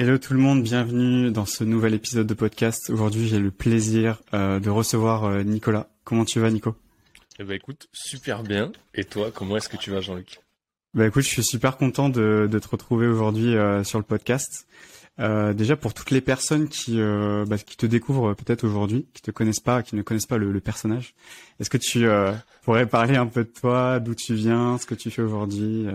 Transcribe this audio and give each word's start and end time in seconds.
Hello 0.00 0.16
tout 0.16 0.32
le 0.32 0.38
monde, 0.38 0.62
bienvenue 0.62 1.32
dans 1.32 1.44
ce 1.44 1.64
nouvel 1.64 1.92
épisode 1.92 2.28
de 2.28 2.34
podcast. 2.34 2.88
Aujourd'hui, 2.88 3.26
j'ai 3.26 3.40
le 3.40 3.50
plaisir 3.50 4.22
euh, 4.32 4.60
de 4.60 4.70
recevoir 4.70 5.24
euh, 5.24 5.42
Nicolas. 5.42 5.88
Comment 6.04 6.24
tu 6.24 6.38
vas, 6.38 6.52
Nico? 6.52 6.76
Eh 7.40 7.42
ben 7.42 7.54
écoute, 7.54 7.88
super 7.92 8.44
bien. 8.44 8.70
Et 8.94 9.02
toi, 9.02 9.32
comment 9.34 9.56
est-ce 9.56 9.68
que 9.68 9.76
tu 9.76 9.90
vas, 9.90 10.00
Jean-Luc? 10.00 10.38
Bah 10.94 11.08
écoute, 11.08 11.24
je 11.24 11.28
suis 11.28 11.42
super 11.42 11.76
content 11.76 12.10
de, 12.10 12.48
de 12.48 12.58
te 12.60 12.68
retrouver 12.68 13.08
aujourd'hui 13.08 13.56
euh, 13.56 13.82
sur 13.82 13.98
le 13.98 14.04
podcast. 14.04 14.68
déjà 15.18 15.74
pour 15.74 15.94
toutes 15.94 16.12
les 16.12 16.20
personnes 16.20 16.68
qui 16.68 17.00
bah, 17.48 17.58
qui 17.58 17.76
te 17.76 17.86
découvrent 17.86 18.34
peut-être 18.34 18.62
aujourd'hui, 18.62 19.08
qui 19.14 19.22
te 19.22 19.32
connaissent 19.32 19.58
pas, 19.58 19.82
qui 19.82 19.96
ne 19.96 20.02
connaissent 20.02 20.26
pas 20.26 20.38
le, 20.38 20.52
le 20.52 20.60
personnage, 20.60 21.16
est-ce 21.58 21.70
que 21.70 21.76
tu 21.76 22.06
pourrais 22.62 22.86
parler 22.86 23.16
un 23.16 23.26
peu 23.26 23.42
de 23.42 23.50
toi, 23.50 23.98
d'où 23.98 24.14
tu 24.14 24.34
viens, 24.34 24.78
ce 24.78 24.86
que 24.86 24.94
tu 24.94 25.10
fais 25.10 25.22
aujourd'hui 25.22 25.88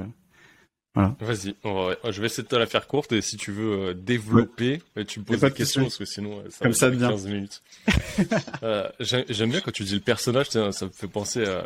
Vas-y, 0.95 1.55
je 1.63 2.19
vais 2.21 2.27
essayer 2.27 2.43
de 2.43 2.47
te 2.47 2.55
la 2.55 2.67
faire 2.67 2.85
courte 2.87 3.11
et 3.13 3.21
si 3.21 3.35
tu 3.35 3.51
veux 3.51 3.89
euh, 3.89 3.93
développer, 3.95 4.79
tu 5.07 5.19
me 5.21 5.25
poses 5.25 5.39
des 5.39 5.51
questions 5.51 5.81
parce 5.83 5.97
que 5.97 6.05
sinon 6.05 6.39
euh, 6.39 6.49
ça 6.51 6.63
Comme 6.65 6.73
ça 6.73 6.91
15 6.91 7.25
minutes. 7.27 7.61
euh, 8.61 8.87
J'aime 8.99 9.49
bien 9.49 9.59
quand 9.61 9.71
tu 9.71 9.83
dis 9.83 9.95
le 9.95 10.01
personnage, 10.01 10.49
ça 10.49 10.59
me 10.85 10.91
fait 10.91 11.07
penser 11.07 11.45
à, 11.45 11.65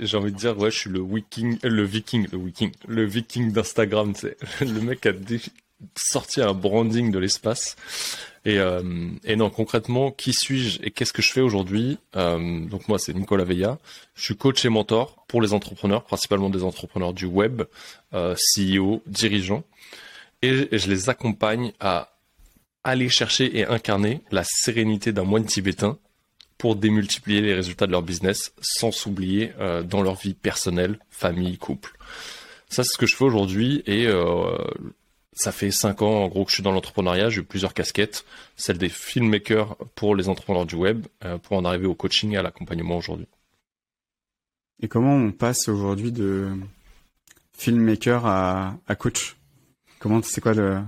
j'ai 0.00 0.16
envie 0.16 0.32
de 0.32 0.36
dire, 0.38 0.56
ouais, 0.58 0.70
je 0.70 0.78
suis 0.78 0.90
le 0.90 1.02
viking, 1.04 1.58
le 1.62 1.84
viking, 1.84 2.26
le 2.32 2.38
viking, 2.38 2.72
le 2.88 3.04
viking 3.04 3.52
d'Instagram, 3.52 4.14
tu 4.14 4.20
sais, 4.20 4.36
le 4.64 4.80
mec 4.80 5.04
a 5.04 5.12
sorti 5.94 6.40
un 6.40 6.54
branding 6.54 7.10
de 7.10 7.18
l'espace. 7.18 7.76
Et, 8.44 8.58
euh, 8.58 8.82
et 9.24 9.36
non, 9.36 9.50
concrètement, 9.50 10.10
qui 10.10 10.32
suis-je 10.32 10.80
et 10.82 10.90
qu'est-ce 10.90 11.12
que 11.12 11.22
je 11.22 11.30
fais 11.30 11.40
aujourd'hui? 11.40 11.98
Euh, 12.16 12.60
Donc 12.66 12.88
moi, 12.88 12.98
c'est 12.98 13.14
Nicolas 13.14 13.44
Veilla. 13.44 13.78
Je 14.14 14.24
suis 14.24 14.36
coach 14.36 14.64
et 14.64 14.68
mentor 14.68 15.24
pour 15.28 15.40
les 15.40 15.52
entrepreneurs, 15.52 16.02
principalement 16.04 16.50
des 16.50 16.64
entrepreneurs 16.64 17.12
du 17.12 17.26
web, 17.26 17.62
euh, 18.14 18.34
CEO, 18.34 19.02
dirigeants. 19.06 19.62
Et, 20.42 20.76
je 20.76 20.90
les 20.90 21.08
accompagne 21.08 21.72
à 21.78 22.12
aller 22.82 23.08
chercher 23.08 23.56
et 23.58 23.64
incarner 23.64 24.22
la 24.32 24.42
sérénité 24.44 25.12
d'un 25.12 25.22
moine 25.22 25.44
tibétain 25.44 25.98
pour 26.58 26.74
démultiplier 26.74 27.40
les 27.40 27.54
résultats 27.54 27.86
de 27.86 27.92
leur 27.92 28.02
business 28.02 28.52
sans 28.60 28.90
s'oublier 28.90 29.52
euh, 29.60 29.84
dans 29.84 30.02
leur 30.02 30.16
vie 30.16 30.34
personnelle, 30.34 30.98
famille, 31.10 31.58
couple. 31.58 31.96
Ça, 32.68 32.82
c'est 32.82 32.92
ce 32.94 32.98
que 32.98 33.06
je 33.06 33.14
fais 33.14 33.24
aujourd'hui 33.24 33.82
et 33.86 34.06
euh, 34.06 34.56
ça 35.32 35.52
fait 35.52 35.70
cinq 35.70 36.02
ans 36.02 36.24
en 36.24 36.28
gros 36.28 36.44
que 36.44 36.50
je 36.50 36.56
suis 36.56 36.62
dans 36.62 36.72
l'entrepreneuriat, 36.72 37.30
j'ai 37.30 37.40
eu 37.40 37.44
plusieurs 37.44 37.74
casquettes, 37.74 38.24
celle 38.56 38.78
des 38.78 38.88
filmmakers 38.88 39.76
pour 39.94 40.14
les 40.14 40.28
entrepreneurs 40.28 40.66
du 40.66 40.74
web, 40.74 41.06
euh, 41.24 41.38
pour 41.38 41.56
en 41.56 41.64
arriver 41.64 41.86
au 41.86 41.94
coaching 41.94 42.32
et 42.32 42.36
à 42.36 42.42
l'accompagnement 42.42 42.96
aujourd'hui. 42.96 43.26
Et 44.82 44.88
comment 44.88 45.14
on 45.14 45.30
passe 45.30 45.68
aujourd'hui 45.68 46.12
de 46.12 46.50
filmmaker 47.56 48.26
à, 48.26 48.76
à 48.86 48.94
coach? 48.94 49.36
Comment 49.98 50.20
c'est 50.22 50.40
quoi 50.40 50.54
le 50.54 50.82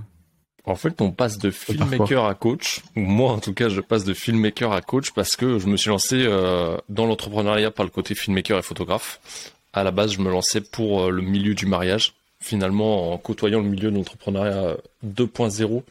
en 0.67 0.75
fait, 0.75 0.99
on 0.99 1.11
passe 1.11 1.37
de 1.37 1.51
filmmaker 1.51 2.25
à 2.25 2.33
coach, 2.33 2.81
ou 2.95 3.01
moi 3.01 3.31
en 3.31 3.39
tout 3.39 3.53
cas, 3.53 3.69
je 3.69 3.81
passe 3.81 4.03
de 4.03 4.15
filmmaker 4.15 4.71
à 4.71 4.81
coach 4.81 5.11
parce 5.11 5.35
que 5.35 5.59
je 5.59 5.67
me 5.67 5.77
suis 5.77 5.91
lancé 5.91 6.25
euh, 6.25 6.75
dans 6.89 7.05
l'entrepreneuriat 7.05 7.69
par 7.69 7.85
le 7.85 7.91
côté 7.91 8.15
filmmaker 8.15 8.57
et 8.57 8.63
photographe. 8.63 9.51
À 9.73 9.83
la 9.83 9.91
base, 9.91 10.13
je 10.13 10.21
me 10.21 10.31
lançais 10.31 10.61
pour 10.61 11.03
euh, 11.03 11.09
le 11.11 11.21
milieu 11.21 11.53
du 11.53 11.67
mariage, 11.67 12.13
finalement, 12.45 13.11
en 13.11 13.17
côtoyant 13.17 13.59
le 13.59 13.67
milieu 13.67 13.89
de 13.89 13.95
l'entrepreneuriat 13.95 14.77
2.0, 15.03 15.83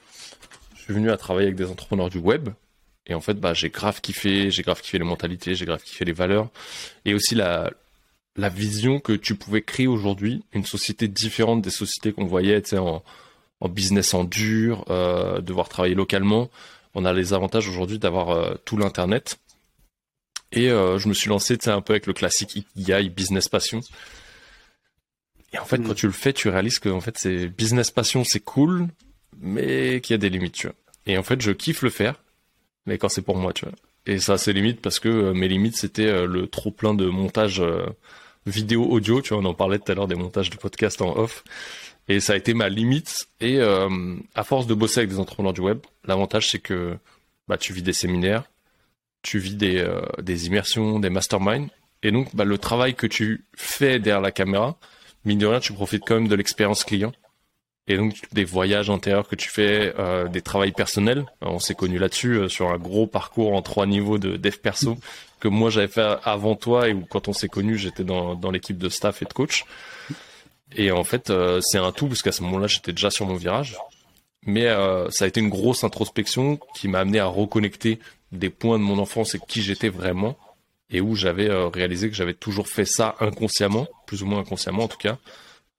je 0.77 0.83
suis 0.83 0.95
venu 0.95 1.11
à 1.11 1.17
travailler 1.17 1.49
avec 1.49 1.57
des 1.57 1.69
entrepreneurs 1.69 2.11
du 2.11 2.19
web. 2.19 2.51
Et 3.07 3.15
en 3.15 3.21
fait, 3.21 3.35
bah, 3.35 3.55
j'ai 3.55 3.71
grave 3.71 4.01
kiffé, 4.01 4.53
j'ai 4.53 4.63
grave 4.63 4.81
kiffé 4.81 4.99
les 4.99 5.05
mentalités, 5.05 5.57
j'ai 5.57 5.67
grave 5.67 5.83
kiffé 5.83 6.05
les 6.05 6.13
valeurs. 6.13 6.49
Et 7.05 7.13
aussi 7.13 7.35
la, 7.35 7.71
vision 8.37 9.01
que 9.01 9.13
tu 9.13 9.35
pouvais 9.35 9.63
créer 9.63 9.89
aujourd'hui, 9.89 10.45
une 10.53 10.65
société 10.65 11.09
différente 11.09 11.61
des 11.61 11.71
sociétés 11.71 12.13
qu'on 12.13 12.27
voyait, 12.27 12.63
en, 12.75 13.03
en 13.61 13.69
business 13.69 14.15
en 14.15 14.23
dur, 14.23 14.85
euh, 14.91 15.41
devoir 15.41 15.69
travailler 15.69 15.97
localement. 15.97 16.51
On 16.95 17.05
a 17.05 17.13
les 17.13 17.33
avantages 17.33 17.69
aujourd'hui 17.69 17.99
d'avoir 17.99 18.31
euh, 18.31 18.55
tout 18.65 18.77
l'internet. 18.77 19.41
Et 20.53 20.71
euh, 20.71 20.99
je 20.99 21.09
me 21.09 21.15
suis 21.15 21.29
lancé, 21.29 21.59
un 21.67 21.81
peu 21.81 21.95
avec 21.95 22.07
le 22.07 22.13
classique 22.13 22.55
Ikigai, 22.55 23.09
business 23.09 23.49
passion. 23.49 23.81
Et 25.55 25.59
en 25.59 25.65
fait, 25.65 25.79
quand 25.79 25.93
mm. 25.93 25.95
tu 25.95 26.07
le 26.07 26.13
fais, 26.13 26.33
tu 26.33 26.49
réalises 26.49 26.81
que 26.81 26.89
en 26.89 27.01
fait, 27.01 27.17
c'est 27.17 27.47
business 27.47 27.91
passion, 27.91 28.25
c'est 28.25 28.41
cool, 28.41 28.89
mais 29.41 30.01
qu'il 30.01 30.15
y 30.15 30.17
a 30.17 30.19
des 30.19 30.29
limites, 30.29 30.55
tu 30.55 30.67
vois. 30.67 30.77
Et 31.07 31.17
en 31.17 31.23
fait, 31.23 31.41
je 31.41 31.53
kiffe 31.53 31.83
le 31.83 31.91
faire, 31.91 32.21
mais 32.87 32.99
quand 32.99 33.09
c'est 33.09 33.23
pour 33.23 33.37
moi, 33.37 33.53
tu 33.53 33.65
vois. 33.65 33.75
Et 34.07 34.19
ça, 34.19 34.37
c'est 34.37 34.53
limite 34.53 34.81
parce 34.81 34.99
que 34.99 35.09
euh, 35.09 35.33
mes 35.33 35.49
limites, 35.49 35.77
c'était 35.77 36.07
euh, 36.07 36.27
le 36.27 36.47
trop 36.47 36.71
plein 36.71 36.93
de 36.93 37.07
montage 37.07 37.61
euh, 37.61 37.87
vidéo, 38.47 38.85
audio, 38.85 39.23
tu 39.23 39.33
vois. 39.33 39.43
On 39.43 39.47
en 39.47 39.55
parlait 39.55 39.79
tout 39.79 39.91
à 39.91 39.95
l'heure 39.95 40.09
des 40.09 40.15
montages 40.17 40.51
de 40.51 40.57
podcast 40.57 41.01
en 41.01 41.17
off. 41.17 41.45
Et 42.09 42.21
ça 42.21 42.35
a 42.35 42.37
été 42.37 42.53
ma 42.53 42.69
limite. 42.69 43.29
Et 43.41 43.61
à 43.63 44.45
force 44.45 44.67
de 44.67 44.75
bosser 44.75 44.99
avec 45.01 45.09
des 45.09 45.19
entrepreneurs 45.19 45.55
du 45.55 45.63
web, 45.63 45.79
l'avantage, 46.05 46.51
c'est 46.51 46.59
que 46.59 46.99
bah, 47.49 47.57
tu 47.57 47.73
vis 47.73 47.83
des 47.83 47.95
séminaires, 47.95 48.45
tu 49.23 49.39
vis 49.39 49.55
des, 49.55 49.91
des 50.21 50.47
immersions, 50.47 50.99
des 50.99 51.09
masterminds. 51.09 51.71
Et 52.03 52.13
donc, 52.13 52.37
bah, 52.37 52.45
le 52.45 52.59
travail 52.59 52.95
que 52.95 53.07
tu 53.07 53.47
fais 53.57 54.01
derrière 54.01 54.21
la 54.21 54.33
caméra, 54.33 54.77
mine 55.25 55.39
de 55.39 55.47
rien, 55.47 55.61
tu 55.61 55.73
profites 55.73 56.05
quand 56.07 56.15
même 56.15 56.29
de 56.29 56.35
l'expérience 56.35 56.85
client. 56.85 57.13
Et 57.87 57.99
donc 57.99 58.15
des 58.33 58.45
voyages 58.45 58.89
intérieurs 58.89 59.29
que 59.29 59.37
tu 59.37 59.51
fais, 59.51 59.93
euh, 59.99 60.27
des 60.29 60.41
travails 60.41 60.73
personnels. 60.73 61.27
On 61.43 61.59
s'est 61.59 61.75
connu 61.75 61.99
là-dessus 61.99 62.37
euh, 62.37 62.49
sur 62.49 62.71
un 62.71 62.79
gros 62.79 63.07
parcours 63.07 63.53
en 63.53 63.61
trois 63.61 63.85
niveaux 63.85 64.17
de 64.17 64.37
dev 64.39 64.57
perso 64.57 64.97
que 65.45 65.49
moi 65.49 65.69
j'avais 65.69 65.89
fait 65.89 66.17
avant 66.25 66.57
toi 66.57 66.89
et 66.89 66.95
où 66.95 67.05
quand 67.05 67.29
on 67.29 67.35
s'est 67.35 67.49
connu 67.49 67.77
j'étais 67.77 68.03
dans, 68.03 68.35
dans 68.35 68.51
l'équipe 68.51 68.79
de 68.79 68.89
staff 68.89 69.21
et 69.21 69.27
de 69.27 69.33
coach. 69.35 69.67
Et 70.75 70.91
en 70.91 71.05
fait 71.05 71.29
euh, 71.29 71.61
c'est 71.63 71.77
un 71.77 71.93
tout 71.93 72.09
parce 72.09 72.23
qu'à 72.23 72.33
ce 72.33 72.43
moment-là 72.45 72.67
j'étais 72.67 72.93
déjà 72.93 73.11
sur 73.11 73.27
mon 73.27 73.37
virage. 73.37 73.77
Mais 74.47 74.67
euh, 74.67 75.11
ça 75.11 75.27
a 75.27 75.29
été 75.29 75.41
une 75.41 75.51
grosse 75.51 75.85
introspection 75.85 76.59
qui 76.75 76.89
m'a 76.89 77.01
amené 77.01 77.19
à 77.19 77.27
reconnecter 77.27 77.99
des 78.33 78.49
points 78.49 78.79
de 78.79 78.85
mon 78.85 78.99
enfance 78.99 79.35
et 79.35 79.39
qui 79.39 79.61
j'étais 79.61 79.91
vraiment 79.91 80.37
et 80.91 81.01
où 81.01 81.15
j'avais 81.15 81.49
euh, 81.49 81.69
réalisé 81.69 82.09
que 82.09 82.17
j'avais 82.17 82.35
toujours 82.35 82.69
fait 82.69 82.85
ça 82.85 83.17
inconsciemment, 83.21 83.87
plus 84.07 84.23
ou 84.23 84.27
moins 84.27 84.41
inconsciemment 84.41 84.85
en 84.85 84.89
tout 84.89 84.99
cas, 84.99 85.19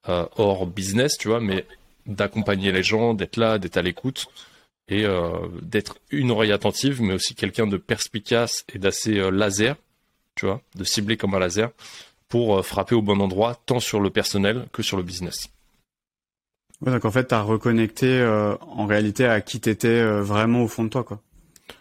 euh, 0.09 0.25
hors 0.37 0.67
business, 0.67 1.17
tu 1.17 1.27
vois, 1.27 1.39
mais 1.39 1.65
d'accompagner 2.05 2.71
les 2.71 2.83
gens, 2.83 3.13
d'être 3.13 3.37
là, 3.37 3.57
d'être 3.57 3.77
à 3.77 3.81
l'écoute 3.81 4.27
et 4.87 5.05
euh, 5.05 5.47
d'être 5.61 5.97
une 6.11 6.31
oreille 6.31 6.51
attentive, 6.51 7.01
mais 7.01 7.13
aussi 7.13 7.33
quelqu'un 7.33 7.65
de 7.65 7.77
perspicace 7.77 8.65
et 8.73 8.77
d'assez 8.79 9.31
laser, 9.31 9.75
tu 10.35 10.45
vois, 10.45 10.61
de 10.75 10.83
cibler 10.83 11.17
comme 11.17 11.33
un 11.33 11.39
laser 11.39 11.71
pour 12.27 12.65
frapper 12.65 12.95
au 12.95 13.01
bon 13.01 13.19
endroit, 13.21 13.55
tant 13.65 13.79
sur 13.79 13.99
le 13.99 14.09
personnel 14.09 14.67
que 14.73 14.83
sur 14.83 14.97
le 14.97 15.03
business. 15.03 15.49
donc 16.81 17.05
en 17.05 17.11
fait, 17.11 17.27
tu 17.27 17.33
as 17.33 17.41
reconnecté 17.41 18.23
en 18.61 18.85
réalité 18.85 19.25
à 19.25 19.41
qui 19.41 19.59
t'étais 19.59 20.03
vraiment 20.21 20.63
au 20.63 20.67
fond 20.67 20.83
de 20.83 20.89
toi, 20.89 21.03
quoi 21.03 21.21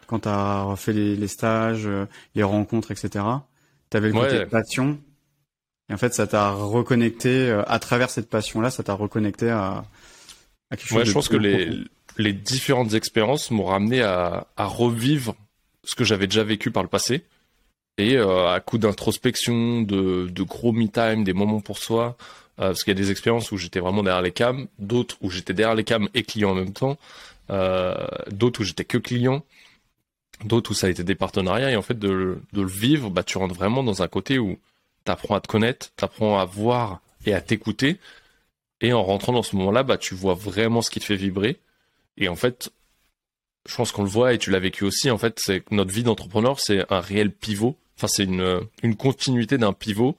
quand 0.07 0.21
tu 0.21 0.29
as 0.29 0.75
fait 0.77 0.93
les, 0.93 1.29
stages, 1.29 1.87
euh, 1.87 2.07
les 2.35 2.43
rencontres, 2.43 2.91
etc. 2.91 3.25
Tu 3.91 3.97
avais 3.97 4.09
le 4.09 4.15
côté 4.15 4.47
passion. 4.47 4.99
Et 5.89 5.95
en 5.95 5.97
fait, 5.97 6.15
ça 6.15 6.27
t'a 6.27 6.51
reconnecté 6.51 7.51
euh, 7.51 7.63
à 7.67 7.79
travers 7.79 8.11
cette 8.11 8.31
passion-là, 8.31 8.71
ça 8.71 8.83
t'a 8.83 8.95
reconnecté 8.95 9.51
à, 9.51 9.85
à 10.71 10.77
quelque 10.77 10.89
chose. 10.89 10.99
Ouais, 10.99 11.05
je 11.05 11.13
pense 11.13 11.29
que 11.29 11.37
les, 11.37 11.85
les 12.17 12.33
différentes 12.33 12.95
expériences 12.95 13.51
m'ont 13.51 13.65
ramené 13.65 14.03
à, 14.03 14.47
à 14.57 14.65
revivre 14.65 15.35
ce 15.85 15.95
que 15.95 16.05
j'avais 16.05 16.27
déjà 16.27 16.45
vécu 16.45 16.71
par 16.71 16.83
le 16.83 16.89
passé. 16.89 17.25
Et 17.97 18.17
euh, 18.17 18.49
à 18.49 18.61
coup 18.61 18.79
d'introspection, 18.79 19.83
de, 19.83 20.29
de 20.29 20.43
gros 20.43 20.73
me-time, 20.73 21.23
des 21.23 21.33
moments 21.33 21.61
pour 21.61 21.79
soi, 21.79 22.17
parce 22.57 22.85
qu'il 22.85 22.97
y 22.97 22.97
a 22.97 23.01
des 23.01 23.11
expériences 23.11 23.53
où 23.53 23.57
j'étais 23.57 23.81
vraiment 23.81 24.03
derrière 24.03 24.23
les 24.23 24.33
cams, 24.33 24.69
d'autres 24.79 25.17
où 25.21 25.31
j'étais 25.31 25.55
derrière 25.55 25.75
les 25.75 25.85
cams 25.85 26.09
et 26.15 26.23
client 26.23 26.51
en 26.51 26.55
même 26.55 26.73
temps, 26.73 26.99
d'autres 28.31 28.61
où 28.61 28.65
j'étais 28.65 28.85
que 28.85 28.97
client 28.97 29.45
d'autres 30.45 30.73
où 30.73 30.75
ça 30.75 30.87
a 30.87 30.91
été 30.91 31.05
des 31.05 31.15
partenariats 31.15 31.71
et 31.71 31.77
en 31.77 31.83
fait 31.83 31.99
de, 31.99 32.39
le 32.53 32.67
vivre, 32.67 33.11
bah 33.11 33.23
tu 33.23 33.39
rentres 33.39 33.55
vraiment 33.55 33.83
dans 33.83 34.03
un 34.03 34.09
côté 34.09 34.39
où 34.39 34.59
tu 35.05 35.13
apprends 35.13 35.35
à 35.35 35.41
te 35.41 35.49
connaître, 35.49 35.91
tu 35.97 36.05
apprends 36.05 36.39
à 36.39 36.45
voir 36.45 37.01
et 37.27 37.35
à 37.35 37.41
t'écouter 37.41 37.99
et 38.81 38.93
en 38.93 39.03
rentrant 39.03 39.33
dans 39.33 39.43
ce 39.43 39.57
moment-là, 39.57 39.83
bah 39.83 39.99
tu 39.99 40.15
vois 40.15 40.35
vraiment 40.35 40.83
ce 40.83 40.91
qui 40.91 41.01
te 41.01 41.05
fait 41.05 41.17
vibrer 41.17 41.59
et 42.17 42.29
en 42.29 42.37
fait 42.37 42.73
je 43.67 43.75
pense 43.77 43.93
qu'on 43.93 44.03
le 44.03 44.09
voit 44.09 44.35
et 44.35 44.39
tu 44.39 44.51
l'as 44.51 44.59
vécu 44.59 44.85
aussi 44.85 45.11
en 45.11 45.19
fait, 45.19 45.41
c'est 45.41 45.65
notre 45.71 45.93
vie 45.93 46.03
d'entrepreneur, 46.03 46.61
c'est 46.61 46.85
un 46.93 47.01
réel 47.01 47.31
pivot, 47.31 47.77
enfin 47.97 48.09
c'est 48.09 48.25
une 48.25 48.61
une 48.83 48.97
continuité 48.97 49.59
d'un 49.59 49.73
pivot 49.73 50.17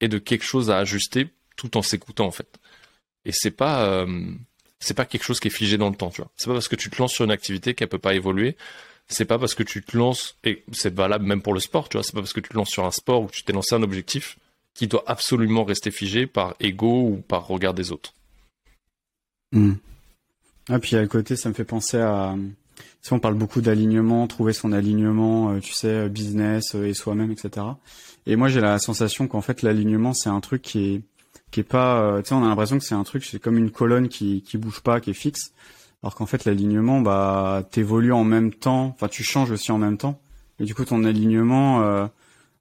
et 0.00 0.08
de 0.08 0.18
quelque 0.18 0.44
chose 0.44 0.70
à 0.70 0.78
ajuster 0.78 1.28
tout 1.56 1.76
en 1.76 1.82
s'écoutant 1.82 2.26
en 2.26 2.32
fait. 2.32 2.58
Et 3.24 3.32
c'est 3.32 3.50
pas 3.50 3.84
euh, 3.84 4.32
c'est 4.80 4.94
pas 4.94 5.04
quelque 5.04 5.24
chose 5.24 5.40
qui 5.40 5.48
est 5.48 5.50
figé 5.52 5.76
dans 5.76 5.90
le 5.90 5.94
temps, 5.94 6.10
tu 6.10 6.22
vois. 6.22 6.30
C'est 6.36 6.46
pas 6.46 6.54
parce 6.54 6.68
que 6.68 6.76
tu 6.76 6.90
te 6.90 6.96
lances 6.98 7.12
sur 7.12 7.24
une 7.24 7.30
activité 7.30 7.74
qu'elle 7.74 7.88
peut 7.88 7.98
pas 7.98 8.14
évoluer 8.14 8.56
c'est 9.10 9.24
pas 9.24 9.38
parce 9.38 9.54
que 9.54 9.62
tu 9.62 9.82
te 9.82 9.96
lances, 9.96 10.36
et 10.44 10.64
c'est 10.72 10.94
valable 10.94 11.26
même 11.26 11.42
pour 11.42 11.52
le 11.52 11.60
sport, 11.60 11.88
tu 11.88 11.96
vois, 11.96 12.04
c'est 12.04 12.14
pas 12.14 12.20
parce 12.20 12.32
que 12.32 12.40
tu 12.40 12.50
te 12.50 12.56
lances 12.56 12.70
sur 12.70 12.84
un 12.84 12.90
sport 12.90 13.22
ou 13.22 13.26
que 13.26 13.32
tu 13.32 13.42
t'es 13.42 13.52
lancé 13.52 13.74
un 13.74 13.82
objectif 13.82 14.38
qui 14.74 14.86
doit 14.86 15.04
absolument 15.06 15.64
rester 15.64 15.90
figé 15.90 16.26
par 16.26 16.54
ego 16.60 17.02
ou 17.02 17.16
par 17.26 17.46
regard 17.46 17.74
des 17.74 17.92
autres. 17.92 18.14
Hmm. 19.52 19.74
Ah, 20.68 20.78
puis 20.78 20.96
à 20.96 21.06
côté, 21.06 21.36
ça 21.36 21.48
me 21.48 21.54
fait 21.54 21.64
penser 21.64 21.98
à. 21.98 22.36
Si 23.02 23.12
on 23.12 23.18
parle 23.18 23.34
beaucoup 23.34 23.60
d'alignement, 23.60 24.26
trouver 24.26 24.52
son 24.52 24.72
alignement, 24.72 25.52
euh, 25.52 25.60
tu 25.60 25.72
sais, 25.72 26.08
business 26.08 26.74
euh, 26.74 26.86
et 26.86 26.94
soi-même, 26.94 27.30
etc. 27.30 27.66
Et 28.26 28.36
moi, 28.36 28.48
j'ai 28.48 28.60
la 28.60 28.78
sensation 28.78 29.26
qu'en 29.26 29.40
fait, 29.40 29.62
l'alignement, 29.62 30.12
c'est 30.12 30.28
un 30.28 30.40
truc 30.40 30.62
qui 30.62 30.94
est 30.94 31.02
qui 31.50 31.60
est 31.60 31.64
pas. 31.64 32.00
Euh, 32.00 32.22
tu 32.22 32.28
sais, 32.28 32.34
on 32.34 32.44
a 32.44 32.48
l'impression 32.48 32.78
que 32.78 32.84
c'est 32.84 32.94
un 32.94 33.02
truc, 33.04 33.24
c'est 33.24 33.40
comme 33.40 33.58
une 33.58 33.70
colonne 33.70 34.08
qui 34.08 34.42
qui 34.42 34.58
bouge 34.58 34.80
pas, 34.80 35.00
qui 35.00 35.10
est 35.10 35.14
fixe. 35.14 35.52
Alors 36.02 36.14
qu'en 36.14 36.26
fait, 36.26 36.44
l'alignement, 36.44 37.00
bah, 37.00 37.62
t'évolues 37.70 38.12
en 38.12 38.24
même 38.24 38.52
temps. 38.52 38.86
Enfin, 38.94 39.08
tu 39.08 39.22
changes 39.22 39.50
aussi 39.50 39.70
en 39.70 39.78
même 39.78 39.98
temps. 39.98 40.20
Et 40.58 40.64
du 40.64 40.74
coup, 40.74 40.84
ton 40.84 41.04
alignement, 41.04 41.82
euh, 41.82 42.06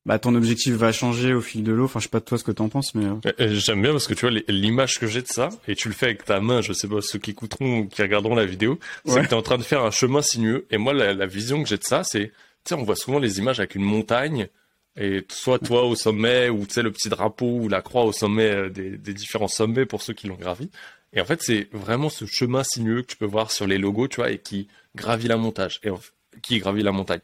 bah, 0.06 0.20
ton 0.20 0.36
objectif 0.36 0.74
va 0.74 0.92
changer 0.92 1.34
au 1.34 1.42
fil 1.42 1.64
de 1.64 1.72
l'eau. 1.72 1.86
Enfin, 1.86 2.00
je 2.00 2.06
sais 2.06 2.10
pas 2.10 2.20
de 2.20 2.26
toi 2.26 2.38
ce 2.38 2.44
que 2.44 2.52
t'en 2.52 2.68
penses, 2.68 2.96
mais. 2.96 3.06
Euh. 3.06 3.54
J'aime 3.54 3.82
bien 3.82 3.92
parce 3.92 4.08
que 4.08 4.14
tu 4.14 4.28
vois 4.28 4.38
l'image 4.50 5.00
que 5.00 5.08
j'ai 5.08 5.22
de 5.22 5.28
ça, 5.28 5.50
et 5.68 5.76
tu 5.76 5.88
le 5.88 5.94
fais 5.94 6.08
avec 6.08 6.26
ta 6.26 6.42
main. 6.42 6.62
Je 6.62 6.74
sais 6.74 6.88
pas 6.88 7.02
ceux 7.02 7.20
qui 7.20 7.32
écouteront 7.32 7.80
ou 7.80 7.88
qui 7.88 8.02
regarderont 8.02 8.36
la 8.36 8.46
vidéo, 8.46 8.78
c'est 9.06 9.22
que 9.22 9.28
t'es 9.28 9.34
en 9.36 9.42
train 9.42 9.58
de 9.58 9.64
faire 9.64 9.84
un 9.84 9.92
chemin 9.92 10.22
sinueux. 10.22 10.66
Et 10.70 10.78
moi, 10.78 10.94
la, 10.94 11.14
la 11.14 11.26
vision 11.26 11.64
que 11.64 11.70
j'ai 11.70 11.78
de 11.78 11.84
ça, 11.84 12.04
c'est, 12.04 12.28
tu 12.28 12.34
sais, 12.66 12.76
on 12.76 12.84
voit 12.84 12.98
souvent 12.98 13.20
les 13.20 13.40
images 13.40 13.60
avec 13.60 13.76
une 13.76 13.84
montagne 13.84 14.50
et 14.98 15.26
soit 15.30 15.60
toi 15.60 15.86
au 15.86 15.96
sommet 15.96 16.50
ou 16.50 16.66
tu 16.66 16.74
sais 16.74 16.82
le 16.82 16.92
petit 16.92 17.08
drapeau 17.10 17.60
ou 17.62 17.70
la 17.70 17.82
croix 17.82 18.04
au 18.04 18.12
sommet 18.12 18.52
euh, 18.52 18.70
des, 18.70 18.98
des 18.98 19.14
différents 19.14 19.48
sommets 19.48 19.86
pour 19.86 20.02
ceux 20.02 20.14
qui 20.14 20.28
l'ont 20.28 20.36
gravi. 20.36 20.70
Et 21.14 21.22
en 21.22 21.26
fait, 21.26 21.42
c'est 21.42 21.70
vraiment 21.72 22.10
ce 22.10 22.26
chemin 22.26 22.64
sinueux 22.64 23.02
que 23.02 23.08
tu 23.08 23.18
peux 23.18 23.26
voir 23.26 23.52
sur 23.52 23.66
les 23.68 23.78
logos, 23.78 24.08
tu 24.08 24.18
vois, 24.18 24.32
et 24.32 24.38
qui 24.38 24.68
gravit 24.96 25.28
la 25.28 25.38
montagne. 25.38 25.72
Et 25.84 25.90
qui 26.42 26.60
gravit 26.60 26.84
la 26.84 26.92
montagne. 26.92 27.22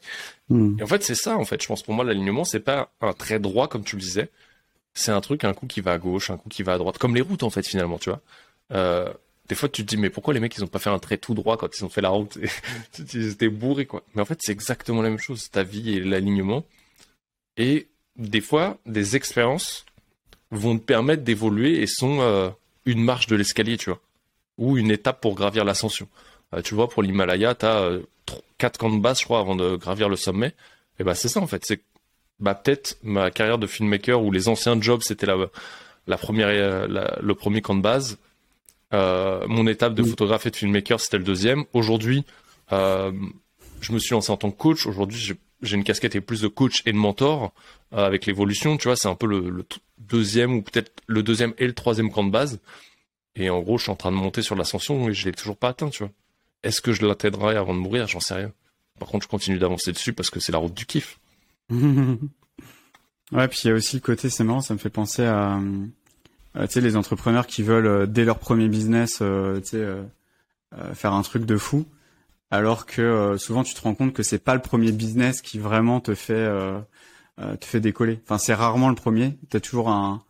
Hmm. 0.49 0.77
Et 0.79 0.83
en 0.83 0.87
fait, 0.87 1.03
c'est 1.03 1.15
ça, 1.15 1.37
en 1.37 1.45
fait. 1.45 1.61
Je 1.61 1.67
pense 1.67 1.83
pour 1.83 1.93
moi, 1.93 2.03
l'alignement, 2.03 2.43
c'est 2.43 2.59
pas 2.59 2.91
un 3.01 3.13
trait 3.13 3.39
droit, 3.39 3.67
comme 3.67 3.83
tu 3.83 3.95
le 3.95 4.01
disais. 4.01 4.29
C'est 4.93 5.11
un 5.11 5.21
truc, 5.21 5.43
un 5.43 5.53
coup 5.53 5.67
qui 5.67 5.81
va 5.81 5.93
à 5.93 5.97
gauche, 5.97 6.29
un 6.29 6.37
coup 6.37 6.49
qui 6.49 6.63
va 6.63 6.73
à 6.73 6.77
droite. 6.77 6.97
Comme 6.97 7.15
les 7.15 7.21
routes, 7.21 7.43
en 7.43 7.49
fait, 7.49 7.65
finalement, 7.65 7.97
tu 7.97 8.09
vois. 8.09 8.21
Euh, 8.71 9.13
des 9.47 9.55
fois, 9.55 9.69
tu 9.69 9.83
te 9.83 9.87
dis, 9.87 9.97
mais 9.97 10.09
pourquoi 10.09 10.33
les 10.33 10.39
mecs, 10.39 10.55
ils 10.57 10.63
ont 10.63 10.67
pas 10.67 10.79
fait 10.79 10.89
un 10.89 10.99
trait 10.99 11.17
tout 11.17 11.35
droit 11.35 11.57
quand 11.57 11.77
ils 11.77 11.85
ont 11.85 11.89
fait 11.89 12.01
la 12.01 12.09
route 12.09 12.37
Ils 13.13 13.27
étaient 13.31 13.49
bourrés, 13.49 13.85
quoi. 13.85 14.03
Mais 14.15 14.21
en 14.21 14.25
fait, 14.25 14.39
c'est 14.41 14.51
exactement 14.51 15.01
la 15.01 15.09
même 15.09 15.19
chose. 15.19 15.49
Ta 15.51 15.63
vie 15.63 15.95
et 15.95 15.99
l'alignement. 15.99 16.63
Et 17.57 17.87
des 18.15 18.41
fois, 18.41 18.77
des 18.85 19.15
expériences 19.15 19.85
vont 20.51 20.77
te 20.77 20.83
permettre 20.83 21.23
d'évoluer 21.23 21.81
et 21.81 21.87
sont 21.87 22.21
euh, 22.21 22.49
une 22.85 23.03
marche 23.03 23.27
de 23.27 23.35
l'escalier, 23.35 23.77
tu 23.77 23.89
vois, 23.89 23.99
ou 24.57 24.77
une 24.77 24.91
étape 24.91 25.21
pour 25.21 25.35
gravir 25.35 25.65
l'ascension. 25.65 26.07
Euh, 26.53 26.61
tu 26.61 26.75
vois, 26.75 26.87
pour 26.87 27.03
l'Himalaya, 27.03 27.55
tu 27.55 27.65
as 27.65 27.79
euh, 27.79 28.01
quatre 28.57 28.77
camps 28.77 28.89
de 28.89 28.99
base, 28.99 29.19
je 29.19 29.25
crois, 29.25 29.39
avant 29.39 29.55
de 29.55 29.75
gravir 29.75 30.09
le 30.09 30.15
sommet. 30.15 30.53
Et 30.99 31.03
bah 31.03 31.15
c'est 31.15 31.27
ça 31.27 31.41
en 31.41 31.47
fait. 31.47 31.65
C'est 31.65 31.81
bah 32.39 32.55
peut-être 32.55 32.97
ma 33.03 33.31
carrière 33.31 33.57
de 33.57 33.67
filmmaker 33.67 34.21
où 34.21 34.31
les 34.31 34.47
anciens 34.47 34.79
jobs 34.79 35.01
c'était 35.01 35.25
la, 35.25 35.35
la 36.07 36.17
première, 36.17 36.87
le 36.87 37.33
premier 37.33 37.61
camp 37.61 37.75
de 37.75 37.81
base. 37.81 38.17
mon 38.91 39.67
étape 39.67 39.93
de 39.93 40.03
photographe 40.03 40.45
et 40.45 40.51
de 40.51 40.55
filmmaker 40.55 40.99
c'était 41.01 41.17
le 41.17 41.25
deuxième. 41.25 41.65
Aujourd'hui, 41.73 42.23
je 42.71 43.91
me 43.91 43.99
suis 43.99 44.13
lancé 44.13 44.31
en 44.31 44.37
tant 44.37 44.51
que 44.51 44.57
coach. 44.57 44.85
Aujourd'hui, 44.85 45.19
j'ai 45.19 45.35
une 45.62 45.84
casquette 45.84 46.16
et 46.16 46.22
plus 46.22 46.42
de 46.42 46.48
coach 46.48 46.81
et 46.86 46.92
de 46.92 46.98
mentor 46.98 47.54
avec 47.92 48.25
l'évolution. 48.25 48.78
Tu 48.78 48.88
vois, 48.88 48.96
c'est 48.96 49.07
un 49.07 49.16
peu 49.16 49.28
le 49.28 49.66
deuxième 49.98 50.54
ou 50.54 50.62
peut-être 50.62 50.92
le 51.07 51.24
deuxième 51.24 51.54
et 51.57 51.68
le 51.68 51.74
troisième 51.74 52.12
camp 52.12 52.24
de 52.24 52.31
base. 52.31 52.60
Et 53.36 53.50
en 53.50 53.62
gros, 53.62 53.78
je 53.78 53.84
suis 53.84 53.92
en 53.92 53.96
train 53.96 54.12
de 54.12 54.18
monter 54.18 54.42
sur 54.42 54.56
l'ascension 54.56 55.10
et 55.10 55.13
je 55.13 55.25
l'ai 55.25 55.34
toujours 55.34 55.57
pas 55.57 55.69
atteint, 55.69 55.90
tu 55.90 56.04
vois. 56.04 56.12
Est-ce 56.63 56.81
que 56.81 56.94
je 56.94 57.06
l'atteindrai 57.06 57.56
avant 57.57 57.74
de 57.74 57.80
mourir? 57.80 58.07
J'en 58.07 58.19
sais 58.19 58.34
rien. 58.34 58.52
Par 59.00 59.10
contre, 59.10 59.24
je 59.24 59.30
continue 59.30 59.60
d'avancer 59.60 59.92
dessus 59.92 60.13
parce 60.13 60.30
que 60.30 60.40
c'est 60.40 60.52
la 60.52 60.57
route 60.57 60.74
du 60.74 60.86
kiff. 60.86 61.19
ouais, 61.72 63.48
puis 63.48 63.60
il 63.63 63.68
y 63.68 63.72
a 63.72 63.74
aussi 63.74 63.98
le 63.98 64.02
côté, 64.02 64.30
c'est 64.30 64.44
marrant, 64.44 64.62
ça 64.62 64.74
me 64.74 64.80
fait 64.80 64.90
penser 64.90 65.25
à, 65.25 65.60
tu 66.56 66.68
sais, 66.69 66.81
les 66.81 66.96
entrepreneurs 66.96 67.48
qui 67.48 67.62
veulent 67.62 67.88
euh, 67.88 68.06
dès 68.06 68.24
leur 68.24 68.40
premier 68.40 68.69
business, 68.69 69.19
euh, 69.22 69.60
tu 69.60 69.69
sais, 69.69 69.78
euh, 69.78 70.04
faire 70.94 71.13
un 71.13 71.22
truc 71.24 71.46
de 71.46 71.57
fou, 71.57 71.86
alors 72.56 72.86
que 72.86 73.36
souvent 73.38 73.63
tu 73.63 73.74
te 73.74 73.81
rends 73.81 73.96
compte 73.96 74.13
que 74.13 74.24
c'est 74.24 74.40
pas 74.40 74.56
le 74.56 74.62
premier 74.62 74.92
business 74.92 75.42
qui 75.42 75.60
vraiment 75.60 76.00
te 76.00 76.16
fait 76.16 76.34
euh, 77.40 77.56
te 77.57 77.66
fait 77.66 77.81
décoller. 77.81 78.19
Enfin, 78.24 78.38
c'est 78.38 78.54
rarement 78.54 78.90
le 78.90 78.96
premier. 78.96 79.38
T'as 79.50 79.60
toujours 79.60 79.90
un, 79.90 80.24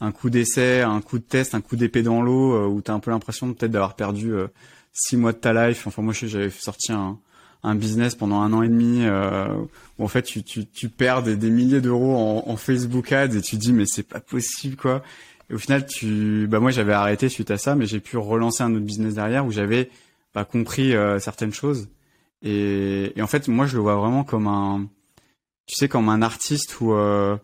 un 0.00 0.12
coup 0.12 0.30
d'essai, 0.30 0.82
un 0.82 1.00
coup 1.00 1.18
de 1.18 1.24
test, 1.24 1.54
un 1.54 1.60
coup 1.60 1.76
d'épée 1.76 2.02
dans 2.02 2.22
l'eau 2.22 2.54
euh, 2.54 2.66
où 2.66 2.80
t'as 2.80 2.94
un 2.94 3.00
peu 3.00 3.10
l'impression 3.10 3.52
peut-être 3.52 3.72
d'avoir 3.72 3.96
perdu 3.96 4.32
euh, 4.32 4.46
six 4.92 5.16
mois 5.16 5.32
de 5.32 5.38
ta 5.38 5.68
life. 5.68 5.86
Enfin, 5.86 6.02
moi, 6.02 6.14
j'avais 6.14 6.50
sorti 6.50 6.92
un, 6.92 7.18
un 7.64 7.74
business 7.74 8.14
pendant 8.14 8.40
un 8.40 8.52
an 8.52 8.62
et 8.62 8.68
demi 8.68 9.00
euh, 9.02 9.48
où 9.98 10.04
en 10.04 10.08
fait 10.08 10.22
tu, 10.22 10.44
tu, 10.44 10.88
perds 10.88 11.22
des, 11.24 11.36
des 11.36 11.50
milliers 11.50 11.80
d'euros 11.80 12.14
en, 12.14 12.44
en, 12.46 12.56
Facebook 12.56 13.10
Ads 13.10 13.36
et 13.36 13.40
tu 13.40 13.56
dis 13.56 13.72
mais 13.72 13.86
c'est 13.86 14.02
pas 14.02 14.20
possible 14.20 14.76
quoi. 14.76 15.02
Et 15.50 15.54
au 15.54 15.58
final, 15.58 15.86
tu, 15.86 16.46
bah 16.48 16.60
moi 16.60 16.70
j'avais 16.70 16.92
arrêté 16.92 17.28
suite 17.28 17.50
à 17.50 17.58
ça, 17.58 17.74
mais 17.74 17.86
j'ai 17.86 18.00
pu 18.00 18.16
relancer 18.16 18.62
un 18.62 18.72
autre 18.74 18.84
business 18.84 19.14
derrière 19.14 19.44
où 19.44 19.50
j'avais 19.50 19.90
pas 20.34 20.44
compris 20.44 20.94
euh, 20.94 21.18
certaines 21.18 21.54
choses. 21.54 21.88
Et, 22.42 23.12
et, 23.16 23.22
en 23.22 23.26
fait, 23.26 23.48
moi 23.48 23.66
je 23.66 23.76
le 23.76 23.82
vois 23.82 23.96
vraiment 23.96 24.24
comme 24.24 24.48
un 24.48 24.86
tu 25.66 25.76
sais, 25.76 25.88
comme 25.88 26.08
un 26.08 26.22
artiste 26.22 26.80
ou 26.80 26.92
euh, 26.92 27.36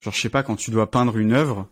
genre 0.00 0.14
je 0.14 0.20
sais 0.20 0.28
pas 0.28 0.42
quand 0.42 0.56
tu 0.56 0.70
dois 0.70 0.90
peindre 0.90 1.16
une 1.18 1.32
œuvre, 1.32 1.68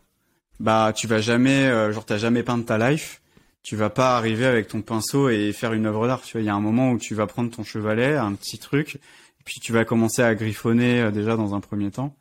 bah 0.61 0.93
tu 0.95 1.07
vas 1.07 1.21
jamais, 1.21 1.67
euh, 1.67 1.93
genre 1.93 2.05
t'as 2.05 2.19
jamais 2.19 2.43
peint 2.43 2.61
ta 2.63 2.91
life, 2.91 3.23
tu 3.63 3.77
vas 3.77 3.91
pas 3.91 4.17
arriver 4.17 4.47
avec 4.47 4.69
ton 4.69 4.83
pinceau 4.83 5.29
et 5.29 5.53
faire 5.53 5.73
une 5.73 5.87
œuvre 5.87 6.07
d'art. 6.07 6.23
Tu 6.23 6.33
vois, 6.33 6.43
il 6.43 6.47
y 6.47 6.51
a 6.51 6.55
un 6.55 6.61
moment 6.61 6.93
où 6.93 6.99
tu 6.99 7.15
vas 7.15 7.27
prendre 7.27 7.51
ton 7.51 7.65
chevalet, 7.65 8.17
un 8.17 8.35
petit 8.35 8.59
truc, 8.59 8.97
et 8.97 9.45
puis 9.45 9.61
tu 9.61 9.73
vas 9.73 9.85
commencer 9.85 10.23
à 10.23 10.35
griffonner 10.35 11.01
euh, 11.03 11.11
déjà 11.11 11.37
dans 11.37 11.55
un 11.55 11.61
premier 11.61 11.91
temps. 11.91 12.17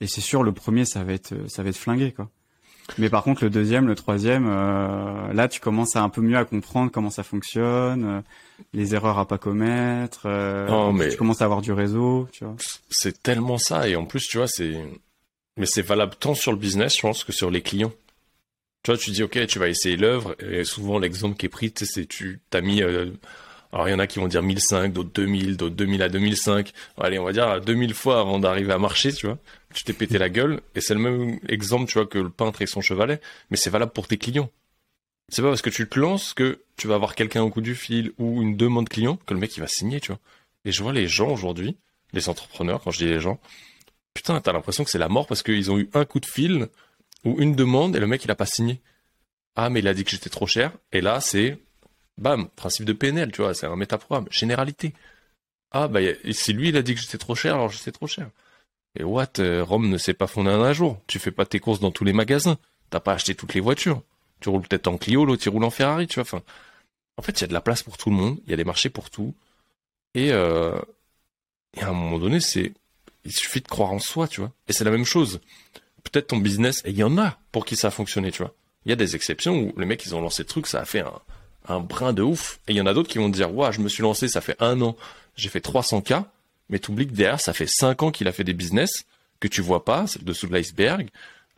Et 0.00 0.06
c'est 0.08 0.20
sûr, 0.20 0.42
le 0.42 0.52
premier 0.52 0.84
ça 0.84 1.04
va 1.04 1.12
être 1.12 1.34
ça 1.48 1.62
va 1.62 1.70
être 1.70 1.76
flingué 1.76 2.12
quoi. 2.12 2.30
Mais 2.98 3.08
par 3.08 3.24
contre, 3.24 3.44
le 3.44 3.50
deuxième, 3.50 3.86
le 3.86 3.94
troisième, 3.94 4.46
euh, 4.46 5.32
là, 5.32 5.48
tu 5.48 5.60
commences 5.60 5.96
à 5.96 6.02
un 6.02 6.08
peu 6.08 6.20
mieux 6.20 6.36
à 6.36 6.44
comprendre 6.44 6.90
comment 6.92 7.10
ça 7.10 7.22
fonctionne, 7.22 8.04
euh, 8.04 8.20
les 8.72 8.94
erreurs 8.94 9.18
à 9.18 9.26
pas 9.26 9.38
commettre. 9.38 10.22
Euh, 10.26 10.92
mais 10.92 11.08
tu 11.08 11.16
commences 11.16 11.40
à 11.40 11.46
avoir 11.46 11.62
du 11.62 11.72
réseau, 11.72 12.28
tu 12.30 12.44
vois. 12.44 12.56
C'est 12.90 13.22
tellement 13.22 13.58
ça, 13.58 13.88
et 13.88 13.96
en 13.96 14.04
plus, 14.04 14.26
tu 14.28 14.36
vois, 14.36 14.48
c'est, 14.48 14.74
mais 15.56 15.66
c'est 15.66 15.82
valable 15.82 16.14
tant 16.18 16.34
sur 16.34 16.52
le 16.52 16.58
business, 16.58 16.96
je 16.96 17.02
pense, 17.02 17.24
que 17.24 17.32
sur 17.32 17.50
les 17.50 17.62
clients. 17.62 17.92
Tu 18.82 18.90
vois, 18.90 18.98
tu 18.98 19.10
dis, 19.10 19.22
ok, 19.22 19.46
tu 19.46 19.58
vas 19.58 19.68
essayer 19.68 19.96
l'œuvre, 19.96 20.36
et 20.40 20.64
souvent 20.64 20.98
l'exemple 20.98 21.36
qui 21.36 21.46
est 21.46 21.50
pris, 21.50 21.72
c'est 21.74 22.06
tu 22.06 22.40
t'as 22.50 22.60
mis 22.60 22.82
alors 23.74 23.88
il 23.88 23.90
y 23.90 23.94
en 23.94 23.98
a 23.98 24.06
qui 24.06 24.20
vont 24.20 24.28
dire 24.28 24.40
1005, 24.40 24.92
d'autres 24.92 25.10
2000, 25.14 25.56
d'autres 25.56 25.74
2000 25.74 26.02
à 26.02 26.08
2005. 26.08 26.72
Allez, 26.96 27.18
on 27.18 27.24
va 27.24 27.32
dire 27.32 27.60
2000 27.60 27.92
fois 27.92 28.20
avant 28.20 28.38
d'arriver 28.38 28.72
à 28.72 28.78
marcher, 28.78 29.12
tu 29.12 29.26
vois. 29.26 29.36
Tu 29.74 29.82
t'es 29.82 29.92
pété 29.92 30.16
la 30.16 30.28
gueule 30.28 30.60
et 30.76 30.80
c'est 30.80 30.94
le 30.94 31.00
même 31.00 31.40
exemple, 31.48 31.90
tu 31.90 31.94
vois, 31.94 32.06
que 32.06 32.18
le 32.18 32.30
peintre 32.30 32.62
et 32.62 32.66
son 32.66 32.80
chevalet, 32.80 33.20
mais 33.50 33.56
c'est 33.56 33.70
valable 33.70 33.90
pour 33.90 34.06
tes 34.06 34.16
clients. 34.16 34.48
C'est 35.28 35.42
pas 35.42 35.48
parce 35.48 35.60
que 35.60 35.70
tu 35.70 35.88
te 35.88 35.98
lances 35.98 36.34
que 36.34 36.60
tu 36.76 36.86
vas 36.86 36.94
avoir 36.94 37.16
quelqu'un 37.16 37.42
au 37.42 37.50
coup 37.50 37.62
du 37.62 37.74
fil 37.74 38.12
ou 38.16 38.42
une 38.42 38.56
demande 38.56 38.88
client 38.88 39.16
que 39.26 39.34
le 39.34 39.40
mec 39.40 39.56
il 39.56 39.60
va 39.60 39.66
signer, 39.66 39.98
tu 40.00 40.12
vois. 40.12 40.20
Et 40.64 40.70
je 40.70 40.80
vois 40.80 40.92
les 40.92 41.08
gens 41.08 41.30
aujourd'hui, 41.32 41.76
les 42.12 42.28
entrepreneurs, 42.28 42.80
quand 42.80 42.92
je 42.92 42.98
dis 42.98 43.06
les 43.06 43.18
gens, 43.18 43.40
putain, 44.14 44.40
t'as 44.40 44.52
l'impression 44.52 44.84
que 44.84 44.90
c'est 44.90 44.98
la 44.98 45.08
mort 45.08 45.26
parce 45.26 45.42
qu'ils 45.42 45.72
ont 45.72 45.78
eu 45.80 45.90
un 45.94 46.04
coup 46.04 46.20
de 46.20 46.26
fil 46.26 46.68
ou 47.24 47.42
une 47.42 47.56
demande 47.56 47.96
et 47.96 47.98
le 47.98 48.06
mec 48.06 48.24
il 48.24 48.30
a 48.30 48.36
pas 48.36 48.46
signé. 48.46 48.80
Ah 49.56 49.68
mais 49.68 49.80
il 49.80 49.88
a 49.88 49.94
dit 49.94 50.04
que 50.04 50.10
j'étais 50.12 50.30
trop 50.30 50.46
cher 50.46 50.70
et 50.92 51.00
là 51.00 51.20
c'est 51.20 51.58
Bam, 52.18 52.48
principe 52.50 52.86
de 52.86 52.92
PNL, 52.92 53.32
tu 53.32 53.42
vois, 53.42 53.54
c'est 53.54 53.66
un 53.66 53.76
métaprogramme. 53.76 54.26
Généralité. 54.30 54.94
Ah, 55.72 55.88
bah, 55.88 56.00
si 56.30 56.52
lui, 56.52 56.68
il 56.68 56.76
a 56.76 56.82
dit 56.82 56.94
que 56.94 57.00
j'étais 57.00 57.18
trop 57.18 57.34
cher, 57.34 57.54
alors 57.54 57.70
j'étais 57.70 57.92
trop 57.92 58.06
cher. 58.06 58.30
Et 58.96 59.02
what, 59.02 59.26
euh, 59.40 59.64
Rome 59.64 59.88
ne 59.88 59.98
s'est 59.98 60.14
pas 60.14 60.28
fondé 60.28 60.50
en 60.50 60.62
un 60.62 60.72
jour. 60.72 61.00
Tu 61.08 61.18
fais 61.18 61.32
pas 61.32 61.46
tes 61.46 61.58
courses 61.58 61.80
dans 61.80 61.90
tous 61.90 62.04
les 62.04 62.12
magasins. 62.12 62.58
T'as 62.90 63.00
pas 63.00 63.14
acheté 63.14 63.34
toutes 63.34 63.54
les 63.54 63.60
voitures. 63.60 64.02
Tu 64.40 64.48
roules 64.48 64.62
peut-être 64.62 64.86
en 64.86 64.98
Clio, 64.98 65.24
l'autre, 65.24 65.42
il 65.46 65.48
roule 65.50 65.64
en 65.64 65.70
Ferrari, 65.70 66.06
tu 66.06 66.14
vois. 66.14 66.22
Enfin, 66.22 66.42
en 67.16 67.22
fait, 67.22 67.32
il 67.32 67.40
y 67.42 67.44
a 67.44 67.48
de 67.48 67.52
la 67.52 67.60
place 67.60 67.82
pour 67.82 67.96
tout 67.96 68.10
le 68.10 68.16
monde. 68.16 68.38
Il 68.44 68.50
y 68.50 68.54
a 68.54 68.56
des 68.56 68.64
marchés 68.64 68.90
pour 68.90 69.10
tout. 69.10 69.34
Et, 70.14 70.32
euh, 70.32 70.78
à 71.80 71.88
un 71.88 71.92
moment 71.92 72.18
donné, 72.20 72.38
c'est, 72.38 72.72
il 73.24 73.32
suffit 73.32 73.60
de 73.60 73.68
croire 73.68 73.90
en 73.92 73.98
soi, 73.98 74.28
tu 74.28 74.40
vois. 74.40 74.52
Et 74.68 74.72
c'est 74.72 74.84
la 74.84 74.92
même 74.92 75.04
chose. 75.04 75.40
Peut-être 76.04 76.28
ton 76.28 76.38
business, 76.38 76.82
et 76.84 76.90
il 76.90 76.96
y 76.96 77.02
en 77.02 77.18
a 77.18 77.38
pour 77.50 77.64
qui 77.64 77.74
ça 77.74 77.88
a 77.88 77.90
fonctionné, 77.90 78.30
tu 78.30 78.42
vois. 78.42 78.54
Il 78.86 78.90
y 78.90 78.92
a 78.92 78.96
des 78.96 79.16
exceptions 79.16 79.56
où 79.56 79.74
les 79.78 79.86
mecs, 79.86 80.04
ils 80.04 80.14
ont 80.14 80.20
lancé 80.20 80.42
le 80.42 80.48
truc, 80.48 80.66
ça 80.66 80.80
a 80.80 80.84
fait 80.84 81.00
un, 81.00 81.20
un 81.68 81.80
brin 81.80 82.12
de 82.12 82.22
ouf. 82.22 82.60
Et 82.68 82.72
il 82.72 82.76
y 82.76 82.80
en 82.80 82.86
a 82.86 82.94
d'autres 82.94 83.08
qui 83.08 83.18
vont 83.18 83.28
dire, 83.28 83.54
ouais, 83.54 83.72
je 83.72 83.80
me 83.80 83.88
suis 83.88 84.02
lancé, 84.02 84.28
ça 84.28 84.40
fait 84.40 84.56
un 84.60 84.80
an, 84.80 84.96
j'ai 85.36 85.48
fait 85.48 85.60
300 85.60 86.02
k, 86.02 86.14
mais 86.68 86.78
t'oublies 86.78 87.06
que 87.06 87.12
derrière, 87.12 87.40
ça 87.40 87.52
fait 87.52 87.68
5 87.68 88.02
ans 88.02 88.10
qu'il 88.10 88.28
a 88.28 88.32
fait 88.32 88.44
des 88.44 88.54
business 88.54 89.04
que 89.40 89.48
tu 89.48 89.60
vois 89.60 89.84
pas, 89.84 90.06
c'est 90.06 90.20
le 90.20 90.24
dessous 90.24 90.46
de 90.46 90.54
l'iceberg, 90.54 91.08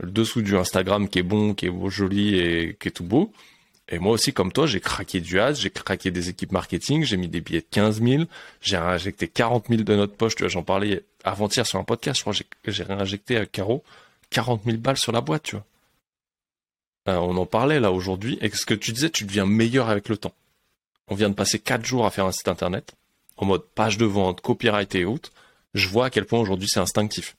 le 0.01 0.11
dessous 0.11 0.43
du 0.43 0.57
Instagram 0.57 1.09
qui 1.09 1.19
est 1.19 1.23
bon, 1.23 1.55
qui 1.55 1.67
est 1.67 1.71
beau, 1.71 1.89
joli 1.89 2.37
et 2.39 2.77
qui 2.81 2.89
est 2.89 2.93
tout 2.93 3.05
beau. 3.05 3.33
Et 3.89 4.01
moi 4.01 4.13
aussi, 4.13 4.33
comme 4.33 4.51
toi, 4.51 4.67
j'ai 4.67 4.81
craqué 4.81 5.21
du 5.21 5.39
has, 5.39 5.55
j'ai 5.55 5.71
craqué 5.71 6.11
des 6.11 6.29
équipes 6.29 6.51
marketing, 6.51 7.05
j'ai 7.05 7.17
mis 7.17 7.29
des 7.29 7.41
billets 7.41 7.61
de 7.61 7.67
15 7.71 8.03
000, 8.03 8.25
j'ai 8.61 8.77
réinjecté 8.77 9.29
40 9.29 9.67
000 9.69 9.83
de 9.83 9.95
notre 9.95 10.15
poche, 10.15 10.35
tu 10.35 10.43
vois, 10.43 10.49
j'en 10.49 10.65
parlais 10.65 11.05
avant-hier 11.23 11.65
sur 11.65 11.79
un 11.79 11.85
podcast, 11.85 12.19
je 12.19 12.23
crois, 12.23 12.35
j'ai 12.67 12.83
réinjecté 12.83 13.37
à 13.37 13.47
Caro 13.47 13.85
40 14.31 14.63
000 14.65 14.79
balles 14.79 14.97
sur 14.97 15.13
la 15.13 15.21
boîte, 15.21 15.45
tu 15.45 15.57
vois. 15.57 15.65
Euh, 17.09 17.17
on 17.17 17.37
en 17.37 17.47
parlait 17.47 17.81
là 17.81 17.93
aujourd'hui, 17.93 18.39
et 18.41 18.51
ce 18.51 18.67
que 18.67 18.75
tu 18.75 18.93
disais, 18.93 19.11
tu 19.11 19.25
deviens 19.25 19.47
meilleur 19.47 19.89
avec 19.89 20.09
le 20.09 20.17
temps. 20.17 20.35
On 21.09 21.15
vient 21.15 21.29
de 21.29 21.35
passer 21.35 21.59
quatre 21.59 21.85
jours 21.85 22.05
à 22.07 22.11
faire 22.11 22.27
un 22.27 22.33
site 22.33 22.49
internet, 22.49 22.95
en 23.37 23.47
mode 23.47 23.65
page 23.75 23.97
de 23.97 24.07
vente, 24.07 24.41
copyright 24.41 24.95
et 24.95 25.05
autres. 25.05 25.33
Je 25.75 25.89
vois 25.89 26.07
à 26.07 26.11
quel 26.11 26.25
point 26.25 26.41
aujourd'hui 26.41 26.69
c'est 26.69 26.81
instinctif. 26.81 27.37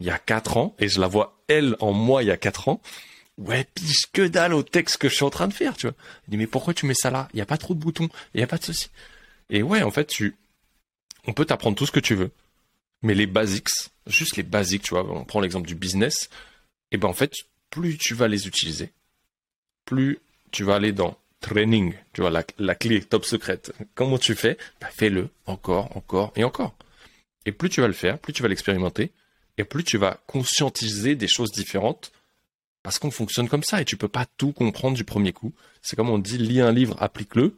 Il 0.00 0.06
y 0.06 0.10
a 0.10 0.18
quatre 0.18 0.56
ans, 0.56 0.74
et 0.78 0.88
je 0.88 1.00
la 1.00 1.06
vois 1.06 1.38
elle 1.46 1.76
en 1.78 1.92
moi 1.92 2.22
il 2.22 2.26
y 2.26 2.32
a 2.32 2.36
quatre 2.36 2.68
ans, 2.68 2.80
ouais, 3.38 3.64
piche 3.74 4.06
que 4.12 4.26
dalle 4.26 4.54
au 4.54 4.62
texte 4.62 4.96
que 4.98 5.08
je 5.08 5.14
suis 5.14 5.24
en 5.24 5.30
train 5.30 5.46
de 5.46 5.52
faire, 5.52 5.76
tu 5.76 5.86
vois. 5.86 5.96
Il 6.26 6.32
dit, 6.32 6.36
mais 6.36 6.46
pourquoi 6.46 6.74
tu 6.74 6.86
mets 6.86 6.94
ça 6.94 7.10
là? 7.10 7.28
Il 7.32 7.36
n'y 7.36 7.42
a 7.42 7.46
pas 7.46 7.58
trop 7.58 7.74
de 7.74 7.78
boutons, 7.78 8.08
il 8.34 8.38
n'y 8.38 8.42
a 8.42 8.46
pas 8.46 8.58
de 8.58 8.64
ceci. 8.64 8.90
Et 9.50 9.62
ouais, 9.62 9.82
en 9.82 9.90
fait, 9.90 10.06
tu, 10.06 10.36
on 11.26 11.32
peut 11.32 11.44
t'apprendre 11.44 11.76
tout 11.76 11.86
ce 11.86 11.92
que 11.92 12.00
tu 12.00 12.14
veux. 12.14 12.30
Mais 13.02 13.14
les 13.14 13.26
basics, 13.26 13.68
juste 14.06 14.36
les 14.36 14.42
basiques, 14.42 14.82
tu 14.82 14.94
vois, 14.94 15.08
on 15.08 15.24
prend 15.24 15.40
l'exemple 15.40 15.68
du 15.68 15.74
business, 15.74 16.28
et 16.90 16.96
ben 16.96 17.08
en 17.08 17.12
fait, 17.12 17.34
plus 17.74 17.98
tu 17.98 18.14
vas 18.14 18.28
les 18.28 18.46
utiliser, 18.46 18.92
plus 19.84 20.20
tu 20.52 20.62
vas 20.62 20.76
aller 20.76 20.92
dans 20.92 21.18
training. 21.40 21.92
Tu 22.12 22.20
vois, 22.20 22.30
la, 22.30 22.74
clé 22.74 23.02
top 23.02 23.24
secrète. 23.24 23.72
Comment 23.96 24.16
tu 24.16 24.36
fais? 24.36 24.56
Bah, 24.80 24.86
Fais-le 24.92 25.28
encore, 25.46 25.94
encore 25.96 26.32
et 26.36 26.44
encore. 26.44 26.76
Et 27.46 27.52
plus 27.52 27.68
tu 27.68 27.80
vas 27.80 27.88
le 27.88 27.92
faire, 27.92 28.18
plus 28.18 28.32
tu 28.32 28.42
vas 28.42 28.48
l'expérimenter, 28.48 29.10
et 29.58 29.64
plus 29.64 29.82
tu 29.82 29.98
vas 29.98 30.20
conscientiser 30.28 31.16
des 31.16 31.26
choses 31.26 31.50
différentes, 31.50 32.12
parce 32.84 33.00
qu'on 33.00 33.10
fonctionne 33.10 33.48
comme 33.48 33.64
ça, 33.64 33.80
et 33.80 33.84
tu 33.84 33.96
peux 33.96 34.08
pas 34.08 34.24
tout 34.38 34.52
comprendre 34.52 34.96
du 34.96 35.04
premier 35.04 35.32
coup. 35.32 35.52
C'est 35.82 35.96
comme 35.96 36.10
on 36.10 36.18
dit, 36.18 36.38
lis 36.38 36.60
un 36.60 36.72
livre, 36.72 36.96
applique-le, 37.00 37.56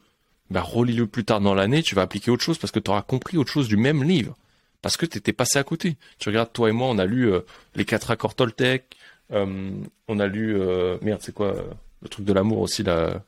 bah, 0.51 0.63
relis-le 0.63 1.07
plus 1.07 1.25
tard 1.25 1.43
dans 1.43 1.55
l'année, 1.55 1.83
tu 1.83 1.95
vas 1.95 2.03
appliquer 2.03 2.31
autre 2.31 2.43
chose, 2.43 2.59
parce 2.59 2.73
que 2.73 2.81
tu 2.81 2.91
auras 2.91 3.03
compris 3.03 3.37
autre 3.37 3.53
chose 3.53 3.69
du 3.69 3.77
même 3.77 4.03
livre. 4.03 4.35
Parce 4.81 4.97
que 4.97 5.05
tu 5.05 5.19
étais 5.19 5.33
passé 5.33 5.59
à 5.59 5.65
côté. 5.65 5.97
Tu 6.19 6.31
regardes, 6.31 6.53
toi 6.53 6.71
et 6.71 6.73
moi, 6.73 6.89
on 6.89 6.99
a 6.99 7.05
lu 7.05 7.31
euh, 7.31 7.41
les 7.75 7.85
quatre 7.85 8.11
accords 8.11 8.35
Toltec, 8.35 8.97
on 9.31 10.19
a 10.19 10.27
lu, 10.27 10.61
euh, 10.61 10.99
merde, 11.03 11.21
c'est 11.23 11.35
quoi 11.35 11.55
le 12.03 12.09
truc 12.09 12.25
de 12.25 12.33
l'amour 12.33 12.59
aussi, 12.61 12.83
là 12.83 13.23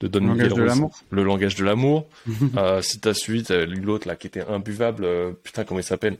de 0.00 0.08
Don 0.08 0.26
langage 0.26 0.52
de. 0.52 0.66
Le 1.10 1.22
langage 1.22 1.54
de 1.54 1.64
l'amour. 1.64 2.06
euh, 2.56 2.82
si 2.82 3.00
t'as 3.00 3.14
suivi, 3.14 3.44
l'autre 3.66 4.08
là 4.08 4.16
qui 4.16 4.26
était 4.26 4.42
imbuvable, 4.42 5.04
euh, 5.04 5.32
putain 5.42 5.64
comment 5.64 5.80
il 5.80 5.84
s'appelle? 5.84 6.18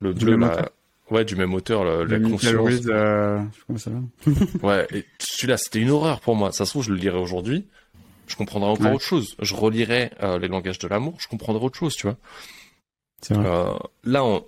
Le 0.00 0.12
bleu 0.12 0.36
là. 0.36 0.70
Ouais, 1.10 1.24
du 1.26 1.36
même 1.36 1.52
auteur, 1.52 1.84
le, 1.84 2.04
la 2.04 2.18
conscience. 2.20 2.80
Euh... 2.86 3.42
ça 3.76 3.90
va. 3.90 3.98
ouais, 4.62 5.04
celui-là 5.18 5.58
c'était 5.58 5.80
une 5.80 5.90
horreur 5.90 6.20
pour 6.20 6.36
moi. 6.36 6.52
Ça 6.52 6.64
se 6.64 6.70
trouve 6.70 6.84
je 6.84 6.90
le 6.90 6.96
lirai 6.96 7.18
aujourd'hui, 7.18 7.66
je 8.28 8.36
comprendrai 8.36 8.70
encore 8.70 8.94
autre 8.94 9.04
chose. 9.04 9.36
Je 9.38 9.54
relirai 9.54 10.10
euh, 10.22 10.38
les 10.38 10.48
langages 10.48 10.78
de 10.78 10.88
l'amour, 10.88 11.14
je 11.18 11.28
comprendrai 11.28 11.64
autre 11.64 11.78
chose, 11.78 11.94
tu 11.94 12.06
vois. 12.06 12.16
Vrai. 13.28 13.46
Euh, 13.46 13.74
là, 14.04 14.24
en 14.24 14.42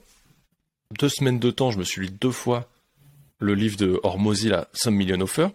deux 0.98 1.10
semaines 1.10 1.38
de 1.38 1.50
temps, 1.50 1.70
je 1.70 1.78
me 1.78 1.84
suis 1.84 2.00
lu 2.00 2.08
deux 2.08 2.30
fois 2.30 2.68
le 3.38 3.54
livre 3.54 3.76
de 3.76 4.00
Hormozy, 4.02 4.48
là, 4.48 4.68
Some 4.72 4.94
Million 4.94 5.20
Offer. 5.20 5.48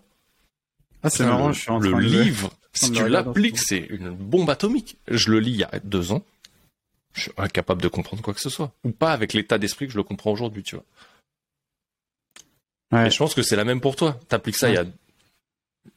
Ah, 1.03 1.09
c'est 1.09 1.25
marrant, 1.25 1.51
je 1.51 1.61
suis 1.61 1.71
en 1.71 1.79
train 1.79 1.89
Le 1.89 1.99
livre, 1.99 2.51
si 2.73 2.91
tu 2.91 3.07
l'appliques, 3.07 3.57
c'est 3.57 3.79
une 3.89 4.09
bombe 4.11 4.49
atomique. 4.49 4.97
Je 5.07 5.31
le 5.31 5.39
lis 5.39 5.51
il 5.51 5.57
y 5.57 5.63
a 5.63 5.79
deux 5.83 6.11
ans. 6.11 6.23
Je 7.13 7.21
suis 7.21 7.31
incapable 7.37 7.81
de 7.81 7.87
comprendre 7.87 8.21
quoi 8.21 8.33
que 8.33 8.41
ce 8.41 8.49
soit. 8.49 8.71
Ou 8.83 8.91
pas 8.91 9.11
avec 9.13 9.33
l'état 9.33 9.57
d'esprit 9.57 9.87
que 9.87 9.93
je 9.93 9.97
le 9.97 10.03
comprends 10.03 10.31
aujourd'hui, 10.31 10.63
tu 10.63 10.75
vois. 10.75 10.85
Ouais. 12.91 13.07
Et 13.07 13.11
je 13.11 13.17
pense 13.17 13.33
que 13.33 13.41
c'est 13.41 13.55
la 13.55 13.65
même 13.65 13.81
pour 13.81 13.95
toi. 13.95 14.19
T'appliques 14.27 14.55
ça 14.55 14.69
il 14.69 14.75
y 14.75 14.77
a 14.77 14.85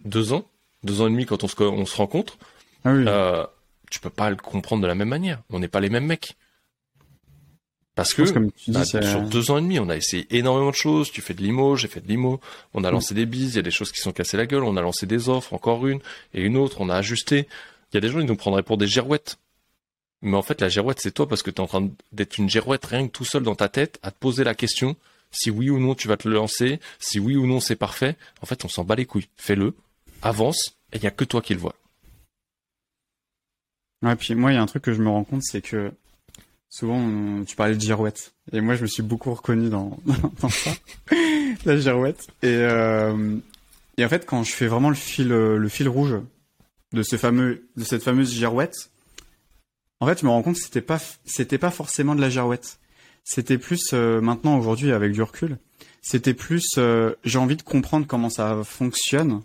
deux 0.04 0.32
ans, 0.32 0.48
deux 0.84 1.00
ans 1.00 1.06
et 1.06 1.10
demi 1.10 1.26
quand 1.26 1.44
on 1.44 1.48
se, 1.48 1.62
on 1.62 1.86
se 1.86 1.96
rencontre. 1.96 2.38
Ah 2.84 2.92
oui. 2.92 3.04
euh, 3.06 3.46
tu 3.90 4.00
peux 4.00 4.10
pas 4.10 4.30
le 4.30 4.36
comprendre 4.36 4.82
de 4.82 4.86
la 4.86 4.94
même 4.94 5.08
manière. 5.08 5.42
On 5.50 5.58
n'est 5.58 5.68
pas 5.68 5.80
les 5.80 5.90
mêmes 5.90 6.06
mecs. 6.06 6.36
Parce 7.94 8.14
que 8.14 8.22
comme 8.30 8.50
tu 8.52 8.70
dis, 8.70 8.78
bah, 8.78 8.84
sur 8.84 9.22
deux 9.22 9.50
ans 9.50 9.58
et 9.58 9.60
demi, 9.60 9.78
on 9.78 9.90
a 9.90 9.96
essayé 9.96 10.26
énormément 10.30 10.70
de 10.70 10.74
choses. 10.74 11.10
Tu 11.10 11.20
fais 11.20 11.34
de 11.34 11.42
l'IMO, 11.42 11.76
j'ai 11.76 11.88
fait 11.88 12.00
de 12.00 12.08
l'IMO. 12.08 12.40
On 12.72 12.84
a 12.84 12.90
mm. 12.90 12.94
lancé 12.94 13.14
des 13.14 13.26
bises, 13.26 13.54
il 13.54 13.56
y 13.56 13.58
a 13.58 13.62
des 13.62 13.70
choses 13.70 13.92
qui 13.92 14.00
sont 14.00 14.12
cassées 14.12 14.36
la 14.36 14.46
gueule. 14.46 14.64
On 14.64 14.76
a 14.76 14.80
lancé 14.80 15.06
des 15.06 15.28
offres, 15.28 15.52
encore 15.52 15.86
une 15.86 16.00
et 16.32 16.42
une 16.42 16.56
autre. 16.56 16.80
On 16.80 16.88
a 16.88 16.96
ajusté. 16.96 17.48
Il 17.92 17.96
y 17.96 17.98
a 17.98 18.00
des 18.00 18.08
gens 18.08 18.20
qui 18.20 18.24
nous 18.24 18.36
prendraient 18.36 18.62
pour 18.62 18.78
des 18.78 18.86
girouettes. 18.86 19.38
Mais 20.22 20.36
en 20.36 20.42
fait, 20.42 20.60
la 20.60 20.68
girouette, 20.68 21.00
c'est 21.00 21.10
toi 21.10 21.28
parce 21.28 21.42
que 21.42 21.50
tu 21.50 21.56
es 21.56 21.60
en 21.60 21.66
train 21.66 21.90
d'être 22.12 22.38
une 22.38 22.48
girouette 22.48 22.86
rien 22.86 23.08
que 23.08 23.12
tout 23.12 23.24
seul 23.24 23.42
dans 23.42 23.56
ta 23.56 23.68
tête 23.68 23.98
à 24.02 24.10
te 24.10 24.18
poser 24.18 24.44
la 24.44 24.54
question 24.54 24.96
si 25.32 25.50
oui 25.50 25.70
ou 25.70 25.78
non 25.78 25.94
tu 25.94 26.06
vas 26.06 26.16
te 26.16 26.28
le 26.28 26.34
lancer, 26.34 26.78
si 26.98 27.18
oui 27.18 27.36
ou 27.36 27.46
non 27.46 27.58
c'est 27.58 27.76
parfait. 27.76 28.16
En 28.40 28.46
fait, 28.46 28.64
on 28.64 28.68
s'en 28.68 28.84
bat 28.84 28.94
les 28.94 29.06
couilles. 29.06 29.28
Fais-le, 29.36 29.74
avance, 30.20 30.76
et 30.92 30.98
il 30.98 31.00
n'y 31.00 31.06
a 31.06 31.10
que 31.10 31.24
toi 31.24 31.42
qui 31.42 31.54
le 31.54 31.60
vois. 31.60 31.74
Ouais, 34.02 34.14
puis 34.16 34.34
moi, 34.34 34.52
il 34.52 34.56
y 34.56 34.58
a 34.58 34.62
un 34.62 34.66
truc 34.66 34.82
que 34.82 34.92
je 34.92 35.02
me 35.02 35.08
rends 35.08 35.24
compte, 35.24 35.42
c'est 35.42 35.62
que 35.62 35.92
souvent 36.72 37.44
tu 37.44 37.54
parlais 37.54 37.74
de 37.74 37.80
girouette 37.80 38.32
et 38.50 38.62
moi 38.62 38.74
je 38.76 38.82
me 38.82 38.86
suis 38.86 39.02
beaucoup 39.02 39.34
reconnu 39.34 39.68
dans, 39.68 39.98
dans 40.40 40.48
ça 40.48 40.70
la 41.66 41.76
girouette. 41.76 42.26
Et 42.42 42.48
euh, 42.48 43.36
et 43.98 44.04
en 44.04 44.08
fait 44.08 44.24
quand 44.24 44.42
je 44.42 44.52
fais 44.52 44.66
vraiment 44.66 44.88
le 44.88 44.96
fil 44.96 45.28
le 45.28 45.68
fil 45.68 45.88
rouge 45.88 46.16
de 46.92 47.02
ce 47.02 47.16
fameux 47.16 47.68
de 47.76 47.84
cette 47.84 48.02
fameuse 48.02 48.32
girouette 48.32 48.90
en 50.00 50.06
fait 50.06 50.20
je 50.20 50.24
me 50.24 50.30
rends 50.30 50.42
compte 50.42 50.56
que 50.56 50.62
c'était 50.62 50.80
pas 50.80 50.98
c'était 51.26 51.58
pas 51.58 51.70
forcément 51.70 52.14
de 52.14 52.20
la 52.20 52.30
girouette. 52.30 52.78
C'était 53.24 53.58
plus 53.58 53.90
euh, 53.92 54.20
maintenant 54.20 54.58
aujourd'hui 54.58 54.92
avec 54.92 55.12
du 55.12 55.22
recul 55.22 55.58
c'était 56.00 56.34
plus 56.34 56.66
euh, 56.78 57.14
j'ai 57.22 57.38
envie 57.38 57.56
de 57.56 57.62
comprendre 57.62 58.06
comment 58.06 58.30
ça 58.30 58.62
fonctionne 58.64 59.42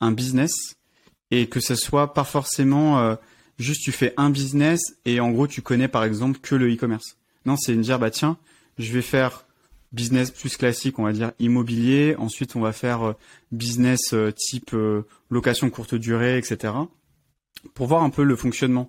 un 0.00 0.12
business 0.12 0.76
et 1.32 1.48
que 1.48 1.58
ce 1.58 1.74
soit 1.74 2.14
pas 2.14 2.24
forcément 2.24 3.00
euh, 3.00 3.16
juste 3.60 3.82
tu 3.82 3.92
fais 3.92 4.14
un 4.16 4.30
business 4.30 4.80
et 5.04 5.20
en 5.20 5.30
gros 5.30 5.46
tu 5.46 5.62
connais 5.62 5.88
par 5.88 6.04
exemple 6.04 6.40
que 6.40 6.54
le 6.54 6.72
e-commerce. 6.72 7.16
Non, 7.46 7.56
c'est 7.56 7.72
une 7.72 7.82
dire 7.82 7.98
bah 7.98 8.10
tiens, 8.10 8.38
je 8.78 8.92
vais 8.92 9.02
faire 9.02 9.44
business 9.92 10.30
plus 10.30 10.56
classique, 10.56 10.98
on 10.98 11.04
va 11.04 11.12
dire 11.12 11.32
immobilier. 11.38 12.14
Ensuite, 12.18 12.56
on 12.56 12.60
va 12.60 12.72
faire 12.72 13.02
euh, 13.02 13.12
business 13.52 14.12
euh, 14.12 14.32
type 14.32 14.72
euh, 14.74 15.02
location 15.30 15.70
courte 15.70 15.94
durée, 15.94 16.38
etc. 16.38 16.74
Pour 17.74 17.86
voir 17.86 18.02
un 18.02 18.10
peu 18.10 18.22
le 18.22 18.36
fonctionnement. 18.36 18.88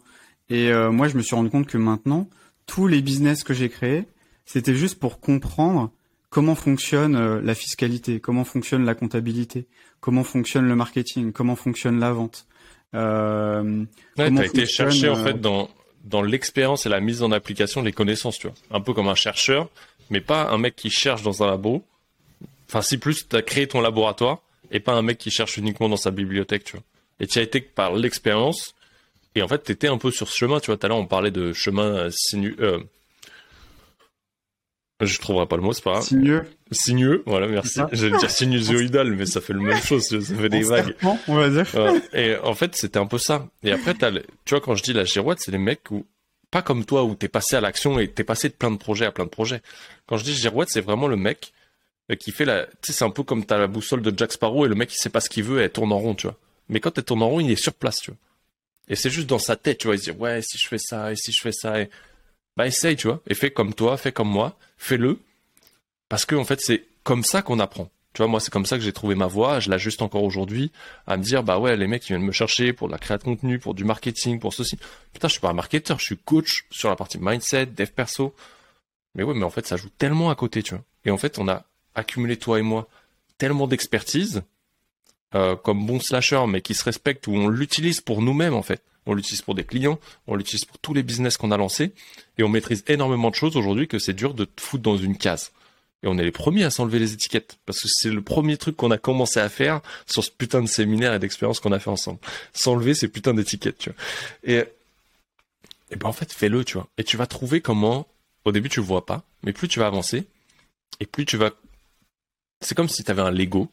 Et 0.49 0.73
moi, 0.73 1.07
je 1.07 1.15
me 1.15 1.21
suis 1.21 1.33
rendu 1.33 1.49
compte 1.49 1.65
que 1.65 1.77
maintenant, 1.77 2.29
tous 2.65 2.85
les 2.85 3.01
business 3.01 3.45
que 3.45 3.53
j'ai 3.53 3.69
créés, 3.69 4.05
c'était 4.45 4.75
juste 4.75 4.99
pour 4.99 5.21
comprendre 5.21 5.93
comment 6.29 6.55
fonctionne 6.55 7.39
la 7.39 7.55
fiscalité, 7.55 8.19
comment 8.19 8.43
fonctionne 8.43 8.83
la 8.83 8.93
comptabilité, 8.93 9.67
comment 10.01 10.25
fonctionne 10.25 10.67
le 10.67 10.75
marketing, 10.75 11.31
comment 11.31 11.55
fonctionne 11.55 12.01
la 12.01 12.11
vente. 12.11 12.47
Euh, 12.93 13.85
ouais, 14.17 14.31
t'as 14.33 14.45
été 14.45 14.65
chercher 14.65 15.09
en 15.09 15.15
fait 15.15 15.35
euh, 15.35 15.39
dans 15.39 15.69
dans 16.03 16.21
l'expérience 16.21 16.85
et 16.85 16.89
la 16.89 16.99
mise 16.99 17.23
en 17.23 17.31
application 17.31 17.83
des 17.83 17.91
connaissances, 17.91 18.37
tu 18.39 18.47
vois. 18.47 18.55
Un 18.71 18.81
peu 18.81 18.93
comme 18.93 19.07
un 19.07 19.15
chercheur, 19.15 19.69
mais 20.09 20.19
pas 20.19 20.49
un 20.49 20.57
mec 20.57 20.75
qui 20.75 20.89
cherche 20.89 21.21
dans 21.21 21.43
un 21.43 21.47
labo. 21.47 21.83
Enfin, 22.67 22.81
si 22.81 22.97
plus, 22.97 23.27
tu 23.27 23.35
as 23.35 23.41
créé 23.41 23.67
ton 23.67 23.81
laboratoire 23.81 24.39
et 24.71 24.79
pas 24.79 24.93
un 24.93 25.01
mec 25.01 25.17
qui 25.17 25.29
cherche 25.29 25.57
uniquement 25.57 25.89
dans 25.89 25.97
sa 25.97 26.11
bibliothèque, 26.11 26.63
tu 26.63 26.73
vois. 26.73 26.83
Et 27.19 27.27
tu 27.27 27.39
as 27.39 27.43
été 27.43 27.61
par 27.61 27.93
l'expérience. 27.93 28.73
Et 29.35 29.41
en 29.41 29.47
fait, 29.47 29.63
tu 29.63 29.71
étais 29.71 29.87
un 29.87 29.97
peu 29.97 30.11
sur 30.11 30.27
ce 30.27 30.37
chemin, 30.37 30.59
tu 30.59 30.67
vois. 30.67 30.77
Tout 30.77 30.85
à 30.85 30.89
l'heure, 30.89 30.97
on 30.97 31.05
parlait 31.05 31.31
de 31.31 31.53
chemin 31.53 32.09
sinueux, 32.11 32.55
euh, 32.59 32.79
je 35.05 35.19
trouverai 35.19 35.45
pas 35.47 35.55
le 35.55 35.61
mot, 35.61 35.73
c'est 35.73 35.83
pas 35.83 35.93
grave. 35.93 36.03
Sinueux. 36.03 36.43
Sinueux, 36.71 37.23
voilà, 37.25 37.47
merci. 37.47 37.79
J'allais 37.91 38.17
dire 38.17 38.29
sinusoïdal, 38.29 39.11
mais 39.13 39.25
ça 39.25 39.41
fait 39.41 39.53
le 39.53 39.59
même 39.59 39.81
chose, 39.81 40.03
ça 40.07 40.35
fait 40.35 40.49
des 40.49 40.63
vagues. 40.63 40.95
on 41.27 41.35
va 41.35 41.49
dire. 41.49 41.65
Et 42.13 42.35
en 42.37 42.53
fait, 42.53 42.75
c'était 42.75 42.99
un 42.99 43.07
peu 43.07 43.17
ça. 43.17 43.47
Et 43.63 43.71
après, 43.71 43.91
as 44.03 44.11
tu 44.45 44.51
vois, 44.51 44.61
quand 44.61 44.75
je 44.75 44.83
dis 44.83 44.93
la 44.93 45.03
girouette, 45.03 45.39
c'est 45.41 45.51
les 45.51 45.57
mecs 45.57 45.91
où, 45.91 46.05
pas 46.49 46.61
comme 46.61 46.85
toi, 46.85 47.03
où 47.03 47.15
t'es 47.15 47.27
passé 47.27 47.55
à 47.55 47.61
l'action 47.61 47.99
et 47.99 48.07
t'es 48.09 48.23
passé 48.23 48.49
de 48.49 48.53
plein 48.53 48.71
de 48.71 48.77
projets 48.77 49.05
à 49.05 49.11
plein 49.11 49.25
de 49.25 49.29
projets. 49.29 49.61
Quand 50.07 50.17
je 50.17 50.23
dis 50.23 50.33
girouette, 50.33 50.69
c'est 50.69 50.81
vraiment 50.81 51.07
le 51.07 51.15
mec 51.15 51.53
euh, 52.11 52.15
qui 52.15 52.31
fait 52.31 52.45
la, 52.45 52.65
tu 52.65 52.71
sais, 52.83 52.93
c'est 52.93 53.05
un 53.05 53.09
peu 53.09 53.23
comme 53.23 53.45
t'as 53.45 53.57
la 53.57 53.67
boussole 53.67 54.01
de 54.01 54.13
Jack 54.15 54.31
Sparrow 54.33 54.65
et 54.65 54.69
le 54.69 54.75
mec, 54.75 54.93
il 54.93 54.97
sait 54.97 55.09
pas 55.09 55.21
ce 55.21 55.29
qu'il 55.29 55.43
veut 55.43 55.61
et 55.61 55.63
elle 55.63 55.71
tourne 55.71 55.91
en 55.91 55.99
rond, 55.99 56.15
tu 56.15 56.27
vois. 56.27 56.37
Mais 56.69 56.79
quand 56.79 56.97
elle 56.97 57.03
tourne 57.03 57.21
en 57.21 57.29
rond, 57.29 57.39
il 57.39 57.51
est 57.51 57.61
sur 57.61 57.73
place, 57.73 57.97
tu 57.97 58.11
vois. 58.11 58.17
Et 58.87 58.95
c'est 58.95 59.09
juste 59.09 59.27
dans 59.27 59.39
sa 59.39 59.55
tête, 59.55 59.77
tu 59.77 59.87
vois, 59.87 59.95
il 59.95 59.99
se 59.99 60.11
dit, 60.11 60.17
ouais, 60.17 60.41
si 60.41 60.57
je 60.57 60.67
fais 60.67 60.77
ça, 60.77 61.11
et 61.11 61.15
si 61.15 61.31
je 61.31 61.41
fais 61.41 61.51
ça, 61.51 61.79
et 61.79 61.89
bah 62.57 62.67
essaye, 62.67 62.95
tu 62.95 63.07
vois, 63.07 63.21
et 63.27 63.33
fais 63.33 63.51
comme 63.51 63.73
toi, 63.73 63.97
fais 63.97 64.11
comme 64.11 64.29
moi, 64.29 64.57
fais-le, 64.77 65.19
parce 66.09 66.25
que 66.25 66.35
en 66.35 66.43
fait 66.43 66.59
c'est 66.61 66.85
comme 67.03 67.23
ça 67.23 67.41
qu'on 67.41 67.59
apprend. 67.59 67.89
Tu 68.13 68.17
vois, 68.17 68.27
moi 68.27 68.41
c'est 68.41 68.51
comme 68.51 68.65
ça 68.65 68.77
que 68.77 68.83
j'ai 68.83 68.91
trouvé 68.91 69.15
ma 69.15 69.27
voie, 69.27 69.61
je 69.61 69.69
l'ajuste 69.69 70.01
encore 70.01 70.23
aujourd'hui, 70.23 70.71
à 71.07 71.15
me 71.15 71.23
dire 71.23 71.43
bah 71.43 71.59
ouais 71.59 71.77
les 71.77 71.87
mecs 71.87 72.03
ils 72.05 72.13
viennent 72.13 72.25
me 72.25 72.33
chercher 72.33 72.73
pour 72.73 72.87
de 72.87 72.91
la 72.91 72.99
création 72.99 73.31
de 73.31 73.35
contenu, 73.35 73.57
pour 73.57 73.73
du 73.73 73.85
marketing, 73.85 74.39
pour 74.39 74.53
ceci. 74.53 74.77
Putain 75.13 75.29
je 75.29 75.33
suis 75.33 75.41
pas 75.41 75.49
un 75.49 75.53
marketeur, 75.53 75.97
je 75.99 76.05
suis 76.05 76.17
coach 76.17 76.65
sur 76.71 76.89
la 76.89 76.97
partie 76.97 77.17
mindset, 77.19 77.67
dev 77.67 77.87
perso. 77.87 78.35
Mais 79.15 79.23
ouais 79.23 79.33
mais 79.33 79.45
en 79.45 79.49
fait 79.49 79.65
ça 79.65 79.77
joue 79.77 79.89
tellement 79.97 80.29
à 80.29 80.35
côté, 80.35 80.61
tu 80.61 80.73
vois. 80.75 80.83
Et 81.05 81.11
en 81.11 81.17
fait 81.17 81.39
on 81.39 81.47
a 81.47 81.63
accumulé 81.95 82.37
toi 82.37 82.59
et 82.59 82.61
moi 82.61 82.89
tellement 83.37 83.67
d'expertise 83.67 84.43
euh, 85.33 85.55
comme 85.55 85.85
bon 85.85 85.99
slasher 86.01 86.45
mais 86.47 86.61
qui 86.61 86.73
se 86.73 86.83
respecte 86.83 87.27
où 87.27 87.33
on 87.33 87.47
l'utilise 87.47 88.01
pour 88.01 88.21
nous-mêmes 88.21 88.53
en 88.53 88.61
fait. 88.61 88.83
On 89.05 89.13
l'utilise 89.13 89.41
pour 89.41 89.55
des 89.55 89.63
clients, 89.63 89.99
on 90.27 90.35
l'utilise 90.35 90.65
pour 90.65 90.77
tous 90.77 90.93
les 90.93 91.03
business 91.03 91.37
qu'on 91.37 91.51
a 91.51 91.57
lancés, 91.57 91.93
et 92.37 92.43
on 92.43 92.49
maîtrise 92.49 92.83
énormément 92.87 93.29
de 93.29 93.35
choses 93.35 93.57
aujourd'hui 93.57 93.87
que 93.87 93.99
c'est 93.99 94.13
dur 94.13 94.33
de 94.33 94.45
te 94.45 94.61
foutre 94.61 94.83
dans 94.83 94.97
une 94.97 95.17
case. 95.17 95.51
Et 96.03 96.07
on 96.07 96.17
est 96.17 96.23
les 96.23 96.31
premiers 96.31 96.63
à 96.63 96.71
s'enlever 96.71 96.99
les 96.99 97.13
étiquettes, 97.13 97.57
parce 97.65 97.81
que 97.81 97.87
c'est 97.87 98.09
le 98.09 98.21
premier 98.21 98.57
truc 98.57 98.75
qu'on 98.75 98.91
a 98.91 98.97
commencé 98.97 99.39
à 99.39 99.49
faire 99.49 99.81
sur 100.07 100.23
ce 100.23 100.31
putain 100.31 100.61
de 100.61 100.67
séminaire 100.67 101.13
et 101.13 101.19
d'expérience 101.19 101.59
qu'on 101.59 101.71
a 101.71 101.79
fait 101.79 101.89
ensemble. 101.89 102.19
S'enlever 102.53 102.93
ces 102.93 103.07
putains 103.07 103.33
d'étiquettes, 103.33 103.77
tu 103.77 103.89
vois. 103.89 103.99
Et, 104.43 104.63
et 105.91 105.95
ben 105.95 106.07
en 106.07 106.13
fait, 106.13 106.31
fais-le, 106.31 106.63
tu 106.63 106.73
vois. 106.75 106.87
Et 106.97 107.03
tu 107.03 107.17
vas 107.17 107.27
trouver 107.27 107.61
comment, 107.61 108.07
au 108.45 108.51
début 108.51 108.69
tu 108.69 108.79
le 108.79 108.85
vois 108.85 109.05
pas, 109.05 109.23
mais 109.43 109.53
plus 109.53 109.67
tu 109.67 109.79
vas 109.79 109.87
avancer, 109.87 110.25
et 110.99 111.05
plus 111.05 111.25
tu 111.25 111.37
vas... 111.37 111.51
C'est 112.61 112.75
comme 112.75 112.89
si 112.89 113.03
tu 113.03 113.11
avais 113.11 113.21
un 113.21 113.31
Lego, 113.31 113.71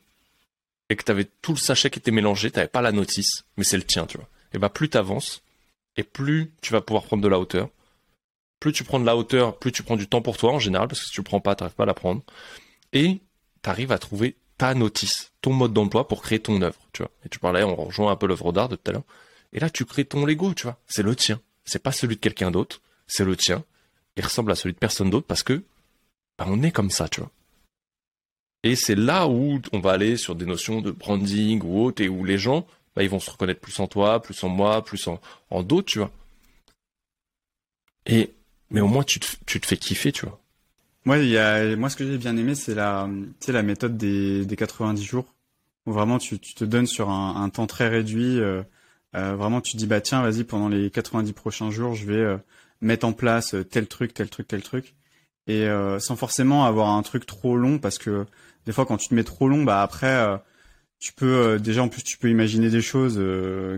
et 0.91 0.97
que 0.97 1.05
tu 1.05 1.13
avais 1.13 1.29
tout 1.43 1.53
le 1.53 1.59
sachet 1.59 1.91
qui 1.91 1.99
était 1.99 2.11
mélangé, 2.11 2.51
tu 2.51 2.67
pas 2.67 2.83
la 2.83 2.93
notice, 2.93 3.45
mais 3.59 3.65
c'est 3.65 3.77
le 3.77 3.85
tien, 3.85 4.07
tu 4.07 4.17
vois 4.17 4.29
et 4.53 4.59
bah 4.59 4.69
plus 4.69 4.89
tu 4.89 4.97
avances, 4.97 5.43
et 5.97 6.03
plus 6.03 6.53
tu 6.63 6.73
vas 6.73 6.81
pouvoir 6.81 7.05
prendre 7.05 7.23
de 7.23 7.29
la 7.29 7.39
hauteur. 7.39 7.69
Plus 8.61 8.73
tu 8.73 8.85
prends 8.85 8.99
de 9.01 9.07
la 9.07 9.17
hauteur, 9.17 9.59
plus 9.59 9.73
tu 9.73 9.83
prends 9.83 9.97
du 9.97 10.09
temps 10.09 10.23
pour 10.23 10.37
toi 10.37 10.53
en 10.53 10.59
général, 10.59 10.89
parce 10.89 11.01
que 11.01 11.07
si 11.07 11.13
tu 11.13 11.23
prends 11.23 11.41
pas, 11.41 11.55
tu 11.55 11.65
pas 11.65 11.83
à 11.83 11.87
la 11.87 11.95
prendre. 11.95 12.23
Et 12.93 13.21
tu 13.63 13.71
arrives 13.71 13.93
à 13.93 13.99
trouver 13.99 14.37
ta 14.57 14.75
notice, 14.75 15.33
ton 15.41 15.53
mode 15.53 15.73
d'emploi 15.73 16.09
pour 16.09 16.23
créer 16.23 16.41
ton 16.41 16.61
œuvre, 16.63 16.79
tu 16.93 17.03
vois. 17.03 17.11
Et 17.25 17.29
tu 17.29 17.39
parlais, 17.39 17.63
on 17.63 17.77
rejoint 17.77 18.11
un 18.11 18.17
peu 18.17 18.27
l'œuvre 18.27 18.53
d'art 18.53 18.69
de 18.69 18.77
tout 18.77 18.91
à 18.91 18.93
l'heure. 18.93 19.05
Et 19.53 19.61
là, 19.61 19.71
tu 19.71 19.85
crées 19.85 20.05
ton 20.05 20.27
Lego, 20.27 20.53
tu 20.55 20.65
vois. 20.65 20.79
C'est 20.87 21.03
le 21.03 21.15
tien. 21.15 21.41
C'est 21.65 21.83
pas 21.83 21.93
celui 21.93 22.17
de 22.17 22.21
quelqu'un 22.21 22.51
d'autre, 22.51 22.81
c'est 23.07 23.25
le 23.25 23.37
tien. 23.37 23.65
Il 24.17 24.25
ressemble 24.25 24.51
à 24.51 24.55
celui 24.55 24.73
de 24.73 24.79
personne 24.79 25.11
d'autre 25.11 25.27
parce 25.27 25.43
que 25.43 25.63
bah, 26.39 26.47
on 26.49 26.63
est 26.63 26.73
comme 26.73 26.91
ça, 26.91 27.09
tu 27.09 27.21
vois. 27.21 27.31
Et 28.65 28.75
c'est 28.75 28.97
là 28.97 29.29
où 29.29 29.61
on 29.73 29.79
va 29.79 29.93
aller 29.93 30.17
sur 30.17 30.35
des 30.35 30.47
notions 30.47 30.81
de 30.81 30.91
branding 30.91 31.63
ou 31.63 31.85
autre 31.85 32.03
et 32.03 32.09
où 32.09 32.25
les 32.25 32.39
gens 32.39 32.67
bah, 32.99 33.05
ils 33.05 33.11
vont 33.11 33.21
se 33.21 33.31
reconnaître 33.31 33.61
plus 33.61 33.79
en 33.79 33.87
toi, 33.87 34.21
plus 34.21 34.43
en 34.43 34.49
moi, 34.49 34.83
plus 34.83 35.07
en, 35.07 35.21
en 35.51 35.63
d'autres, 35.63 35.87
tu 35.87 36.01
vois. 36.01 36.11
Et, 38.07 38.35
mais 38.71 38.81
au 38.81 38.89
moins, 38.89 39.05
tu 39.05 39.21
te, 39.21 39.27
tu 39.47 39.61
te 39.61 39.67
fais 39.67 39.77
kiffer, 39.77 40.11
tu 40.11 40.27
vois. 40.27 40.41
Moi, 41.05 41.19
il 41.19 41.29
y 41.29 41.39
a, 41.39 41.77
moi, 41.77 41.91
ce 41.91 41.97
que 41.97 42.05
j'ai 42.05 42.19
bien 42.19 42.37
aimé, 42.37 42.57
c'est 42.57 42.75
la, 42.75 43.09
la 43.47 43.63
méthode 43.63 43.97
des, 43.97 44.45
des 44.45 44.57
90 44.57 45.01
jours. 45.01 45.33
Où 45.87 45.93
vraiment, 45.93 46.19
tu, 46.19 46.41
tu 46.41 46.55
te 46.55 46.65
donnes 46.65 46.89
sur 46.89 47.09
un, 47.09 47.41
un 47.41 47.49
temps 47.51 47.69
très 47.69 47.87
réduit. 47.87 48.41
Euh, 48.41 48.65
euh, 49.15 49.37
vraiment, 49.37 49.61
tu 49.61 49.77
dis, 49.77 49.87
bah, 49.87 50.01
tiens, 50.01 50.21
vas-y, 50.23 50.43
pendant 50.43 50.69
les 50.69 50.91
90 50.91 51.33
prochains 51.35 51.71
jours, 51.71 51.95
je 51.95 52.05
vais 52.05 52.15
euh, 52.15 52.37
mettre 52.81 53.07
en 53.07 53.13
place 53.13 53.55
tel 53.71 53.87
truc, 53.87 54.13
tel 54.13 54.29
truc, 54.29 54.49
tel 54.49 54.63
truc. 54.65 54.97
Et 55.47 55.69
sans 56.01 56.17
forcément 56.17 56.65
avoir 56.67 56.89
un 56.89 57.03
truc 57.03 57.27
trop 57.27 57.57
long, 57.57 57.79
parce 57.79 57.97
que 57.97 58.27
des 58.67 58.73
fois, 58.73 58.85
quand 58.87 58.97
tu 58.97 59.09
te 59.09 59.15
mets 59.15 59.25
trop 59.25 59.49
long, 59.49 59.63
bah, 59.63 59.83
après, 59.83 60.41
tu 60.99 61.13
peux 61.13 61.59
déjà 61.61 61.83
en 61.83 61.89
plus 61.89 62.03
tu 62.03 62.19
peux 62.19 62.29
imaginer 62.29 62.71
des 62.71 62.81
choses 62.81 63.23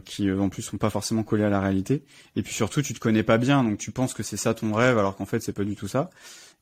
qui 0.04 0.30
en 0.32 0.48
plus 0.48 0.62
sont 0.62 0.78
pas 0.78 0.90
forcément 0.90 1.22
collées 1.22 1.44
à 1.44 1.50
la 1.50 1.60
réalité 1.60 2.02
et 2.34 2.42
puis 2.42 2.54
surtout 2.54 2.80
tu 2.80 2.94
te 2.94 2.98
connais 2.98 3.22
pas 3.22 3.36
bien 3.36 3.62
donc 3.62 3.76
tu 3.76 3.90
penses 3.90 4.14
que 4.14 4.22
c'est 4.22 4.38
ça 4.38 4.54
ton 4.54 4.72
rêve 4.72 4.96
alors 4.96 5.16
qu'en 5.16 5.26
fait 5.26 5.42
c'est 5.42 5.52
pas 5.52 5.64
du 5.64 5.76
tout 5.76 5.86
ça 5.86 6.10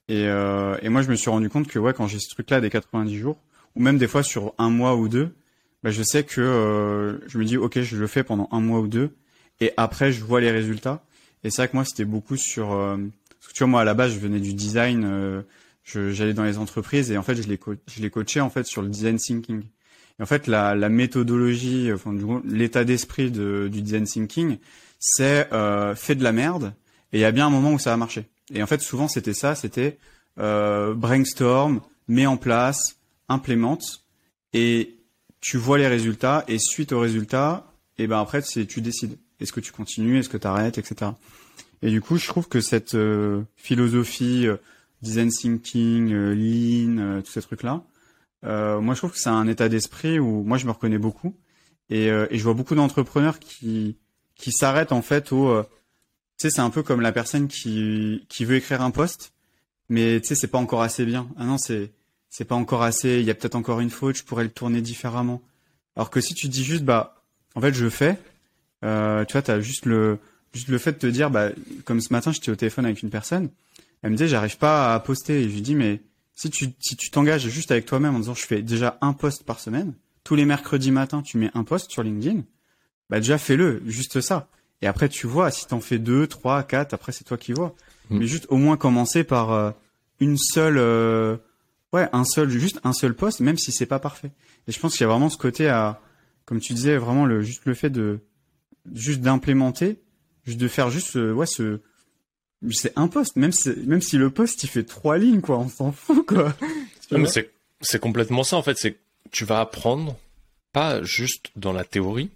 et, 0.08 0.26
euh, 0.26 0.76
et 0.82 0.88
moi, 0.88 1.02
je 1.02 1.10
me 1.10 1.16
suis 1.16 1.30
rendu 1.30 1.50
compte 1.50 1.68
que 1.68 1.78
ouais, 1.78 1.92
quand 1.92 2.06
j'ai 2.06 2.18
ce 2.18 2.28
truc-là 2.30 2.60
des 2.60 2.70
90 2.70 3.16
jours, 3.16 3.38
ou 3.76 3.82
même 3.82 3.98
des 3.98 4.08
fois 4.08 4.22
sur 4.22 4.54
un 4.58 4.70
mois 4.70 4.96
ou 4.96 5.08
deux, 5.08 5.34
bah, 5.82 5.90
je 5.90 6.02
sais 6.02 6.24
que 6.24 6.40
euh, 6.40 7.18
je 7.28 7.38
me 7.38 7.44
dis 7.44 7.56
ok, 7.56 7.80
je 7.80 7.96
le 7.96 8.06
fais 8.06 8.24
pendant 8.24 8.48
un 8.50 8.60
mois 8.60 8.80
ou 8.80 8.88
deux, 8.88 9.14
et 9.60 9.72
après 9.76 10.12
je 10.12 10.24
vois 10.24 10.40
les 10.40 10.50
résultats. 10.50 11.04
Et 11.44 11.50
c'est 11.50 11.62
vrai 11.62 11.68
que 11.68 11.76
moi, 11.76 11.84
c'était 11.84 12.06
beaucoup 12.06 12.36
sur, 12.36 12.72
euh, 12.72 12.96
parce 13.38 13.52
que 13.52 13.52
tu 13.52 13.58
vois, 13.58 13.68
moi 13.68 13.80
à 13.82 13.84
la 13.84 13.94
base, 13.94 14.12
je 14.12 14.18
venais 14.18 14.40
du 14.40 14.54
design, 14.54 15.04
euh, 15.04 15.42
j'allais 15.84 16.34
dans 16.34 16.44
les 16.44 16.58
entreprises 16.58 17.10
et 17.10 17.18
en 17.18 17.22
fait, 17.22 17.36
je 17.36 17.48
les, 17.48 17.60
je 17.86 18.02
les 18.02 18.10
coachais 18.10 18.40
en 18.40 18.50
fait 18.50 18.64
sur 18.64 18.82
le 18.82 18.88
design 18.88 19.18
thinking. 19.18 19.62
En 20.20 20.26
fait, 20.26 20.46
la, 20.46 20.74
la 20.74 20.88
méthodologie, 20.88 21.92
enfin, 21.92 22.14
l'état 22.44 22.84
d'esprit 22.84 23.30
de, 23.30 23.68
du 23.70 23.82
design 23.82 24.04
thinking, 24.04 24.58
c'est 24.98 25.52
euh, 25.52 25.94
fait 25.94 26.16
de 26.16 26.24
la 26.24 26.32
merde 26.32 26.74
et 27.12 27.18
il 27.18 27.20
y 27.20 27.24
a 27.24 27.30
bien 27.30 27.46
un 27.46 27.50
moment 27.50 27.72
où 27.72 27.78
ça 27.78 27.90
va 27.90 27.96
marcher. 27.96 28.26
Et 28.52 28.62
en 28.62 28.66
fait, 28.66 28.80
souvent, 28.80 29.08
c'était 29.08 29.34
ça, 29.34 29.54
c'était 29.54 29.98
euh, 30.38 30.94
brainstorm, 30.94 31.80
mets 32.08 32.26
en 32.26 32.36
place, 32.36 32.96
implémente, 33.28 34.04
et 34.52 34.96
tu 35.40 35.56
vois 35.56 35.78
les 35.78 35.86
résultats, 35.86 36.44
et 36.48 36.58
suite 36.58 36.92
aux 36.92 37.00
résultats, 37.00 37.72
et 37.98 38.06
ben 38.06 38.20
après, 38.20 38.42
c'est 38.42 38.66
tu 38.66 38.80
décides. 38.80 39.18
Est-ce 39.40 39.52
que 39.52 39.60
tu 39.60 39.70
continues, 39.72 40.18
est-ce 40.18 40.28
que 40.28 40.36
tu 40.36 40.46
arrêtes, 40.46 40.78
etc. 40.78 41.12
Et 41.82 41.90
du 41.90 42.00
coup, 42.00 42.16
je 42.16 42.26
trouve 42.26 42.48
que 42.48 42.60
cette 42.60 42.94
euh, 42.94 43.42
philosophie 43.56 44.46
euh, 44.46 44.56
design 45.02 45.30
thinking, 45.30 46.12
euh, 46.12 46.34
lean, 46.34 47.22
tous 47.22 47.32
ces 47.32 47.42
trucs-là, 47.42 47.82
moi, 48.42 48.94
je 48.94 48.98
trouve 48.98 49.12
que 49.12 49.18
c'est 49.18 49.28
un 49.28 49.46
état 49.46 49.68
d'esprit 49.68 50.18
où 50.18 50.42
moi, 50.42 50.58
je 50.58 50.66
me 50.66 50.70
reconnais 50.72 50.98
beaucoup, 50.98 51.34
et, 51.90 52.06
et 52.06 52.38
je 52.38 52.42
vois 52.42 52.54
beaucoup 52.54 52.74
d'entrepreneurs 52.74 53.38
qui 53.38 53.96
qui 54.34 54.52
s'arrêtent 54.52 54.92
en 54.92 55.02
fait 55.02 55.32
au 55.32 55.64
tu 56.38 56.46
sais, 56.46 56.54
c'est 56.54 56.60
un 56.60 56.70
peu 56.70 56.84
comme 56.84 57.00
la 57.00 57.10
personne 57.10 57.48
qui, 57.48 58.24
qui 58.28 58.44
veut 58.44 58.54
écrire 58.54 58.80
un 58.80 58.92
post, 58.92 59.32
mais 59.88 60.20
tu 60.20 60.28
sais, 60.28 60.34
c'est 60.36 60.46
pas 60.46 60.58
encore 60.58 60.82
assez 60.82 61.04
bien. 61.04 61.28
Ah 61.36 61.44
non, 61.44 61.58
c'est, 61.58 61.90
c'est 62.30 62.44
pas 62.44 62.54
encore 62.54 62.84
assez, 62.84 63.18
il 63.18 63.24
y 63.24 63.30
a 63.30 63.34
peut-être 63.34 63.56
encore 63.56 63.80
une 63.80 63.90
faute, 63.90 64.18
je 64.18 64.22
pourrais 64.22 64.44
le 64.44 64.50
tourner 64.50 64.80
différemment. 64.80 65.42
Alors 65.96 66.10
que 66.10 66.20
si 66.20 66.34
tu 66.34 66.46
dis 66.46 66.62
juste, 66.62 66.84
bah, 66.84 67.24
en 67.56 67.60
fait, 67.60 67.74
je 67.74 67.88
fais, 67.88 68.16
euh, 68.84 69.24
tu 69.24 69.32
vois, 69.32 69.42
t'as 69.42 69.58
juste 69.58 69.84
le, 69.84 70.20
juste 70.52 70.68
le 70.68 70.78
fait 70.78 70.92
de 70.92 70.98
te 70.98 71.06
dire, 71.08 71.28
bah, 71.28 71.50
comme 71.84 72.00
ce 72.00 72.12
matin, 72.12 72.30
j'étais 72.30 72.52
au 72.52 72.56
téléphone 72.56 72.84
avec 72.84 73.02
une 73.02 73.10
personne, 73.10 73.50
elle 74.02 74.12
me 74.12 74.16
dit, 74.16 74.28
j'arrive 74.28 74.58
pas 74.58 74.94
à 74.94 75.00
poster, 75.00 75.40
et 75.40 75.48
je 75.48 75.54
lui 75.54 75.62
dis, 75.62 75.74
mais 75.74 76.00
si 76.38 76.50
tu, 76.50 76.68
si 76.78 76.96
tu 76.96 77.10
t'engages 77.10 77.48
juste 77.48 77.72
avec 77.72 77.84
toi-même 77.84 78.14
en 78.14 78.20
disant, 78.20 78.34
je 78.34 78.46
fais 78.46 78.62
déjà 78.62 78.96
un 79.00 79.12
post 79.12 79.42
par 79.42 79.58
semaine, 79.58 79.94
tous 80.22 80.36
les 80.36 80.44
mercredis 80.44 80.92
matin, 80.92 81.20
tu 81.20 81.36
mets 81.36 81.50
un 81.54 81.64
post 81.64 81.90
sur 81.90 82.04
LinkedIn, 82.04 82.44
bah, 83.10 83.18
déjà, 83.18 83.38
fais-le, 83.38 83.82
juste 83.86 84.20
ça. 84.20 84.48
Et 84.80 84.86
après, 84.86 85.08
tu 85.08 85.26
vois, 85.26 85.50
si 85.50 85.66
t'en 85.66 85.80
fais 85.80 85.98
deux, 85.98 86.28
trois, 86.28 86.62
quatre, 86.62 86.94
après 86.94 87.10
c'est 87.10 87.24
toi 87.24 87.36
qui 87.36 87.52
vois. 87.52 87.74
Mm. 88.10 88.18
Mais 88.18 88.26
juste 88.28 88.46
au 88.50 88.56
moins 88.56 88.76
commencer 88.76 89.24
par 89.24 89.50
euh, 89.50 89.72
une 90.20 90.36
seule, 90.36 90.78
euh, 90.78 91.38
ouais, 91.92 92.08
un 92.12 92.22
seul, 92.22 92.48
juste 92.50 92.78
un 92.84 92.92
seul 92.92 93.14
poste, 93.14 93.40
même 93.40 93.58
si 93.58 93.72
c'est 93.72 93.86
pas 93.86 93.98
parfait. 93.98 94.30
Et 94.68 94.72
je 94.72 94.78
pense 94.78 94.92
qu'il 94.92 95.00
y 95.00 95.04
a 95.04 95.08
vraiment 95.08 95.30
ce 95.30 95.38
côté 95.38 95.68
à, 95.68 96.00
comme 96.44 96.60
tu 96.60 96.72
disais, 96.72 96.98
vraiment 96.98 97.26
le 97.26 97.42
juste 97.42 97.64
le 97.64 97.74
fait 97.74 97.90
de 97.90 98.20
juste 98.94 99.22
d'implémenter, 99.22 100.00
juste 100.46 100.60
de 100.60 100.68
faire 100.68 100.88
juste, 100.88 101.16
ouais, 101.16 101.46
ce, 101.46 101.80
c'est 102.70 102.92
un 102.96 103.08
poste, 103.08 103.36
même 103.36 103.52
si 103.52 103.70
même 103.86 104.02
si 104.02 104.16
le 104.16 104.30
poste 104.30 104.62
il 104.64 104.68
fait 104.68 104.84
trois 104.84 105.18
lignes, 105.18 105.40
quoi, 105.40 105.58
on 105.58 105.68
s'en 105.68 105.92
fout, 105.92 106.26
quoi. 106.26 106.54
c'est 107.26 107.50
c'est 107.80 108.00
complètement 108.00 108.42
ça 108.42 108.56
en 108.56 108.62
fait, 108.62 108.76
c'est 108.78 108.96
tu 109.30 109.44
vas 109.44 109.60
apprendre 109.60 110.16
pas 110.72 111.02
juste 111.02 111.50
dans 111.56 111.72
la 111.72 111.84
théorie, 111.84 112.30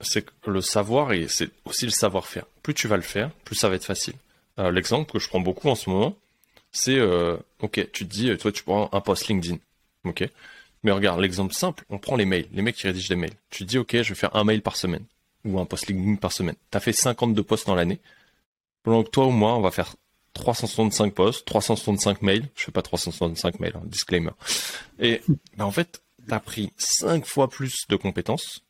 c'est 0.00 0.26
le 0.46 0.60
savoir 0.60 1.12
et 1.12 1.28
c'est 1.28 1.50
aussi 1.64 1.84
le 1.84 1.90
savoir-faire. 1.90 2.46
Plus 2.62 2.74
tu 2.74 2.88
vas 2.88 2.96
le 2.96 3.02
faire, 3.02 3.30
plus 3.44 3.56
ça 3.56 3.68
va 3.68 3.74
être 3.76 3.84
facile. 3.84 4.14
Euh, 4.58 4.70
l'exemple 4.70 5.10
que 5.12 5.18
je 5.18 5.28
prends 5.28 5.40
beaucoup 5.40 5.68
en 5.68 5.74
ce 5.74 5.90
moment, 5.90 6.16
c'est 6.70 6.96
euh, 6.96 7.36
ok, 7.60 7.88
tu 7.92 8.06
te 8.06 8.10
dis, 8.12 8.36
toi 8.36 8.52
tu 8.52 8.62
prends 8.62 8.88
un 8.92 9.00
post 9.00 9.28
LinkedIn, 9.28 9.58
ok. 10.04 10.28
Mais 10.84 10.92
regarde, 10.92 11.18
l'exemple 11.20 11.54
simple, 11.54 11.84
on 11.88 11.98
prend 11.98 12.14
les 12.14 12.26
mails, 12.26 12.46
les 12.52 12.60
mecs 12.60 12.76
qui 12.76 12.86
rédigent 12.86 13.08
des 13.08 13.16
mails. 13.16 13.32
Tu 13.48 13.64
te 13.64 13.68
dis, 13.70 13.78
ok, 13.78 14.02
je 14.02 14.10
vais 14.10 14.14
faire 14.14 14.36
un 14.36 14.44
mail 14.44 14.60
par 14.60 14.76
semaine 14.76 15.04
ou 15.44 15.58
un 15.58 15.64
post 15.64 15.86
LinkedIn 15.86 16.16
par 16.16 16.30
semaine. 16.30 16.56
T'as 16.70 16.80
fait 16.80 16.92
52 16.92 17.42
posts 17.42 17.66
dans 17.66 17.74
l'année. 17.74 17.98
Pendant 18.84 19.02
que 19.02 19.10
toi 19.10 19.26
ou 19.26 19.30
moi, 19.30 19.56
on 19.56 19.60
va 19.60 19.72
faire 19.72 19.96
365 20.34 21.14
posts, 21.14 21.44
365 21.46 22.22
mails. 22.22 22.48
Je 22.54 22.64
fais 22.64 22.72
pas 22.72 22.82
365 22.82 23.58
mails, 23.58 23.72
hein, 23.76 23.82
disclaimer. 23.86 24.30
Et 25.00 25.22
ben, 25.56 25.64
en 25.64 25.70
fait, 25.70 26.02
t'as 26.28 26.38
pris 26.38 26.72
5 26.76 27.26
fois 27.26 27.48
plus 27.48 27.86
de 27.88 27.96
compétences 27.96 28.62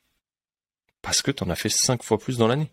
parce 1.03 1.21
que 1.21 1.31
tu 1.31 1.43
en 1.43 1.51
as 1.51 1.57
fait 1.57 1.69
5 1.69 2.03
fois 2.03 2.19
plus 2.19 2.39
dans 2.39 2.47
l'année. 2.47 2.71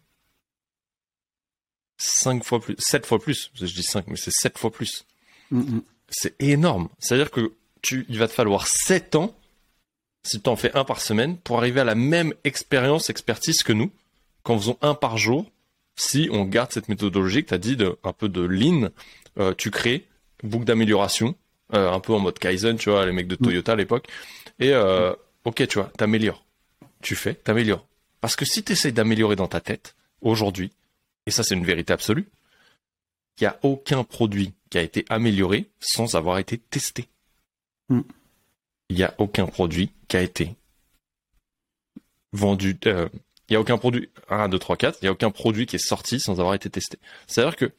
5 1.98 2.44
fois 2.44 2.62
plus, 2.62 2.76
7 2.78 3.06
fois 3.06 3.20
plus. 3.20 3.52
Je 3.56 3.66
dis 3.66 3.84
5, 3.84 4.08
mais 4.08 4.16
c'est 4.16 4.32
7 4.32 4.58
fois 4.58 4.72
plus. 4.72 5.06
C'est 6.10 6.36
énorme. 6.40 6.90
C'est-à-dire 7.00 7.32
que 7.32 7.54
tu, 7.82 8.06
il 8.08 8.20
va 8.20 8.28
te 8.28 8.34
falloir 8.34 8.68
7 8.68 9.16
ans, 9.16 9.36
si 10.24 10.40
tu 10.42 10.50
en 10.50 10.56
fais 10.56 10.76
un 10.76 10.84
par 10.84 11.02
semaine, 11.02 11.38
pour 11.38 11.58
arriver 11.58 11.82
à 11.82 11.86
la 11.86 11.96
même 11.96 12.34
expérience, 12.44 13.10
expertise 13.10 13.64
que 13.64 13.74
nous, 13.74 13.92
qu'en 14.44 14.58
faisant 14.58 14.78
un 14.82 14.94
par 14.94 15.18
jour, 15.18 15.46
si 16.02 16.30
on 16.32 16.46
garde 16.46 16.72
cette 16.72 16.90
méthodologie 16.90 17.44
que 17.44 17.50
tu 17.50 17.54
as 17.54 17.60
dit, 17.60 17.76
de, 17.76 17.96
un 18.04 18.12
peu 18.12 18.28
de 18.28 18.42
lean, 18.42 18.90
euh, 19.38 19.54
tu 19.56 19.70
crées, 19.70 20.08
boucle 20.44 20.66
d'amélioration, 20.66 21.36
euh, 21.76 21.92
un 21.92 22.00
peu 22.00 22.12
en 22.12 22.20
mode 22.20 22.40
Kaizen, 22.40 22.78
tu 22.78 22.90
vois, 22.90 23.06
les 23.06 23.12
mecs 23.12 23.28
de 23.28 23.36
Toyota 23.36 23.74
à 23.74 23.76
l'époque, 23.76 24.08
et 24.60 24.74
euh, 24.74 25.14
ok, 25.46 25.68
tu 25.68 25.78
vois, 25.78 25.92
t'améliores. 25.98 26.44
Tu 27.04 27.16
fais, 27.16 27.36
t'améliores. 27.36 27.86
Parce 28.20 28.36
que 28.36 28.46
si 28.46 28.64
tu 28.64 28.72
essayes 28.72 28.94
d'améliorer 28.94 29.36
dans 29.36 29.48
ta 29.48 29.62
tête, 29.62 29.96
aujourd'hui, 30.22 30.72
et 31.28 31.32
ça 31.32 31.44
c'est 31.44 31.54
une 31.54 31.66
vérité 31.66 31.94
absolue, 31.94 32.28
il 33.40 33.44
n'y 33.44 33.48
a 33.48 33.60
aucun 33.62 34.04
produit 34.04 34.54
qui 34.72 34.80
a 34.80 34.82
été 34.82 35.06
amélioré 35.08 35.70
sans 35.80 36.16
avoir 36.16 36.40
été 36.40 36.58
testé. 36.58 37.08
Il 37.90 38.96
n'y 38.96 39.04
a 39.04 39.14
aucun 39.20 39.46
produit 39.46 39.92
qui 40.08 40.18
a 40.18 40.22
été 40.22 40.56
vendu. 42.34 42.78
Il 43.52 43.56
n'y 43.56 43.58
a 43.58 43.60
aucun 43.60 43.78
produit 43.78 44.10
1, 44.30 44.48
2, 44.48 44.58
3, 44.58 44.78
4, 44.78 45.00
il 45.02 45.06
n'y 45.06 45.10
a 45.10 45.12
aucun 45.12 45.30
produit 45.30 45.66
qui 45.66 45.76
est 45.76 45.86
sorti 45.86 46.22
sans 46.22 46.40
avoir 46.40 46.54
été 46.54 46.70
testé. 46.70 46.98
C'est-à-dire 47.28 47.58
que 47.58 47.74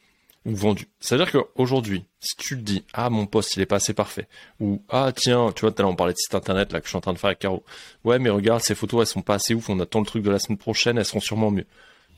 vendu. 0.45 0.87
C'est-à-dire 0.99 1.31
qu'aujourd'hui, 1.31 2.05
si 2.19 2.35
tu 2.35 2.57
te 2.57 2.61
dis 2.61 2.85
ah 2.93 3.09
mon 3.09 3.25
poste 3.25 3.55
il 3.55 3.61
est 3.63 3.65
pas 3.65 3.77
assez 3.77 3.95
parfait 3.95 4.27
ou 4.59 4.83
ah 4.89 5.11
tiens 5.15 5.51
tu 5.51 5.61
vois 5.61 5.71
tout 5.71 5.81
à 5.81 5.85
on 5.87 5.95
parlait 5.95 6.13
de 6.13 6.19
site 6.19 6.35
internet 6.35 6.71
là 6.71 6.79
que 6.79 6.85
je 6.85 6.89
suis 6.89 6.97
en 6.97 7.01
train 7.01 7.13
de 7.13 7.17
faire 7.17 7.29
avec 7.29 7.39
Caro. 7.39 7.63
Ouais 8.03 8.19
mais 8.19 8.29
regarde 8.29 8.61
ces 8.61 8.75
photos 8.75 9.01
elles 9.01 9.11
sont 9.11 9.23
pas 9.23 9.33
assez 9.33 9.55
ouf 9.55 9.67
on 9.67 9.79
attend 9.79 9.99
le 9.99 10.05
truc 10.05 10.21
de 10.21 10.29
la 10.29 10.37
semaine 10.37 10.59
prochaine 10.59 10.99
elles 10.99 11.05
seront 11.05 11.21
sûrement 11.21 11.49
mieux 11.49 11.65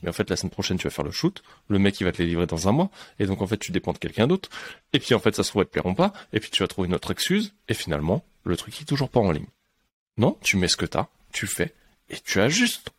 mais 0.03 0.09
en 0.09 0.13
fait 0.13 0.29
la 0.29 0.35
semaine 0.35 0.49
prochaine 0.49 0.77
tu 0.77 0.83
vas 0.85 0.89
faire 0.89 1.05
le 1.05 1.11
shoot 1.11 1.41
le 1.69 1.79
mec 1.79 1.97
il 2.01 2.03
va 2.03 2.11
te 2.11 2.21
les 2.21 2.27
livrer 2.27 2.47
dans 2.47 2.67
un 2.67 2.73
mois 2.73 2.89
et 3.19 3.25
donc 3.25 3.41
en 3.41 3.47
fait 3.47 3.57
tu 3.57 3.71
dépends 3.71 3.93
de 3.93 3.99
quelqu'un 3.99 4.27
d'autre. 4.27 4.49
Et 4.91 4.99
puis 4.99 5.13
en 5.13 5.19
fait 5.19 5.33
ça 5.33 5.43
se 5.43 5.49
trouve 5.49 5.61
elles 5.61 5.67
te 5.67 5.71
plairont 5.71 5.95
pas 5.95 6.11
et 6.33 6.41
puis 6.41 6.49
tu 6.49 6.61
vas 6.61 6.67
trouver 6.67 6.87
une 6.87 6.95
autre 6.95 7.11
excuse 7.11 7.53
et 7.69 7.73
finalement 7.73 8.25
le 8.43 8.57
truc 8.57 8.81
est 8.81 8.85
toujours 8.85 9.09
pas 9.09 9.21
en 9.21 9.31
ligne. 9.31 9.47
Non 10.17 10.37
tu 10.41 10.57
mets 10.57 10.67
ce 10.67 10.75
que 10.75 10.85
t'as 10.85 11.07
tu 11.31 11.47
fais 11.47 11.73
et 12.09 12.17
tu 12.19 12.41
ajustes 12.41 12.89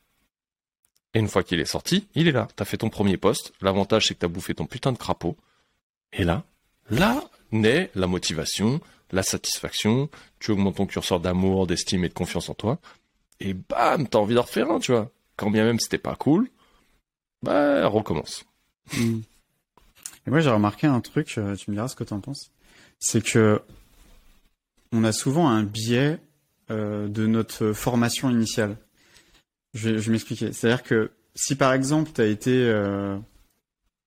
et 1.16 1.18
une 1.18 1.28
fois 1.28 1.42
qu'il 1.42 1.60
est 1.60 1.64
sorti, 1.64 2.06
il 2.14 2.28
est 2.28 2.32
là. 2.32 2.46
T'as 2.56 2.66
fait 2.66 2.76
ton 2.76 2.90
premier 2.90 3.16
poste. 3.16 3.54
L'avantage, 3.62 4.06
c'est 4.06 4.14
que 4.14 4.18
t'as 4.18 4.28
bouffé 4.28 4.52
ton 4.52 4.66
putain 4.66 4.92
de 4.92 4.98
crapaud. 4.98 5.34
Et 6.12 6.24
là, 6.24 6.44
là 6.90 7.24
naît 7.52 7.90
la 7.94 8.06
motivation, 8.06 8.82
la 9.12 9.22
satisfaction. 9.22 10.10
Tu 10.40 10.50
augmentes 10.50 10.76
ton 10.76 10.84
curseur 10.84 11.18
d'amour, 11.18 11.66
d'estime 11.66 12.04
et 12.04 12.10
de 12.10 12.12
confiance 12.12 12.50
en 12.50 12.54
toi. 12.54 12.78
Et 13.40 13.54
bam, 13.54 14.06
t'as 14.06 14.18
envie 14.18 14.34
d'en 14.34 14.42
refaire 14.42 14.70
un, 14.70 14.78
tu 14.78 14.92
vois. 14.92 15.10
Quand 15.38 15.50
bien 15.50 15.64
même 15.64 15.80
c'était 15.80 15.96
pas 15.96 16.16
cool, 16.16 16.50
bah, 17.42 17.86
recommence. 17.88 18.44
Hmm. 18.92 19.20
Et 20.26 20.30
moi, 20.30 20.40
j'ai 20.40 20.50
remarqué 20.50 20.86
un 20.86 21.00
truc, 21.00 21.32
euh, 21.38 21.56
tu 21.56 21.70
me 21.70 21.76
diras 21.76 21.88
ce 21.88 21.96
que 21.96 22.04
t'en 22.04 22.20
penses. 22.20 22.50
C'est 22.98 23.24
que 23.24 23.62
on 24.92 25.02
a 25.02 25.12
souvent 25.12 25.48
un 25.48 25.62
biais 25.62 26.18
euh, 26.70 27.08
de 27.08 27.26
notre 27.26 27.72
formation 27.72 28.28
initiale. 28.28 28.76
Je 29.76 29.90
vais, 29.90 29.98
je 29.98 30.10
m'expliquer. 30.10 30.52
C'est-à-dire 30.52 30.82
que 30.82 31.10
si 31.34 31.54
par 31.54 31.72
exemple 31.72 32.10
tu 32.14 32.20
as 32.20 32.26
été, 32.26 32.50
euh... 32.50 33.16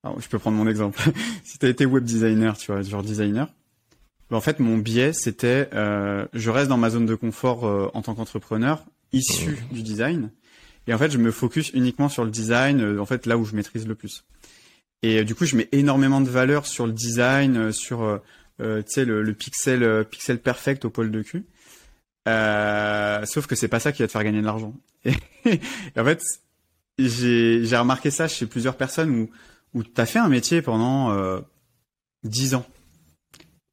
Alors, 0.04 0.20
je 0.20 0.28
peux 0.28 0.40
prendre 0.40 0.58
mon 0.58 0.68
exemple. 0.68 1.00
si 1.44 1.60
tu 1.60 1.66
as 1.66 1.70
été 1.70 1.86
web 1.86 2.04
designer, 2.04 2.58
tu 2.58 2.72
vois, 2.72 2.82
genre 2.82 3.04
designer, 3.04 3.48
ben, 4.30 4.38
en 4.38 4.42
fait 4.42 4.60
mon 4.60 4.78
biais 4.78 5.14
c'était, 5.14 5.70
euh, 5.74 6.26
je 6.34 6.50
reste 6.50 6.70
dans 6.70 6.78
ma 6.78 6.90
zone 6.90 7.06
de 7.06 7.16
confort 7.16 7.66
euh, 7.66 7.90
en 7.94 8.02
tant 8.02 8.16
qu'entrepreneur 8.16 8.84
issu 9.12 9.58
du 9.72 9.82
design, 9.82 10.32
Et 10.88 10.94
en 10.94 10.98
fait, 11.00 11.12
je 11.12 11.18
me 11.18 11.32
focus 11.32 11.72
uniquement 11.74 12.10
sur 12.10 12.24
le 12.24 12.30
design, 12.30 13.00
en 13.00 13.06
fait, 13.08 13.26
là 13.26 13.40
où 13.40 13.46
je 13.46 13.56
maîtrise 13.56 13.88
le 13.88 13.96
plus. 13.96 14.24
Et 15.02 15.24
du 15.24 15.34
coup, 15.34 15.46
je 15.46 15.56
mets 15.56 15.68
énormément 15.72 16.22
de 16.22 16.30
valeur 16.30 16.68
sur 16.68 16.86
le 16.86 16.94
design, 16.94 17.72
sur 17.72 18.22
le, 18.60 18.84
le, 18.98 19.34
pixel 19.34 20.06
pixel 20.12 20.38
perfect 20.38 20.86
au 20.86 20.92
pôle 20.92 21.10
de 21.10 21.24
cul. 21.24 21.44
Sauf 22.26 23.48
que 23.48 23.56
c'est 23.56 23.68
pas 23.68 23.80
ça 23.80 23.92
qui 23.92 24.02
va 24.02 24.08
te 24.08 24.12
faire 24.12 24.24
gagner 24.24 24.42
de 24.42 24.46
l'argent. 24.46 24.74
Et, 25.06 25.60
en 25.98 26.06
fait, 26.06 26.22
j'ai 26.98 27.78
remarqué 27.78 28.12
ça 28.12 28.28
chez 28.28 28.46
plusieurs 28.46 28.76
personnes 28.78 29.10
où 29.12 29.30
où 29.74 29.84
tu 29.84 30.02
as 30.02 30.06
fait 30.06 30.20
un 30.20 30.30
métier 30.30 30.62
pendant 30.62 31.12
euh, 31.12 31.40
10 32.24 32.56
ans. 32.56 32.66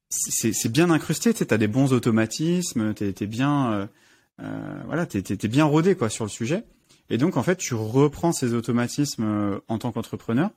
C'est 0.09 0.71
bien 0.71 0.91
incrusté, 0.91 1.35
tu 1.35 1.45
as 1.49 1.59
des 1.59 1.67
bons 1.67 1.93
automatismes, 1.93 2.95
tu 2.95 3.05
es, 3.05 3.27
bien, 3.27 3.73
euh, 3.73 3.87
euh, 4.41 4.83
voilà, 4.87 5.05
t'es 5.05 5.23
es, 5.29 5.49
bien 5.49 5.65
rodé 5.65 5.95
quoi 5.95 6.09
sur 6.09 6.25
le 6.25 6.31
sujet. 6.31 6.65
Et 7.11 7.19
donc 7.19 7.37
en 7.37 7.43
fait, 7.43 7.57
tu 7.57 7.75
reprends 7.75 8.33
ces 8.33 8.55
automatismes 8.55 9.25
euh, 9.25 9.59
en 9.69 9.79
tant 9.79 9.93
qu'entrepreneur. 9.93 10.51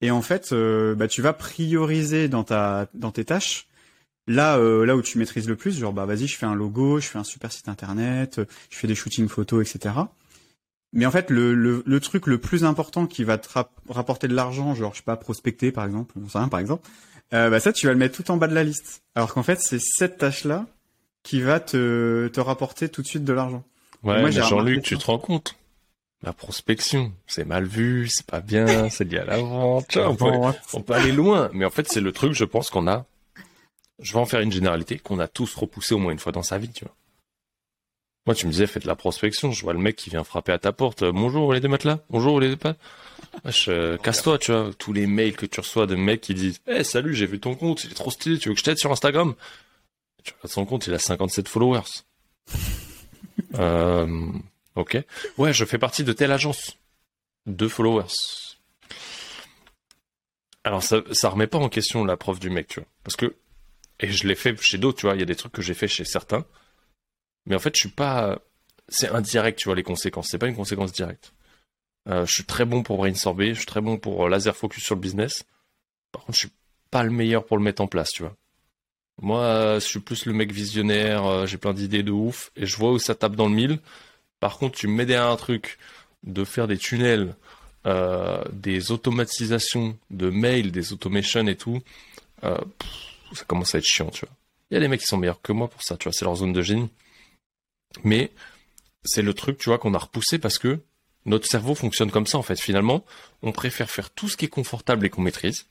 Et 0.00 0.10
en 0.10 0.22
fait, 0.22 0.52
euh, 0.52 0.94
bah, 0.94 1.08
tu 1.08 1.20
vas 1.20 1.32
prioriser 1.32 2.28
dans 2.28 2.44
ta 2.44 2.88
dans 2.94 3.10
tes 3.10 3.24
tâches 3.24 3.66
là 4.26 4.56
là 4.58 4.96
où 4.96 5.02
tu 5.02 5.18
maîtrises 5.18 5.48
le 5.48 5.56
plus. 5.56 5.78
Genre 5.78 5.92
bah 5.92 6.06
vas-y, 6.06 6.26
je 6.26 6.36
fais 6.36 6.46
un 6.46 6.54
logo, 6.54 7.00
je 7.00 7.06
fais 7.06 7.18
un 7.18 7.24
super 7.24 7.52
site 7.52 7.68
internet, 7.68 8.40
je 8.70 8.76
fais 8.76 8.86
des 8.86 8.94
shootings 8.94 9.28
photos, 9.28 9.68
etc. 9.68 9.94
Mais 10.92 11.06
en 11.06 11.10
fait, 11.10 11.30
le, 11.30 11.54
le, 11.54 11.82
le, 11.86 12.00
truc 12.00 12.26
le 12.26 12.38
plus 12.38 12.64
important 12.64 13.06
qui 13.06 13.24
va 13.24 13.38
te 13.38 13.48
rapporter 13.88 14.28
de 14.28 14.34
l'argent, 14.34 14.74
genre 14.74 14.92
je 14.92 14.98
sais 14.98 15.04
pas 15.04 15.16
prospecter 15.16 15.72
par 15.72 15.86
exemple, 15.86 16.14
ça, 16.28 16.46
par 16.50 16.60
exemple, 16.60 16.86
euh, 17.32 17.48
bah 17.48 17.60
ça 17.60 17.72
tu 17.72 17.86
vas 17.86 17.92
le 17.92 17.98
mettre 17.98 18.22
tout 18.22 18.30
en 18.30 18.36
bas 18.36 18.46
de 18.46 18.54
la 18.54 18.64
liste. 18.64 19.02
Alors 19.14 19.32
qu'en 19.32 19.42
fait, 19.42 19.58
c'est 19.60 19.80
cette 19.80 20.18
tâche-là 20.18 20.66
qui 21.22 21.40
va 21.40 21.60
te, 21.60 22.28
te 22.28 22.40
rapporter 22.40 22.88
tout 22.90 23.00
de 23.00 23.06
suite 23.06 23.24
de 23.24 23.32
l'argent. 23.32 23.64
Ouais, 24.02 24.22
mais 24.22 24.32
Jean-Luc, 24.32 24.82
tu 24.82 24.98
te 24.98 25.06
rends 25.06 25.18
compte? 25.18 25.56
La 26.24 26.32
prospection, 26.32 27.12
c'est 27.26 27.44
mal 27.44 27.64
vu, 27.64 28.08
c'est 28.08 28.26
pas 28.26 28.40
bien, 28.40 28.88
c'est 28.90 29.04
lié 29.04 29.18
à 29.18 29.24
la 29.24 29.38
vente. 29.38 29.96
on, 29.96 30.14
peut, 30.14 30.30
on 30.74 30.82
peut 30.82 30.92
aller 30.92 31.10
loin, 31.10 31.50
mais 31.52 31.64
en 31.64 31.70
fait, 31.70 31.88
c'est 31.88 32.00
le 32.00 32.12
truc, 32.12 32.32
je 32.32 32.44
pense 32.44 32.70
qu'on 32.70 32.86
a. 32.86 33.06
Je 34.02 34.12
vais 34.12 34.18
en 34.18 34.26
faire 34.26 34.40
une 34.40 34.52
généralité 34.52 34.98
qu'on 34.98 35.18
a 35.18 35.28
tous 35.28 35.54
repoussé 35.54 35.94
au 35.94 35.98
moins 35.98 36.12
une 36.12 36.18
fois 36.18 36.32
dans 36.32 36.42
sa 36.42 36.58
vie, 36.58 36.70
tu 36.70 36.84
vois. 36.84 36.94
Moi, 38.26 38.36
tu 38.36 38.46
me 38.46 38.52
disais, 38.52 38.66
fais 38.68 38.78
de 38.78 38.86
la 38.86 38.94
prospection. 38.94 39.50
Je 39.50 39.62
vois 39.62 39.72
le 39.72 39.80
mec 39.80 39.96
qui 39.96 40.10
vient 40.10 40.22
frapper 40.22 40.52
à 40.52 40.58
ta 40.58 40.72
porte. 40.72 41.02
Bonjour, 41.04 41.52
les 41.52 41.60
deux 41.60 41.68
matelas? 41.68 41.98
Bonjour, 42.08 42.38
les 42.38 42.48
deux 42.50 42.56
pas. 42.56 42.76
Euh, 43.68 43.96
casse-toi, 43.98 44.38
tu 44.38 44.52
vois. 44.52 44.70
Tous 44.78 44.92
les 44.92 45.06
mails 45.06 45.36
que 45.36 45.46
tu 45.46 45.58
reçois 45.58 45.86
de 45.86 45.96
mecs 45.96 46.20
qui 46.20 46.34
disent, 46.34 46.60
eh, 46.68 46.84
salut, 46.84 47.14
j'ai 47.14 47.26
vu 47.26 47.40
ton 47.40 47.56
compte, 47.56 47.82
il 47.84 47.90
est 47.90 47.94
trop 47.94 48.10
stylé, 48.10 48.38
tu 48.38 48.48
veux 48.48 48.54
que 48.54 48.60
je 48.60 48.64
t'aide 48.64 48.78
sur 48.78 48.92
Instagram? 48.92 49.34
Tu 50.22 50.32
regardes 50.34 50.52
son 50.52 50.64
compte, 50.64 50.86
il 50.86 50.94
a 50.94 51.00
57 51.00 51.48
followers. 51.48 51.80
euh, 53.54 54.28
ok. 54.76 54.98
Ouais, 55.38 55.52
je 55.52 55.64
fais 55.64 55.78
partie 55.78 56.04
de 56.04 56.12
telle 56.12 56.30
agence. 56.30 56.76
Deux 57.46 57.68
followers. 57.68 58.14
Alors, 60.62 60.84
ça, 60.84 61.02
ça 61.10 61.28
remet 61.28 61.48
pas 61.48 61.58
en 61.58 61.68
question 61.68 62.04
la 62.04 62.16
preuve 62.16 62.38
du 62.38 62.50
mec, 62.50 62.68
tu 62.68 62.78
vois. 62.78 62.88
Parce 63.02 63.16
que, 63.16 63.34
et 64.02 64.10
je 64.10 64.26
l'ai 64.26 64.34
fait 64.34 64.60
chez 64.60 64.78
d'autres, 64.78 64.98
tu 64.98 65.06
vois, 65.06 65.14
il 65.14 65.20
y 65.20 65.22
a 65.22 65.26
des 65.26 65.36
trucs 65.36 65.52
que 65.52 65.62
j'ai 65.62 65.74
fait 65.74 65.88
chez 65.88 66.04
certains 66.04 66.44
mais 67.46 67.54
en 67.54 67.58
fait, 67.58 67.74
je 67.74 67.80
suis 67.80 67.88
pas. 67.88 68.38
C'est 68.88 69.08
indirect, 69.08 69.58
tu 69.58 69.68
vois, 69.68 69.74
les 69.74 69.82
conséquences. 69.82 70.28
C'est 70.30 70.38
pas 70.38 70.48
une 70.48 70.56
conséquence 70.56 70.92
directe. 70.92 71.32
Euh, 72.08 72.26
je 72.26 72.32
suis 72.32 72.44
très 72.44 72.64
bon 72.64 72.82
pour 72.82 72.96
brainstormer, 72.96 73.50
je 73.54 73.58
suis 73.60 73.66
très 73.66 73.80
bon 73.80 73.96
pour 73.96 74.26
euh, 74.26 74.28
laser 74.28 74.56
focus 74.56 74.84
sur 74.84 74.96
le 74.96 75.00
business. 75.00 75.44
Par 76.10 76.22
contre, 76.22 76.34
je 76.34 76.46
suis 76.46 76.52
pas 76.90 77.04
le 77.04 77.10
meilleur 77.10 77.44
pour 77.46 77.56
le 77.56 77.62
mettre 77.62 77.80
en 77.82 77.86
place, 77.86 78.10
tu 78.10 78.22
vois. 78.22 78.36
Moi, 79.20 79.74
je 79.74 79.84
suis 79.84 80.00
plus 80.00 80.26
le 80.26 80.32
mec 80.32 80.52
visionnaire, 80.52 81.24
euh, 81.24 81.46
j'ai 81.46 81.58
plein 81.58 81.72
d'idées 81.72 82.02
de 82.02 82.10
ouf, 82.10 82.50
et 82.56 82.66
je 82.66 82.76
vois 82.76 82.90
où 82.90 82.98
ça 82.98 83.14
tape 83.14 83.36
dans 83.36 83.48
le 83.48 83.54
mille. 83.54 83.78
Par 84.40 84.58
contre, 84.58 84.76
tu 84.76 84.88
me 84.88 84.94
mets 84.94 85.06
derrière 85.06 85.30
un 85.30 85.36
truc 85.36 85.78
de 86.24 86.44
faire 86.44 86.66
des 86.66 86.78
tunnels, 86.78 87.34
des 88.52 88.92
automatisations 88.92 89.98
de 90.10 90.30
mails, 90.30 90.70
des 90.72 90.92
automations 90.92 91.46
et 91.46 91.56
tout, 91.56 91.82
ça 93.36 93.44
commence 93.44 93.74
à 93.74 93.78
être 93.78 93.84
chiant, 93.84 94.10
tu 94.10 94.24
vois. 94.26 94.34
Il 94.70 94.74
y 94.74 94.76
a 94.76 94.80
des 94.80 94.88
mecs 94.88 95.00
qui 95.00 95.06
sont 95.06 95.18
meilleurs 95.18 95.42
que 95.42 95.52
moi 95.52 95.68
pour 95.68 95.82
ça, 95.82 95.96
tu 95.96 96.04
vois, 96.04 96.12
c'est 96.12 96.24
leur 96.24 96.36
zone 96.36 96.52
de 96.52 96.62
génie. 96.62 96.90
Mais 98.04 98.32
c'est 99.04 99.22
le 99.22 99.34
truc, 99.34 99.58
tu 99.58 99.68
vois, 99.68 99.78
qu'on 99.78 99.94
a 99.94 99.98
repoussé 99.98 100.38
parce 100.38 100.58
que 100.58 100.80
notre 101.24 101.46
cerveau 101.46 101.74
fonctionne 101.74 102.10
comme 102.10 102.26
ça, 102.26 102.38
en 102.38 102.42
fait. 102.42 102.58
Finalement, 102.60 103.04
on 103.42 103.52
préfère 103.52 103.90
faire 103.90 104.10
tout 104.10 104.28
ce 104.28 104.36
qui 104.36 104.46
est 104.46 104.48
confortable 104.48 105.06
et 105.06 105.10
qu'on 105.10 105.22
maîtrise 105.22 105.66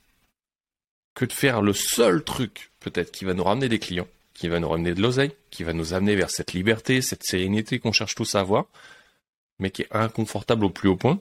que 1.14 1.24
de 1.24 1.32
faire 1.32 1.60
le 1.60 1.74
seul 1.74 2.24
truc, 2.24 2.70
peut-être, 2.80 3.12
qui 3.12 3.24
va 3.24 3.34
nous 3.34 3.44
ramener 3.44 3.68
des 3.68 3.78
clients, 3.78 4.08
qui 4.34 4.48
va 4.48 4.60
nous 4.60 4.68
ramener 4.68 4.94
de 4.94 5.02
l'oseille, 5.02 5.32
qui 5.50 5.62
va 5.62 5.72
nous 5.72 5.92
amener 5.92 6.16
vers 6.16 6.30
cette 6.30 6.52
liberté, 6.52 7.02
cette 7.02 7.24
sérénité 7.24 7.78
qu'on 7.78 7.92
cherche 7.92 8.14
tous 8.14 8.34
à 8.34 8.40
avoir, 8.40 8.66
mais 9.58 9.70
qui 9.70 9.82
est 9.82 9.88
inconfortable 9.90 10.64
au 10.64 10.70
plus 10.70 10.88
haut 10.88 10.96
point, 10.96 11.20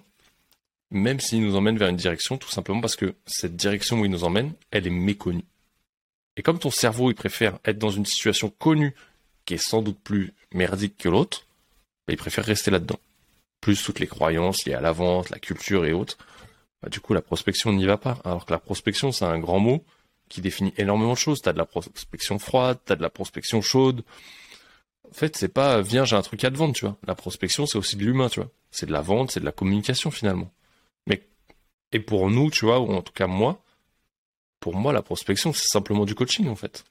même 0.91 1.19
s'il 1.19 1.41
nous 1.41 1.55
emmène 1.55 1.77
vers 1.77 1.89
une 1.89 1.97
direction, 1.97 2.37
tout 2.37 2.49
simplement 2.49 2.81
parce 2.81 2.95
que 2.95 3.15
cette 3.25 3.55
direction 3.55 3.99
où 3.99 4.05
il 4.05 4.11
nous 4.11 4.23
emmène, 4.23 4.53
elle 4.71 4.87
est 4.87 4.91
méconnue. 4.91 5.45
Et 6.37 6.43
comme 6.43 6.59
ton 6.59 6.71
cerveau, 6.71 7.11
il 7.11 7.15
préfère 7.15 7.59
être 7.65 7.77
dans 7.77 7.91
une 7.91 8.05
situation 8.05 8.49
connue 8.49 8.95
qui 9.45 9.55
est 9.55 9.57
sans 9.57 9.81
doute 9.81 9.99
plus 9.99 10.33
merdique 10.53 10.97
que 10.97 11.09
l'autre, 11.09 11.45
bah, 12.07 12.13
il 12.13 12.17
préfère 12.17 12.45
rester 12.45 12.71
là-dedans. 12.71 12.99
Plus 13.59 13.83
toutes 13.83 13.99
les 13.99 14.07
croyances 14.07 14.65
liées 14.65 14.73
à 14.73 14.81
la 14.81 14.91
vente, 14.91 15.29
la 15.29 15.39
culture 15.39 15.85
et 15.85 15.93
autres. 15.93 16.17
Bah, 16.81 16.89
du 16.89 16.99
coup, 16.99 17.13
la 17.13 17.21
prospection 17.21 17.71
n'y 17.73 17.85
va 17.85 17.97
pas. 17.97 18.17
Alors 18.23 18.45
que 18.45 18.51
la 18.51 18.59
prospection, 18.59 19.11
c'est 19.11 19.25
un 19.25 19.39
grand 19.39 19.59
mot 19.59 19.83
qui 20.29 20.41
définit 20.41 20.73
énormément 20.77 21.13
de 21.13 21.17
choses. 21.17 21.41
T'as 21.41 21.53
de 21.53 21.57
la 21.57 21.65
prospection 21.65 22.39
froide, 22.39 22.79
t'as 22.85 22.95
de 22.95 23.01
la 23.01 23.09
prospection 23.09 23.61
chaude. 23.61 24.03
En 25.09 25.13
fait, 25.13 25.35
c'est 25.35 25.49
pas 25.49 25.81
viens, 25.81 26.05
j'ai 26.05 26.15
un 26.15 26.21
truc 26.21 26.43
à 26.45 26.49
te 26.49 26.55
vendre, 26.55 26.73
tu 26.73 26.85
vois. 26.85 26.97
La 27.05 27.15
prospection, 27.15 27.65
c'est 27.65 27.77
aussi 27.77 27.97
de 27.97 28.05
l'humain, 28.05 28.29
tu 28.29 28.39
vois. 28.39 28.49
C'est 28.71 28.85
de 28.85 28.93
la 28.93 29.01
vente, 29.01 29.31
c'est 29.31 29.41
de 29.41 29.45
la 29.45 29.51
communication 29.51 30.09
finalement. 30.09 30.49
Mais 31.05 31.21
et 31.91 31.99
pour 31.99 32.29
nous, 32.29 32.49
tu 32.49 32.65
vois, 32.65 32.79
ou 32.79 32.93
en 32.93 33.01
tout 33.01 33.11
cas 33.11 33.27
moi, 33.27 33.61
pour 34.61 34.75
moi, 34.75 34.93
la 34.93 35.01
prospection, 35.01 35.51
c'est 35.51 35.67
simplement 35.67 36.05
du 36.05 36.15
coaching 36.15 36.47
en 36.47 36.55
fait. 36.55 36.85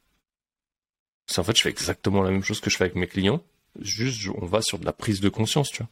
C'est 1.27 1.39
en 1.39 1.45
fait, 1.45 1.57
je 1.57 1.63
fais 1.63 1.71
exactement 1.71 2.21
la 2.21 2.31
même 2.31 2.43
chose 2.43 2.61
que 2.61 2.69
je 2.69 2.77
fais 2.77 2.85
avec 2.85 2.97
mes 2.97 3.07
clients. 3.07 3.43
Juste, 3.81 4.29
on 4.35 4.45
va 4.45 4.61
sur 4.61 4.79
de 4.79 4.85
la 4.85 4.93
prise 4.93 5.21
de 5.21 5.29
conscience, 5.29 5.71
tu 5.71 5.79
vois. 5.79 5.89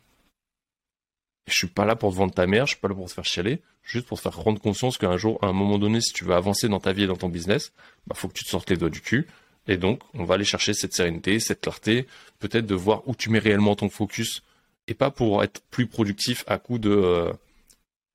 Je 1.47 1.55
suis 1.55 1.69
pas 1.69 1.87
là 1.87 1.97
pour 1.97 2.11
te 2.13 2.17
vendre 2.17 2.35
ta 2.35 2.47
mère, 2.47 2.67
je 2.67 2.73
suis 2.73 2.81
pas 2.81 2.89
là 2.89 2.95
pour 2.95 3.09
te 3.09 3.15
faire 3.15 3.25
chialer, 3.25 3.63
juste 3.83 4.07
pour 4.07 4.19
te 4.19 4.23
faire 4.23 4.33
prendre 4.33 4.61
conscience 4.61 4.99
qu'un 4.99 5.17
jour, 5.17 5.39
à 5.41 5.47
un 5.47 5.53
moment 5.53 5.79
donné, 5.79 6.01
si 6.01 6.13
tu 6.13 6.25
veux 6.25 6.35
avancer 6.35 6.69
dans 6.69 6.81
ta 6.81 6.93
vie 6.93 7.05
et 7.05 7.07
dans 7.07 7.17
ton 7.17 7.29
business, 7.29 7.73
bah, 8.07 8.15
faut 8.15 8.29
que 8.29 8.35
tu 8.35 8.45
te 8.45 8.51
sortes 8.51 8.69
les 8.69 8.77
doigts 8.77 8.91
du 8.91 9.01
cul. 9.01 9.29
Et 9.69 9.77
donc, 9.77 10.03
on 10.15 10.25
va 10.25 10.35
aller 10.35 10.45
chercher 10.45 10.75
cette 10.75 10.95
sérénité, 10.95 11.39
cette 11.39 11.61
clarté, 11.61 12.07
peut-être 12.41 12.67
de 12.67 12.75
voir 12.75 13.07
où 13.07 13.15
tu 13.15 13.31
mets 13.31 13.39
réellement 13.39 13.77
ton 13.77 13.89
focus, 13.89 14.43
et 14.89 14.95
pas 14.95 15.11
pour 15.11 15.45
être 15.45 15.63
plus 15.71 15.87
productif 15.87 16.45
à 16.49 16.59
coup 16.59 16.79
de... 16.79 16.91
Euh, 16.91 17.33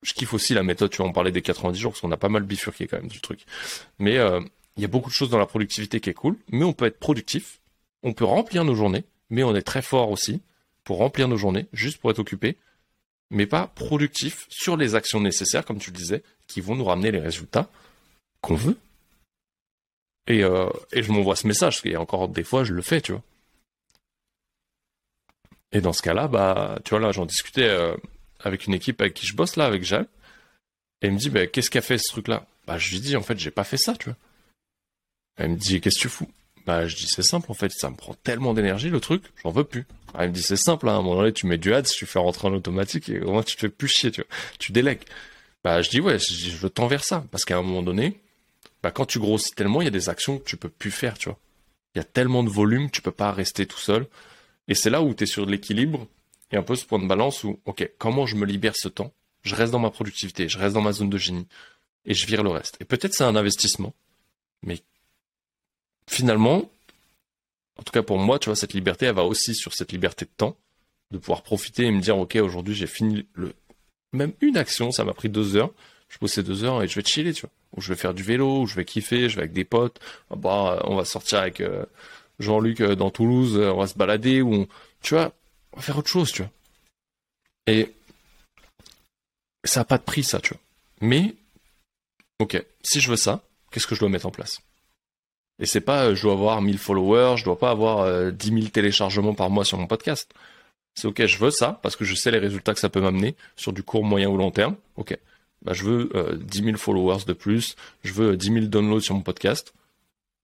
je 0.04 0.13
kiffe 0.13 0.34
aussi 0.34 0.54
la 0.54 0.63
méthode, 0.63 0.92
tu 0.92 0.98
vois, 0.98 1.08
on 1.08 1.13
parlait 1.13 1.32
des 1.32 1.42
90 1.42 1.80
jours, 1.80 1.92
parce 1.92 2.02
qu'on 2.02 2.12
a 2.12 2.18
pas 2.18 2.30
mal 2.30 2.44
bifurqué 2.44 2.88
quand 2.88 2.98
même 2.98 3.08
du 3.08 3.22
truc. 3.22 3.46
Mais 4.00 4.18
euh, 4.18 4.42
il 4.78 4.82
y 4.82 4.86
a 4.86 4.88
beaucoup 4.88 5.10
de 5.10 5.16
choses 5.16 5.30
dans 5.30 5.38
la 5.38 5.46
productivité 5.46 6.00
qui 6.00 6.10
est 6.10 6.13
cool, 6.13 6.38
mais 6.50 6.63
on 6.63 6.74
peut 6.74 6.86
être 6.86 7.00
productif, 7.00 7.60
on 8.04 8.13
peut 8.13 8.26
remplir 8.26 8.63
nos 8.66 8.76
journées, 8.76 9.04
mais 9.30 9.44
on 9.44 9.56
est 9.56 9.62
très 9.62 9.82
fort 9.82 10.12
aussi 10.12 10.42
pour 10.84 10.98
remplir 10.98 11.28
nos 11.28 11.38
journées, 11.38 11.68
juste 11.74 11.98
pour 11.98 12.12
être 12.12 12.20
occupé, 12.20 12.58
mais 13.30 13.46
pas 13.46 13.68
productif 13.68 14.46
sur 14.50 14.78
les 14.78 14.96
actions 14.96 15.20
nécessaires, 15.20 15.66
comme 15.66 15.80
tu 15.80 15.92
le 15.92 15.98
disais, 15.98 16.24
qui 16.48 16.62
vont 16.62 16.76
nous 16.76 16.86
ramener 16.86 17.12
les 17.12 17.20
résultats 17.20 17.70
qu'on 18.42 18.56
veut. 18.56 18.78
Et, 20.28 20.44
euh, 20.44 20.70
et 20.92 21.04
je 21.04 21.12
m'envoie 21.12 21.36
ce 21.36 21.48
message, 21.48 21.76
parce 21.76 21.82
qu'il 21.82 21.92
y 21.92 21.96
a 21.96 22.02
encore 22.02 22.28
des 22.30 22.44
fois, 22.44 22.63
je 22.63 22.74
le 22.74 22.82
fais, 22.82 23.02
tu 23.02 23.13
vois. 23.13 23.22
Et 25.74 25.82
dans 25.82 25.94
ce 25.94 26.02
cas-là, 26.04 26.28
bah, 26.28 26.80
tu 26.86 26.92
vois, 26.92 27.00
là, 27.00 27.12
j'en 27.12 27.26
discutais 27.26 27.68
euh, 27.68 27.96
avec 28.43 28.67
une 28.67 28.73
équipe 28.73 29.01
avec 29.01 29.13
qui 29.13 29.25
je 29.25 29.36
bosse, 29.36 29.56
là, 29.56 29.65
avec 29.65 29.84
Jeanne, 29.84 30.08
et 31.01 31.08
il 31.08 31.13
me 31.13 31.17
dit, 31.17 31.29
bah, 31.29 31.47
qu'est-ce 31.47 31.69
qu'a 31.69 31.82
fait 31.82 31.97
ce 31.97 32.10
truc-là? 32.10 32.45
Bah, 32.67 32.77
je 32.77 32.91
lui 32.91 32.99
dis, 32.99 33.15
en 33.15 33.23
fait, 33.23 33.38
j'ai 33.39 33.51
pas 33.51 33.63
fait 33.63 33.77
ça, 33.77 33.95
tu 33.95 34.06
vois. 34.06 34.17
Elle 35.36 35.51
me 35.51 35.56
dit, 35.56 35.82
qu'est-ce 35.82 35.97
que 35.97 36.03
tu 36.03 36.10
fous? 36.10 36.32
Bah, 36.65 36.88
je 36.88 36.95
dis, 36.95 37.08
c'est 37.08 37.23
simple, 37.23 37.51
en 37.51 37.56
fait, 37.56 37.71
ça 37.71 37.89
me 37.89 37.95
prend 37.95 38.13
tellement 38.13 38.53
d'énergie, 38.53 38.89
le 38.89 38.99
truc, 38.99 39.23
j'en 39.43 39.51
veux 39.51 39.65
plus. 39.65 39.86
Elle 40.17 40.29
me 40.29 40.34
dit, 40.34 40.43
c'est 40.43 40.56
simple, 40.56 40.88
hein, 40.88 40.93
à 40.93 40.95
un 40.95 41.01
moment 41.01 41.17
donné, 41.17 41.34
tu 41.34 41.47
mets 41.47 41.58
du 41.58 41.73
ads, 41.73 41.84
tu 41.84 42.06
fais 42.06 42.19
rentrer 42.19 42.47
en 42.47 42.53
automatique, 42.53 43.10
et 43.10 43.19
au 43.19 43.32
moins, 43.32 43.43
tu 43.43 43.56
te 43.56 43.62
fais 43.62 43.69
plus 43.69 43.88
chier, 43.88 44.12
tu 44.12 44.21
vois. 44.21 44.29
Tu 44.60 44.71
délègues. 44.71 45.03
Bah, 45.63 45.82
je 45.82 45.89
dis, 45.89 45.99
ouais, 45.99 46.19
je 46.19 46.56
veux 46.58 46.69
tends 46.69 46.88
vers 46.88 47.03
ça. 47.03 47.25
Parce 47.32 47.45
qu'à 47.45 47.58
un 47.58 47.62
moment 47.62 47.84
donné, 47.84 48.21
bah, 48.82 48.91
quand 48.91 49.06
tu 49.06 49.19
grossis 49.19 49.53
tellement, 49.53 49.82
il 49.82 49.86
y 49.86 49.88
a 49.88 49.91
des 49.91 50.10
actions 50.10 50.38
que 50.38 50.43
tu 50.43 50.58
peux 50.58 50.69
plus 50.69 50.91
faire, 50.91 51.17
tu 51.17 51.29
vois. 51.29 51.39
Il 51.95 51.99
y 51.99 52.01
a 52.01 52.03
tellement 52.03 52.43
de 52.43 52.49
volume, 52.49 52.91
tu 52.91 53.01
peux 53.01 53.12
pas 53.12 53.32
rester 53.32 53.65
tout 53.65 53.79
seul. 53.79 54.08
Et 54.67 54.75
c'est 54.75 54.89
là 54.89 55.01
où 55.01 55.13
tu 55.13 55.23
es 55.23 55.27
sur 55.27 55.45
de 55.45 55.51
l'équilibre, 55.51 56.08
et 56.54 56.56
un 56.56 56.62
peu 56.62 56.76
ce 56.76 56.86
point 56.86 57.00
de 57.00 57.08
balance 57.08 57.44
où, 57.44 57.60
ok, 57.66 57.89
comment 57.98 58.28
je 58.28 58.36
me 58.36 58.46
libère 58.46 58.76
ce 58.76 58.88
temps? 58.88 59.12
Je 59.42 59.56
reste 59.56 59.74
dans 59.74 59.80
ma 59.80 59.89
productivité, 59.89 60.48
je 60.48 60.60
reste 60.60 60.76
dans 60.76 60.82
ma 60.82 60.94
zone 60.94 61.10
de 61.10 61.18
génie, 61.18 61.48
et 62.06 62.13
je 62.13 62.28
vire 62.28 62.44
le 62.44 62.52
reste. 62.52 62.78
Et 62.80 62.86
peut-être 62.86 63.16
c'est 63.16 63.24
un 63.24 63.36
investissement, 63.36 63.94
mais 64.62 64.80
finalement, 66.08 66.70
en 67.78 67.84
tout 67.84 67.92
cas 67.92 68.04
pour 68.04 68.20
moi, 68.20 68.38
tu 68.38 68.50
vois, 68.50 68.56
cette 68.56 68.74
liberté, 68.74 69.08
elle 69.08 69.16
va 69.16 69.24
aussi 69.24 69.56
sur 69.56 69.74
cette 69.74 69.92
liberté 69.92 70.26
de 70.26 70.32
temps, 70.38 70.56
de 71.10 71.18
pouvoir 71.18 71.42
profiter 71.42 71.86
et 71.86 71.92
me 71.92 72.02
dire, 72.02 72.18
ok, 72.18 72.36
aujourd'hui 72.36 72.76
j'ai 72.76 72.88
fini 72.88 73.26
le, 73.34 73.54
même 74.13 74.34
une 74.39 74.56
action, 74.56 74.92
ça 74.92 75.04
m'a 75.04 75.13
pris 75.13 75.30
deux 75.30 75.56
heures, 75.56 75.72
je 76.08 76.28
ces 76.28 76.44
deux 76.44 76.63
heures 76.63 76.84
et 76.84 76.88
je 76.88 76.94
vais 76.94 77.04
chiller, 77.04 77.34
tu 77.34 77.42
vois, 77.42 77.50
ou 77.76 77.82
je 77.82 77.89
vais 77.89 78.00
faire 78.00 78.13
du 78.13 78.22
vélo, 78.22 78.62
ou 78.62 78.68
je 78.68 78.76
vais 78.76 78.86
kiffer, 78.86 79.28
je 79.28 79.38
vais 79.38 79.42
avec 79.42 79.54
des 79.54 79.66
potes, 79.66 80.00
ah 80.30 80.36
bah, 80.36 80.84
on 80.86 80.96
va 80.96 81.04
sortir 81.04 81.39
avec 81.39 81.62
euh, 81.62 81.84
Jean-Luc 82.38 82.80
euh, 82.82 82.94
dans 82.94 83.10
Toulouse, 83.10 83.58
on 83.58 83.80
va 83.80 83.88
se 83.88 83.96
balader, 83.96 84.44
tu 85.02 85.16
vois, 85.16 85.34
on 85.73 85.77
va 85.77 85.81
faire 85.81 85.97
autre 85.97 86.09
chose, 86.09 86.31
tu 86.31 86.41
vois. 86.41 86.51
Et 87.67 87.91
ça 89.63 89.81
n'a 89.81 89.86
pas 89.86 89.97
de 89.97 90.03
prix, 90.03 90.23
ça, 90.23 90.39
tu 90.39 90.53
vois. 90.53 90.62
Mais, 91.01 91.36
ok, 92.39 92.63
si 92.83 92.99
je 92.99 93.09
veux 93.09 93.17
ça, 93.17 93.43
qu'est-ce 93.71 93.88
que 93.88 93.95
je 93.95 93.99
dois 93.99 94.09
mettre 94.09 94.25
en 94.25 94.31
place? 94.31 94.62
Et 95.59 95.65
c'est 95.65 95.81
pas, 95.81 96.05
euh, 96.05 96.15
je 96.15 96.23
dois 96.23 96.33
avoir 96.33 96.62
1000 96.62 96.77
followers, 96.77 97.38
je 97.38 97.43
dois 97.43 97.57
pas 97.57 97.71
avoir 97.71 98.31
10 98.31 98.51
euh, 98.51 98.55
000 98.55 98.67
téléchargements 98.67 99.33
par 99.33 99.49
mois 99.49 99.65
sur 99.65 99.77
mon 99.77 99.88
podcast. 99.88 100.33
C'est 100.95 101.07
ok, 101.07 101.25
je 101.25 101.38
veux 101.38 101.51
ça, 101.51 101.79
parce 101.81 101.95
que 101.95 102.05
je 102.05 102.15
sais 102.15 102.31
les 102.31 102.39
résultats 102.39 102.73
que 102.73 102.79
ça 102.79 102.89
peut 102.89 103.01
m'amener 103.01 103.36
sur 103.55 103.73
du 103.73 103.83
court, 103.83 104.03
moyen 104.03 104.29
ou 104.29 104.38
long 104.38 104.51
terme. 104.51 104.75
Ok, 104.95 105.17
bah, 105.63 105.73
je 105.73 105.83
veux 105.83 106.39
10 106.39 106.63
000 106.63 106.77
followers 106.77 107.23
de 107.25 107.33
plus, 107.33 107.75
je 108.03 108.13
veux 108.13 108.38
10 108.38 108.53
000 108.53 108.65
downloads 108.65 109.01
sur 109.01 109.15
mon 109.15 109.21
podcast. 109.21 109.73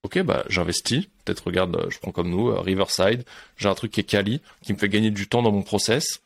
Ok, 0.03 0.19
bah 0.21 0.45
j'investis. 0.49 1.07
Peut-être 1.25 1.45
regarde, 1.45 1.87
je 1.89 1.99
prends 1.99 2.11
comme 2.11 2.29
nous 2.29 2.59
Riverside. 2.61 3.23
J'ai 3.57 3.69
un 3.69 3.75
truc 3.75 3.91
qui 3.91 3.99
est 3.99 4.03
quali, 4.03 4.41
qui 4.61 4.73
me 4.73 4.77
fait 4.77 4.89
gagner 4.89 5.11
du 5.11 5.27
temps 5.27 5.41
dans 5.41 5.51
mon 5.51 5.63
process. 5.63 6.21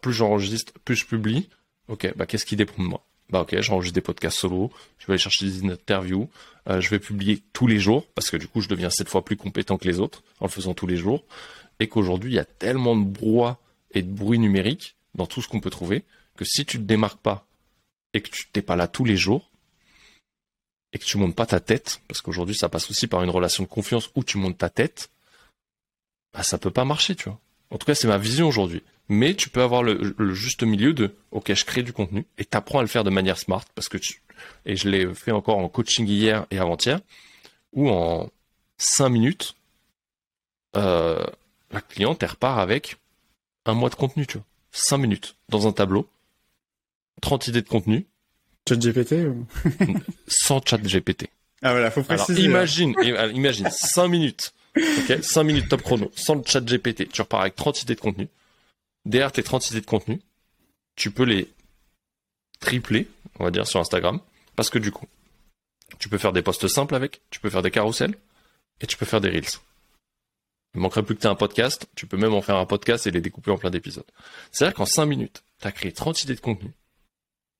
plus 0.00 0.12
j'enregistre, 0.12 0.72
plus 0.84 0.96
je 0.96 1.06
publie. 1.06 1.48
Ok, 1.88 2.12
bah 2.16 2.26
qu'est-ce 2.26 2.46
qui 2.46 2.56
dépend 2.56 2.82
de 2.82 2.88
moi? 2.88 3.04
Bah 3.32 3.40
ok, 3.40 3.60
j'enregistre 3.60 3.94
des 3.94 4.02
podcasts 4.02 4.38
solo, 4.38 4.70
je 4.98 5.06
vais 5.06 5.14
aller 5.14 5.18
chercher 5.18 5.46
des 5.46 5.64
interviews, 5.64 6.28
euh, 6.68 6.82
je 6.82 6.90
vais 6.90 6.98
publier 6.98 7.42
tous 7.54 7.66
les 7.66 7.78
jours, 7.78 8.06
parce 8.14 8.30
que 8.30 8.36
du 8.36 8.46
coup 8.46 8.60
je 8.60 8.68
deviens 8.68 8.90
sept 8.90 9.08
fois 9.08 9.24
plus 9.24 9.36
compétent 9.36 9.78
que 9.78 9.88
les 9.88 10.00
autres 10.00 10.22
en 10.40 10.46
le 10.46 10.50
faisant 10.50 10.74
tous 10.74 10.86
les 10.86 10.98
jours, 10.98 11.24
et 11.80 11.88
qu'aujourd'hui 11.88 12.32
il 12.32 12.34
y 12.34 12.38
a 12.38 12.44
tellement 12.44 12.94
de 12.94 13.04
brouhaha 13.04 13.58
et 13.92 14.02
de 14.02 14.12
bruit 14.12 14.38
numérique 14.38 14.96
dans 15.14 15.26
tout 15.26 15.40
ce 15.40 15.48
qu'on 15.48 15.60
peut 15.60 15.70
trouver, 15.70 16.04
que 16.36 16.44
si 16.44 16.66
tu 16.66 16.76
te 16.76 16.82
démarques 16.82 17.20
pas 17.20 17.46
et 18.12 18.20
que 18.20 18.28
tu 18.28 18.48
t'es 18.52 18.60
pas 18.60 18.76
là 18.76 18.86
tous 18.86 19.06
les 19.06 19.16
jours, 19.16 19.50
et 20.92 20.98
que 20.98 21.04
tu 21.04 21.16
montes 21.16 21.34
pas 21.34 21.46
ta 21.46 21.60
tête, 21.60 22.02
parce 22.08 22.20
qu'aujourd'hui 22.20 22.54
ça 22.54 22.68
passe 22.68 22.90
aussi 22.90 23.06
par 23.06 23.22
une 23.22 23.30
relation 23.30 23.64
de 23.64 23.68
confiance 23.68 24.10
où 24.14 24.24
tu 24.24 24.38
montes 24.38 24.58
ta 24.58 24.70
tête, 24.70 25.10
bah 26.34 26.42
ça 26.42 26.58
peut 26.58 26.70
pas 26.70 26.84
marcher, 26.84 27.14
tu 27.14 27.28
vois. 27.28 27.38
En 27.70 27.78
tout 27.78 27.86
cas, 27.86 27.94
c'est 27.94 28.08
ma 28.08 28.18
vision 28.18 28.48
aujourd'hui 28.48 28.82
mais 29.08 29.34
tu 29.34 29.50
peux 29.50 29.62
avoir 29.62 29.82
le, 29.82 30.34
juste 30.34 30.62
milieu 30.62 30.94
de 30.94 31.14
ok 31.30 31.52
je 31.54 31.64
crée 31.64 31.82
du 31.82 31.92
contenu 31.92 32.26
et 32.38 32.44
t'apprends 32.44 32.78
à 32.78 32.82
le 32.82 32.88
faire 32.88 33.04
de 33.04 33.10
manière 33.10 33.38
smart 33.38 33.64
parce 33.74 33.88
que 33.88 33.98
et 34.64 34.76
je 34.76 34.88
l'ai 34.88 35.14
fait 35.14 35.32
encore 35.32 35.58
en 35.58 35.68
coaching 35.68 36.06
hier 36.06 36.46
et 36.50 36.58
avant-hier 36.58 37.00
où 37.72 37.88
en 37.90 38.30
5 38.78 39.08
minutes 39.08 39.54
euh, 40.76 41.24
la 41.70 41.80
cliente 41.80 42.22
elle 42.22 42.30
repart 42.30 42.58
avec 42.58 42.96
un 43.66 43.74
mois 43.74 43.90
de 43.90 43.94
contenu 43.94 44.26
tu 44.26 44.38
vois 44.38 44.46
5 44.72 44.98
minutes 44.98 45.36
dans 45.48 45.66
un 45.66 45.72
tableau 45.72 46.08
30 47.20 47.48
idées 47.48 47.62
de 47.62 47.68
contenu 47.68 48.06
chat 48.68 48.76
GPT 48.76 49.14
sans 50.28 50.60
chat 50.64 50.78
GPT 50.78 51.28
ah 51.62 51.72
voilà 51.72 51.90
faut 51.90 52.02
préciser 52.02 52.46
Alors, 52.46 52.66
imagine 52.66 52.94
imagine 53.34 53.68
5 53.70 54.08
minutes 54.08 54.54
ok? 54.76 55.22
5 55.22 55.42
minutes 55.44 55.68
top 55.68 55.82
chrono 55.82 56.10
sans 56.14 56.34
le 56.34 56.42
chat 56.46 56.60
GPT 56.60 57.08
tu 57.10 57.22
repars 57.22 57.40
avec 57.40 57.56
30 57.56 57.82
idées 57.82 57.94
de 57.94 58.00
contenu 58.00 58.28
derrière 59.04 59.32
tes 59.32 59.42
30 59.42 59.70
idées 59.70 59.80
de 59.80 59.86
contenu, 59.86 60.20
tu 60.96 61.10
peux 61.10 61.24
les 61.24 61.48
tripler, 62.60 63.08
on 63.38 63.44
va 63.44 63.50
dire, 63.50 63.66
sur 63.66 63.80
Instagram. 63.80 64.20
Parce 64.56 64.70
que 64.70 64.78
du 64.78 64.92
coup, 64.92 65.06
tu 65.98 66.08
peux 66.08 66.18
faire 66.18 66.32
des 66.32 66.42
posts 66.42 66.68
simples 66.68 66.94
avec, 66.94 67.22
tu 67.30 67.40
peux 67.40 67.50
faire 67.50 67.62
des 67.62 67.70
carousels, 67.70 68.14
et 68.80 68.86
tu 68.86 68.96
peux 68.96 69.06
faire 69.06 69.20
des 69.20 69.30
reels. 69.30 69.44
Il 70.74 70.80
manquerait 70.80 71.02
plus 71.02 71.14
que 71.14 71.20
tu 71.20 71.26
aies 71.26 71.30
un 71.30 71.34
podcast, 71.34 71.88
tu 71.94 72.06
peux 72.06 72.16
même 72.16 72.34
en 72.34 72.42
faire 72.42 72.56
un 72.56 72.66
podcast 72.66 73.06
et 73.06 73.10
les 73.10 73.20
découper 73.20 73.50
en 73.50 73.58
plein 73.58 73.70
d'épisodes. 73.70 74.06
C'est-à-dire 74.50 74.74
qu'en 74.74 74.86
5 74.86 75.06
minutes, 75.06 75.44
tu 75.60 75.68
as 75.68 75.72
créé 75.72 75.92
30 75.92 76.22
idées 76.24 76.34
de 76.34 76.40
contenu, 76.40 76.70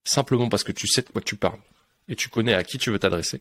simplement 0.04 0.48
parce 0.48 0.64
que 0.64 0.72
tu 0.72 0.86
sais 0.86 1.02
de 1.02 1.08
quoi 1.08 1.22
tu 1.22 1.36
parles, 1.36 1.60
et 2.08 2.16
tu 2.16 2.28
connais 2.28 2.54
à 2.54 2.64
qui 2.64 2.78
tu 2.78 2.90
veux 2.90 2.98
t'adresser. 2.98 3.40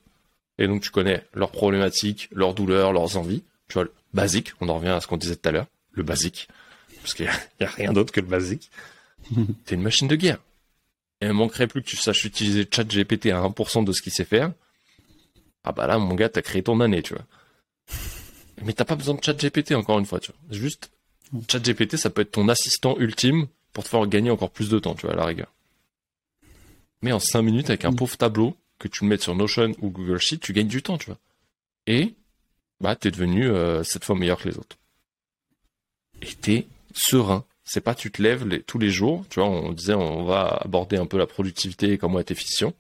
Et 0.57 0.67
donc 0.67 0.81
tu 0.81 0.91
connais 0.91 1.25
leurs 1.33 1.51
problématiques, 1.51 2.29
leurs 2.31 2.53
douleurs, 2.53 2.93
leurs 2.93 3.17
envies. 3.17 3.43
Tu 3.67 3.73
vois, 3.73 3.83
le 3.83 3.93
basique, 4.13 4.51
on 4.59 4.69
en 4.69 4.75
revient 4.75 4.89
à 4.89 5.01
ce 5.01 5.07
qu'on 5.07 5.17
disait 5.17 5.35
tout 5.35 5.49
à 5.49 5.51
l'heure, 5.51 5.67
le 5.91 6.03
basique 6.03 6.47
parce 7.01 7.13
qu'il 7.13 7.29
n'y 7.59 7.65
a, 7.65 7.69
rien 7.69 7.93
d'autre 7.93 8.13
que 8.13 8.21
le 8.21 8.27
basique. 8.27 8.71
T'es 9.65 9.75
une 9.75 9.81
machine 9.81 10.07
de 10.07 10.15
guerre. 10.15 10.39
Et 11.21 11.27
il 11.27 11.33
manquerait 11.33 11.67
plus 11.67 11.81
que 11.83 11.87
tu 11.87 11.97
saches 11.97 12.25
utiliser 12.25 12.67
ChatGPT 12.69 13.27
à 13.27 13.41
1% 13.41 13.83
de 13.83 13.91
ce 13.91 14.01
qu'il 14.01 14.11
sait 14.11 14.25
faire. 14.25 14.51
Ah 15.63 15.71
bah 15.71 15.85
là, 15.85 15.99
mon 15.99 16.15
gars, 16.15 16.29
t'as 16.29 16.41
créé 16.41 16.63
ton 16.63 16.79
année, 16.79 17.03
tu 17.03 17.13
vois. 17.13 17.25
Mais 18.63 18.73
t'as 18.73 18.85
pas 18.85 18.95
besoin 18.95 19.15
de 19.15 19.23
ChatGPT, 19.23 19.73
encore 19.73 19.99
une 19.99 20.05
fois, 20.05 20.19
tu 20.19 20.31
vois. 20.31 20.57
Juste, 20.57 20.91
ChatGPT, 21.47 21.97
ça 21.97 22.09
peut 22.09 22.21
être 22.21 22.31
ton 22.31 22.49
assistant 22.49 22.97
ultime 22.97 23.47
pour 23.71 23.83
te 23.83 23.89
faire 23.89 24.05
gagner 24.07 24.31
encore 24.31 24.49
plus 24.49 24.69
de 24.69 24.79
temps, 24.79 24.95
tu 24.95 25.05
vois, 25.05 25.13
à 25.13 25.17
la 25.17 25.25
rigueur. 25.25 25.53
Mais 27.01 27.11
en 27.11 27.19
5 27.19 27.41
minutes, 27.41 27.69
avec 27.69 27.85
un 27.85 27.93
pauvre 27.93 28.17
tableau, 28.17 28.55
que 28.79 28.87
tu 28.87 29.03
le 29.03 29.09
mettes 29.09 29.21
sur 29.21 29.35
Notion 29.35 29.73
ou 29.81 29.89
Google 29.89 30.19
Sheet, 30.19 30.39
tu 30.39 30.53
gagnes 30.53 30.67
du 30.67 30.81
temps, 30.81 30.97
tu 30.97 31.07
vois. 31.07 31.19
Et, 31.87 32.15
bah, 32.79 32.95
t'es 32.95 33.11
devenu 33.11 33.47
euh, 33.47 33.83
cette 33.83 34.05
fois 34.05 34.15
meilleur 34.15 34.39
que 34.39 34.49
les 34.49 34.57
autres. 34.57 34.77
Et 36.21 36.33
t'es 36.33 36.67
serein. 36.93 37.45
C'est 37.63 37.81
pas 37.81 37.95
tu 37.95 38.11
te 38.11 38.21
lèves 38.21 38.63
tous 38.63 38.79
les 38.79 38.89
jours, 38.89 39.23
tu 39.29 39.39
vois, 39.39 39.47
on 39.47 39.71
disait 39.71 39.93
on 39.93 40.25
va 40.25 40.59
aborder 40.61 40.97
un 40.97 41.05
peu 41.05 41.17
la 41.17 41.27
productivité 41.27 41.93
et 41.93 41.97
comment 41.97 42.19
être 42.19 42.31
efficient. 42.31 42.73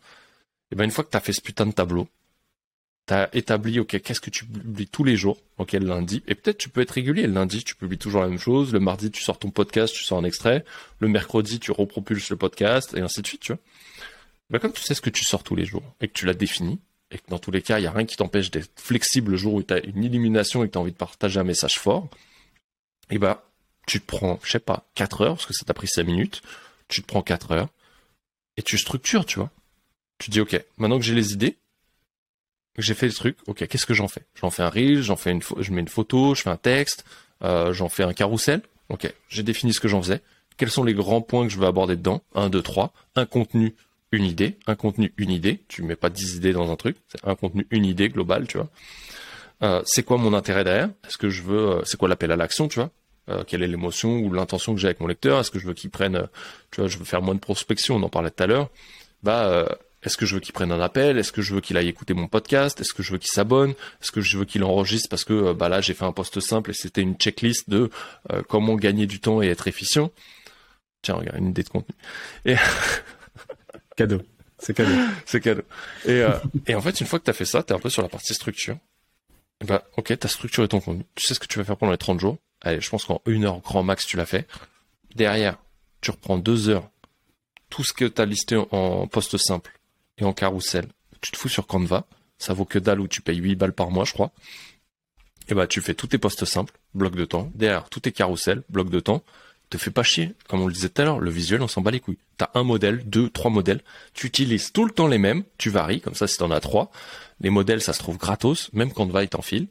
Et 0.71 0.75
ben 0.75 0.83
une 0.83 0.91
fois 0.91 1.03
que 1.03 1.11
tu 1.11 1.17
as 1.17 1.21
fait 1.21 1.33
ce 1.33 1.41
putain 1.41 1.65
de 1.65 1.71
tableau, 1.71 2.07
tu 3.07 3.13
as 3.13 3.33
établi 3.35 3.79
OK, 3.79 4.01
qu'est-ce 4.01 4.19
que 4.19 4.29
tu 4.29 4.45
publies 4.45 4.87
tous 4.87 5.03
les 5.03 5.15
jours, 5.15 5.37
OK, 5.59 5.73
le 5.73 5.85
lundi 5.85 6.23
et 6.27 6.35
peut-être 6.35 6.57
tu 6.57 6.69
peux 6.69 6.81
être 6.81 6.91
régulier, 6.91 7.27
le 7.27 7.33
lundi 7.33 7.63
tu 7.63 7.75
publies 7.75 7.99
toujours 7.99 8.21
la 8.21 8.27
même 8.27 8.39
chose, 8.39 8.73
le 8.73 8.79
mardi 8.79 9.11
tu 9.11 9.21
sors 9.23 9.37
ton 9.37 9.49
podcast, 9.49 9.93
tu 9.93 10.03
sors 10.03 10.17
un 10.17 10.23
extrait, 10.23 10.65
le 10.99 11.07
mercredi 11.07 11.59
tu 11.59 11.71
repropulses 11.71 12.29
le 12.29 12.35
podcast 12.35 12.93
et 12.95 13.01
ainsi 13.01 13.21
de 13.21 13.27
suite, 13.27 13.41
tu 13.41 13.53
vois. 13.53 13.61
Ben 14.51 14.59
comme 14.59 14.73
tu 14.73 14.83
sais 14.83 14.93
ce 14.93 15.01
que 15.01 15.09
tu 15.09 15.23
sors 15.23 15.43
tous 15.43 15.55
les 15.55 15.65
jours 15.65 15.83
et 16.01 16.07
que 16.07 16.13
tu 16.13 16.25
l'as 16.25 16.33
défini 16.33 16.79
et 17.09 17.17
que 17.17 17.23
dans 17.29 17.39
tous 17.39 17.51
les 17.51 17.61
cas, 17.61 17.79
il 17.79 17.83
y 17.83 17.87
a 17.87 17.91
rien 17.91 18.05
qui 18.05 18.15
t'empêche 18.15 18.51
d'être 18.51 18.71
flexible 18.79 19.31
le 19.31 19.37
jour 19.37 19.53
où 19.53 19.63
tu 19.63 19.73
as 19.73 19.83
une 19.83 20.03
illumination 20.03 20.63
et 20.63 20.67
que 20.67 20.73
tu 20.73 20.77
as 20.77 20.81
envie 20.81 20.91
de 20.91 20.97
partager 20.97 21.39
un 21.39 21.43
message 21.43 21.77
fort, 21.77 22.07
et 23.09 23.17
ben 23.17 23.37
tu 23.85 23.99
te 23.99 24.05
prends, 24.05 24.39
je 24.43 24.51
sais 24.51 24.59
pas, 24.59 24.85
4 24.95 25.21
heures, 25.21 25.35
parce 25.35 25.45
que 25.45 25.53
ça 25.53 25.65
t'a 25.65 25.73
pris 25.73 25.87
5 25.87 26.03
minutes, 26.03 26.41
tu 26.87 27.01
te 27.01 27.07
prends 27.07 27.21
4 27.21 27.51
heures, 27.51 27.67
et 28.55 28.61
tu 28.61 28.77
structures, 28.77 29.25
tu 29.25 29.39
vois. 29.39 29.51
Tu 30.19 30.29
dis, 30.29 30.39
ok, 30.39 30.63
maintenant 30.77 30.99
que 30.99 31.03
j'ai 31.03 31.15
les 31.15 31.33
idées, 31.33 31.57
que 32.75 32.81
j'ai 32.81 32.93
fait 32.93 33.07
le 33.07 33.13
truc, 33.13 33.37
ok, 33.47 33.67
qu'est-ce 33.67 33.85
que 33.85 33.93
j'en 33.93 34.07
fais? 34.07 34.21
J'en 34.35 34.49
fais 34.49 34.63
un 34.63 34.69
reel, 34.69 35.01
j'en 35.01 35.17
fais 35.17 35.31
une, 35.31 35.41
je 35.41 35.71
mets 35.71 35.81
une 35.81 35.89
photo, 35.89 36.35
je 36.35 36.43
fais 36.43 36.49
un 36.49 36.57
texte, 36.57 37.03
euh, 37.43 37.73
j'en 37.73 37.89
fais 37.89 38.03
un 38.03 38.13
carrousel, 38.13 38.61
ok, 38.87 39.13
j'ai 39.27 39.43
défini 39.43 39.73
ce 39.73 39.81
que 39.81 39.89
j'en 39.89 40.01
faisais, 40.01 40.21
quels 40.55 40.71
sont 40.71 40.83
les 40.83 40.93
grands 40.93 41.21
points 41.21 41.45
que 41.45 41.51
je 41.51 41.57
veux 41.57 41.67
aborder 41.67 41.97
dedans? 41.97 42.21
1, 42.35 42.49
2, 42.49 42.61
3, 42.61 42.93
un 43.15 43.25
contenu, 43.25 43.75
une 44.11 44.25
idée, 44.25 44.57
un 44.67 44.75
contenu, 44.75 45.13
une 45.17 45.31
idée, 45.31 45.61
tu 45.67 45.83
mets 45.83 45.95
pas 45.95 46.09
10 46.09 46.35
idées 46.35 46.53
dans 46.53 46.71
un 46.71 46.75
truc, 46.75 46.97
c'est 47.07 47.25
un 47.25 47.35
contenu, 47.35 47.65
une 47.71 47.85
idée 47.85 48.09
globale, 48.09 48.47
tu 48.47 48.57
vois. 48.57 48.69
Euh, 49.63 49.81
c'est 49.85 50.03
quoi 50.03 50.17
mon 50.17 50.33
intérêt 50.33 50.63
derrière? 50.63 50.89
Est-ce 51.07 51.17
que 51.17 51.29
je 51.29 51.43
veux, 51.43 51.69
euh, 51.69 51.81
c'est 51.85 51.97
quoi 51.97 52.09
l'appel 52.09 52.31
à 52.31 52.35
l'action, 52.35 52.67
tu 52.67 52.79
vois? 52.79 52.89
Euh, 53.29 53.43
quelle 53.45 53.63
est 53.63 53.67
l'émotion 53.67 54.17
ou 54.17 54.33
l'intention 54.33 54.73
que 54.73 54.81
j'ai 54.81 54.87
avec 54.87 54.99
mon 54.99 55.07
lecteur? 55.07 55.39
Est-ce 55.39 55.51
que 55.51 55.59
je 55.59 55.67
veux 55.67 55.73
qu'il 55.73 55.91
prenne, 55.91 56.27
tu 56.71 56.81
vois, 56.81 56.89
je 56.89 56.97
veux 56.97 57.05
faire 57.05 57.21
moins 57.21 57.35
de 57.35 57.39
prospection, 57.39 57.95
on 57.95 58.03
en 58.03 58.09
parlait 58.09 58.31
tout 58.31 58.43
à 58.43 58.47
l'heure. 58.47 58.69
Bah, 59.23 59.77
est-ce 60.01 60.17
que 60.17 60.25
je 60.25 60.33
veux 60.33 60.41
qu'il 60.41 60.53
prenne 60.53 60.71
un 60.71 60.81
appel? 60.81 61.19
Est-ce 61.19 61.31
que 61.31 61.43
je 61.43 61.53
veux 61.53 61.61
qu'il 61.61 61.77
aille 61.77 61.87
écouter 61.87 62.15
mon 62.15 62.27
podcast? 62.27 62.81
Est-ce 62.81 62.93
que 62.93 63.03
je 63.03 63.11
veux 63.11 63.19
qu'il 63.19 63.29
s'abonne? 63.29 63.71
Est-ce 64.01 64.11
que 64.11 64.19
je 64.19 64.37
veux 64.39 64.45
qu'il 64.45 64.63
enregistre? 64.63 65.09
Parce 65.09 65.23
que 65.23 65.53
bah 65.53 65.69
là 65.69 65.79
j'ai 65.79 65.93
fait 65.93 66.05
un 66.05 66.11
post 66.11 66.39
simple 66.39 66.71
et 66.71 66.73
c'était 66.73 67.01
une 67.01 67.15
checklist 67.15 67.69
de 67.69 67.91
comment 68.49 68.75
gagner 68.75 69.05
du 69.05 69.19
temps 69.19 69.43
et 69.43 69.47
être 69.47 69.67
efficient. 69.67 70.09
Tiens, 71.03 71.15
regarde 71.15 71.37
une 71.37 71.49
idée 71.49 71.61
de 71.61 71.69
contenu. 71.69 71.95
cadeau, 74.01 74.21
c'est 74.57 74.75
cadeau, 74.75 74.95
c'est 75.25 75.41
cadeau. 75.41 75.63
Et, 76.05 76.23
et 76.67 76.75
en 76.75 76.81
fait, 76.81 76.99
une 77.01 77.07
fois 77.07 77.19
que 77.19 77.25
tu 77.25 77.29
as 77.31 77.33
fait 77.33 77.45
ça, 77.45 77.63
tu 77.63 77.73
es 77.73 77.75
un 77.75 77.79
peu 77.79 77.89
sur 77.89 78.01
la 78.01 78.09
partie 78.09 78.33
structure. 78.33 78.77
Bah, 79.65 79.83
ok, 79.97 80.17
tu 80.19 80.25
as 80.25 80.29
structuré 80.29 80.67
ton 80.67 80.79
contenu. 80.79 81.05
Tu 81.15 81.25
sais 81.25 81.33
ce 81.33 81.39
que 81.39 81.47
tu 81.47 81.59
vas 81.59 81.63
faire 81.63 81.77
pendant 81.77 81.91
les 81.91 81.97
30 81.97 82.19
jours 82.19 82.37
allez, 82.61 82.79
je 82.79 82.89
pense 82.89 83.05
qu'en 83.05 83.21
une 83.25 83.45
heure 83.45 83.59
grand 83.59 83.83
max 83.83 84.05
tu 84.05 84.17
l'as 84.17 84.25
fait. 84.25 84.47
Derrière, 85.15 85.57
tu 85.99 86.11
reprends 86.11 86.37
deux 86.37 86.69
heures, 86.69 86.89
tout 87.69 87.83
ce 87.83 87.93
que 87.93 88.05
tu 88.05 88.21
as 88.21 88.25
listé 88.25 88.55
en 88.55 89.07
poste 89.07 89.37
simple 89.37 89.79
et 90.17 90.23
en 90.23 90.33
carrousel, 90.33 90.87
tu 91.21 91.31
te 91.31 91.37
fous 91.37 91.49
sur 91.49 91.67
Canva, 91.67 92.05
ça 92.37 92.53
vaut 92.53 92.65
que 92.65 92.79
dalle 92.79 92.99
où 92.99 93.07
tu 93.07 93.21
payes 93.21 93.37
8 93.37 93.55
balles 93.55 93.73
par 93.73 93.91
mois, 93.91 94.05
je 94.05 94.13
crois. 94.13 94.31
Et 95.47 95.53
bah 95.53 95.67
tu 95.67 95.81
fais 95.81 95.93
tous 95.93 96.07
tes 96.07 96.17
postes 96.17 96.45
simples, 96.45 96.79
bloc 96.93 97.15
de 97.15 97.25
temps, 97.25 97.51
derrière 97.55 97.89
tous 97.89 98.01
tes 98.01 98.11
carousels, 98.11 98.63
bloc 98.69 98.89
de 98.89 98.99
temps, 98.99 99.23
te 99.71 99.77
fais 99.77 99.91
pas 99.91 100.03
chier. 100.03 100.33
Comme 100.47 100.61
on 100.61 100.67
le 100.67 100.73
disait 100.73 100.89
tout 100.89 101.01
à 101.01 101.05
l'heure, 101.05 101.19
le 101.19 101.29
visuel, 101.29 101.61
on 101.61 101.67
s'en 101.67 101.81
bat 101.81 101.91
les 101.91 101.99
couilles. 101.99 102.17
T'as 102.37 102.49
un 102.53 102.63
modèle, 102.63 103.03
deux, 103.05 103.29
trois 103.29 103.51
modèles. 103.51 103.81
Tu 104.13 104.27
utilises 104.27 104.71
tout 104.71 104.85
le 104.85 104.91
temps 104.91 105.07
les 105.07 105.17
mêmes. 105.17 105.43
Tu 105.57 105.69
varies. 105.69 106.01
Comme 106.01 106.15
ça, 106.15 106.27
si 106.27 106.37
t'en 106.37 106.51
as 106.51 106.59
trois. 106.59 106.91
Les 107.39 107.49
modèles, 107.49 107.81
ça 107.81 107.93
se 107.93 107.99
trouve 107.99 108.17
gratos. 108.17 108.69
Même 108.73 108.91
Canva 108.91 109.23
est 109.23 109.35
en 109.35 109.41
fil. 109.41 109.67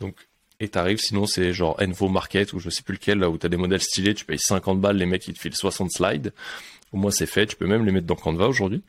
Donc, 0.00 0.16
et 0.58 0.68
t'arrives, 0.68 0.98
sinon 0.98 1.26
c'est 1.26 1.52
genre 1.52 1.76
Envo 1.80 2.08
Market 2.08 2.52
ou 2.54 2.58
je 2.58 2.70
sais 2.70 2.82
plus 2.82 2.94
lequel, 2.94 3.18
là 3.18 3.28
où 3.28 3.36
t'as 3.36 3.48
des 3.48 3.58
modèles 3.58 3.82
stylés, 3.82 4.14
tu 4.14 4.24
payes 4.24 4.38
50 4.38 4.80
balles, 4.80 4.96
les 4.96 5.06
mecs 5.06 5.26
ils 5.28 5.34
te 5.34 5.38
filent 5.40 5.54
60 5.54 5.90
slides. 5.90 6.32
Au 6.92 6.96
moins 6.96 7.10
c'est 7.10 7.26
fait, 7.26 7.46
tu 7.46 7.56
peux 7.56 7.66
même 7.66 7.84
les 7.84 7.92
mettre 7.92 8.06
dans 8.06 8.14
Canva 8.14 8.48
aujourd'hui. 8.48 8.82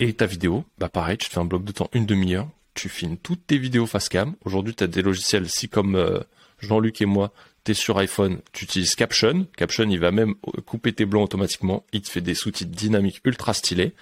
Et 0.00 0.12
ta 0.12 0.26
vidéo, 0.26 0.64
bah 0.78 0.88
pareil, 0.88 1.18
tu 1.18 1.28
te 1.28 1.34
fais 1.34 1.40
un 1.40 1.44
bloc 1.44 1.62
de 1.62 1.72
temps 1.72 1.90
une 1.92 2.06
demi-heure, 2.06 2.48
tu 2.74 2.88
filmes 2.88 3.16
toutes 3.16 3.46
tes 3.46 3.58
vidéos 3.58 3.86
face 3.86 4.08
cam. 4.08 4.34
Aujourd'hui 4.44 4.74
t'as 4.74 4.88
des 4.88 5.02
logiciels, 5.02 5.48
si 5.48 5.68
comme 5.68 5.94
euh, 5.94 6.18
Jean-Luc 6.58 7.00
et 7.00 7.06
moi, 7.06 7.32
t'es 7.64 7.74
sur 7.74 7.98
iPhone, 7.98 8.40
tu 8.52 8.64
utilises 8.64 8.94
Caption. 8.94 9.46
Caption 9.56 9.88
il 9.88 9.98
va 10.00 10.10
même 10.10 10.34
couper 10.66 10.92
tes 10.92 11.04
blancs 11.04 11.24
automatiquement, 11.24 11.84
il 11.92 12.02
te 12.02 12.10
fait 12.10 12.20
des 12.20 12.34
sous-titres 12.34 12.70
dynamiques 12.70 13.20
ultra 13.24 13.54
stylés. 13.54 13.92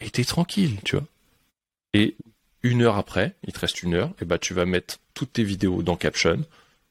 Et 0.00 0.10
t'es 0.10 0.24
tranquille, 0.24 0.78
tu 0.84 0.96
vois. 0.96 1.06
Et 1.94 2.16
une 2.62 2.82
heure 2.82 2.96
après, 2.96 3.34
il 3.46 3.52
te 3.52 3.60
reste 3.60 3.82
une 3.82 3.94
heure, 3.94 4.12
et 4.20 4.24
bah 4.24 4.38
tu 4.38 4.54
vas 4.54 4.66
mettre 4.66 4.98
toutes 5.14 5.34
tes 5.34 5.44
vidéos 5.44 5.82
dans 5.82 5.96
Caption, 5.96 6.44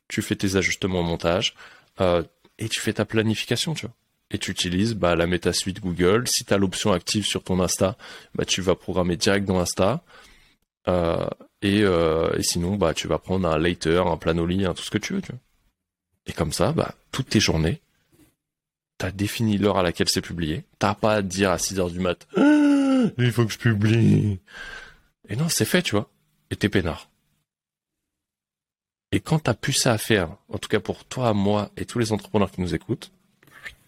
tu 0.07 0.21
fais 0.21 0.35
tes 0.35 0.55
ajustements 0.55 1.01
au 1.01 1.03
montage, 1.03 1.55
euh, 2.01 2.23
et 2.59 2.69
tu 2.69 2.79
fais 2.79 2.93
ta 2.93 3.05
planification, 3.05 3.73
tu 3.73 3.85
vois. 3.85 3.95
et 4.31 4.37
tu 4.39 4.51
utilises 4.51 4.95
bah, 4.95 5.15
la 5.15 5.27
méta 5.27 5.53
suite 5.53 5.79
Google. 5.79 6.27
Si 6.27 6.43
tu 6.45 6.53
as 6.53 6.57
l'option 6.57 6.91
active 6.91 7.25
sur 7.25 7.43
ton 7.43 7.59
Insta, 7.61 7.97
bah, 8.35 8.45
tu 8.45 8.61
vas 8.61 8.75
programmer 8.75 9.15
direct 9.17 9.45
dans 9.45 9.59
Insta. 9.59 10.03
Euh, 10.87 11.27
et, 11.61 11.83
euh, 11.83 12.35
et, 12.37 12.43
sinon, 12.43 12.75
bah, 12.75 12.93
tu 12.93 13.07
vas 13.07 13.19
prendre 13.19 13.47
un 13.47 13.57
later, 13.57 14.07
un 14.07 14.17
planoli, 14.17 14.65
tout 14.75 14.83
ce 14.83 14.91
que 14.91 14.97
tu 14.97 15.13
veux. 15.13 15.21
Tu 15.21 15.31
vois. 15.31 15.39
Et 16.27 16.33
comme 16.33 16.51
ça, 16.51 16.71
bah, 16.71 16.95
toutes 17.11 17.29
tes 17.29 17.39
journées, 17.39 17.81
tu 18.99 19.05
as 19.05 19.11
défini 19.11 19.57
l'heure 19.57 19.77
à 19.77 19.83
laquelle 19.83 20.09
c'est 20.09 20.21
publié. 20.21 20.63
T'as 20.79 20.93
pas 20.93 21.15
à 21.15 21.21
dire 21.21 21.51
à 21.51 21.57
6 21.57 21.79
heures 21.79 21.91
du 21.91 21.99
mat, 21.99 22.27
il 22.37 23.31
faut 23.31 23.45
que 23.45 23.53
je 23.53 23.57
publie. 23.57 24.39
Et 25.29 25.35
non, 25.35 25.49
c'est 25.49 25.65
fait, 25.65 25.81
tu 25.81 25.95
vois. 25.95 26.09
Et 26.51 26.55
t'es 26.55 26.69
peinard. 26.69 27.09
Et 29.11 29.19
quand 29.19 29.39
t'as 29.39 29.53
plus 29.53 29.73
ça 29.73 29.93
à 29.93 29.97
faire, 29.97 30.35
en 30.49 30.57
tout 30.57 30.69
cas 30.69 30.79
pour 30.79 31.05
toi, 31.05 31.33
moi 31.33 31.71
et 31.77 31.85
tous 31.85 31.99
les 31.99 32.11
entrepreneurs 32.11 32.51
qui 32.51 32.61
nous 32.61 32.75
écoutent, 32.75 33.11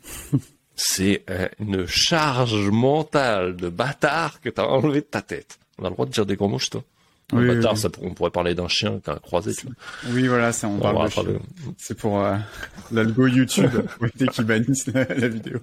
c'est 0.76 1.24
euh, 1.30 1.50
une 1.60 1.86
charge 1.86 2.70
mentale 2.70 3.58
de 3.58 3.68
bâtard 3.68 4.40
que 4.40 4.50
t'as 4.50 4.66
enlevé 4.66 5.02
de 5.02 5.06
ta 5.06 5.22
tête. 5.22 5.60
On 5.78 5.84
a 5.84 5.90
le 5.90 5.94
droit 5.94 6.06
de 6.06 6.12
dire 6.12 6.26
des 6.26 6.36
gros 6.36 6.48
mots, 6.48 6.60
toi. 6.60 6.84
Oui, 7.34 7.48
bâtard, 7.48 7.78
Ça, 7.78 7.90
on 8.02 8.14
pourrait 8.14 8.32
parler 8.32 8.56
d'un 8.56 8.68
chien 8.68 9.00
qui 9.00 9.10
a 9.10 9.18
croisé, 9.18 9.54
tu 9.54 9.68
vois. 9.68 9.76
Oui, 10.12 10.28
voilà, 10.28 10.52
c'est 10.52 10.66
on, 10.66 10.80
parle 10.80 11.10
de... 11.26 11.40
C'est 11.78 11.96
pour 11.96 12.20
euh, 12.20 12.36
l'algo 12.92 13.28
YouTube, 13.28 13.70
dès 14.16 14.28
qu'ils 14.28 14.46
bannissent 14.46 14.88
la, 14.88 15.04
vidéo. 15.28 15.60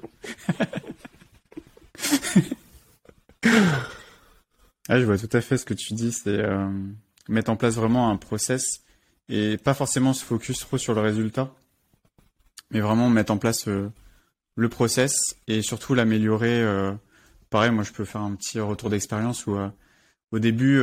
ah, 4.88 5.00
je 5.00 5.04
vois 5.04 5.18
tout 5.18 5.28
à 5.32 5.40
fait 5.40 5.58
ce 5.58 5.64
que 5.64 5.74
tu 5.74 5.94
dis, 5.94 6.12
c'est 6.12 6.28
euh, 6.28 6.68
mettre 7.28 7.50
en 7.50 7.56
place 7.56 7.74
vraiment 7.74 8.10
un 8.10 8.16
process 8.16 8.64
et 9.28 9.56
pas 9.56 9.74
forcément 9.74 10.12
se 10.12 10.24
focus 10.24 10.60
trop 10.60 10.78
sur 10.78 10.94
le 10.94 11.00
résultat, 11.00 11.52
mais 12.70 12.78
vraiment 12.80 13.10
mettre 13.10 13.32
en 13.32 13.38
place 13.38 13.66
euh, 13.66 13.90
le 14.54 14.68
process 14.68 15.16
et 15.48 15.62
surtout 15.62 15.94
l'améliorer. 15.94 16.64
Pareil, 17.50 17.72
moi 17.72 17.82
je 17.82 17.90
peux 17.92 18.04
faire 18.04 18.20
un 18.22 18.36
petit 18.36 18.60
retour 18.60 18.88
d'expérience 18.88 19.46
où 19.46 19.58
au 20.32 20.38
début, 20.38 20.80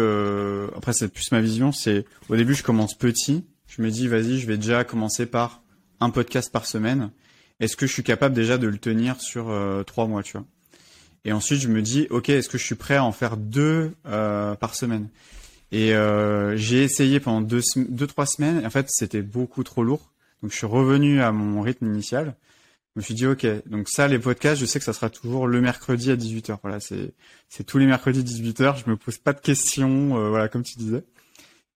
après 0.75 0.93
c'est 0.93 1.07
plus 1.07 1.31
ma 1.31 1.41
vision, 1.41 1.71
c'est 1.71 2.05
au 2.29 2.35
début 2.35 2.55
je 2.55 2.63
commence 2.63 2.97
petit, 2.97 3.45
je 3.67 3.81
me 3.81 3.91
dis 3.91 4.07
vas-y 4.07 4.39
je 4.39 4.47
vais 4.47 4.57
déjà 4.57 4.83
commencer 4.83 5.25
par 5.25 5.61
un 5.99 6.09
podcast 6.09 6.51
par 6.51 6.65
semaine. 6.65 7.11
Est-ce 7.59 7.75
que 7.75 7.85
je 7.85 7.93
suis 7.93 8.03
capable 8.03 8.35
déjà 8.35 8.57
de 8.57 8.67
le 8.67 8.77
tenir 8.77 9.19
sur 9.21 9.53
trois 9.85 10.07
mois, 10.07 10.23
tu 10.23 10.33
vois? 10.33 10.45
Et 11.25 11.33
ensuite 11.33 11.61
je 11.61 11.67
me 11.67 11.81
dis 11.81 12.07
ok 12.09 12.29
est-ce 12.29 12.49
que 12.49 12.57
je 12.57 12.65
suis 12.65 12.75
prêt 12.75 12.95
à 12.95 13.03
en 13.03 13.11
faire 13.11 13.37
deux 13.37 13.91
par 14.03 14.75
semaine? 14.75 15.09
Et 15.73 15.95
euh, 15.95 16.55
j'ai 16.55 16.83
essayé 16.83 17.19
pendant 17.19 17.41
deux, 17.41 18.07
trois 18.07 18.27
semaines. 18.27 18.63
En 18.63 18.69
fait, 18.69 18.85
c'était 18.89 19.23
beaucoup 19.23 19.63
trop 19.63 19.83
lourd. 19.83 20.13
Donc, 20.43 20.51
je 20.51 20.57
suis 20.57 20.67
revenu 20.67 21.19
à 21.19 21.31
mon 21.31 21.61
rythme 21.61 21.87
initial. 21.87 22.35
Je 22.95 22.99
me 22.99 23.03
suis 23.03 23.15
dit, 23.15 23.25
OK, 23.25 23.47
donc 23.65 23.89
ça, 23.89 24.07
les 24.07 24.19
podcasts, 24.19 24.61
je 24.61 24.67
sais 24.67 24.77
que 24.77 24.85
ça 24.85 24.93
sera 24.93 25.09
toujours 25.09 25.47
le 25.47 25.59
mercredi 25.61 26.11
à 26.11 26.15
18h. 26.15 26.59
Voilà, 26.61 26.79
c'est, 26.79 27.13
c'est 27.49 27.63
tous 27.63 27.79
les 27.79 27.87
mercredis 27.87 28.21
18h. 28.21 28.83
Je 28.85 28.89
me 28.89 28.97
pose 28.97 29.17
pas 29.17 29.33
de 29.33 29.39
questions, 29.39 30.15
euh, 30.15 30.29
voilà, 30.29 30.47
comme 30.47 30.61
tu 30.61 30.77
disais. 30.77 31.03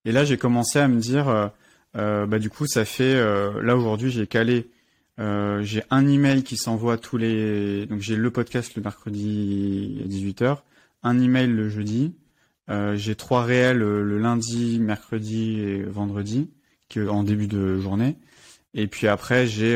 Et 0.05 0.11
là, 0.11 0.25
j'ai 0.25 0.37
commencé 0.37 0.77
à 0.77 0.87
me 0.87 0.99
dire, 0.99 1.27
euh, 1.27 1.47
euh 1.95 2.27
bah, 2.27 2.37
du 2.37 2.51
coup, 2.51 2.67
ça 2.67 2.85
fait, 2.85 3.15
euh, 3.15 3.63
là, 3.63 3.75
aujourd'hui, 3.75 4.11
j'ai 4.11 4.27
calé, 4.27 4.69
j'ai 5.17 5.81
un 5.89 6.07
email 6.07 6.43
qui 6.43 6.55
s'envoie 6.55 6.99
tous 6.99 7.17
les, 7.17 7.87
donc 7.87 7.99
j'ai 8.01 8.15
le 8.15 8.29
podcast 8.29 8.75
le 8.75 8.83
mercredi 8.83 9.99
à 10.05 10.07
18h, 10.07 10.59
un 11.01 11.19
email 11.19 11.47
le 11.47 11.69
jeudi, 11.69 12.13
j'ai 12.93 13.15
trois 13.15 13.43
réels 13.43 13.79
le 13.79 14.19
lundi, 14.19 14.77
mercredi 14.79 15.59
et 15.61 15.81
vendredi, 15.81 16.51
en 17.09 17.23
début 17.23 17.47
de 17.47 17.79
journée. 17.79 18.17
Et 18.75 18.85
puis 18.85 19.07
après, 19.07 19.47
j'ai 19.47 19.75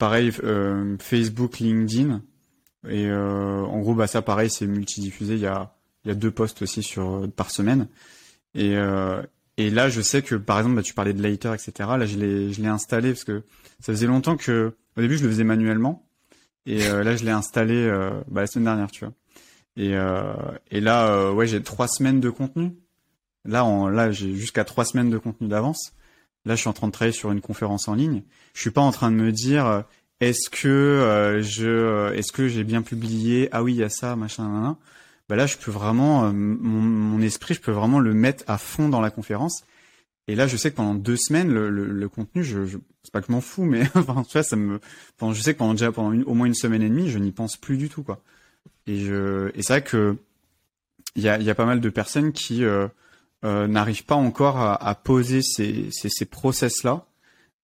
euh, 0.00 0.96
pareil 0.96 0.98
Facebook, 0.98 1.58
LinkedIn. 1.58 2.22
Et 2.88 3.10
en 3.12 3.78
gros, 3.80 3.94
bah 3.94 4.06
ça, 4.06 4.22
pareil, 4.22 4.50
c'est 4.50 4.66
multidiffusé. 4.66 5.34
Il 5.34 5.40
y 5.40 5.46
a, 5.46 5.74
il 6.04 6.08
y 6.08 6.10
a 6.10 6.14
deux 6.14 6.30
posts 6.30 6.62
aussi 6.62 6.82
sur 6.82 7.28
par 7.36 7.50
semaine. 7.50 7.88
Et, 8.54 8.74
et 9.56 9.70
là, 9.70 9.88
je 9.90 10.00
sais 10.00 10.22
que 10.22 10.34
par 10.34 10.58
exemple, 10.58 10.76
bah, 10.76 10.82
tu 10.82 10.94
parlais 10.94 11.12
de 11.12 11.22
Later, 11.22 11.52
etc. 11.52 11.72
Là, 11.98 12.06
je 12.06 12.16
l'ai, 12.18 12.52
je 12.52 12.62
l'ai 12.62 12.68
installé 12.68 13.10
parce 13.12 13.24
que 13.24 13.42
ça 13.80 13.92
faisait 13.92 14.06
longtemps 14.06 14.36
que, 14.36 14.74
au 14.96 15.00
début, 15.00 15.18
je 15.18 15.24
le 15.24 15.30
faisais 15.30 15.44
manuellement. 15.44 16.06
Et 16.66 16.78
là, 16.78 17.16
je 17.16 17.24
l'ai 17.24 17.30
installé 17.30 17.88
bah, 18.28 18.42
la 18.42 18.46
semaine 18.46 18.64
dernière, 18.64 18.90
tu 18.90 19.04
vois. 19.04 19.14
Et, 19.76 19.94
euh, 19.94 20.34
et 20.70 20.80
là, 20.80 21.08
euh, 21.08 21.32
ouais, 21.32 21.46
j'ai 21.46 21.62
trois 21.62 21.88
semaines 21.88 22.20
de 22.20 22.30
contenu. 22.30 22.72
Là, 23.44 23.64
en, 23.64 23.88
là, 23.88 24.10
j'ai 24.10 24.34
jusqu'à 24.34 24.64
trois 24.64 24.84
semaines 24.84 25.10
de 25.10 25.18
contenu 25.18 25.48
d'avance. 25.48 25.92
Là, 26.44 26.54
je 26.54 26.60
suis 26.60 26.68
en 26.68 26.72
train 26.72 26.86
de 26.86 26.92
travailler 26.92 27.16
sur 27.16 27.32
une 27.32 27.40
conférence 27.40 27.88
en 27.88 27.94
ligne. 27.94 28.22
Je 28.54 28.60
suis 28.60 28.70
pas 28.70 28.80
en 28.80 28.92
train 28.92 29.10
de 29.10 29.16
me 29.16 29.32
dire 29.32 29.66
euh, 29.66 29.82
est-ce 30.20 30.50
que 30.50 30.68
euh, 30.68 31.42
je, 31.42 32.12
est-ce 32.14 32.32
que 32.32 32.48
j'ai 32.48 32.64
bien 32.64 32.82
publié? 32.82 33.48
Ah 33.52 33.62
oui, 33.62 33.74
il 33.74 33.78
y 33.78 33.84
a 33.84 33.90
ça, 33.90 34.16
machin, 34.16 34.48
machin. 34.48 34.78
Bah 35.28 35.36
là, 35.36 35.46
je 35.46 35.56
peux 35.56 35.70
vraiment, 35.70 36.32
mon, 36.32 36.80
mon, 36.80 37.20
esprit, 37.20 37.54
je 37.54 37.60
peux 37.60 37.70
vraiment 37.70 38.00
le 38.00 38.12
mettre 38.14 38.42
à 38.48 38.58
fond 38.58 38.88
dans 38.88 39.00
la 39.00 39.10
conférence. 39.10 39.62
Et 40.26 40.34
là, 40.34 40.46
je 40.46 40.56
sais 40.56 40.70
que 40.70 40.76
pendant 40.76 40.94
deux 40.94 41.16
semaines, 41.16 41.52
le, 41.52 41.70
le, 41.70 41.86
le 41.86 42.08
contenu, 42.08 42.42
je, 42.42 42.64
je 42.64 42.78
c'est 43.02 43.12
pas 43.12 43.20
que 43.20 43.26
je 43.28 43.32
m'en 43.32 43.40
fous, 43.40 43.64
mais 43.64 43.82
enfin, 43.94 44.22
tu 44.24 44.32
vois, 44.32 44.42
ça 44.42 44.56
me, 44.56 44.80
pendant, 45.16 45.32
je 45.32 45.40
sais 45.42 45.54
que 45.54 45.58
pendant 45.58 45.74
déjà 45.74 45.92
pendant 45.92 46.20
au 46.22 46.34
moins 46.34 46.46
une 46.46 46.54
semaine 46.54 46.82
et 46.82 46.88
demie, 46.88 47.10
je 47.10 47.18
n'y 47.18 47.32
pense 47.32 47.56
plus 47.56 47.76
du 47.76 47.88
tout, 47.88 48.02
quoi. 48.02 48.22
Et, 48.86 48.98
je, 48.98 49.50
et 49.54 49.62
c'est 49.62 49.72
vrai 49.74 49.82
que 49.84 50.16
il 51.16 51.22
y 51.22 51.28
a, 51.28 51.38
y 51.38 51.50
a, 51.50 51.54
pas 51.54 51.66
mal 51.66 51.80
de 51.80 51.88
personnes 51.88 52.32
qui 52.32 52.64
euh, 52.64 52.86
euh, 53.44 53.66
n'arrivent 53.66 54.04
pas 54.04 54.14
encore 54.14 54.58
à, 54.58 54.74
à 54.74 54.94
poser 54.94 55.42
ces, 55.42 55.88
ces, 55.90 56.08
ces 56.08 56.26
process-là, 56.26 57.06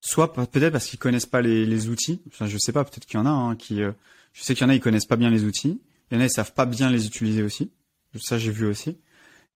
soit 0.01 0.33
peut-être 0.33 0.73
parce 0.73 0.87
qu'ils 0.87 0.99
connaissent 0.99 1.27
pas 1.27 1.43
les, 1.43 1.67
les 1.67 1.89
outils. 1.89 2.21
Enfin, 2.29 2.47
je 2.47 2.57
sais 2.59 2.73
pas, 2.73 2.85
peut-être 2.85 3.07
qu'il 3.07 3.19
y 3.19 3.23
en 3.23 3.27
a 3.27 3.31
hein, 3.31 3.57
qui, 3.57 3.83
euh, 3.83 3.93
je 4.33 4.43
sais 4.43 4.55
qu'il 4.55 4.63
y 4.63 4.67
en 4.67 4.71
a 4.71 4.75
ils 4.75 4.81
connaissent 4.81 5.07
pas 5.07 5.17
bien 5.17 5.31
les 5.31 5.45
outils. 5.45 5.81
Il 6.11 6.15
y 6.15 6.19
en 6.19 6.21
a 6.21 6.27
ils 6.27 6.31
savent 6.31 6.53
pas 6.53 6.67
bien 6.67 6.91
les 6.91 7.07
utiliser 7.07 7.43
aussi. 7.43 7.71
Ça 8.19 8.39
j'ai 8.39 8.51
vu 8.51 8.67
aussi. 8.67 8.97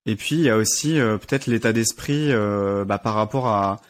Et 0.07 0.17
puis 0.17 0.35
il 0.37 0.43
y 0.43 0.51
a 0.51 0.57
aussi 0.57 0.99
euh, 0.99 1.19
peut-être 1.19 1.47
l'état 1.47 1.73
d'esprit 1.73 2.33
euh, 2.33 2.85
bah, 2.85 2.99
par 2.99 3.15
rapport 3.15 3.49
à 3.49 3.81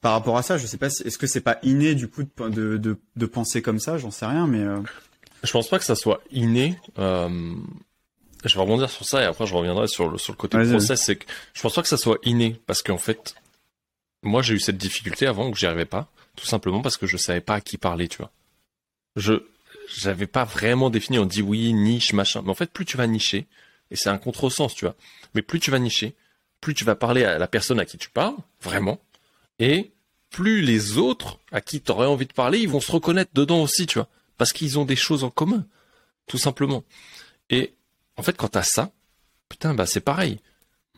par 0.00 0.12
rapport 0.12 0.36
à 0.36 0.42
ça. 0.42 0.58
Je 0.58 0.66
sais 0.66 0.76
pas, 0.76 0.88
est-ce 0.88 1.18
que 1.18 1.26
c'est 1.26 1.40
pas 1.40 1.58
inné 1.62 1.94
du 1.94 2.08
coup 2.08 2.22
de, 2.22 2.76
de, 2.76 2.98
de, 3.16 3.26
penser 3.26 3.62
comme 3.62 3.80
ça? 3.80 3.96
J'en 3.96 4.10
sais 4.10 4.26
rien, 4.26 4.46
mais 4.46 4.62
je 5.42 5.50
pense 5.50 5.68
pas 5.68 5.78
que 5.78 5.84
ça 5.84 5.96
soit 5.96 6.20
inné. 6.30 6.78
Je 8.44 8.54
vais 8.54 8.60
rebondir 8.60 8.90
sur 8.90 9.04
ça 9.04 9.22
et 9.22 9.24
après 9.24 9.46
je 9.46 9.54
reviendrai 9.54 9.88
sur 9.88 10.08
le, 10.08 10.18
sur 10.18 10.32
le 10.32 10.36
côté 10.36 10.58
process. 10.58 11.02
C'est 11.02 11.16
que 11.16 11.24
je 11.52 11.62
pense 11.62 11.74
pas 11.74 11.82
que 11.82 11.88
ça 11.88 11.96
soit 11.96 12.18
inné 12.24 12.60
parce 12.66 12.82
qu'en 12.82 12.98
fait, 12.98 13.34
moi 14.22 14.42
j'ai 14.42 14.54
eu 14.54 14.60
cette 14.60 14.76
difficulté 14.76 15.26
avant 15.26 15.50
que 15.50 15.58
j'y 15.58 15.66
arrivais 15.66 15.84
pas, 15.84 16.08
tout 16.36 16.46
simplement 16.46 16.82
parce 16.82 16.96
que 16.96 17.06
je 17.06 17.16
savais 17.16 17.40
pas 17.40 17.54
à 17.54 17.60
qui 17.60 17.78
parler, 17.78 18.08
tu 18.08 18.18
vois. 18.18 18.30
Je 19.16 19.44
j'avais 19.96 20.26
pas 20.26 20.44
vraiment 20.44 20.90
défini. 20.90 21.18
On 21.18 21.26
dit 21.26 21.42
oui 21.42 21.72
niche 21.72 22.12
machin, 22.12 22.42
mais 22.42 22.50
en 22.50 22.54
fait 22.54 22.70
plus 22.70 22.84
tu 22.84 22.96
vas 22.96 23.06
nicher 23.06 23.46
et 23.90 23.96
c'est 23.96 24.08
un 24.08 24.18
contresens, 24.18 24.74
tu 24.74 24.84
vois. 24.84 24.94
Mais 25.34 25.42
plus 25.42 25.60
tu 25.60 25.70
vas 25.70 25.78
nicher, 25.78 26.14
plus 26.60 26.74
tu 26.74 26.84
vas 26.84 26.94
parler 26.94 27.24
à 27.24 27.38
la 27.38 27.46
personne 27.46 27.80
à 27.80 27.84
qui 27.84 27.98
tu 27.98 28.10
parles 28.10 28.36
vraiment 28.62 29.00
et 29.58 29.92
plus 30.30 30.62
les 30.62 30.98
autres 30.98 31.38
à 31.52 31.60
qui 31.60 31.80
tu 31.80 31.92
aurais 31.92 32.06
envie 32.06 32.26
de 32.26 32.32
parler, 32.32 32.58
ils 32.58 32.68
vont 32.68 32.80
se 32.80 32.90
reconnaître 32.90 33.30
dedans 33.34 33.62
aussi, 33.62 33.86
tu 33.86 33.98
vois 33.98 34.08
parce 34.36 34.52
qu'ils 34.52 34.78
ont 34.78 34.84
des 34.84 34.96
choses 34.96 35.24
en 35.24 35.30
commun, 35.30 35.64
tout 36.26 36.38
simplement. 36.38 36.84
Et 37.50 37.74
en 38.16 38.22
fait, 38.22 38.36
quand 38.36 38.48
t'as 38.48 38.62
ça, 38.62 38.92
putain, 39.48 39.74
bah 39.74 39.86
c'est 39.86 40.00
pareil. 40.00 40.38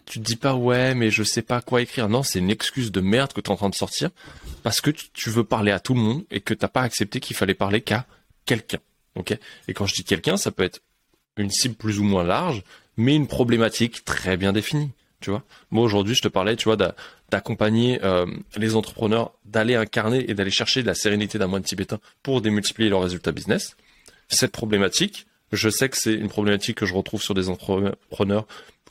Tu 0.05 0.21
te 0.21 0.25
dis 0.25 0.37
pas 0.37 0.55
ouais, 0.55 0.95
mais 0.95 1.11
je 1.11 1.25
sais 1.25 1.43
pas 1.43 1.61
quoi 1.61 1.83
écrire. 1.83 2.09
Non, 2.09 2.23
c'est 2.23 2.39
une 2.39 2.51
excuse 2.51 2.93
de 2.93 3.01
merde 3.01 3.33
que 3.33 3.41
t'es 3.41 3.51
en 3.51 3.57
train 3.57 3.71
de 3.71 3.75
sortir 3.75 4.11
parce 4.63 4.81
que 4.81 4.91
tu 4.91 5.31
veux 5.31 5.43
parler 5.43 5.73
à 5.73 5.81
tout 5.81 5.95
le 5.95 6.01
monde 6.01 6.25
et 6.31 6.41
que 6.41 6.55
t'as 6.55 6.69
pas 6.69 6.83
accepté 6.83 7.19
qu'il 7.19 7.35
fallait 7.35 7.55
parler 7.55 7.81
qu'à 7.81 8.07
quelqu'un. 8.45 8.79
Ok? 9.17 9.37
Et 9.67 9.75
quand 9.75 9.87
je 9.87 9.95
dis 9.95 10.05
quelqu'un, 10.05 10.37
ça 10.37 10.53
peut 10.53 10.63
être 10.63 10.81
une 11.37 11.51
cible 11.51 11.75
plus 11.75 11.99
ou 11.99 12.05
moins 12.05 12.23
large, 12.23 12.63
mais 12.97 13.17
une 13.17 13.27
problématique 13.27 14.05
très 14.05 14.37
bien 14.37 14.53
définie. 14.53 14.91
Tu 15.21 15.31
vois? 15.31 15.43
Moi 15.71 15.83
aujourd'hui, 15.83 16.15
je 16.15 16.23
te 16.23 16.29
parlais, 16.29 16.57
tu 16.57 16.65
vois, 16.65 16.77
d'accompagner 17.31 17.99
euh, 18.05 18.27
les 18.57 18.77
entrepreneurs, 18.77 19.33
d'aller 19.45 19.75
incarner 19.75 20.31
et 20.31 20.35
d'aller 20.35 20.51
chercher 20.51 20.83
de 20.83 20.87
la 20.87 20.95
sérénité 20.95 21.39
d'un 21.39 21.47
moine 21.47 21.63
tibétain 21.63 21.99
pour 22.23 22.43
démultiplier 22.43 22.91
leurs 22.91 23.03
résultats 23.03 23.33
business. 23.33 23.77
Cette 24.29 24.53
problématique, 24.53 25.27
je 25.53 25.69
sais 25.69 25.89
que 25.89 25.97
c'est 25.97 26.15
une 26.15 26.29
problématique 26.29 26.79
que 26.79 26.87
je 26.87 26.95
retrouve 26.95 27.23
sur 27.23 27.35
des 27.35 27.49
entrepreneurs 27.49 28.47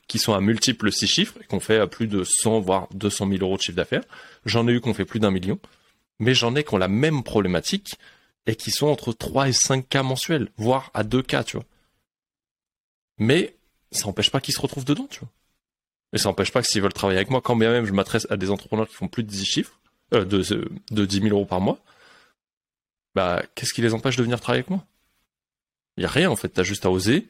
qui 0.07 0.19
sont 0.19 0.33
à 0.33 0.41
multiples 0.41 0.91
six 0.91 1.07
chiffres 1.07 1.35
et 1.41 1.45
qu'on 1.45 1.59
fait 1.59 1.79
à 1.79 1.87
plus 1.87 2.07
de 2.07 2.23
100 2.23 2.59
voire 2.59 2.87
200 2.93 3.27
000 3.29 3.41
euros 3.41 3.57
de 3.57 3.61
chiffre 3.61 3.75
d'affaires. 3.75 4.03
J'en 4.45 4.67
ai 4.67 4.71
eu 4.71 4.81
qu'on 4.81 4.93
fait 4.93 5.05
plus 5.05 5.19
d'un 5.19 5.31
million, 5.31 5.59
mais 6.19 6.33
j'en 6.33 6.55
ai 6.55 6.63
qui 6.63 6.73
ont 6.73 6.77
la 6.77 6.87
même 6.87 7.23
problématique 7.23 7.95
et 8.45 8.55
qui 8.55 8.71
sont 8.71 8.87
entre 8.87 9.11
3 9.13 9.49
et 9.49 9.53
5 9.53 9.87
cas 9.87 10.03
mensuels, 10.03 10.49
voire 10.57 10.91
à 10.93 11.03
2 11.03 11.23
cas, 11.23 11.43
tu 11.43 11.57
vois. 11.57 11.65
Mais 13.17 13.55
ça 13.91 14.05
n'empêche 14.05 14.29
pas 14.29 14.41
qu'ils 14.41 14.53
se 14.53 14.61
retrouvent 14.61 14.85
dedans, 14.85 15.07
tu 15.09 15.19
vois. 15.19 15.29
Mais 16.13 16.19
ça 16.19 16.29
n'empêche 16.29 16.51
pas 16.51 16.61
que 16.61 16.67
s'ils 16.67 16.81
veulent 16.81 16.93
travailler 16.93 17.17
avec 17.17 17.31
moi, 17.31 17.41
quand 17.41 17.55
bien 17.55 17.71
même 17.71 17.85
je 17.85 17.93
m'adresse 17.93 18.27
à 18.29 18.37
des 18.37 18.51
entrepreneurs 18.51 18.87
qui 18.87 18.95
font 18.95 19.07
plus 19.07 19.23
de 19.23 19.29
10 19.29 19.45
chiffres, 19.45 19.79
euh, 20.13 20.23
de, 20.23 20.69
de 20.91 21.05
10 21.05 21.21
000 21.21 21.29
euros 21.29 21.45
par 21.45 21.61
mois, 21.61 21.79
bah, 23.15 23.41
qu'est-ce 23.55 23.73
qui 23.73 23.81
les 23.81 23.93
empêche 23.93 24.17
de 24.17 24.23
venir 24.23 24.39
travailler 24.39 24.59
avec 24.59 24.69
moi? 24.69 24.85
Il 25.97 26.03
y 26.03 26.05
a 26.05 26.09
rien 26.09 26.29
en 26.29 26.35
fait, 26.35 26.49
t'as 26.49 26.63
juste 26.63 26.85
à 26.85 26.91
oser, 26.91 27.27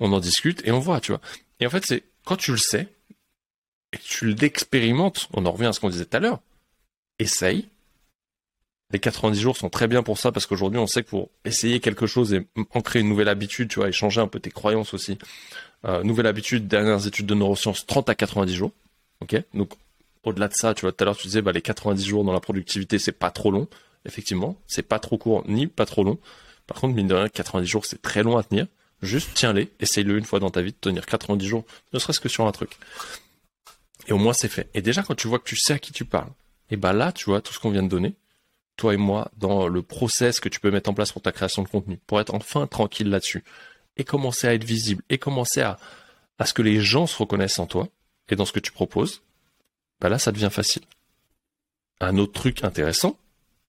on 0.00 0.12
en 0.12 0.20
discute 0.20 0.66
et 0.66 0.72
on 0.72 0.80
voit, 0.80 1.00
tu 1.00 1.12
vois. 1.12 1.20
Et 1.60 1.66
en 1.66 1.70
fait, 1.70 1.84
c'est 1.86 2.02
quand 2.24 2.36
tu 2.36 2.52
le 2.52 2.58
sais 2.58 2.88
et 3.92 3.98
que 3.98 4.02
tu 4.02 4.34
l'expérimentes, 4.34 5.28
on 5.32 5.46
en 5.46 5.52
revient 5.52 5.66
à 5.66 5.72
ce 5.72 5.80
qu'on 5.80 5.88
disait 5.88 6.04
tout 6.04 6.16
à 6.16 6.20
l'heure, 6.20 6.40
essaye, 7.18 7.68
Les 8.92 8.98
90 8.98 9.38
jours 9.40 9.56
sont 9.56 9.68
très 9.68 9.86
bien 9.86 10.02
pour 10.02 10.18
ça 10.18 10.32
parce 10.32 10.46
qu'aujourd'hui, 10.46 10.78
on 10.78 10.86
sait 10.86 11.02
que 11.02 11.10
pour 11.10 11.30
essayer 11.44 11.80
quelque 11.80 12.06
chose 12.06 12.32
et 12.32 12.46
ancrer 12.74 13.00
une 13.00 13.08
nouvelle 13.08 13.28
habitude, 13.28 13.68
tu 13.68 13.80
vois, 13.80 13.88
et 13.88 13.92
changer 13.92 14.20
un 14.20 14.28
peu 14.28 14.40
tes 14.40 14.50
croyances 14.50 14.94
aussi. 14.94 15.18
Euh, 15.84 16.02
nouvelle 16.02 16.26
habitude, 16.26 16.68
dernières 16.68 17.06
études 17.06 17.26
de 17.26 17.34
neurosciences, 17.34 17.86
30 17.86 18.08
à 18.08 18.14
90 18.14 18.54
jours. 18.54 18.72
Ok, 19.20 19.36
donc 19.52 19.72
au-delà 20.24 20.48
de 20.48 20.54
ça, 20.54 20.74
tu 20.74 20.82
vois, 20.82 20.92
tout 20.92 21.02
à 21.02 21.06
l'heure 21.06 21.16
tu 21.16 21.26
disais, 21.26 21.42
bah, 21.42 21.52
les 21.52 21.62
90 21.62 22.04
jours 22.04 22.24
dans 22.24 22.32
la 22.32 22.40
productivité, 22.40 22.98
c'est 22.98 23.12
pas 23.12 23.30
trop 23.30 23.50
long. 23.50 23.68
Effectivement, 24.06 24.56
c'est 24.66 24.82
pas 24.82 24.98
trop 24.98 25.18
court 25.18 25.44
ni 25.48 25.66
pas 25.66 25.86
trop 25.86 26.04
long. 26.04 26.18
Par 26.68 26.80
contre, 26.80 26.94
mine 26.94 27.08
de 27.08 27.14
rien, 27.14 27.28
90 27.28 27.66
jours, 27.66 27.84
c'est 27.84 28.00
très 28.00 28.22
long 28.22 28.36
à 28.36 28.44
tenir. 28.44 28.68
Juste 29.02 29.30
tiens-les, 29.34 29.72
essaye-le 29.80 30.16
une 30.18 30.24
fois 30.24 30.38
dans 30.38 30.50
ta 30.50 30.62
vie 30.62 30.72
de 30.72 30.76
tenir 30.76 31.06
90 31.06 31.44
jours, 31.44 31.64
ne 31.92 31.98
serait-ce 31.98 32.20
que 32.20 32.28
sur 32.28 32.46
un 32.46 32.52
truc. 32.52 32.76
Et 34.06 34.12
au 34.12 34.18
moins 34.18 34.32
c'est 34.32 34.48
fait. 34.48 34.68
Et 34.74 34.82
déjà 34.82 35.02
quand 35.02 35.16
tu 35.16 35.26
vois 35.26 35.40
que 35.40 35.48
tu 35.48 35.56
sais 35.56 35.72
à 35.72 35.78
qui 35.78 35.92
tu 35.92 36.04
parles, 36.04 36.30
et 36.70 36.76
bah 36.76 36.92
là, 36.92 37.12
tu 37.12 37.26
vois, 37.26 37.40
tout 37.40 37.52
ce 37.52 37.58
qu'on 37.58 37.70
vient 37.70 37.82
de 37.82 37.88
donner, 37.88 38.14
toi 38.76 38.94
et 38.94 38.96
moi, 38.96 39.30
dans 39.36 39.68
le 39.68 39.82
process 39.82 40.40
que 40.40 40.48
tu 40.48 40.60
peux 40.60 40.70
mettre 40.70 40.90
en 40.90 40.94
place 40.94 41.12
pour 41.12 41.22
ta 41.22 41.32
création 41.32 41.62
de 41.62 41.68
contenu, 41.68 41.98
pour 42.06 42.20
être 42.20 42.34
enfin 42.34 42.66
tranquille 42.66 43.08
là-dessus, 43.08 43.44
et 43.96 44.04
commencer 44.04 44.46
à 44.46 44.54
être 44.54 44.64
visible, 44.64 45.02
et 45.08 45.18
commencer 45.18 45.62
à, 45.62 45.78
ce 46.44 46.52
que 46.52 46.62
les 46.62 46.80
gens 46.80 47.06
se 47.06 47.16
reconnaissent 47.16 47.58
en 47.58 47.66
toi, 47.66 47.88
et 48.28 48.36
dans 48.36 48.44
ce 48.44 48.52
que 48.52 48.60
tu 48.60 48.72
proposes, 48.72 49.22
bah 50.00 50.08
là, 50.08 50.18
ça 50.18 50.30
devient 50.32 50.50
facile. 50.52 50.82
Un 52.00 52.18
autre 52.18 52.32
truc 52.32 52.62
intéressant, 52.62 53.18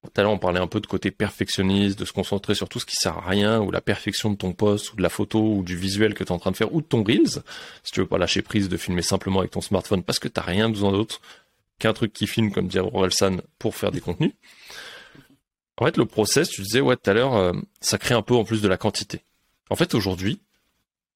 tout 0.04 0.12
à 0.16 0.24
l'heure 0.24 0.32
on 0.32 0.38
parlait 0.38 0.60
un 0.60 0.68
peu 0.68 0.80
de 0.80 0.88
côté 0.88 1.12
perfectionniste, 1.12 2.00
de 2.00 2.06
se 2.06 2.14
concentrer 2.14 2.56
sur 2.56 2.70
tout 2.70 2.80
ce 2.80 2.86
qui 2.86 2.96
sert 2.96 3.18
à 3.18 3.30
rien, 3.30 3.60
ou 3.60 3.72
la 3.72 3.82
perfection 3.82 4.32
de 4.32 4.36
ton 4.36 4.54
poste, 4.54 4.94
ou 4.94 4.96
de 4.96 5.02
la 5.02 5.10
photo, 5.10 5.40
ou 5.40 5.64
du 5.64 5.76
visuel 5.76 6.14
que 6.14 6.24
tu 6.24 6.30
es 6.30 6.32
en 6.32 6.40
train 6.40 6.52
de 6.52 6.58
faire, 6.58 6.74
ou 6.74 6.82
de 6.82 6.86
ton 6.86 7.04
Reels, 7.04 7.44
si 7.84 7.92
tu 7.92 8.00
veux 8.00 8.08
pas 8.08 8.18
lâcher 8.18 8.42
prise 8.42 8.70
de 8.70 8.78
filmer 8.78 9.02
simplement 9.02 9.40
avec 9.40 9.52
ton 9.52 9.62
smartphone 9.62 10.04
parce 10.04 10.20
que 10.20 10.28
t'as 10.28 10.42
rien 10.42 10.70
besoin 10.70 10.92
d'autre 10.92 11.20
qu'un 11.80 11.94
truc 11.94 12.14
qui 12.14 12.28
filme, 12.28 12.52
comme 12.52 12.68
dit 12.68 12.80
Orelsan, 12.80 13.38
pour 13.58 13.76
faire 13.76 13.92
des 13.92 14.02
contenus. 14.02 14.34
En 15.78 15.86
fait, 15.86 15.96
le 15.96 16.06
process, 16.06 16.50
tu 16.50 16.62
disais, 16.62 16.82
ouais, 16.82 16.98
tout 16.98 17.10
à 17.10 17.14
l'heure, 17.14 17.36
euh, 17.36 17.54
ça 17.80 17.98
crée 17.98 18.14
un 18.14 18.22
peu 18.22 18.36
en 18.36 18.44
plus 18.44 18.62
de 18.62 18.68
la 18.68 18.78
quantité. 18.78 19.22
En 19.70 19.76
fait, 19.76 19.94
aujourd'hui, 19.96 20.42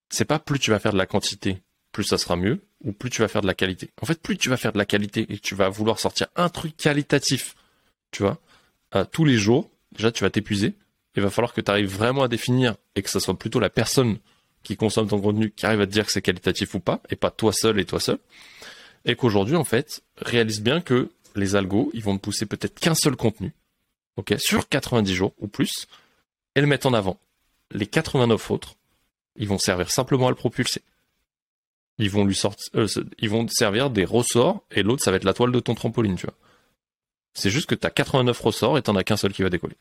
c'est 0.09 0.25
pas 0.25 0.39
plus 0.39 0.59
tu 0.59 0.71
vas 0.71 0.79
faire 0.79 0.93
de 0.93 0.97
la 0.97 1.05
quantité, 1.05 1.61
plus 1.91 2.05
ça 2.05 2.17
sera 2.17 2.35
mieux, 2.35 2.61
ou 2.83 2.93
plus 2.93 3.09
tu 3.09 3.21
vas 3.21 3.27
faire 3.27 3.41
de 3.41 3.47
la 3.47 3.53
qualité. 3.53 3.91
En 4.01 4.05
fait, 4.05 4.21
plus 4.21 4.37
tu 4.37 4.49
vas 4.49 4.57
faire 4.57 4.71
de 4.71 4.77
la 4.77 4.85
qualité 4.85 5.21
et 5.29 5.37
que 5.37 5.41
tu 5.41 5.55
vas 5.55 5.69
vouloir 5.69 5.99
sortir 5.99 6.27
un 6.35 6.49
truc 6.49 6.77
qualitatif, 6.77 7.55
tu 8.11 8.23
vois, 8.23 8.39
tous 9.11 9.25
les 9.25 9.37
jours, 9.37 9.69
déjà 9.91 10.11
tu 10.11 10.23
vas 10.23 10.29
t'épuiser. 10.29 10.73
Il 11.15 11.21
va 11.21 11.29
falloir 11.29 11.53
que 11.53 11.61
tu 11.61 11.69
arrives 11.69 11.93
vraiment 11.93 12.23
à 12.23 12.27
définir 12.27 12.75
et 12.95 13.01
que 13.01 13.09
ce 13.09 13.19
soit 13.19 13.37
plutôt 13.37 13.59
la 13.59 13.69
personne 13.69 14.17
qui 14.63 14.77
consomme 14.77 15.07
ton 15.07 15.19
contenu 15.19 15.51
qui 15.51 15.65
arrive 15.65 15.81
à 15.81 15.85
te 15.85 15.91
dire 15.91 16.05
que 16.05 16.11
c'est 16.11 16.21
qualitatif 16.21 16.73
ou 16.73 16.79
pas, 16.79 17.01
et 17.09 17.15
pas 17.15 17.29
toi 17.29 17.51
seul 17.51 17.79
et 17.79 17.85
toi 17.85 17.99
seul. 17.99 18.17
Et 19.05 19.15
qu'aujourd'hui, 19.15 19.55
en 19.55 19.65
fait, 19.65 20.01
réalise 20.17 20.61
bien 20.61 20.81
que 20.81 21.09
les 21.35 21.55
algos, 21.55 21.91
ils 21.93 22.03
vont 22.03 22.17
te 22.17 22.21
pousser 22.21 22.45
peut-être 22.45 22.79
qu'un 22.79 22.95
seul 22.95 23.15
contenu, 23.15 23.53
ok, 24.15 24.35
sur 24.37 24.67
90 24.69 25.13
jours 25.13 25.33
ou 25.39 25.47
plus, 25.47 25.87
et 26.55 26.61
le 26.61 26.67
mettre 26.67 26.87
en 26.87 26.93
avant. 26.93 27.19
Les 27.71 27.87
89 27.87 28.51
autres, 28.51 28.75
ils 29.35 29.47
vont 29.47 29.57
servir 29.57 29.89
simplement 29.91 30.27
à 30.27 30.29
le 30.29 30.35
propulser. 30.35 30.81
Ils 31.97 32.09
vont 32.09 32.25
lui 32.25 32.35
sortir, 32.35 32.65
euh, 32.75 32.87
ils 33.19 33.29
vont 33.29 33.47
servir 33.49 33.89
des 33.89 34.05
ressorts, 34.05 34.63
et 34.71 34.81
l'autre, 34.83 35.03
ça 35.03 35.11
va 35.11 35.17
être 35.17 35.23
la 35.25 35.33
toile 35.33 35.51
de 35.51 35.59
ton 35.59 35.75
trampoline, 35.75 36.15
tu 36.15 36.25
vois. 36.25 36.35
C'est 37.33 37.49
juste 37.49 37.67
que 37.67 37.75
tu 37.75 37.87
as 37.87 37.91
89 37.91 38.39
ressorts 38.39 38.77
et 38.77 38.81
t'en 38.81 38.95
as 38.95 39.03
qu'un 39.03 39.17
seul 39.17 39.33
qui 39.33 39.43
va 39.43 39.49
décoller. 39.49 39.77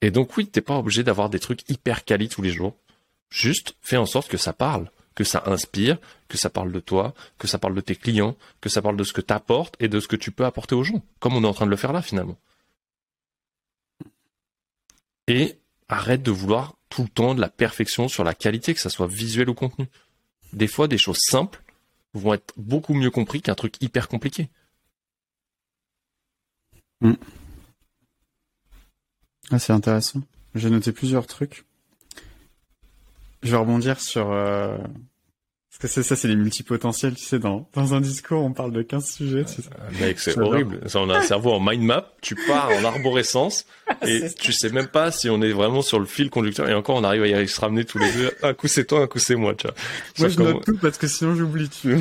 Et 0.00 0.10
donc 0.10 0.36
oui, 0.36 0.46
t'es 0.46 0.60
pas 0.60 0.78
obligé 0.78 1.02
d'avoir 1.02 1.30
des 1.30 1.40
trucs 1.40 1.68
hyper 1.70 2.04
quali 2.04 2.28
tous 2.28 2.42
les 2.42 2.50
jours. 2.50 2.76
Juste 3.30 3.76
fais 3.80 3.96
en 3.96 4.06
sorte 4.06 4.28
que 4.28 4.36
ça 4.36 4.52
parle, 4.52 4.90
que 5.14 5.24
ça 5.24 5.42
inspire, 5.46 5.98
que 6.28 6.36
ça 6.36 6.50
parle 6.50 6.72
de 6.72 6.80
toi, 6.80 7.14
que 7.38 7.46
ça 7.46 7.58
parle 7.58 7.74
de 7.74 7.80
tes 7.80 7.96
clients, 7.96 8.36
que 8.60 8.68
ça 8.68 8.82
parle 8.82 8.96
de 8.96 9.04
ce 9.04 9.12
que 9.12 9.20
t'apportes 9.20 9.74
et 9.80 9.88
de 9.88 9.98
ce 10.00 10.08
que 10.08 10.16
tu 10.16 10.30
peux 10.30 10.44
apporter 10.44 10.74
aux 10.74 10.84
gens, 10.84 11.02
comme 11.18 11.34
on 11.34 11.42
est 11.42 11.48
en 11.48 11.54
train 11.54 11.66
de 11.66 11.70
le 11.70 11.76
faire 11.76 11.92
là 11.92 12.02
finalement. 12.02 12.38
Et 15.28 15.58
arrête 15.88 16.22
de 16.22 16.30
vouloir 16.30 16.76
tout 16.88 17.02
le 17.02 17.08
temps 17.08 17.34
de 17.34 17.40
la 17.40 17.48
perfection 17.48 18.08
sur 18.08 18.24
la 18.24 18.34
qualité, 18.34 18.74
que 18.74 18.80
ça 18.80 18.90
soit 18.90 19.06
visuel 19.06 19.48
ou 19.48 19.54
contenu. 19.54 19.88
Des 20.52 20.68
fois, 20.68 20.88
des 20.88 20.98
choses 20.98 21.18
simples 21.20 21.62
vont 22.14 22.34
être 22.34 22.54
beaucoup 22.56 22.94
mieux 22.94 23.10
compris 23.10 23.42
qu'un 23.42 23.54
truc 23.54 23.74
hyper 23.82 24.08
compliqué. 24.08 24.48
Mm. 27.00 27.12
Ah, 29.50 29.58
c'est 29.58 29.72
intéressant. 29.72 30.20
J'ai 30.54 30.70
noté 30.70 30.92
plusieurs 30.92 31.26
trucs. 31.26 31.64
Je 33.42 33.50
vais 33.50 33.56
rebondir 33.56 34.00
sur... 34.00 34.30
Euh... 34.32 34.76
Parce 35.78 35.92
que 35.92 36.00
c'est 36.00 36.08
ça, 36.08 36.16
c'est 36.16 36.28
les 36.28 36.36
multipotentiels, 36.36 37.14
tu 37.14 37.24
sais, 37.24 37.38
dans, 37.38 37.68
dans 37.74 37.92
un 37.92 38.00
discours, 38.00 38.42
on 38.42 38.54
parle 38.54 38.72
de 38.72 38.80
15 38.80 39.10
sujets. 39.10 39.44
Euh, 39.44 40.00
mec, 40.00 40.18
c'est 40.18 40.38
horrible. 40.38 40.80
Ça, 40.86 41.00
on 41.00 41.10
a 41.10 41.18
un 41.18 41.22
cerveau 41.22 41.52
en 41.52 41.60
mind 41.60 41.82
map, 41.82 42.14
tu 42.22 42.34
pars 42.34 42.70
en 42.70 42.82
arborescence, 42.82 43.66
et 44.06 44.22
tu 44.40 44.52
sais 44.52 44.70
même 44.70 44.86
pas 44.86 45.10
si 45.10 45.28
on 45.28 45.42
est 45.42 45.52
vraiment 45.52 45.82
sur 45.82 45.98
le 46.00 46.06
fil 46.06 46.30
conducteur, 46.30 46.66
et 46.66 46.72
encore, 46.72 46.96
on 46.96 47.04
arrive 47.04 47.24
à 47.24 47.42
y 47.42 47.46
se 47.46 47.60
ramener 47.60 47.84
tous 47.84 47.98
les 47.98 48.10
deux. 48.10 48.32
Un 48.42 48.54
coup 48.54 48.68
c'est 48.68 48.86
toi, 48.86 49.02
un 49.02 49.06
coup 49.06 49.18
c'est 49.18 49.34
moi, 49.34 49.54
tu 49.54 49.66
vois. 49.66 49.76
Moi, 50.18 50.28
je 50.28 50.40
note 50.40 50.64
tout 50.64 50.78
parce 50.78 50.96
que 50.96 51.08
sinon 51.08 51.34
j'oublie, 51.34 51.68
tu 51.68 51.98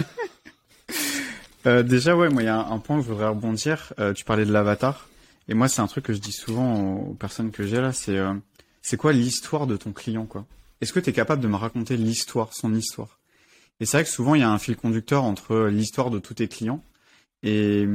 euh, 1.65 1.83
déjà, 1.83 2.15
ouais, 2.15 2.29
moi, 2.29 2.43
il 2.43 2.45
y 2.45 2.49
a 2.49 2.59
un, 2.59 2.79
point 2.79 2.97
que 2.97 3.03
je 3.03 3.09
voudrais 3.09 3.27
rebondir. 3.27 3.93
Euh, 3.99 4.13
tu 4.13 4.23
parlais 4.23 4.45
de 4.45 4.51
l'avatar. 4.51 5.07
Et 5.47 5.53
moi, 5.53 5.67
c'est 5.67 5.81
un 5.81 5.87
truc 5.87 6.05
que 6.05 6.13
je 6.13 6.19
dis 6.19 6.31
souvent 6.31 6.97
aux, 6.97 7.13
personnes 7.13 7.51
que 7.51 7.65
j'ai 7.65 7.79
là, 7.81 7.93
c'est 7.93 8.17
euh, 8.17 8.33
c'est 8.81 8.97
quoi 8.97 9.13
l'histoire 9.13 9.67
de 9.67 9.77
ton 9.77 9.91
client, 9.91 10.25
quoi? 10.25 10.45
Est-ce 10.81 10.93
que 10.93 10.99
tu 10.99 11.09
es 11.09 11.13
capable 11.13 11.41
de 11.41 11.47
me 11.47 11.55
raconter 11.55 11.97
l'histoire, 11.97 12.53
son 12.53 12.73
histoire? 12.73 13.19
Et 13.79 13.85
c'est 13.85 13.97
vrai 13.97 14.03
que 14.03 14.09
souvent, 14.09 14.35
il 14.35 14.41
y 14.41 14.43
a 14.43 14.49
un 14.49 14.57
fil 14.57 14.75
conducteur 14.75 15.23
entre 15.23 15.67
l'histoire 15.67 16.09
de 16.09 16.19
tous 16.19 16.35
tes 16.35 16.47
clients 16.47 16.83
et, 17.43 17.87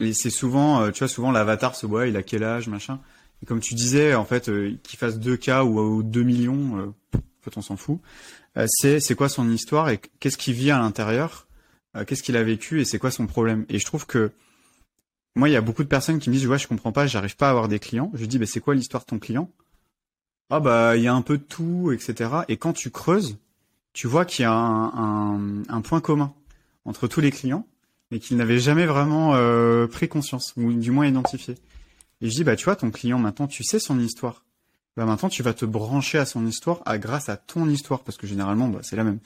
et 0.00 0.12
c'est 0.12 0.30
souvent, 0.30 0.90
tu 0.92 1.00
vois, 1.00 1.08
souvent 1.08 1.32
l'avatar 1.32 1.74
se 1.74 1.86
voit, 1.86 2.06
il 2.06 2.16
a 2.16 2.22
quel 2.22 2.44
âge, 2.44 2.68
machin. 2.68 3.00
Et 3.42 3.46
comme 3.46 3.60
tu 3.60 3.74
disais, 3.74 4.14
en 4.14 4.24
fait, 4.24 4.44
qu'il 4.82 4.98
fasse 4.98 5.18
2K 5.18 5.62
ou, 5.62 5.80
ou 5.80 6.02
2 6.02 6.22
millions, 6.22 6.94
peut 7.10 7.50
on 7.56 7.62
s'en 7.62 7.76
fout. 7.76 7.98
c'est 8.66 9.00
c'est 9.00 9.14
quoi 9.14 9.28
son 9.28 9.50
histoire 9.50 9.88
et 9.88 10.00
qu'est-ce 10.20 10.38
qui 10.38 10.52
vit 10.52 10.70
à 10.70 10.78
l'intérieur 10.78 11.46
euh, 11.96 12.04
qu'est-ce 12.04 12.22
qu'il 12.22 12.36
a 12.36 12.42
vécu 12.42 12.80
et 12.80 12.84
c'est 12.84 12.98
quoi 12.98 13.10
son 13.10 13.26
problème? 13.26 13.64
Et 13.68 13.78
je 13.78 13.84
trouve 13.84 14.06
que 14.06 14.32
moi, 15.34 15.48
il 15.48 15.52
y 15.52 15.56
a 15.56 15.60
beaucoup 15.60 15.82
de 15.82 15.88
personnes 15.88 16.18
qui 16.18 16.28
me 16.28 16.34
disent, 16.34 16.46
ouais, 16.46 16.58
je 16.58 16.68
comprends 16.68 16.92
pas, 16.92 17.06
j'arrive 17.06 17.36
pas 17.36 17.48
à 17.48 17.50
avoir 17.50 17.68
des 17.68 17.78
clients. 17.78 18.10
Je 18.14 18.26
dis, 18.26 18.38
bah, 18.38 18.46
c'est 18.46 18.60
quoi 18.60 18.74
l'histoire 18.74 19.02
de 19.02 19.06
ton 19.06 19.18
client? 19.18 19.50
Ah 20.50 20.60
bah, 20.60 20.96
il 20.96 21.02
y 21.02 21.08
a 21.08 21.14
un 21.14 21.22
peu 21.22 21.38
de 21.38 21.42
tout, 21.42 21.92
etc. 21.92 22.30
Et 22.48 22.58
quand 22.58 22.74
tu 22.74 22.90
creuses, 22.90 23.38
tu 23.94 24.06
vois 24.06 24.24
qu'il 24.26 24.42
y 24.42 24.46
a 24.46 24.52
un, 24.52 25.80
point 25.82 26.00
commun 26.00 26.34
entre 26.84 27.06
tous 27.08 27.20
les 27.20 27.30
clients, 27.30 27.66
mais 28.10 28.18
qu'ils 28.18 28.36
n'avaient 28.36 28.58
jamais 28.58 28.84
vraiment 28.84 29.34
euh, 29.34 29.86
pris 29.86 30.08
conscience 30.08 30.52
ou 30.56 30.72
du 30.72 30.90
moins 30.90 31.06
identifié. 31.06 31.54
Et 32.20 32.28
je 32.28 32.34
dis, 32.34 32.44
bah, 32.44 32.56
tu 32.56 32.66
vois, 32.66 32.76
ton 32.76 32.90
client 32.90 33.18
maintenant, 33.18 33.46
tu 33.46 33.64
sais 33.64 33.78
son 33.78 33.98
histoire. 33.98 34.44
Bah 34.96 35.06
maintenant, 35.06 35.30
tu 35.30 35.42
vas 35.42 35.54
te 35.54 35.64
brancher 35.64 36.18
à 36.18 36.26
son 36.26 36.46
histoire, 36.46 36.82
à 36.84 36.98
grâce 36.98 37.30
à 37.30 37.38
ton 37.38 37.66
histoire, 37.68 38.00
parce 38.00 38.18
que 38.18 38.26
généralement, 38.26 38.68
bah, 38.68 38.80
c'est 38.82 38.96
la 38.96 39.04
même. 39.04 39.20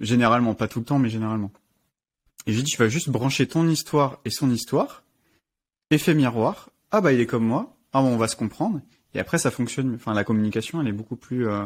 Généralement, 0.00 0.54
pas 0.54 0.66
tout 0.66 0.78
le 0.78 0.84
temps, 0.86 0.98
mais 0.98 1.10
généralement. 1.10 1.52
Et 2.46 2.52
j'ai 2.52 2.62
dit, 2.62 2.70
tu 2.70 2.78
vas 2.78 2.88
juste 2.88 3.08
brancher 3.08 3.46
ton 3.46 3.68
histoire 3.68 4.20
et 4.24 4.30
son 4.30 4.50
histoire. 4.50 5.02
Effet 5.90 6.14
miroir. 6.14 6.70
Ah 6.90 7.00
bah 7.00 7.12
il 7.12 7.20
est 7.20 7.26
comme 7.26 7.44
moi. 7.44 7.76
Ah 7.92 8.02
bon, 8.02 8.08
on 8.08 8.16
va 8.16 8.28
se 8.28 8.36
comprendre. 8.36 8.80
Et 9.14 9.20
après 9.20 9.38
ça 9.38 9.50
fonctionne. 9.50 9.94
Enfin 9.94 10.14
la 10.14 10.24
communication 10.24 10.80
elle 10.80 10.88
est 10.88 10.92
beaucoup 10.92 11.16
plus, 11.16 11.48
euh, 11.48 11.64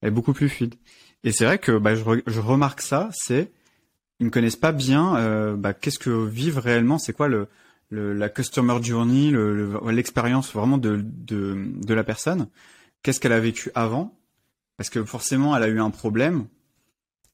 elle 0.00 0.08
est 0.08 0.12
beaucoup 0.12 0.32
plus 0.32 0.48
fluide. 0.48 0.74
Et 1.22 1.32
c'est 1.32 1.44
vrai 1.44 1.58
que 1.58 1.78
bah, 1.78 1.94
je, 1.94 2.02
je 2.26 2.40
remarque 2.40 2.80
ça. 2.80 3.10
C'est 3.12 3.50
ils 4.20 4.26
ne 4.26 4.30
connaissent 4.30 4.56
pas 4.56 4.72
bien 4.72 5.16
euh, 5.16 5.56
bah, 5.56 5.72
qu'est-ce 5.72 5.98
que 5.98 6.26
vivent 6.26 6.58
réellement. 6.58 6.98
C'est 6.98 7.12
quoi 7.12 7.28
le, 7.28 7.48
le, 7.90 8.12
la 8.12 8.28
customer 8.28 8.82
journey, 8.82 9.32
l'expérience 9.90 10.52
le, 10.52 10.60
vraiment 10.60 10.78
de, 10.78 11.00
de, 11.02 11.56
de 11.84 11.94
la 11.94 12.04
personne. 12.04 12.48
Qu'est-ce 13.02 13.20
qu'elle 13.20 13.32
a 13.32 13.40
vécu 13.40 13.70
avant? 13.74 14.18
Parce 14.76 14.90
que 14.90 15.04
forcément 15.04 15.56
elle 15.56 15.62
a 15.62 15.68
eu 15.68 15.80
un 15.80 15.90
problème 15.90 16.46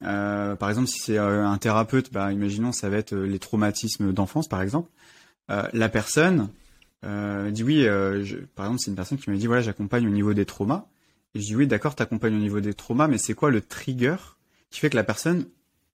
euh, 0.03 0.57
par 0.57 0.71
exemple, 0.71 0.89
si 0.89 0.99
c'est 0.99 1.19
euh, 1.19 1.47
un 1.47 1.59
thérapeute, 1.59 2.13
bah, 2.13 2.33
imaginons 2.33 2.73
ça 2.73 2.89
va 2.89 2.97
être 2.97 3.13
euh, 3.13 3.27
les 3.27 3.39
traumatismes 3.39 4.13
d'enfance, 4.13 4.49
par 4.49 4.63
exemple. 4.63 4.91
la 5.49 5.89
personne 5.89 6.49
dit 7.03 7.65
oui. 7.65 7.83
Je, 7.83 8.37
par 8.55 8.67
exemple, 8.67 8.81
c'est 8.81 8.91
une 8.91 8.97
personne 8.97 9.19
qui 9.19 9.31
m'a 9.31 9.37
dit 9.37 9.47
voilà, 9.47 9.63
j'accompagne 9.63 10.07
au 10.07 10.11
niveau 10.11 10.35
des 10.35 10.45
traumas. 10.47 10.87
Et 11.35 11.41
je 11.41 11.47
dis 11.47 11.57
oui, 11.57 11.67
d'accord, 11.67 11.95
t'accompagnes 11.95 12.37
au 12.37 12.41
niveau 12.41 12.61
des 12.61 12.75
traumas, 12.75 13.09
mais 13.09 13.19
c'est 13.19 13.35
quoi 13.35 13.51
le 13.51 13.61
trigger 13.61 14.17
qui 14.71 14.81
fait 14.81 14.91
que 14.91 14.97
la 14.97 15.05
personne 15.05 15.47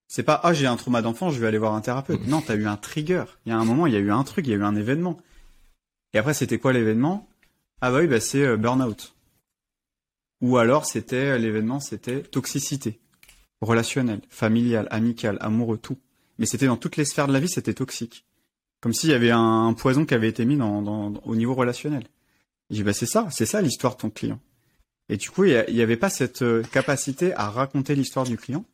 c'est 0.08 0.22
pas 0.22 0.40
ah 0.44 0.52
j'ai 0.52 0.66
un 0.66 0.76
trauma 0.76 1.02
d'enfant, 1.02 1.30
je 1.30 1.40
vais 1.40 1.48
aller 1.48 1.58
voir 1.58 1.74
un 1.74 1.80
thérapeute. 1.80 2.26
Non, 2.28 2.40
t'as 2.40 2.54
eu 2.56 2.66
un 2.66 2.76
trigger. 2.76 3.24
Il 3.44 3.50
y 3.50 3.52
a 3.52 3.58
un 3.58 3.64
moment, 3.64 3.86
il 3.86 3.92
y 3.92 3.96
a 3.96 4.00
eu 4.00 4.12
un 4.12 4.22
truc, 4.24 4.46
il 4.46 4.50
y 4.50 4.52
a 4.54 4.56
eu 4.56 4.62
un 4.62 4.76
événement. 4.76 5.18
Et 6.12 6.18
après, 6.18 6.34
c'était 6.34 6.58
quoi 6.58 6.72
l'événement? 6.72 7.28
Ah 7.80 7.90
bah 7.90 7.98
oui, 7.98 8.06
bah 8.06 8.20
c'est 8.20 8.56
burn-out. 8.56 9.14
Ou 10.42 10.58
alors 10.58 10.86
c'était 10.86 11.38
l'événement, 11.38 11.80
c'était 11.80 12.22
toxicité 12.22 13.00
relationnel, 13.60 14.20
familial, 14.28 14.86
amical, 14.90 15.38
amoureux, 15.40 15.78
tout. 15.78 15.98
Mais 16.38 16.46
c'était 16.46 16.66
dans 16.66 16.76
toutes 16.76 16.96
les 16.96 17.04
sphères 17.04 17.28
de 17.28 17.32
la 17.32 17.40
vie, 17.40 17.48
c'était 17.48 17.74
toxique. 17.74 18.24
Comme 18.80 18.92
s'il 18.92 19.10
y 19.10 19.14
avait 19.14 19.30
un, 19.30 19.72
poison 19.72 20.04
qui 20.04 20.14
avait 20.14 20.28
été 20.28 20.44
mis 20.44 20.56
dans, 20.56 21.14
au 21.24 21.36
niveau 21.36 21.54
relationnel. 21.54 22.04
Je 22.70 22.76
dis, 22.76 22.82
bah 22.82 22.92
c'est 22.92 23.06
ça, 23.06 23.28
c'est 23.30 23.46
ça 23.46 23.62
l'histoire 23.62 23.96
de 23.96 24.00
ton 24.02 24.10
client. 24.10 24.40
Et 25.08 25.16
du 25.16 25.30
coup, 25.30 25.44
il 25.44 25.64
n'y 25.70 25.80
avait 25.80 25.96
pas 25.96 26.10
cette 26.10 26.42
euh, 26.42 26.62
capacité 26.72 27.32
à 27.34 27.48
raconter 27.48 27.94
l'histoire 27.94 28.26
du 28.26 28.36
client. 28.36 28.64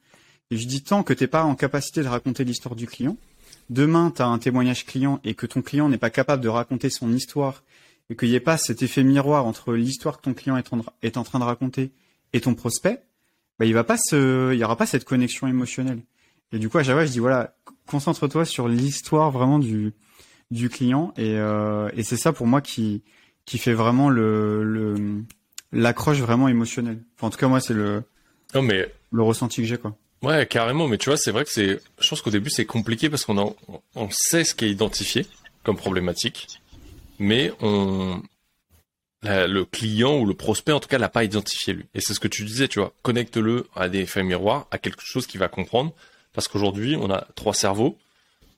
Et 0.50 0.56
je 0.56 0.66
dis, 0.66 0.82
tant 0.82 1.02
que 1.02 1.12
t'es 1.12 1.26
pas 1.26 1.44
en 1.44 1.54
capacité 1.54 2.02
de 2.02 2.08
raconter 2.08 2.44
l'histoire 2.44 2.74
du 2.74 2.86
client, 2.86 3.16
demain, 3.70 4.12
tu 4.14 4.22
as 4.22 4.26
un 4.26 4.38
témoignage 4.38 4.86
client 4.86 5.20
et 5.24 5.34
que 5.34 5.46
ton 5.46 5.62
client 5.62 5.88
n'est 5.88 5.98
pas 5.98 6.10
capable 6.10 6.42
de 6.42 6.48
raconter 6.48 6.90
son 6.90 7.12
histoire 7.12 7.62
et 8.10 8.16
qu'il 8.16 8.28
n'y 8.28 8.34
ait 8.34 8.40
pas 8.40 8.58
cet 8.58 8.82
effet 8.82 9.04
miroir 9.04 9.46
entre 9.46 9.74
l'histoire 9.74 10.18
que 10.18 10.22
ton 10.22 10.34
client 10.34 10.56
est 10.56 10.72
en, 10.72 10.84
est 11.02 11.16
en 11.16 11.24
train 11.24 11.38
de 11.38 11.44
raconter 11.44 11.92
et 12.32 12.40
ton 12.40 12.54
prospect, 12.54 13.02
bah, 13.62 13.66
il 13.66 13.74
va 13.74 13.84
pas 13.84 13.96
se, 13.96 14.52
il 14.52 14.58
y 14.58 14.64
aura 14.64 14.74
pas 14.74 14.86
cette 14.86 15.04
connexion 15.04 15.46
émotionnelle. 15.46 16.00
Et 16.52 16.58
du 16.58 16.68
coup, 16.68 16.78
à 16.78 16.82
chaque 16.82 16.96
fois, 16.96 17.06
je 17.06 17.12
dis 17.12 17.20
voilà, 17.20 17.54
concentre-toi 17.86 18.44
sur 18.44 18.66
l'histoire 18.66 19.30
vraiment 19.30 19.60
du 19.60 19.92
du 20.50 20.68
client 20.68 21.14
et, 21.16 21.36
euh, 21.36 21.88
et 21.94 22.02
c'est 22.02 22.16
ça 22.16 22.32
pour 22.32 22.48
moi 22.48 22.60
qui 22.60 23.04
qui 23.44 23.58
fait 23.58 23.72
vraiment 23.72 24.10
le 24.10 24.64
le 24.64 25.22
l'accroche 25.70 26.18
vraiment 26.18 26.48
émotionnelle. 26.48 27.04
Enfin, 27.14 27.28
en 27.28 27.30
tout 27.30 27.38
cas, 27.38 27.46
moi, 27.46 27.60
c'est 27.60 27.72
le 27.72 28.02
non 28.52 28.62
mais 28.62 28.92
le 29.12 29.22
ressenti 29.22 29.62
que 29.62 29.68
j'ai 29.68 29.78
quoi. 29.78 29.96
Ouais, 30.22 30.44
carrément. 30.48 30.88
Mais 30.88 30.98
tu 30.98 31.10
vois, 31.10 31.16
c'est 31.16 31.30
vrai 31.30 31.44
que 31.44 31.52
c'est. 31.52 31.80
Je 32.00 32.08
pense 32.08 32.20
qu'au 32.20 32.30
début, 32.30 32.50
c'est 32.50 32.66
compliqué 32.66 33.10
parce 33.10 33.24
qu'on 33.24 33.54
on 33.94 34.08
sait 34.10 34.42
ce 34.42 34.56
qui 34.56 34.64
est 34.64 34.70
identifié 34.70 35.24
comme 35.62 35.76
problématique, 35.76 36.60
mais 37.20 37.52
on 37.60 38.20
le 39.24 39.64
client 39.64 40.18
ou 40.18 40.26
le 40.26 40.34
prospect 40.34 40.72
en 40.72 40.80
tout 40.80 40.88
cas 40.88 40.98
l'a 40.98 41.08
pas 41.08 41.24
identifié 41.24 41.74
lui. 41.74 41.84
Et 41.94 42.00
c'est 42.00 42.14
ce 42.14 42.20
que 42.20 42.28
tu 42.28 42.44
disais, 42.44 42.68
tu 42.68 42.80
vois, 42.80 42.92
connecte-le 43.02 43.66
à 43.76 43.88
des 43.88 44.06
faits 44.06 44.24
miroirs, 44.24 44.66
à 44.70 44.78
quelque 44.78 45.02
chose 45.04 45.26
qu'il 45.26 45.40
va 45.40 45.48
comprendre, 45.48 45.92
parce 46.32 46.48
qu'aujourd'hui 46.48 46.96
on 46.96 47.10
a 47.10 47.26
trois 47.34 47.54
cerveaux. 47.54 47.96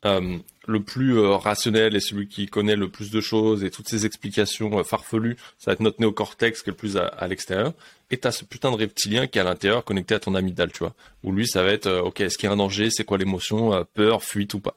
Euh, 0.05 0.39
le 0.67 0.83
plus 0.83 1.19
euh, 1.19 1.37
rationnel 1.37 1.97
et 1.97 2.01
celui 2.01 2.27
qui 2.27 2.47
connaît 2.47 2.77
le 2.77 2.89
plus 2.89 3.11
de 3.11 3.21
choses 3.21 3.65
et 3.65 3.71
toutes 3.71 3.89
ces 3.89 4.05
explications 4.05 4.79
euh, 4.79 4.83
farfelues, 4.83 5.37
ça 5.59 5.71
va 5.71 5.73
être 5.75 5.81
notre 5.81 6.01
néocortex 6.01 6.63
qui 6.63 6.69
est 6.69 6.73
le 6.73 6.77
plus 6.77 6.97
à, 6.97 7.27
l'extérieur. 7.27 7.73
Et 8.11 8.19
t'as 8.19 8.31
ce 8.31 8.45
putain 8.45 8.71
de 8.71 8.77
reptilien 8.77 9.27
qui 9.27 9.39
est 9.39 9.41
à 9.41 9.45
l'intérieur 9.45 9.85
connecté 9.85 10.15
à 10.15 10.21
ton 10.21 10.35
amygdale, 10.35 10.73
tu 10.73 10.81
vois. 10.81 10.95
Où 11.23 11.33
lui, 11.33 11.47
ça 11.47 11.63
va 11.63 11.71
être, 11.71 11.91
ok, 11.91 12.21
est-ce 12.21 12.37
qu'il 12.37 12.49
y 12.49 12.51
a 12.51 12.53
un 12.53 12.57
danger, 12.57 12.91
c'est 12.91 13.05
quoi 13.05 13.17
l'émotion, 13.17 13.87
peur, 13.95 14.23
fuite 14.23 14.55
ou 14.55 14.61
pas? 14.61 14.75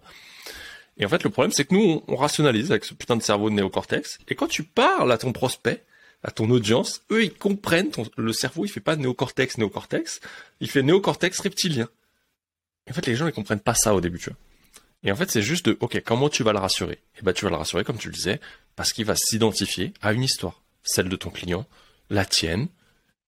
Et 1.00 1.06
en 1.06 1.10
fait, 1.10 1.24
le 1.24 1.30
problème, 1.30 1.52
c'est 1.52 1.66
que 1.66 1.74
nous, 1.74 2.04
on, 2.08 2.16
rationalise 2.16 2.72
avec 2.72 2.86
ce 2.86 2.94
putain 2.94 3.16
de 3.16 3.22
cerveau 3.22 3.50
de 3.50 3.56
néocortex. 3.56 4.18
Et 4.28 4.36
quand 4.36 4.48
tu 4.48 4.64
parles 4.64 5.12
à 5.12 5.18
ton 5.18 5.32
prospect, 5.32 5.84
à 6.24 6.32
ton 6.32 6.50
audience, 6.50 7.04
eux, 7.12 7.24
ils 7.24 7.34
comprennent. 7.34 7.92
le 8.18 8.34
cerveau, 8.34 8.66
il 8.66 8.70
fait 8.70 8.80
pas 8.80 8.96
néocortex, 8.96 9.58
néocortex. 9.60 10.20
Il 10.60 10.70
fait 10.70 10.82
néocortex 10.82 11.40
reptilien. 11.40 11.88
En 12.90 12.94
fait, 12.94 13.06
les 13.06 13.16
gens, 13.16 13.28
ils 13.28 13.34
comprennent 13.34 13.60
pas 13.60 13.76
ça 13.76 13.94
au 13.94 14.02
début, 14.02 14.18
tu 14.18 14.30
vois. 14.30 14.38
Et 15.04 15.12
en 15.12 15.16
fait, 15.16 15.30
c'est 15.30 15.44
juste 15.44 15.66
de, 15.68 15.78
ok, 15.80 16.02
comment 16.04 16.30
tu 16.30 16.44
vas 16.44 16.54
le 16.54 16.60
rassurer? 16.60 17.00
Eh 17.20 17.22
ben, 17.22 17.34
tu 17.34 17.46
vas 17.46 17.52
le 17.52 17.58
rassurer, 17.58 17.84
comme 17.84 17.98
tu 17.98 18.08
le 18.08 18.14
disais, 18.14 18.40
parce 18.76 18.94
qu'il 18.94 19.06
va 19.06 19.16
s'identifier 19.16 19.94
à 20.02 20.14
une 20.14 20.24
histoire, 20.24 20.64
celle 20.84 21.10
de 21.10 21.16
ton 21.16 21.30
client, 21.30 21.68
la 22.10 22.26
tienne. 22.26 22.68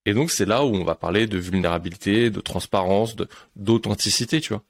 Et 0.06 0.14
donc, 0.14 0.32
c'est 0.32 0.46
là 0.46 0.66
où 0.66 0.76
on 0.76 0.84
va 0.84 0.96
parler 0.96 1.28
de 1.28 1.38
vulnérabilité, 1.38 2.32
de 2.32 2.42
transparence, 2.42 3.16
d'authenticité, 3.56 4.42
tu 4.42 4.54
vois. 4.54 4.64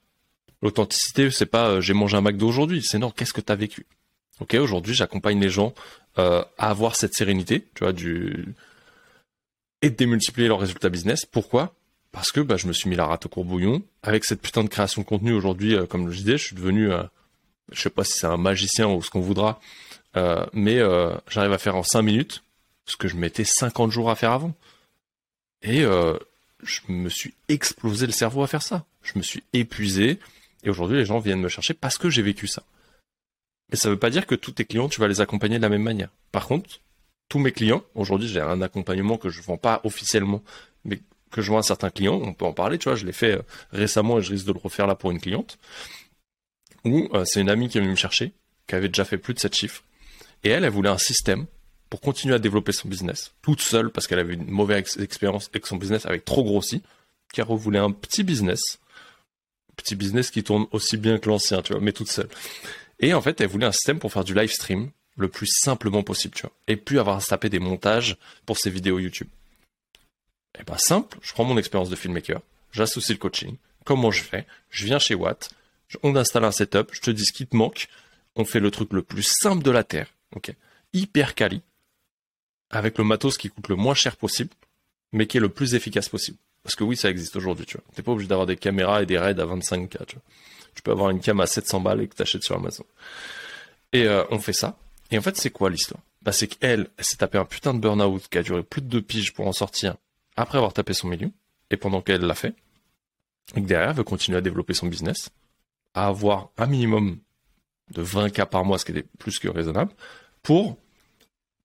L'authenticité, 0.61 1.31
c'est 1.31 1.45
pas 1.45 1.69
euh, 1.69 1.81
j'ai 1.81 1.93
mangé 1.93 2.17
un 2.17 2.21
McDo 2.21 2.47
aujourd'hui, 2.47 2.83
c'est 2.83 2.99
non, 2.99 3.11
qu'est-ce 3.11 3.33
que 3.33 3.41
tu 3.41 3.51
as 3.51 3.55
vécu? 3.55 3.85
Ok, 4.41 4.55
aujourd'hui, 4.55 4.93
j'accompagne 4.93 5.39
les 5.39 5.49
gens 5.49 5.73
euh, 6.17 6.43
à 6.57 6.69
avoir 6.69 6.95
cette 6.95 7.13
sérénité, 7.13 7.65
tu 7.75 7.83
vois, 7.83 7.93
du 7.93 8.53
et 9.81 9.89
de 9.89 9.95
démultiplier 9.95 10.49
leurs 10.49 10.59
résultats 10.59 10.89
business. 10.89 11.25
Pourquoi? 11.25 11.73
Parce 12.11 12.33
que 12.33 12.41
bah, 12.41 12.57
je 12.57 12.67
me 12.67 12.73
suis 12.73 12.89
mis 12.89 12.97
la 12.97 13.05
rate 13.05 13.25
au 13.27 13.29
courbouillon. 13.29 13.81
Avec 14.03 14.25
cette 14.25 14.41
putain 14.41 14.63
de 14.63 14.69
création 14.69 15.01
de 15.03 15.07
contenu 15.07 15.31
aujourd'hui, 15.31 15.75
euh, 15.75 15.85
comme 15.85 16.11
je 16.11 16.17
disais, 16.17 16.37
je 16.37 16.45
suis 16.47 16.55
devenu, 16.55 16.89
je 17.71 17.81
sais 17.81 17.89
pas 17.89 18.03
si 18.03 18.17
c'est 18.17 18.27
un 18.27 18.37
magicien 18.37 18.89
ou 18.89 19.01
ce 19.01 19.09
qu'on 19.09 19.21
voudra, 19.21 19.61
mais 20.51 20.79
j'arrive 21.29 21.53
à 21.53 21.57
faire 21.57 21.77
en 21.77 21.83
5 21.83 22.01
minutes 22.01 22.43
ce 22.85 22.97
que 22.97 23.07
je 23.07 23.15
mettais 23.15 23.45
50 23.45 23.91
jours 23.91 24.09
à 24.09 24.15
faire 24.15 24.31
avant. 24.31 24.53
Et 25.61 25.83
je 25.83 26.79
me 26.89 27.09
suis 27.09 27.33
explosé 27.47 28.05
le 28.05 28.11
cerveau 28.11 28.43
à 28.43 28.47
faire 28.47 28.63
ça. 28.63 28.85
Je 29.03 29.17
me 29.17 29.23
suis 29.23 29.43
épuisé. 29.53 30.19
Et 30.63 30.69
aujourd'hui, 30.69 30.97
les 30.97 31.05
gens 31.05 31.19
viennent 31.19 31.41
me 31.41 31.49
chercher 31.49 31.73
parce 31.73 31.97
que 31.97 32.09
j'ai 32.09 32.21
vécu 32.21 32.47
ça. 32.47 32.63
Mais 33.71 33.77
ça 33.77 33.89
ne 33.89 33.93
veut 33.93 33.99
pas 33.99 34.09
dire 34.09 34.25
que 34.25 34.35
tous 34.35 34.51
tes 34.51 34.65
clients, 34.65 34.89
tu 34.89 34.99
vas 34.99 35.07
les 35.07 35.21
accompagner 35.21 35.57
de 35.57 35.61
la 35.61 35.69
même 35.69 35.83
manière. 35.83 36.09
Par 36.31 36.47
contre, 36.47 36.81
tous 37.29 37.39
mes 37.39 37.51
clients, 37.51 37.83
aujourd'hui, 37.95 38.27
j'ai 38.27 38.41
un 38.41 38.61
accompagnement 38.61 39.17
que 39.17 39.29
je 39.29 39.41
vends 39.41 39.57
pas 39.57 39.81
officiellement, 39.83 40.43
mais 40.83 40.99
que 41.31 41.41
je 41.41 41.51
vends 41.51 41.59
à 41.59 41.63
certains 41.63 41.91
clients, 41.91 42.19
on 42.21 42.33
peut 42.33 42.45
en 42.45 42.53
parler, 42.53 42.79
tu 42.79 42.89
vois, 42.89 42.95
je 42.95 43.05
l'ai 43.05 43.11
fait 43.11 43.37
euh, 43.37 43.41
récemment 43.71 44.17
et 44.17 44.21
je 44.21 44.31
risque 44.31 44.47
de 44.47 44.51
le 44.51 44.59
refaire 44.59 44.87
là 44.87 44.95
pour 44.95 45.11
une 45.11 45.19
cliente, 45.19 45.59
où 46.85 47.07
euh, 47.13 47.23
c'est 47.25 47.39
une 47.39 47.49
amie 47.49 47.69
qui 47.69 47.77
est 47.77 47.81
venue 47.81 47.91
me 47.91 47.97
chercher, 47.97 48.33
qui 48.67 48.73
avait 48.73 48.87
déjà 48.87 49.05
fait 49.05 49.19
plus 49.19 49.35
de 49.35 49.39
7 49.39 49.55
chiffres, 49.55 49.83
et 50.43 50.49
elle, 50.49 50.63
elle 50.63 50.71
voulait 50.71 50.89
un 50.89 50.97
système 50.97 51.45
pour 51.91 52.01
continuer 52.01 52.33
à 52.33 52.39
développer 52.39 52.71
son 52.71 52.87
business, 52.87 53.33
toute 53.43 53.61
seule, 53.61 53.91
parce 53.91 54.07
qu'elle 54.07 54.19
avait 54.19 54.33
une 54.33 54.49
mauvaise 54.49 54.97
expérience 54.99 55.51
et 55.53 55.59
que 55.59 55.67
son 55.67 55.77
business 55.77 56.07
avait 56.07 56.19
trop 56.19 56.43
grossi, 56.43 56.81
car 57.31 57.47
elle 57.51 57.57
voulait 57.57 57.79
un 57.79 57.91
petit 57.91 58.23
business 58.23 58.79
petit 59.81 59.95
business 59.95 60.31
qui 60.31 60.43
tourne 60.43 60.67
aussi 60.71 60.97
bien 60.97 61.17
que 61.17 61.29
l'ancien, 61.29 61.61
tu 61.61 61.73
vois, 61.73 61.81
mais 61.81 61.91
toute 61.91 62.09
seule. 62.09 62.29
Et 62.99 63.13
en 63.13 63.21
fait, 63.21 63.39
elle 63.41 63.47
voulait 63.47 63.65
un 63.65 63.71
système 63.71 63.99
pour 63.99 64.11
faire 64.11 64.23
du 64.23 64.33
live 64.33 64.51
stream 64.51 64.91
le 65.17 65.27
plus 65.27 65.47
simplement 65.47 66.03
possible, 66.03 66.33
tu 66.33 66.43
vois, 66.43 66.51
et 66.67 66.75
plus 66.75 66.99
avoir 66.99 67.17
à 67.17 67.19
se 67.19 67.27
taper 67.27 67.49
des 67.49 67.59
montages 67.59 68.17
pour 68.45 68.57
ses 68.57 68.69
vidéos 68.69 68.99
YouTube. 68.99 69.27
Et 70.55 70.61
eh 70.61 70.63
ben 70.63 70.77
simple, 70.77 71.17
je 71.21 71.33
prends 71.33 71.43
mon 71.43 71.57
expérience 71.57 71.89
de 71.89 71.95
filmmaker, 71.95 72.41
j'associe 72.71 73.17
le 73.17 73.21
coaching, 73.21 73.55
comment 73.83 74.11
je 74.11 74.23
fais, 74.23 74.45
je 74.69 74.85
viens 74.85 74.99
chez 74.99 75.15
Watt, 75.15 75.51
on 76.03 76.15
installe 76.15 76.45
un 76.45 76.51
setup, 76.51 76.89
je 76.93 77.01
te 77.01 77.11
dis 77.11 77.25
ce 77.25 77.33
qui 77.33 77.47
te 77.47 77.55
manque, 77.55 77.87
on 78.35 78.45
fait 78.45 78.59
le 78.59 78.71
truc 78.71 78.93
le 78.93 79.01
plus 79.01 79.23
simple 79.23 79.63
de 79.63 79.71
la 79.71 79.83
terre, 79.83 80.07
ok, 80.35 80.53
hyper 80.93 81.35
quali, 81.35 81.61
avec 82.69 82.97
le 82.97 83.03
matos 83.03 83.37
qui 83.37 83.49
coûte 83.49 83.67
le 83.67 83.75
moins 83.75 83.95
cher 83.95 84.15
possible, 84.15 84.51
mais 85.11 85.27
qui 85.27 85.37
est 85.37 85.41
le 85.41 85.49
plus 85.49 85.75
efficace 85.75 86.09
possible. 86.09 86.37
Parce 86.63 86.75
que 86.75 86.83
oui, 86.83 86.97
ça 86.97 87.09
existe 87.09 87.35
aujourd'hui, 87.35 87.65
tu 87.65 87.77
vois. 87.77 87.85
T'es 87.93 88.01
pas 88.01 88.11
obligé 88.11 88.27
d'avoir 88.27 88.47
des 88.47 88.57
caméras 88.57 89.01
et 89.01 89.05
des 89.05 89.17
raids 89.17 89.39
à 89.39 89.45
25K, 89.45 90.05
tu 90.05 90.15
vois. 90.15 90.23
Tu 90.75 90.81
peux 90.81 90.91
avoir 90.91 91.09
une 91.09 91.19
cam 91.19 91.39
à 91.39 91.47
700 91.47 91.81
balles 91.81 92.01
et 92.01 92.07
que 92.07 92.15
t'achètes 92.15 92.43
sur 92.43 92.55
Amazon. 92.55 92.85
Et 93.91 94.05
euh, 94.05 94.23
on 94.29 94.39
fait 94.39 94.53
ça. 94.53 94.77
Et 95.11 95.17
en 95.17 95.21
fait, 95.21 95.35
c'est 95.37 95.49
quoi 95.49 95.69
l'histoire? 95.69 96.01
Bah, 96.21 96.31
c'est 96.31 96.47
qu'elle, 96.47 96.89
elle, 96.97 97.03
s'est 97.03 97.17
tapé 97.17 97.37
un 97.37 97.45
putain 97.45 97.73
de 97.73 97.79
burn-out 97.79 98.27
qui 98.29 98.37
a 98.37 98.43
duré 98.43 98.63
plus 98.63 98.81
de 98.81 98.87
deux 98.87 99.01
piges 99.01 99.33
pour 99.33 99.47
en 99.47 99.53
sortir 99.53 99.95
après 100.35 100.57
avoir 100.57 100.73
tapé 100.73 100.93
son 100.93 101.07
milieu. 101.07 101.31
Et 101.71 101.77
pendant 101.77 102.01
qu'elle 102.01 102.21
l'a 102.21 102.35
fait, 102.35 102.55
et 103.55 103.61
que 103.61 103.67
derrière, 103.67 103.89
elle 103.89 103.95
veut 103.95 104.03
continuer 104.03 104.37
à 104.37 104.41
développer 104.41 104.73
son 104.73 104.87
business, 104.87 105.29
à 105.93 106.07
avoir 106.07 106.49
un 106.57 106.67
minimum 106.67 107.19
de 107.91 108.03
20K 108.03 108.45
par 108.45 108.65
mois, 108.65 108.77
ce 108.77 108.85
qui 108.85 108.91
est 108.91 109.05
plus 109.17 109.39
que 109.39 109.47
raisonnable, 109.47 109.91
pour 110.43 110.77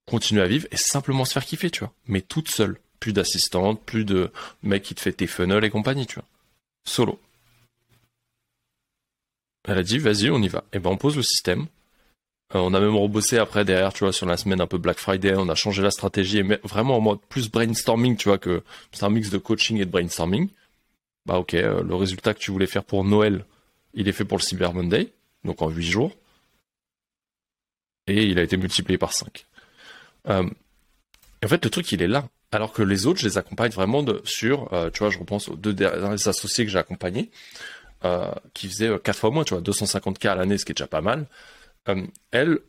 continuer 0.05 0.41
à 0.41 0.47
vivre 0.47 0.67
et 0.71 0.77
simplement 0.77 1.25
se 1.25 1.33
faire 1.33 1.45
kiffer, 1.45 1.69
tu 1.69 1.79
vois. 1.79 1.93
Mais 2.07 2.21
toute 2.21 2.49
seule 2.49 2.79
plus 2.99 3.13
d'assistante, 3.13 3.81
plus 3.83 4.05
de 4.05 4.31
mec 4.63 4.83
qui 4.83 4.95
te 4.95 5.01
fait 5.01 5.13
tes 5.13 5.27
funnels 5.27 5.63
et 5.63 5.69
compagnie, 5.69 6.07
tu 6.07 6.15
vois. 6.15 6.25
Solo. 6.85 7.19
Elle 9.67 9.79
a 9.79 9.83
dit, 9.83 9.97
vas-y, 9.97 10.29
on 10.29 10.41
y 10.41 10.47
va. 10.47 10.63
Et 10.73 10.79
ben, 10.79 10.91
on 10.91 10.97
pose 10.97 11.15
le 11.15 11.23
système. 11.23 11.67
Euh, 12.53 12.59
on 12.59 12.73
a 12.73 12.79
même 12.79 12.95
rebossé 12.95 13.37
après 13.37 13.65
derrière, 13.65 13.93
tu 13.93 14.03
vois, 14.03 14.13
sur 14.13 14.27
la 14.27 14.37
semaine 14.37 14.61
un 14.61 14.67
peu 14.67 14.77
Black 14.77 14.99
Friday. 14.99 15.33
On 15.35 15.49
a 15.49 15.55
changé 15.55 15.81
la 15.81 15.91
stratégie, 15.91 16.43
mais 16.43 16.59
vraiment 16.63 16.97
en 16.97 17.01
mode 17.01 17.19
plus 17.29 17.49
brainstorming, 17.49 18.15
tu 18.17 18.29
vois, 18.29 18.37
que 18.37 18.63
c'est 18.91 19.03
un 19.03 19.09
mix 19.09 19.29
de 19.29 19.37
coaching 19.37 19.77
et 19.77 19.85
de 19.85 19.91
brainstorming. 19.91 20.49
Bah, 21.25 21.39
ok, 21.39 21.55
euh, 21.55 21.83
le 21.83 21.95
résultat 21.95 22.33
que 22.33 22.39
tu 22.39 22.51
voulais 22.51 22.67
faire 22.67 22.83
pour 22.83 23.03
Noël, 23.03 23.45
il 23.95 24.07
est 24.07 24.11
fait 24.11 24.25
pour 24.25 24.37
le 24.37 24.43
Cyber 24.43 24.73
Monday, 24.73 25.11
donc 25.43 25.61
en 25.61 25.69
8 25.69 25.83
jours. 25.85 26.11
Et 28.07 28.25
il 28.25 28.37
a 28.37 28.43
été 28.43 28.57
multiplié 28.57 28.99
par 28.99 29.13
5. 29.13 29.45
Euh, 30.29 30.47
en 31.43 31.47
fait, 31.47 31.63
le 31.63 31.71
truc, 31.71 31.91
il 31.91 32.01
est 32.03 32.07
là. 32.07 32.27
Alors 32.51 32.71
que 32.71 32.81
les 32.81 33.05
autres, 33.05 33.19
je 33.19 33.27
les 33.27 33.37
accompagne 33.37 33.71
vraiment 33.71 34.05
sur, 34.23 34.71
euh, 34.73 34.89
tu 34.89 34.99
vois, 34.99 35.09
je 35.09 35.19
repense 35.19 35.49
aux 35.49 35.55
deux 35.55 35.73
derniers 35.73 36.27
associés 36.27 36.65
que 36.65 36.71
j'ai 36.71 36.77
accompagnés, 36.77 37.31
euh, 38.05 38.31
qui 38.53 38.67
faisaient 38.69 38.89
4 38.99 39.09
euh, 39.09 39.19
fois 39.19 39.31
moins, 39.31 39.43
tu 39.43 39.53
vois, 39.53 39.61
250K 39.61 40.29
à 40.29 40.35
l'année, 40.35 40.57
ce 40.57 40.65
qui 40.65 40.71
est 40.71 40.75
déjà 40.75 40.87
pas 40.87 41.01
mal. 41.01 41.27
elle, 42.31 42.59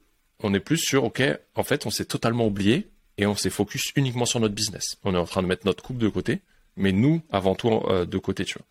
on 0.43 0.53
est 0.55 0.61
plus 0.61 0.79
sur, 0.79 1.05
ok, 1.05 1.23
en 1.55 1.63
fait, 1.63 1.87
on 1.87 1.91
s'est 1.91 2.05
totalement 2.05 2.47
oublié 2.47 2.91
et 3.17 3.27
on 3.27 3.35
s'est 3.35 3.51
focus 3.51 3.93
uniquement 3.97 4.27
sur 4.27 4.41
notre 4.41 4.55
business. 4.55 4.97
On 5.05 5.15
est 5.15 5.19
en 5.19 5.25
train 5.25 5.43
de 5.43 5.47
mettre 5.47 5.67
notre 5.67 5.83
coupe 5.83 5.99
de 5.99 6.09
côté, 6.09 6.41
mais 6.77 6.93
nous, 6.93 7.23
avant 7.31 7.55
tout, 7.55 7.71
de 7.71 8.19
côté, 8.19 8.45
tu 8.45 8.59
vois. 8.59 8.67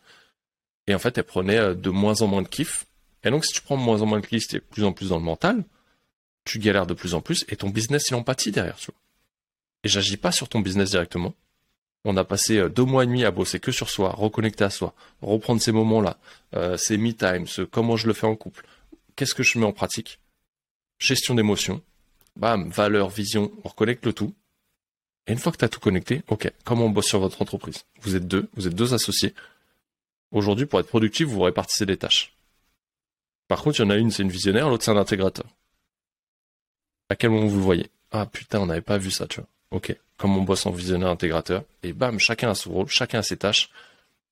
Et 0.87 0.93
en 0.93 0.99
fait, 0.99 1.17
elle 1.17 1.23
prenait 1.23 1.73
de 1.73 1.89
moins 1.89 2.21
en 2.21 2.27
moins 2.27 2.43
de 2.43 2.47
kiff. 2.47 2.85
Et 3.23 3.31
donc, 3.31 3.45
si 3.45 3.53
tu 3.53 3.61
prends 3.61 3.77
moins 3.77 4.03
en 4.03 4.05
moins 4.05 4.19
de 4.19 4.25
kiff, 4.27 4.47
tu 4.47 4.57
es 4.57 4.59
de 4.59 4.65
plus 4.65 4.83
en 4.83 4.91
plus 4.91 5.09
dans 5.09 5.17
le 5.17 5.23
mental, 5.23 5.63
tu 6.43 6.59
galères 6.59 6.85
de 6.85 6.93
plus 6.93 7.15
en 7.15 7.21
plus 7.21 7.45
et 7.49 7.55
ton 7.55 7.69
business, 7.69 8.09
il 8.09 8.15
empathie 8.15 8.51
derrière, 8.51 8.75
tu 8.75 8.91
vois 8.91 9.04
et 9.85 9.87
j'agis 9.87 10.17
pas 10.17 10.31
sur 10.33 10.49
ton 10.49 10.59
business 10.59 10.89
directement. 10.89 11.33
On 12.03 12.17
a 12.17 12.25
passé 12.25 12.57
euh, 12.57 12.69
deux 12.69 12.83
mois 12.83 13.03
et 13.03 13.07
demi 13.07 13.23
à 13.23 13.31
bosser 13.31 13.59
que 13.59 13.71
sur 13.71 13.89
soi, 13.89 14.09
reconnecter 14.09 14.63
à 14.63 14.69
soi, 14.69 14.95
reprendre 15.21 15.61
ces 15.61 15.71
moments-là, 15.71 16.17
euh, 16.55 16.75
ces 16.75 16.97
me-time, 16.97 17.47
ce 17.47 17.61
comment 17.61 17.95
je 17.95 18.07
le 18.07 18.13
fais 18.13 18.27
en 18.27 18.35
couple. 18.35 18.65
Qu'est-ce 19.15 19.35
que 19.35 19.43
je 19.43 19.57
mets 19.59 19.65
en 19.65 19.73
pratique? 19.73 20.19
Gestion 20.97 21.35
d'émotions. 21.35 21.81
Bam, 22.35 22.69
valeur, 22.69 23.09
vision, 23.09 23.51
on 23.63 23.69
reconnecte 23.69 24.05
le 24.05 24.13
tout. 24.13 24.33
Et 25.27 25.33
une 25.33 25.37
fois 25.37 25.51
que 25.51 25.57
tu 25.57 25.65
as 25.65 25.69
tout 25.69 25.79
connecté, 25.79 26.23
ok, 26.27 26.51
comment 26.63 26.85
on 26.85 26.89
bosse 26.89 27.07
sur 27.07 27.19
votre 27.19 27.41
entreprise? 27.41 27.85
Vous 28.01 28.15
êtes 28.15 28.27
deux, 28.27 28.49
vous 28.55 28.67
êtes 28.67 28.75
deux 28.75 28.93
associés. 28.93 29.33
Aujourd'hui, 30.31 30.65
pour 30.65 30.79
être 30.79 30.87
productif, 30.87 31.27
vous 31.27 31.41
répartissez 31.41 31.85
des 31.85 31.97
tâches. 31.97 32.35
Par 33.47 33.61
contre, 33.61 33.79
il 33.79 33.83
y 33.83 33.85
en 33.85 33.91
a 33.91 33.97
une, 33.97 34.11
c'est 34.11 34.23
une 34.23 34.29
visionnaire, 34.29 34.67
l'autre, 34.67 34.83
c'est 34.83 34.91
un 34.91 34.97
intégrateur. 34.97 35.45
À 37.09 37.15
quel 37.15 37.29
moment 37.29 37.47
vous 37.47 37.57
le 37.57 37.63
voyez? 37.63 37.89
Ah 38.11 38.25
putain, 38.25 38.59
on 38.59 38.65
n'avait 38.65 38.81
pas 38.81 38.97
vu 38.97 39.11
ça, 39.11 39.27
tu 39.27 39.39
vois. 39.39 39.49
Ok, 39.71 39.95
comme 40.17 40.37
on 40.37 40.43
bosse 40.43 40.65
en 40.65 40.71
visionnaire 40.71 41.09
intégrateur, 41.09 41.63
et 41.83 41.93
bam, 41.93 42.19
chacun 42.19 42.51
a 42.51 42.55
son 42.55 42.71
rôle, 42.71 42.87
chacun 42.87 43.19
a 43.19 43.23
ses 43.23 43.37
tâches, 43.37 43.69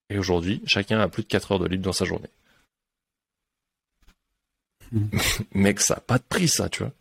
et 0.09 0.17
aujourd'hui, 0.17 0.61
chacun 0.65 0.99
a 0.99 1.07
plus 1.07 1.23
de 1.23 1.27
4 1.27 1.53
heures 1.53 1.59
de 1.59 1.67
libre 1.67 1.83
dans 1.83 1.93
sa 1.93 2.05
journée. 2.05 2.29
mm. 4.91 5.07
mec, 5.55 5.79
ça 5.79 5.95
n'a 5.95 6.01
pas 6.01 6.17
de 6.17 6.23
prix, 6.23 6.47
ça, 6.47 6.69
tu 6.69 6.83
vois. 6.83 6.93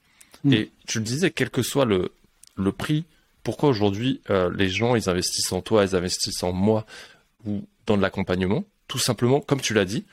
Mm. 0.44 0.52
Et 0.52 0.72
tu 0.86 0.98
le 0.98 1.04
disais, 1.04 1.30
quel 1.30 1.50
que 1.50 1.62
soit 1.62 1.84
le, 1.84 2.12
le 2.56 2.72
prix, 2.72 3.04
pourquoi 3.42 3.68
aujourd'hui 3.68 4.20
euh, 4.30 4.50
les 4.54 4.68
gens, 4.68 4.94
ils 4.94 5.08
investissent 5.08 5.52
en 5.52 5.62
toi, 5.62 5.84
ils 5.84 5.96
investissent 5.96 6.42
en 6.42 6.52
moi 6.52 6.86
ou 7.44 7.64
dans 7.86 7.96
de 7.96 8.02
l'accompagnement? 8.02 8.64
Tout 8.88 8.98
simplement, 8.98 9.40
comme 9.40 9.60
tu 9.60 9.74
l'as 9.74 9.84
dit, 9.84 10.04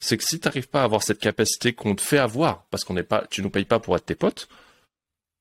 c'est 0.00 0.16
que 0.16 0.24
si 0.24 0.38
tu 0.38 0.46
n'arrives 0.46 0.68
pas 0.68 0.82
à 0.82 0.84
avoir 0.84 1.02
cette 1.02 1.18
capacité 1.18 1.72
qu'on 1.72 1.94
te 1.94 2.00
fait 2.00 2.18
avoir, 2.18 2.64
parce 2.70 2.84
qu'on 2.84 2.94
n'est 2.94 3.02
pas, 3.02 3.26
tu 3.30 3.42
nous 3.42 3.50
payes 3.50 3.64
pas 3.64 3.80
pour 3.80 3.96
être 3.96 4.06
tes 4.06 4.14
potes, 4.14 4.48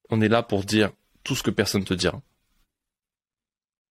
on 0.10 0.22
est 0.22 0.30
là 0.30 0.44
pour 0.44 0.64
dire 0.64 0.92
tout 1.28 1.36
ce 1.36 1.44
que 1.44 1.52
personne 1.52 1.84
te 1.84 1.94
dira. 1.94 2.22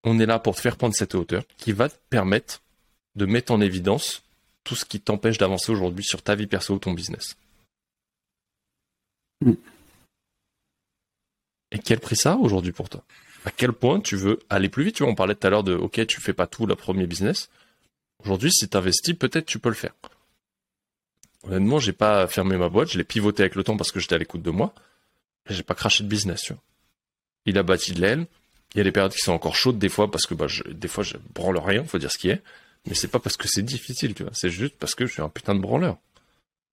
On 0.04 0.18
est 0.18 0.24
là 0.24 0.38
pour 0.38 0.56
te 0.56 0.60
faire 0.62 0.78
prendre 0.78 0.94
cette 0.94 1.14
hauteur 1.14 1.44
qui 1.58 1.72
va 1.72 1.90
te 1.90 1.96
permettre 2.08 2.62
de 3.14 3.26
mettre 3.26 3.52
en 3.52 3.60
évidence 3.60 4.22
tout 4.64 4.74
ce 4.74 4.86
qui 4.86 5.00
t'empêche 5.00 5.36
d'avancer 5.36 5.70
aujourd'hui 5.70 6.02
sur 6.02 6.22
ta 6.22 6.34
vie 6.34 6.46
perso 6.46 6.74
ou 6.74 6.78
ton 6.78 6.94
business. 6.94 7.36
Mm. 9.42 9.52
Et 11.72 11.78
quel 11.78 12.00
prix 12.00 12.16
ça 12.16 12.32
a 12.32 12.36
aujourd'hui 12.36 12.72
pour 12.72 12.88
toi? 12.88 13.04
À 13.44 13.50
quel 13.50 13.72
point 13.72 14.00
tu 14.00 14.16
veux 14.16 14.40
aller 14.48 14.70
plus 14.70 14.84
vite? 14.84 14.96
Tu 14.96 15.02
vois, 15.02 15.12
on 15.12 15.14
parlait 15.14 15.34
tout 15.34 15.46
à 15.46 15.50
l'heure 15.50 15.62
de 15.62 15.74
OK, 15.74 16.06
tu 16.06 16.20
fais 16.22 16.32
pas 16.32 16.46
tout 16.46 16.64
le 16.64 16.74
premier 16.74 17.06
business. 17.06 17.50
Aujourd'hui, 18.24 18.50
si 18.50 18.66
tu 18.66 18.76
investis, 18.78 19.14
peut-être 19.14 19.44
tu 19.44 19.58
peux 19.58 19.68
le 19.68 19.74
faire. 19.74 19.92
Honnêtement, 21.42 21.80
j'ai 21.80 21.92
pas 21.92 22.26
fermé 22.28 22.56
ma 22.56 22.70
boîte, 22.70 22.88
je 22.88 22.98
l'ai 22.98 23.04
pivoté 23.04 23.42
avec 23.42 23.56
le 23.56 23.62
temps 23.62 23.76
parce 23.76 23.92
que 23.92 24.00
j'étais 24.00 24.14
à 24.14 24.18
l'écoute 24.18 24.42
de 24.42 24.50
moi. 24.50 24.74
J'ai 25.48 25.62
pas 25.62 25.74
craché 25.74 26.02
de 26.02 26.08
business, 26.08 26.40
tu 26.40 26.54
vois. 26.54 26.62
Il 27.46 27.58
a 27.58 27.62
bâti 27.62 27.92
de 27.92 28.00
l'aile. 28.00 28.26
Il 28.74 28.78
y 28.78 28.80
a 28.80 28.84
des 28.84 28.92
périodes 28.92 29.12
qui 29.12 29.20
sont 29.20 29.32
encore 29.32 29.56
chaudes 29.56 29.78
des 29.78 29.88
fois 29.88 30.10
parce 30.10 30.26
que 30.26 30.34
bah, 30.34 30.46
des 30.68 30.88
fois 30.88 31.02
je 31.04 31.16
branle 31.34 31.58
rien, 31.58 31.84
faut 31.84 31.98
dire 31.98 32.10
ce 32.10 32.18
qui 32.18 32.28
est. 32.28 32.42
Mais 32.86 32.94
c'est 32.94 33.08
pas 33.08 33.18
parce 33.18 33.36
que 33.36 33.48
c'est 33.48 33.62
difficile, 33.62 34.14
tu 34.14 34.22
vois. 34.22 34.32
C'est 34.34 34.50
juste 34.50 34.76
parce 34.78 34.94
que 34.94 35.06
je 35.06 35.12
suis 35.12 35.22
un 35.22 35.28
putain 35.28 35.54
de 35.54 35.60
branleur. 35.60 35.96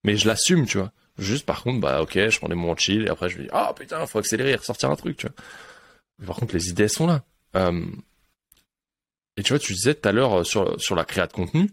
Mais 0.03 0.17
je 0.17 0.27
l'assume, 0.27 0.65
tu 0.65 0.77
vois. 0.77 0.91
Juste 1.17 1.45
par 1.45 1.63
contre, 1.63 1.79
bah 1.79 2.01
ok, 2.01 2.13
je 2.13 2.37
prends 2.39 2.49
des 2.49 2.55
moments 2.55 2.75
chill 2.75 3.03
et 3.03 3.09
après 3.09 3.29
je 3.29 3.37
me 3.37 3.43
dis 3.43 3.49
ah 3.53 3.69
oh, 3.69 3.73
putain, 3.73 4.05
faut 4.07 4.19
accélérer 4.19 4.51
et 4.51 4.55
ressortir 4.55 4.89
un 4.89 4.95
truc, 4.95 5.17
tu 5.17 5.27
vois. 5.27 5.35
Mais 6.19 6.25
par 6.25 6.35
contre, 6.37 6.55
les 6.55 6.69
idées 6.69 6.87
sont 6.87 7.07
là. 7.07 7.23
Euh, 7.55 7.85
et 9.37 9.43
tu 9.43 9.53
vois, 9.53 9.59
tu 9.59 9.73
disais 9.73 9.95
tout 9.95 10.07
à 10.07 10.11
l'heure 10.11 10.39
euh, 10.39 10.43
sur, 10.43 10.79
sur 10.81 10.95
la 10.95 11.05
créa 11.05 11.27
de 11.27 11.33
contenu, 11.33 11.69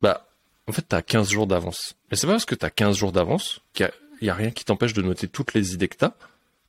bah 0.00 0.26
en 0.66 0.72
fait 0.72 0.82
t'as 0.82 1.02
15 1.02 1.30
jours 1.30 1.46
d'avance. 1.46 1.94
Mais 2.10 2.16
c'est 2.16 2.26
pas 2.26 2.34
parce 2.34 2.44
que 2.44 2.54
t'as 2.54 2.70
15 2.70 2.96
jours 2.96 3.12
d'avance 3.12 3.60
qu'il 3.72 3.90
y, 4.22 4.28
a 4.28 4.34
rien 4.34 4.50
qui 4.50 4.64
t'empêche 4.64 4.92
de 4.92 5.02
noter 5.02 5.28
toutes 5.28 5.54
les 5.54 5.74
idées 5.74 5.88
que 5.88 5.96
t'as 5.96 6.14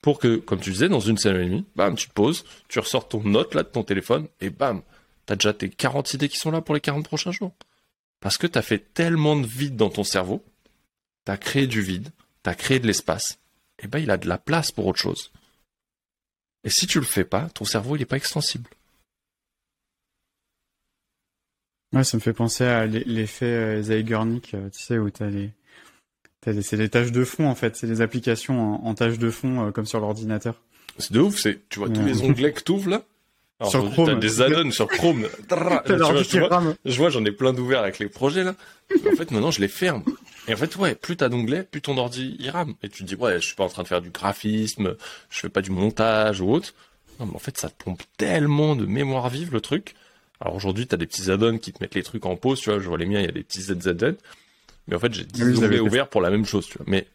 pour 0.06 0.20
que, 0.20 0.36
comme 0.36 0.60
tu 0.60 0.70
disais, 0.70 0.88
dans 0.88 1.00
une 1.00 1.18
semaine 1.18 1.42
et 1.42 1.50
demie, 1.50 1.66
bam, 1.76 1.96
tu 1.96 2.08
te 2.08 2.14
poses, 2.14 2.46
tu 2.68 2.78
ressors 2.78 3.08
ton 3.08 3.24
note 3.24 3.56
là 3.56 3.64
de 3.64 3.70
ton 3.70 3.84
téléphone 3.84 4.28
et 4.40 4.52
bam, 4.52 4.84
t'as 5.26 5.36
déjà 5.36 5.52
tes 5.52 5.68
40 5.68 6.14
idées 6.14 6.30
qui 6.30 6.38
sont 6.38 6.52
là 6.52 6.62
pour 6.62 6.76
les 6.76 6.80
40 6.80 7.08
prochains 7.08 7.32
jours. 7.32 7.56
Parce 8.20 8.38
que 8.38 8.46
t'as 8.46 8.62
fait 8.62 8.94
tellement 8.94 9.36
de 9.36 9.48
vide 9.48 9.76
dans 9.76 9.90
ton 9.90 10.04
cerveau 10.04 10.46
tu 11.26 11.32
as 11.32 11.38
créé 11.38 11.66
du 11.66 11.82
vide, 11.82 12.10
tu 12.44 12.50
as 12.52 12.54
créé 12.54 12.78
de 12.78 12.86
l'espace, 12.86 13.40
et 13.80 13.88
ben 13.88 13.98
il 13.98 14.12
a 14.12 14.18
de 14.18 14.30
la 14.30 14.38
place 14.38 14.72
pour 14.72 14.86
autre 14.86 15.00
chose. 15.00 15.32
Et 16.64 16.70
si 16.70 16.86
tu 16.86 17.00
le 17.00 17.06
fais 17.06 17.26
pas, 17.26 17.50
ton 17.50 17.66
cerveau 17.66 17.96
il 17.96 18.00
n'est 18.00 18.06
pas 18.06 18.18
extensible. 18.18 18.70
Ouais, 21.94 22.04
ça 22.04 22.18
me 22.18 22.22
fait 22.22 22.34
penser 22.34 22.64
à 22.64 22.86
l'effet 22.86 23.46
euh, 23.46 23.82
Zeigarnik, 23.82 24.54
euh, 24.54 24.70
tu 24.70 24.84
sais, 24.84 25.00
où 25.00 25.10
tu 25.10 25.24
as 25.24 25.32
les. 25.32 25.50
C'est 26.62 26.78
des 26.78 26.90
tâches 26.90 27.12
de 27.12 27.24
fond 27.24 27.48
en 27.48 27.56
fait, 27.56 27.76
c'est 27.76 27.88
des 27.88 28.02
applications 28.02 28.86
en, 28.86 28.94
tâches 28.94 29.18
de 29.18 29.30
fond 29.30 29.68
euh, 29.68 29.72
comme 29.72 29.86
sur 29.86 30.00
l'ordinateur. 30.00 30.62
C'est 30.98 31.12
de 31.12 31.20
ouf, 31.20 31.40
c'est 31.40 31.68
tu 31.70 31.80
vois 31.80 31.90
tous 31.90 32.04
les 32.04 32.22
onglets 32.22 32.54
que 32.54 32.62
tu 32.62 32.72
ouvres 32.72 32.90
là 32.90 33.04
sur 33.70 33.90
Chrome. 33.92 34.08
T'as 34.08 34.16
des 34.16 34.42
add-ons 34.42 34.72
sur 34.72 34.88
Chrome. 34.88 35.28
je 36.86 36.98
vois, 36.98 37.10
j'en 37.10 37.24
ai 37.24 37.32
plein 37.32 37.54
d'ouverts 37.54 37.80
avec 37.80 38.00
les 38.00 38.10
projets 38.10 38.44
là. 38.44 38.56
en 38.94 39.16
fait, 39.16 39.32
maintenant, 39.32 39.52
je 39.52 39.62
les 39.62 39.68
ferme. 39.68 40.04
Et 40.48 40.54
en 40.54 40.58
fait, 40.58 40.76
ouais, 40.76 40.96
plus 40.96 41.18
t'as 41.18 41.30
d'onglets, 41.30 41.64
plus 41.64 41.82
ton 41.82 41.98
ordi 41.98 42.36
il 42.40 42.50
rame. 42.50 42.76
Et 42.84 42.90
tu 42.90 43.04
te 43.04 43.08
dis, 43.08 43.16
ouais, 43.16 43.36
je 43.40 43.46
suis 43.46 43.56
pas 43.56 43.64
en 43.64 43.70
train 43.70 43.84
de 43.84 43.88
faire 43.88 44.02
du 44.02 44.10
graphisme, 44.10 44.96
je 45.30 45.40
fais 45.40 45.50
pas 45.50 45.62
du 45.62 45.72
montage 45.72 46.42
ou 46.42 46.52
autre. 46.52 46.74
Non, 47.20 47.28
mais 47.28 47.36
en 47.36 47.40
fait, 47.40 47.58
ça 47.58 47.70
te 47.70 47.82
pompe 47.82 48.04
tellement 48.18 48.76
de 48.76 48.86
mémoire 48.86 49.30
vive 49.30 49.54
le 49.54 49.62
truc. 49.62 49.96
Alors 50.42 50.56
aujourd'hui, 50.56 50.86
t'as 50.86 50.98
des 50.98 51.06
petits 51.06 51.32
add-ons 51.32 51.58
qui 51.58 51.72
te 51.72 51.82
mettent 51.82 51.96
les 51.96 52.04
trucs 52.04 52.26
en 52.26 52.36
pause, 52.36 52.60
tu 52.60 52.70
vois. 52.70 52.80
Je 52.80 52.88
vois 52.90 52.98
les 52.98 53.06
miens, 53.06 53.20
il 53.20 53.26
y 53.26 53.30
a 53.30 53.32
des 53.32 53.44
petits 53.44 53.62
ZZZ. 53.62 54.16
Mais 54.88 54.96
en 54.96 55.00
fait, 55.00 55.14
j'ai 55.14 55.26
10 55.26 55.64
onglets 55.64 55.80
ouverts 55.80 56.10
pour 56.10 56.22
la 56.22 56.30
même 56.30 56.46
chose, 56.46 56.68
tu 56.68 56.78
vois. 56.78 56.86
Mais 56.88 57.08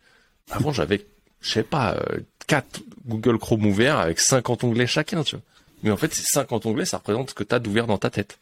avant, 0.50 0.72
j'avais, 0.72 1.06
je 1.40 1.50
sais 1.52 1.62
pas, 1.62 1.94
euh, 1.94 2.20
4 2.46 2.82
Google 3.06 3.38
Chrome 3.38 3.66
ouverts 3.66 3.98
avec 3.98 4.20
50 4.20 4.64
onglets 4.64 4.86
chacun, 4.86 5.22
tu 5.22 5.36
vois. 5.36 5.44
Mais 5.82 5.90
en 5.90 5.96
fait, 5.96 6.12
ces 6.12 6.24
50 6.24 6.66
onglets, 6.66 6.84
ça 6.84 6.98
représente 6.98 7.30
ce 7.30 7.34
que 7.34 7.44
t'as 7.44 7.58
d'ouvert 7.58 7.86
dans 7.86 7.98
ta 7.98 8.10
tête. 8.10 8.38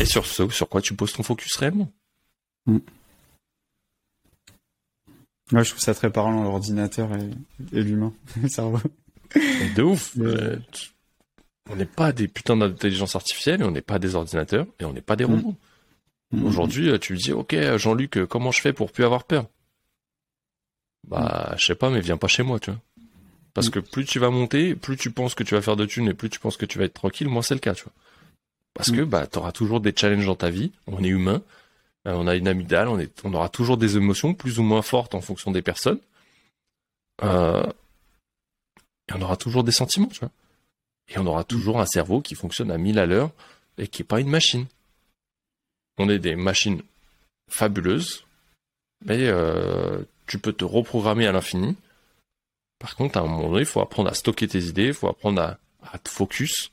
Et 0.00 0.04
sur 0.04 0.26
ce, 0.26 0.48
sur 0.48 0.68
quoi 0.68 0.80
tu 0.80 0.94
poses 0.94 1.12
ton 1.12 1.22
focus 1.22 1.56
réellement. 1.56 1.90
Mm. 2.66 2.78
Ouais, 5.52 5.62
je 5.62 5.70
trouve 5.70 5.82
ça 5.82 5.94
très 5.94 6.10
parlant, 6.10 6.42
l'ordinateur 6.42 7.10
et, 7.72 7.82
l'humain, 7.82 8.12
De 9.76 9.82
ouf. 9.82 10.16
Euh, 10.18 10.56
on 11.70 11.76
n'est 11.76 11.84
pas 11.84 12.12
des 12.12 12.28
putains 12.28 12.56
d'intelligence 12.56 13.16
artificielle, 13.16 13.62
on 13.62 13.70
n'est 13.70 13.82
pas 13.82 13.98
des 13.98 14.14
ordinateurs, 14.14 14.66
et 14.80 14.84
on 14.84 14.92
n'est 14.92 15.00
pas 15.00 15.16
des 15.16 15.24
mm. 15.24 15.34
robots. 15.34 15.50
Mm. 15.50 15.56
Aujourd'hui, 16.42 16.90
euh, 16.90 16.98
tu 16.98 17.12
me 17.12 17.18
dis, 17.18 17.32
ok, 17.32 17.54
Jean-Luc, 17.76 18.16
euh, 18.16 18.26
comment 18.26 18.50
je 18.50 18.60
fais 18.60 18.72
pour 18.72 18.90
plus 18.90 19.04
avoir 19.04 19.24
peur? 19.24 19.46
Bah, 21.06 21.54
je 21.58 21.66
sais 21.66 21.74
pas, 21.74 21.90
mais 21.90 22.00
viens 22.00 22.16
pas 22.16 22.28
chez 22.28 22.42
moi, 22.42 22.58
tu 22.58 22.70
vois. 22.70 22.80
Parce 23.52 23.70
que 23.70 23.78
plus 23.78 24.04
tu 24.04 24.18
vas 24.18 24.30
monter, 24.30 24.74
plus 24.74 24.96
tu 24.96 25.10
penses 25.10 25.34
que 25.34 25.44
tu 25.44 25.54
vas 25.54 25.62
faire 25.62 25.76
de 25.76 25.86
thunes 25.86 26.08
et 26.08 26.14
plus 26.14 26.28
tu 26.28 26.40
penses 26.40 26.56
que 26.56 26.66
tu 26.66 26.78
vas 26.78 26.84
être 26.84 26.94
tranquille, 26.94 27.28
moins 27.28 27.42
c'est 27.42 27.54
le 27.54 27.60
cas, 27.60 27.74
tu 27.74 27.84
vois. 27.84 27.92
Parce 28.74 28.90
que 28.90 29.02
bah, 29.02 29.28
tu 29.28 29.38
auras 29.38 29.52
toujours 29.52 29.80
des 29.80 29.94
challenges 29.96 30.26
dans 30.26 30.34
ta 30.34 30.50
vie, 30.50 30.72
on 30.88 31.04
est 31.04 31.08
humain, 31.08 31.42
euh, 32.08 32.14
on 32.14 32.26
a 32.26 32.34
une 32.34 32.48
amygdale, 32.48 32.88
on, 32.88 32.98
est, 32.98 33.24
on 33.24 33.32
aura 33.32 33.48
toujours 33.48 33.76
des 33.76 33.96
émotions 33.96 34.34
plus 34.34 34.58
ou 34.58 34.64
moins 34.64 34.82
fortes 34.82 35.14
en 35.14 35.20
fonction 35.20 35.52
des 35.52 35.62
personnes. 35.62 36.00
Euh, 37.22 37.64
et 39.08 39.12
on 39.14 39.22
aura 39.22 39.36
toujours 39.36 39.62
des 39.62 39.72
sentiments, 39.72 40.08
tu 40.08 40.18
vois. 40.18 40.32
Et 41.08 41.18
on 41.18 41.26
aura 41.26 41.44
toujours 41.44 41.80
un 41.80 41.86
cerveau 41.86 42.20
qui 42.20 42.34
fonctionne 42.34 42.72
à 42.72 42.78
1000 42.78 42.98
à 42.98 43.06
l'heure 43.06 43.30
et 43.78 43.86
qui 43.86 44.02
n'est 44.02 44.06
pas 44.06 44.20
une 44.20 44.30
machine. 44.30 44.66
On 45.98 46.08
est 46.08 46.18
des 46.18 46.36
machines 46.36 46.82
fabuleuses, 47.48 48.24
mais 49.04 49.26
euh, 49.28 50.02
tu 50.26 50.38
peux 50.38 50.52
te 50.52 50.64
reprogrammer 50.64 51.26
à 51.26 51.32
l'infini. 51.32 51.76
Par 52.78 52.96
contre, 52.96 53.18
à 53.18 53.20
un 53.20 53.26
moment 53.26 53.48
donné, 53.50 53.60
il 53.60 53.66
faut 53.66 53.80
apprendre 53.80 54.10
à 54.10 54.14
stocker 54.14 54.48
tes 54.48 54.64
idées, 54.64 54.88
il 54.88 54.94
faut 54.94 55.08
apprendre 55.08 55.40
à, 55.82 55.98
te 55.98 56.08
focus. 56.08 56.72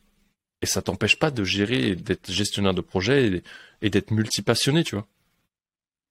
Et 0.62 0.66
ça 0.66 0.82
t'empêche 0.82 1.18
pas 1.18 1.32
de 1.32 1.44
gérer, 1.44 1.96
d'être 1.96 2.32
gestionnaire 2.32 2.74
de 2.74 2.82
projet 2.82 3.28
et, 3.28 3.44
et 3.82 3.90
d'être 3.90 4.12
multipassionné, 4.12 4.84
tu 4.84 4.96
vois. 4.96 5.08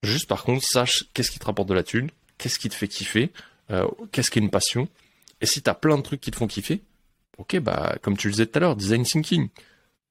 Juste 0.03 0.29
par 0.29 0.45
contre, 0.45 0.65
sache 0.65 1.05
qu'est-ce 1.13 1.31
qui 1.31 1.39
te 1.39 1.45
rapporte 1.45 1.69
de 1.69 1.75
la 1.75 1.83
thune, 1.83 2.11
qu'est-ce 2.39 2.59
qui 2.59 2.69
te 2.69 2.75
fait 2.75 2.89
kiffer, 2.89 3.31
euh, 3.71 3.87
qu'est-ce 4.13 4.31
qui 4.31 4.39
est 4.39 4.43
une 4.43 4.51
passion. 4.51 4.89
Et 5.41 5.47
si 5.47 5.63
t'as 5.63 5.75
plein 5.75 5.97
de 5.97 6.03
trucs 6.03 6.21
qui 6.21 6.31
te 6.31 6.37
font 6.37 6.47
kiffer, 6.47 6.81
ok, 7.39 7.59
bah 7.61 7.97
comme 8.03 8.17
tu 8.17 8.29
le 8.29 8.33
disais 8.33 8.47
tout 8.47 8.59
à 8.59 8.61
l'heure, 8.61 8.77
design 8.77 9.05
thinking. 9.05 9.49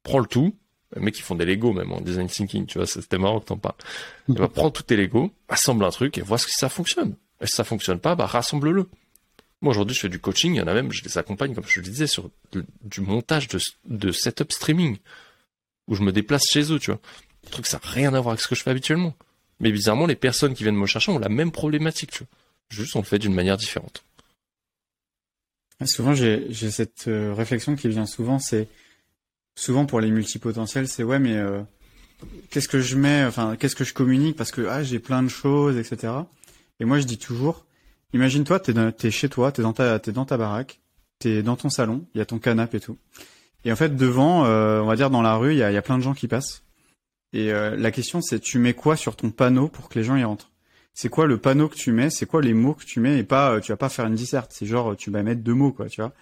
Prends 0.04 0.20
le 0.20 0.28
tout. 0.28 0.56
Les 0.96 1.02
mecs 1.02 1.16
qui 1.16 1.22
font 1.22 1.36
des 1.36 1.46
Lego 1.46 1.72
même 1.74 1.92
en 1.92 2.02
design 2.02 2.28
thinking, 2.28 2.66
tu 2.66 2.78
vois, 2.78 2.88
c'était 2.88 3.18
marrant 3.18 3.40
que 3.40 3.46
t'en 3.46 3.58
parles. 3.58 3.76
bah, 4.28 4.48
prends 4.54 4.72
tous 4.72 4.84
tes 4.84 4.98
Lego, 4.98 5.32
assemble 5.48 5.86
un 5.86 5.92
truc 5.92 6.18
et 6.18 6.22
vois 6.22 6.38
si 6.38 6.52
ça 6.52 6.70
fonctionne. 6.70 7.16
Et 7.42 7.48
si 7.48 7.56
ça 7.56 7.64
fonctionne 7.64 8.00
pas, 8.00 8.16
bah 8.16 8.26
rassemble-le. 8.26 8.90
Moi 9.62 9.72
aujourd'hui 9.72 9.96
je 9.96 10.00
fais 10.00 10.10
du 10.10 10.20
coaching, 10.20 10.56
il 10.56 10.58
y 10.58 10.62
en 10.62 10.68
a 10.68 10.74
même, 10.74 10.92
je 10.92 11.04
les 11.04 11.18
accompagne 11.18 11.54
comme 11.54 11.66
je 11.68 11.80
le 11.80 11.86
disais 11.86 12.08
sur 12.08 12.30
du 12.84 13.02
montage 13.02 13.48
de, 13.50 13.60
de 13.86 14.12
setup 14.12 14.52
streaming 14.52 14.98
où 15.88 15.96
je 15.96 16.02
me 16.02 16.12
déplace 16.12 16.46
chez 16.50 16.72
eux, 16.72 16.80
tu 16.80 16.92
vois. 16.92 17.00
Le 17.44 17.50
truc 17.50 17.68
ça 17.68 17.80
n'a 17.84 17.92
rien 17.92 18.14
à 18.14 18.20
voir 18.22 18.34
avec 18.34 18.42
ce 18.42 18.48
que 18.48 18.56
je 18.56 18.64
fais 18.64 18.72
habituellement. 18.72 19.14
Mais 19.60 19.72
bizarrement, 19.72 20.06
les 20.06 20.16
personnes 20.16 20.54
qui 20.54 20.64
viennent 20.64 20.76
me 20.76 20.86
chercher 20.86 21.12
ont 21.12 21.20
la 21.20 21.30
même 21.30 21.52
problématique, 21.52 22.12
tu 22.12 22.20
vois. 22.20 22.28
Juste, 22.70 22.96
on 22.96 23.00
le 23.00 23.06
fait 23.06 23.20
d'une 23.20 23.34
manière 23.34 23.58
différente. 23.58 24.04
Souvent, 25.86 26.14
j'ai 26.14 26.52
cette 26.52 27.08
euh, 27.08 27.34
réflexion 27.34 27.76
qui 27.76 27.88
vient 27.88 28.06
souvent, 28.06 28.38
c'est 28.38 28.68
souvent 29.56 29.86
pour 29.86 30.00
les 30.00 30.12
multipotentiels, 30.12 30.88
c'est 30.88 31.04
ouais, 31.04 31.20
mais 31.20 31.36
euh, 31.36 31.62
qu'est-ce 32.50 32.68
que 32.68 32.80
je 32.80 32.96
mets, 32.96 33.24
enfin, 33.26 33.56
qu'est-ce 33.58 33.76
que 33.76 33.84
je 33.84 33.94
communique? 33.94 34.36
Parce 34.36 34.52
que 34.52 34.68
ah, 34.68 34.84
j'ai 34.84 35.00
plein 35.00 35.24
de 35.24 35.28
choses, 35.28 35.78
etc. 35.78 36.14
Et 36.80 36.86
moi, 36.86 37.00
je 37.00 37.06
dis 37.06 37.18
toujours, 37.18 37.66
imagine-toi, 38.14 38.60
t'es 38.60 38.74
es 39.08 39.12
chez 39.12 39.30
toi, 39.30 39.52
t'es 39.52 39.62
dans 39.62 39.74
ta, 39.74 40.00
dans 40.00 40.26
ta 40.26 40.38
baraque, 40.38 40.80
t'es 41.20 41.44
dans 41.44 41.56
ton 41.56 41.70
salon, 41.70 42.06
il 42.14 42.20
y 42.20 42.22
a 42.22 42.26
ton 42.26 42.40
canapé 42.40 42.78
et 42.78 42.80
tout. 42.80 42.98
Et 43.66 43.72
en 43.72 43.76
fait, 43.76 43.96
devant, 43.96 44.46
euh, 44.46 44.80
on 44.80 44.86
va 44.86 44.96
dire 44.96 45.10
dans 45.10 45.22
la 45.22 45.36
rue, 45.36 45.54
il 45.54 45.58
y 45.58 45.64
a, 45.64 45.82
plein 45.82 45.98
de 45.98 46.04
gens 46.04 46.14
qui 46.14 46.28
passent. 46.28 46.64
Et 47.34 47.52
euh, 47.52 47.76
la 47.76 47.92
question, 47.92 48.22
c'est 48.22 48.40
tu 48.40 48.58
mets 48.58 48.74
quoi 48.74 48.96
sur 48.96 49.16
ton 49.16 49.30
panneau 49.30 49.68
pour 49.68 49.90
que 49.90 50.00
les 50.00 50.06
gens 50.06 50.16
y 50.16 50.24
rentrent? 50.24 50.52
C'est 50.94 51.10
quoi 51.10 51.28
le 51.28 51.38
panneau 51.38 51.68
que 51.68 51.76
tu 51.76 51.92
mets? 51.92 52.10
C'est 52.10 52.26
quoi 52.26 52.42
les 52.42 52.54
mots 52.54 52.74
que 52.74 52.86
tu 52.86 53.00
mets? 53.00 53.20
Et 53.20 53.24
pas, 53.24 53.60
tu 53.62 53.72
vas 53.72 53.78
pas 53.78 53.90
faire 53.90 54.06
une 54.06 54.16
disserte. 54.16 54.52
C'est 54.54 54.66
genre, 54.66 54.96
tu 54.98 55.12
vas 55.12 55.24
mettre 55.24 55.42
deux 55.42 55.54
mots, 55.54 55.72
quoi, 55.72 55.88
tu 55.88 56.02
vois. 56.02 56.14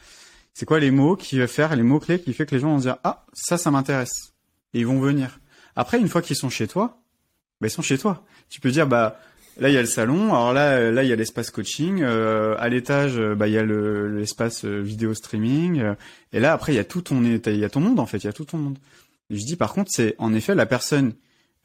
C'est 0.58 0.66
quoi 0.66 0.80
les 0.80 0.89
mots 0.89 1.16
qui 1.16 1.38
va 1.38 1.45
faire 1.45 1.76
les 1.76 1.84
mots 1.84 1.99
clés 1.99 2.20
qui 2.20 2.34
fait 2.34 2.47
que 2.47 2.55
les 2.55 2.60
gens 2.60 2.70
vont 2.70 2.80
se 2.80 2.86
dire 2.86 2.97
ah 3.03 3.28
ça, 3.32 3.60
ça 3.60 3.70
m'intéresse. 3.70 4.34
Et 4.74 4.80
ils 4.80 4.88
vont 4.88 4.99
venir. 4.99 5.39
Après, 5.76 5.99
une 5.99 6.08
fois 6.08 6.24
qu'ils 6.24 6.36
sont 6.36 6.49
chez 6.49 6.68
toi, 6.68 6.99
bah, 7.62 7.68
ils 7.68 7.70
sont 7.70 7.84
chez 7.84 7.99
toi. 7.99 8.26
Tu 8.49 8.60
peux 8.60 8.72
dire 8.72 8.88
bah 8.88 9.20
là 9.60 9.70
il 9.70 9.76
y 9.76 9.78
a 9.78 9.82
le 9.82 9.88
salon, 9.88 10.34
alors 10.34 10.53
là 10.53 10.89
là 10.89 11.03
il 11.03 11.10
y 11.10 11.14
a 11.14 11.16
l'espace 11.16 11.51
coaching, 11.51 12.01
euh, 12.01 12.55
à 12.58 12.70
l'étage 12.70 13.20
bah 13.20 13.47
il 13.47 13.53
y 13.53 13.58
a 13.60 13.64
l'espace 13.64 14.66
vidéo 14.66 15.14
streaming. 15.14 15.93
Et 16.34 16.39
là 16.39 16.53
après 16.53 16.74
il 16.74 16.78
y 16.78 16.80
a 16.80 16.84
tout 16.84 17.03
ton 17.03 17.22
il 17.22 17.55
y 17.55 17.64
a 17.64 17.70
ton 17.70 17.80
monde 17.80 17.99
en 17.99 18.08
fait, 18.08 18.18
il 18.18 18.26
y 18.26 18.30
a 18.30 18.34
tout 18.34 18.45
ton 18.45 18.58
monde. 18.58 18.80
Je 19.30 19.45
dis 19.45 19.58
par 19.58 19.74
contre, 19.74 19.91
c'est 19.93 20.16
en 20.18 20.34
effet 20.34 20.55
la 20.55 20.66
personne 20.66 21.14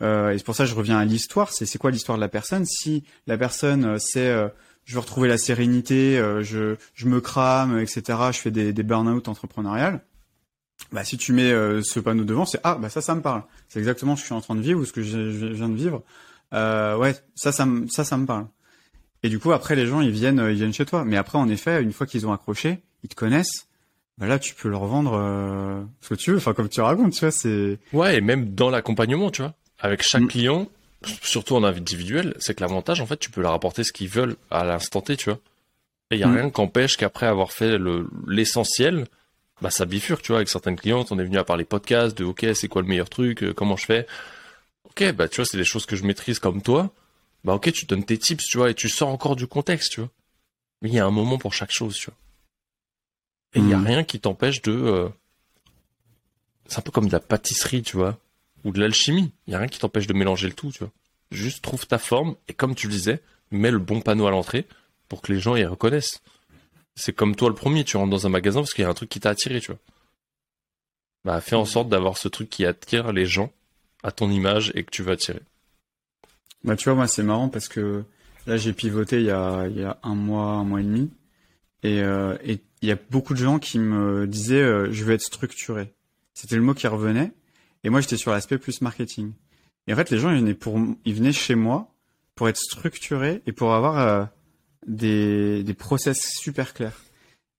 euh, 0.03 0.33
et 0.33 0.39
c'est 0.39 0.45
pour 0.45 0.55
ça 0.55 0.65
que 0.65 0.71
je 0.71 0.75
reviens 0.75 0.99
à 0.99 1.05
l'histoire. 1.05 1.51
C'est 1.51 1.67
c'est 1.67 1.79
quoi 1.79 1.91
l'histoire 1.91 2.19
de 2.19 2.21
la 2.21 2.29
personne? 2.29 2.67
Si 2.67 3.05
la 3.27 3.39
personne 3.39 3.85
euh, 3.85 3.99
c'est 3.99 4.29
euh, 4.29 4.49
je 4.85 4.95
veux 4.95 5.01
retrouver 5.01 5.29
la 5.29 5.39
sérénité, 5.39 6.17
je 6.43 6.77
je 6.95 7.07
me 7.07 7.21
crame, 7.21 7.79
etc. 7.79 8.03
Je 8.33 8.39
fais 8.39 8.51
des, 8.51 8.73
des 8.73 8.83
burn-out 8.83 9.29
entrepreneuriales. 9.29 10.01
Bah 10.91 11.05
si 11.05 11.17
tu 11.17 11.33
mets 11.33 11.51
ce 11.83 12.01
panneau 12.01 12.25
devant, 12.25 12.45
c'est 12.45 12.59
ah 12.65 12.75
bah 12.75 12.89
ça 12.89 13.01
ça 13.01 13.15
me 13.15 13.23
parle. 13.23 13.43
C'est 13.69 13.79
exactement 13.79 14.17
ce 14.17 14.21
que 14.21 14.25
je 14.25 14.27
suis 14.27 14.35
en 14.35 14.41
train 14.41 14.57
de 14.57 14.61
vivre 14.61 14.81
ou 14.81 14.85
ce 14.85 14.93
que 14.93 15.03
je, 15.03 15.19
viens 15.47 15.69
de 15.69 15.77
vivre. 15.77 16.03
ouais, 16.53 17.15
ça 17.35 17.53
ça 17.53 17.67
me 17.67 17.87
ça 17.89 18.05
ça 18.05 18.17
me 18.17 18.27
parle. 18.27 18.47
Et 19.23 19.29
du 19.29 19.39
coup 19.39 19.53
après 19.53 19.77
les 19.77 19.87
gens 19.87 20.01
ils 20.01 20.11
viennent 20.11 20.45
ils 20.51 20.57
viennent 20.57 20.75
chez 20.75 20.87
toi. 20.87 21.05
Mais 21.05 21.17
après 21.17 21.39
en 21.39 21.49
effet 21.49 21.83
une 21.83 21.93
fois 21.93 22.07
qu'ils 22.07 22.27
ont 22.27 22.33
accroché, 22.33 22.83
ils 23.03 23.09
te 23.09 23.15
connaissent 23.15 23.69
bah 24.19 24.27
là 24.27 24.39
tu 24.39 24.55
peux 24.55 24.69
leur 24.69 24.85
vendre 24.85 25.87
ce 26.01 26.09
que 26.11 26.15
tu 26.15 26.33
veux 26.33 26.37
enfin 26.37 26.53
comme 26.53 26.69
tu 26.69 26.83
racontes 26.83 27.15
tu 27.15 27.21
vois 27.21 27.31
c'est 27.31 27.79
ouais 27.95 28.19
et 28.19 28.21
même 28.21 28.55
dans 28.55 28.69
l'accompagnement 28.69 29.31
tu 29.31 29.41
vois 29.41 29.55
avec 29.83 30.03
chaque 30.03 30.23
mm. 30.23 30.29
client, 30.29 30.69
surtout 31.23 31.57
en 31.57 31.65
individuel, 31.65 32.35
c'est 32.39 32.55
que 32.55 32.61
l'avantage, 32.61 33.01
en 33.01 33.07
fait, 33.07 33.19
tu 33.19 33.31
peux 33.31 33.41
leur 33.41 33.53
apporter 33.53 33.85
ce 33.85 33.93
qu'ils 33.93 34.09
veulent 34.09 34.37
à 34.51 34.65
l'instant 34.65 35.01
T, 35.01 35.17
tu 35.17 35.31
vois. 35.31 35.39
Et 36.11 36.17
il 36.17 36.21
y 36.21 36.25
a 36.25 36.29
mm. 36.29 36.37
rien 36.37 36.51
qu'empêche 36.51 36.97
qu'après 36.97 37.27
avoir 37.27 37.53
fait 37.53 37.79
l'essentiel, 38.27 39.07
bah 39.61 39.71
ça 39.71 39.87
bifurque, 39.87 40.23
tu 40.23 40.29
vois, 40.29 40.39
avec 40.39 40.49
certaines 40.49 40.77
clientes, 40.77 41.13
on 41.13 41.19
est 41.19 41.25
venu 41.25 41.39
à 41.39 41.45
parler 41.45 41.65
podcast, 41.65 42.17
de 42.17 42.25
ok, 42.25 42.47
c'est 42.55 42.69
quoi 42.69 42.83
le 42.83 42.89
meilleur 42.89 43.09
truc, 43.09 43.43
euh, 43.43 43.55
comment 43.55 43.77
je 43.77 43.87
fais? 43.87 44.07
Ok, 44.85 45.13
bah 45.13 45.29
tu 45.29 45.37
vois, 45.37 45.45
c'est 45.45 45.57
des 45.57 45.65
choses 45.65 45.87
que 45.87 45.97
je 45.97 46.05
maîtrise 46.05 46.39
comme 46.39 46.63
toi. 46.63 46.91
Bah 47.45 47.55
ok, 47.55 47.73
tu 47.73 47.87
donnes 47.87 48.05
tes 48.05 48.19
tips, 48.19 48.45
tu 48.45 48.59
vois, 48.59 48.71
et 48.71 48.75
tu 48.75 48.89
sors 48.89 49.09
encore 49.09 49.37
du 49.37 49.47
contexte, 49.47 49.93
tu 49.93 50.01
vois. 50.01 50.11
Mais 50.83 50.89
il 50.89 50.95
y 50.95 50.99
a 50.99 51.07
un 51.07 51.11
moment 51.11 51.39
pour 51.39 51.55
chaque 51.55 51.73
chose, 51.73 51.97
tu 51.97 52.07
vois. 52.07 52.17
Et 53.55 53.59
il 53.61 53.69
y 53.69 53.75
a 53.75 53.79
mm. 53.79 53.87
rien 53.87 54.05
qui 54.05 54.21
t'empêche 54.21 54.63
de... 54.63 54.73
Euh, 54.73 55.09
c'est 56.67 56.79
un 56.79 56.83
peu 56.83 56.91
comme 56.91 57.07
de 57.07 57.13
la 57.13 57.21
pâtisserie, 57.21 57.83
tu 57.83 57.97
vois 57.97 58.19
ou 58.65 58.73
de 58.73 58.81
l'alchimie. 58.81 59.33
Il 59.47 59.53
y 59.53 59.57
a 59.57 59.59
rien 59.59 59.69
qui 59.69 59.79
t'empêche 59.79 60.07
de 60.07 60.15
mélanger 60.15 60.49
le 60.49 60.55
tout, 60.55 60.71
tu 60.71 60.81
vois. 60.81 60.93
Juste 61.31 61.63
trouve 61.63 61.87
ta 61.87 61.99
forme 61.99 62.37
et 62.49 62.55
comme 62.55 62.75
tu 62.75 62.87
le 62.87 62.93
disais, 62.93 63.21
mets 63.51 63.71
le 63.71 63.79
bon 63.79 64.01
panneau 64.01 64.27
à 64.27 64.31
l'entrée 64.31 64.67
pour 65.09 65.23
que 65.23 65.33
les 65.33 65.41
gens 65.41 65.57
y 65.57 65.65
reconnaissent. 65.65 66.23
C'est 66.95 67.13
comme 67.13 67.37
toi 67.37 67.49
le 67.49 67.55
premier, 67.55 67.85
tu 67.85 67.97
rentres 67.97 68.11
dans 68.11 68.27
un 68.27 68.31
magasin 68.31 68.61
parce 68.61 68.75
qu'il 68.75 68.83
y 68.83 68.87
a 68.87 68.91
un 68.91 68.95
truc 68.95 69.09
qui 69.09 69.21
t'a 69.21 69.31
attiré, 69.31 69.61
tu 69.61 69.73
vois. 69.73 69.81
Bah, 71.25 71.41
fais 71.41 71.57
en 71.57 71.65
sorte 71.65 71.89
d'avoir 71.89 72.19
ce 72.19 72.29
truc 72.29 72.51
qui 72.51 72.67
attire 72.67 73.13
les 73.13 73.27
gens 73.27 73.53
à 74.03 74.11
ton 74.11 74.31
image 74.31 74.73
et 74.75 74.83
que 74.83 74.91
tu 74.91 75.03
veux 75.03 75.13
attirer. 75.13 75.41
Bah, 76.65 76.77
tu 76.77 76.89
vois, 76.89 76.95
moi, 76.95 77.07
c'est 77.07 77.23
marrant 77.23 77.49
parce 77.49 77.69
que 77.69 78.05
là, 78.47 78.57
j'ai 78.57 78.73
pivoté 78.73 79.21
il 79.21 79.27
y 79.27 79.31
a, 79.31 79.67
il 79.69 79.79
y 79.79 79.85
a 79.85 79.99
un 80.03 80.15
mois, 80.15 80.47
un 80.47 80.65
mois 80.65 80.81
et 80.81 80.85
demi. 80.85 81.11
Et, 81.83 82.01
euh, 82.03 82.37
il 82.45 82.89
y 82.89 82.93
a 82.93 82.99
beaucoup 83.11 83.35
de 83.35 83.39
gens 83.39 83.59
qui 83.59 83.79
me 83.79 84.27
disaient, 84.27 84.61
euh, 84.61 84.91
je 84.91 85.05
veux 85.05 85.15
être 85.15 85.23
structuré. 85.23 85.93
C'était 86.35 86.57
le 86.57 86.63
mot 86.63 86.75
qui 86.75 86.87
revenait. 86.89 87.31
Et 87.85 87.91
moi, 87.91 88.01
j'étais 88.01 88.17
sur 88.17 88.31
l'aspect 88.31 88.59
plus 88.59 88.81
marketing. 88.81 89.33
Et 89.87 89.93
en 89.93 89.97
fait, 89.97 90.11
les 90.11 90.19
gens, 90.19 90.31
ils 90.31 90.41
venaient, 90.41 90.55
pour, 90.55 90.79
ils 91.05 91.15
venaient 91.15 91.33
chez 91.33 91.55
moi 91.55 91.95
pour 92.35 92.49
être 92.49 92.59
structurés 92.59 93.43
et 93.47 93.53
pour 93.53 93.75
avoir 93.75 93.99
euh, 93.99 94.25
des, 94.87 95.63
des 95.65 95.75
process 95.75 96.21
super 96.39 96.75
clairs. 96.75 96.99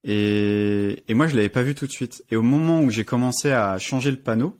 Et, 0.03 1.03
et 1.07 1.13
moi, 1.13 1.27
je 1.27 1.35
l'avais 1.35 1.49
pas 1.49 1.63
vu 1.63 1.75
tout 1.75 1.87
de 1.87 1.91
suite. 1.91 2.23
Et 2.31 2.35
au 2.35 2.41
moment 2.41 2.81
où 2.81 2.89
j'ai 2.89 3.05
commencé 3.05 3.51
à 3.51 3.77
changer 3.79 4.11
le 4.11 4.17
panneau, 4.17 4.57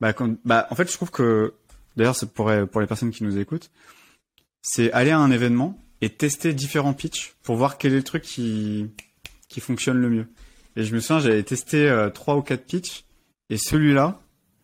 bah, 0.00 0.14
bah, 0.44 0.66
en 0.70 0.74
fait, 0.74 0.88
je 0.88 0.94
trouve 0.94 1.10
que, 1.10 1.54
d'ailleurs, 1.96 2.16
c'est 2.16 2.32
pour, 2.32 2.50
pour 2.70 2.80
les 2.80 2.86
personnes 2.86 3.10
qui 3.10 3.24
nous 3.24 3.38
écoutent, 3.38 3.70
c'est 4.62 4.92
aller 4.92 5.10
à 5.10 5.18
un 5.18 5.30
événement 5.30 5.82
et 6.00 6.10
tester 6.10 6.52
différents 6.52 6.94
pitchs 6.94 7.34
pour 7.42 7.56
voir 7.56 7.78
quel 7.78 7.92
est 7.92 7.96
le 7.96 8.02
truc 8.02 8.22
qui, 8.22 8.90
qui 9.48 9.60
fonctionne 9.60 9.98
le 9.98 10.10
mieux. 10.10 10.26
Et 10.76 10.84
je 10.84 10.94
me 10.94 11.00
souviens, 11.00 11.20
j'avais 11.20 11.42
testé 11.42 11.88
euh, 11.88 12.10
trois 12.10 12.36
ou 12.36 12.42
quatre 12.42 12.64
pitchs 12.64 13.04
et 13.50 13.58
celui-là, 13.58 14.20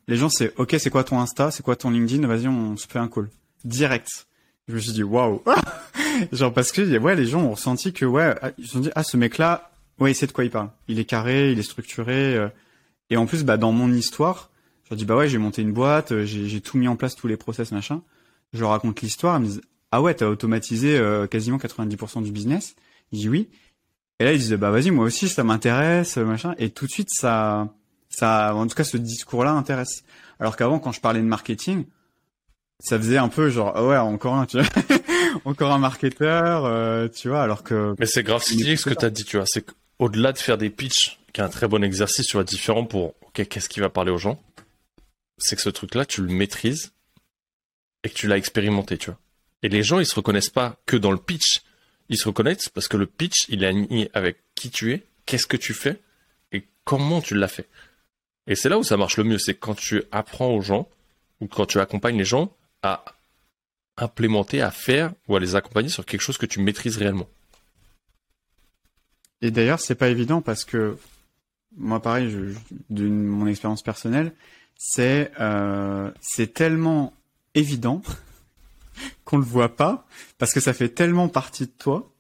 les 0.09 0.17
gens 0.17 0.29
c'est 0.29 0.53
ok 0.59 0.77
c'est 0.79 0.91
quoi 0.91 1.05
ton 1.05 1.21
Insta, 1.21 1.51
c'est 1.51 1.63
quoi 1.63 1.77
ton 1.77 1.91
LinkedIn, 1.91 2.27
vas-y 2.27 2.49
on 2.49 2.77
se 2.77 2.87
fait 2.87 2.99
un 2.99 3.09
call. 3.09 3.29
Direct. 3.65 4.27
Je 4.69 4.75
me 4.75 4.79
suis 4.79 4.93
dit 4.93 5.03
waouh, 5.03 5.43
genre 6.33 6.53
parce 6.53 6.73
que 6.73 6.99
ouais 6.99 7.17
les 7.17 7.27
gens 7.27 7.43
ont 7.43 7.53
ressenti 7.53 7.93
que 7.93 8.07
ouais 8.07 8.35
ah, 8.41 8.51
ils 8.57 8.67
se 8.67 8.73
sont 8.73 8.81
dit 8.81 8.91
ah 8.95 9.03
ce 9.03 9.17
mec 9.17 9.39
là 9.39 9.71
ouais 10.01 10.13
il 10.13 10.15
sait 10.15 10.27
de 10.27 10.33
quoi 10.33 10.45
il 10.45 10.51
parle, 10.51 10.71
il 10.89 10.99
est 10.99 11.05
carré, 11.05 11.53
il 11.53 11.59
est 11.59 11.63
structuré 11.63 12.37
euh. 12.37 12.49
et 13.11 13.17
en 13.17 13.27
plus 13.27 13.45
bah 13.45 13.59
dans 13.59 13.73
mon 13.73 13.93
histoire 13.93 14.51
je 14.85 14.91
leur 14.91 14.97
dis 14.97 15.05
bah 15.05 15.17
ouais 15.17 15.29
j'ai 15.29 15.39
monté 15.39 15.63
une 15.63 15.73
boîte, 15.73 16.13
euh, 16.13 16.25
j'ai 16.25 16.61
tout 16.61 16.79
mis 16.79 16.89
en 16.89 16.97
place 16.97 17.15
tous 17.15 17.27
les 17.27 17.37
process 17.37 17.73
machin, 17.73 18.03
je 18.53 18.61
leur 18.61 18.71
raconte 18.71 19.03
l'histoire, 19.03 19.37
ils 19.37 19.41
me 19.41 19.47
disent 19.47 19.63
ah 19.93 20.01
ouais 20.03 20.15
t'as 20.15 20.27
automatisé 20.27 20.97
euh, 20.97 21.27
quasiment 21.27 21.59
90% 21.59 22.23
du 22.23 22.33
business, 22.33 22.75
je 23.13 23.19
dis 23.19 23.29
oui. 23.29 23.49
Et 24.19 24.25
là 24.25 24.33
ils 24.33 24.39
disent 24.39 24.53
bah 24.55 24.71
vas-y 24.71 24.91
moi 24.91 25.05
aussi 25.05 25.29
ça 25.29 25.45
m'intéresse 25.45 26.17
machin. 26.17 26.55
Et 26.59 26.71
tout 26.71 26.87
de 26.87 26.91
suite 26.91 27.11
ça 27.11 27.69
ça, 28.15 28.55
en 28.55 28.67
tout 28.67 28.75
cas, 28.75 28.85
ce 28.85 28.97
discours-là 28.97 29.53
intéresse. 29.53 30.05
Alors 30.41 30.57
qu'avant, 30.57 30.79
quand 30.79 30.93
je 30.93 31.01
parlais 31.01 31.21
de 31.21 31.27
marketing, 31.27 31.85
ça 32.81 32.99
faisait 32.99 33.19
un 33.19 33.29
peu 33.29 33.51
genre, 33.51 33.73
ah 33.75 33.85
ouais, 33.85 33.97
encore 33.97 34.35
un, 34.35 34.47
tu 34.47 34.59
vois, 34.61 34.69
encore 35.45 35.73
un 35.73 35.79
marketeur, 35.79 36.65
euh, 36.65 37.09
tu 37.09 37.29
vois, 37.29 37.43
alors 37.43 37.63
que. 37.63 37.95
Mais 37.99 38.07
c'est 38.07 38.23
grave 38.23 38.43
stylé 38.43 38.77
ce 38.77 38.89
que 38.89 38.95
tu 38.95 39.05
as 39.05 39.11
dit, 39.11 39.25
tu 39.25 39.37
vois. 39.37 39.47
C'est 39.47 39.65
qu'au-delà 39.65 40.33
de 40.33 40.39
faire 40.39 40.59
des 40.59 40.71
pitchs, 40.71 41.19
qui 41.33 41.41
est 41.41 41.45
un 41.45 41.49
très 41.49 41.69
bon 41.69 41.83
exercice, 41.83 42.27
tu 42.27 42.37
vois, 42.37 42.45
différent 42.45 42.85
pour, 42.85 43.15
ok, 43.23 43.47
qu'est-ce 43.49 43.69
qui 43.69 43.81
va 43.81 43.89
parler 43.89 44.11
aux 44.11 44.19
gens, 44.19 44.41
c'est 45.39 45.57
que 45.57 45.63
ce 45.63 45.71
truc-là, 45.71 46.05
tu 46.07 46.23
le 46.23 46.33
maîtrises 46.33 46.93
et 48.03 48.11
que 48.11 48.15
tu 48.15 48.29
l'as 48.29 48.37
expérimenté, 48.37 48.99
tu 48.99 49.11
vois. 49.11 49.19
Et 49.63 49.69
les 49.69 49.83
gens, 49.83 49.99
ils 49.99 50.07
se 50.07 50.15
reconnaissent 50.15 50.51
pas 50.51 50.77
que 50.87 50.97
dans 50.97 51.11
le 51.11 51.17
pitch. 51.17 51.63
Ils 52.11 52.19
se 52.19 52.29
reconnaissent 52.29 52.69
parce 52.69 52.87
que 52.87 52.99
le 52.99 53.07
pitch, 53.07 53.47
il 53.49 53.65
est 53.65 53.67
aligné 53.67 54.11
avec 54.13 54.37
qui 54.55 54.71
tu 54.71 54.93
es, 54.93 55.07
qu'est-ce 55.25 55.47
que 55.47 55.57
tu 55.57 55.73
fais 55.73 56.03
et 56.53 56.67
comment 56.85 57.23
tu 57.23 57.35
l'as 57.35 57.49
fait. 57.49 57.67
Et 58.47 58.55
c'est 58.55 58.69
là 58.69 58.79
où 58.79 58.83
ça 58.83 58.97
marche 58.97 59.17
le 59.17 59.25
mieux, 59.25 59.39
c'est 59.39 59.55
quand 59.55 59.75
tu 59.75 60.03
apprends 60.13 60.51
aux 60.51 60.61
gens, 60.61 60.89
ou 61.41 61.47
quand 61.47 61.67
tu 61.67 61.81
accompagnes 61.81 62.19
les 62.19 62.25
gens 62.25 62.53
à 62.83 63.05
implémenter, 63.97 64.61
à 64.61 64.71
faire, 64.71 65.13
ou 65.29 65.37
à 65.37 65.41
les 65.41 65.57
accompagner 65.57 65.89
sur 65.89 66.05
quelque 66.05 66.21
chose 66.21 66.39
que 66.39 66.47
tu 66.47 66.61
maîtrises 66.61 66.97
réellement. 66.97 67.29
Et 69.41 69.51
d'ailleurs, 69.51 69.81
c'est 69.81 69.95
pas 69.95 70.09
évident 70.09 70.41
parce 70.41 70.65
que 70.65 70.97
moi, 71.77 72.01
pareil, 72.01 72.55
de 72.91 73.09
mon 73.09 73.47
expérience 73.47 73.83
personnelle, 73.83 74.33
c'est 74.77 75.33
euh, 75.41 76.11
c'est 76.21 76.53
tellement 76.55 77.13
évident 77.55 78.03
qu'on 79.25 79.39
le 79.39 79.45
voit 79.45 79.77
pas 79.77 80.07
parce 80.39 80.53
que 80.53 80.61
ça 80.61 80.73
fait 80.73 80.89
tellement 80.89 81.29
partie 81.29 81.67
de 81.67 81.73
toi, 81.73 82.11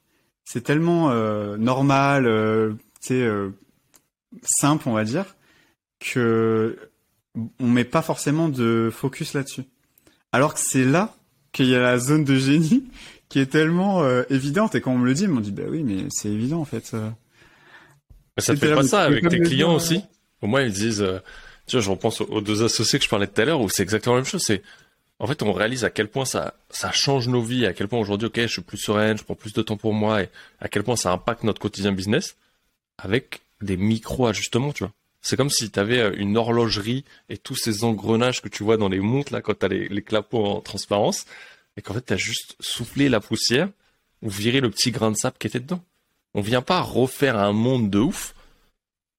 c'est 0.44 0.62
tellement 0.62 1.10
euh, 1.10 1.56
normal, 1.56 2.26
euh, 2.26 2.74
euh, 3.10 3.50
simple, 4.42 4.88
on 4.88 4.92
va 4.92 5.04
dire, 5.04 5.34
que 6.04 6.78
on 7.58 7.66
met 7.66 7.84
pas 7.84 8.02
forcément 8.02 8.48
de 8.48 8.90
focus 8.92 9.34
là-dessus. 9.34 9.64
Alors 10.32 10.54
que 10.54 10.60
c'est 10.60 10.84
là 10.84 11.14
qu'il 11.52 11.66
y 11.66 11.74
a 11.74 11.80
la 11.80 11.98
zone 11.98 12.24
de 12.24 12.36
génie 12.36 12.84
qui 13.28 13.38
est 13.38 13.46
tellement 13.46 14.02
euh, 14.02 14.22
évidente 14.30 14.74
et 14.74 14.80
quand 14.80 14.92
on 14.92 14.98
me 14.98 15.06
le 15.06 15.14
dit, 15.14 15.26
on 15.26 15.34
me 15.34 15.40
dit 15.40 15.52
bah 15.52 15.64
oui 15.68 15.82
mais 15.82 16.06
c'est 16.10 16.28
évident 16.28 16.60
en 16.60 16.64
fait. 16.64 16.92
Mais 16.92 18.42
ça 18.42 18.54
te 18.54 18.58
fait 18.58 18.74
pas 18.74 18.82
ça 18.82 19.02
avec 19.02 19.28
tes 19.28 19.40
clients 19.40 19.74
aussi 19.74 20.02
Au 20.42 20.46
moins 20.46 20.62
ils 20.62 20.72
disent, 20.72 21.02
euh, 21.02 21.18
tu 21.66 21.76
vois, 21.76 21.80
je 21.82 21.90
repense 21.90 22.20
aux 22.20 22.40
deux 22.40 22.62
associés 22.62 22.98
que 22.98 23.04
je 23.04 23.10
parlais 23.10 23.26
tout 23.26 23.40
à 23.40 23.44
l'heure 23.44 23.60
où 23.60 23.68
c'est 23.68 23.82
exactement 23.82 24.16
la 24.16 24.22
même 24.22 24.28
chose. 24.28 24.42
C'est 24.44 24.62
en 25.18 25.26
fait 25.26 25.42
on 25.42 25.52
réalise 25.52 25.84
à 25.84 25.90
quel 25.90 26.08
point 26.08 26.24
ça 26.24 26.54
ça 26.70 26.92
change 26.92 27.28
nos 27.28 27.42
vies, 27.42 27.66
à 27.66 27.72
quel 27.72 27.88
point 27.88 27.98
aujourd'hui 27.98 28.26
ok 28.26 28.40
je 28.40 28.46
suis 28.46 28.62
plus 28.62 28.78
sereine, 28.78 29.16
je 29.18 29.24
prends 29.24 29.34
plus 29.34 29.52
de 29.52 29.62
temps 29.62 29.76
pour 29.76 29.94
moi 29.94 30.22
et 30.22 30.28
à 30.60 30.68
quel 30.68 30.82
point 30.82 30.96
ça 30.96 31.10
impacte 31.12 31.44
notre 31.44 31.60
quotidien 31.60 31.92
business 31.92 32.36
avec 32.98 33.40
des 33.60 33.76
micro 33.76 34.26
ajustements, 34.26 34.72
tu 34.72 34.84
vois. 34.84 34.92
C'est 35.24 35.38
comme 35.38 35.50
si 35.50 35.70
tu 35.70 35.80
avais 35.80 36.00
euh, 36.00 36.12
une 36.16 36.36
horlogerie 36.36 37.04
et 37.30 37.38
tous 37.38 37.56
ces 37.56 37.82
engrenages 37.82 38.42
que 38.42 38.48
tu 38.48 38.62
vois 38.62 38.76
dans 38.76 38.90
les 38.90 39.00
montres 39.00 39.32
là 39.32 39.40
quand 39.40 39.58
tu 39.58 39.64
as 39.64 39.68
les, 39.68 39.88
les 39.88 40.02
clapots 40.02 40.44
en 40.44 40.60
transparence 40.60 41.24
et 41.78 41.82
qu'en 41.82 41.94
fait 41.94 42.04
tu 42.04 42.12
as 42.12 42.18
juste 42.18 42.56
soufflé 42.60 43.08
la 43.08 43.20
poussière 43.20 43.70
ou 44.20 44.28
viré 44.28 44.60
le 44.60 44.70
petit 44.70 44.90
grain 44.90 45.10
de 45.10 45.16
sable 45.16 45.36
qui 45.38 45.46
était 45.46 45.60
dedans. 45.60 45.82
On 46.34 46.42
vient 46.42 46.60
pas 46.60 46.82
refaire 46.82 47.38
un 47.38 47.52
monde 47.52 47.90
de 47.90 48.00
ouf. 48.00 48.34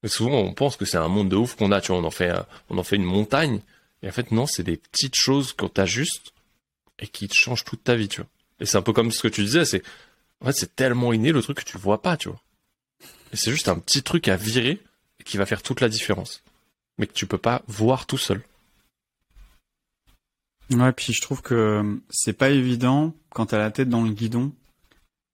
Mais 0.03 0.10
souvent 0.10 0.38
on 0.38 0.53
pense 0.53 0.78
que 0.78 0.86
c'est 0.86 0.97
un 0.97 1.08
monde 1.08 1.30
de 1.30 1.36
ouf 1.36 1.56
qu'on 1.56 1.72
a, 1.72 1.82
tu 1.82 1.91
vois, 1.91 1.99
on 1.99 2.03
en 2.03 2.12
fait 2.12 2.30
euh, 2.30 2.43
on 2.70 2.78
en 2.78 2.84
fait 2.84 2.97
une 2.97 3.03
montagne 3.03 3.62
et 4.03 4.08
en 4.08 4.12
fait 4.12 4.32
non, 4.32 4.45
c'est 4.45 4.64
des 4.64 4.78
petites 4.78 5.16
choses 5.16 5.53
qu'on 5.53 5.70
t'ajuste 5.70 6.34
et 6.99 7.08
qui 7.08 7.28
te 7.28 7.34
changent 7.36 7.66
toute 7.66 7.84
ta 7.84 7.95
vie, 7.95 8.10
tu 8.10 8.22
vois. 8.22 8.30
Et 8.60 8.68
c'est 8.68 8.78
un 8.78 8.84
peu 8.84 8.93
comme 8.93 9.12
ce 9.12 9.24
que 9.24 9.28
tu 9.28 9.43
disais, 9.43 9.66
c'est 9.66 9.82
en 10.39 10.45
fait 10.45 10.53
c'est 10.53 10.76
tellement 10.76 11.14
inné 11.14 11.32
le 11.32 11.41
truc 11.41 11.58
que 11.58 11.64
tu 11.64 11.80
vois 11.80 12.03
pas, 12.03 12.16
tu 12.16 12.30
vois. 12.30 12.41
Et 13.34 13.38
c'est 13.38 13.49
juste 13.49 13.70
un 13.70 13.80
petit 13.80 14.03
truc 14.03 14.28
à 14.28 14.36
virer 14.36 14.80
qui 15.26 15.38
va 15.38 15.45
faire 15.45 15.61
toute 15.61 15.82
la 15.82 15.89
différence, 15.89 16.43
mais 16.97 17.07
que 17.07 17.13
tu 17.13 17.26
peux 17.26 17.38
pas 17.38 17.63
voir 17.67 18.05
tout 18.05 18.17
seul. 18.17 18.41
Ouais, 20.71 20.91
puis 20.93 21.13
je 21.13 21.21
trouve 21.21 21.41
que 21.41 21.99
c'est 22.09 22.34
pas 22.34 22.49
évident 22.49 23.13
quand 23.32 23.47
t'as 23.47 23.57
la 23.57 23.71
tête 23.71 23.89
dans 23.89 24.03
le 24.03 24.11
guidon 24.11 24.51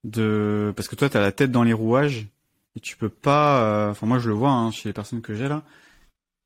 de 0.04 0.74
parce 0.76 0.88
que 0.88 0.96
toi 0.96 1.10
t'as 1.10 1.22
la 1.22 1.32
tête 1.32 1.52
dans 1.52 1.64
les 1.64 1.74
rouages 1.74 2.28
et 2.76 2.80
tu 2.80 2.98
peux 2.98 3.10
pas 3.10 3.64
euh, 3.64 3.92
enfin 3.92 4.08
moi 4.08 4.20
je 4.20 4.30
le 4.30 4.36
vois 4.36 4.50
hein, 4.50 4.72
chez 4.72 4.90
les 4.90 4.94
personnes 4.94 5.22
que 5.22 5.36
j'ai 5.36 5.48
là 5.48 5.64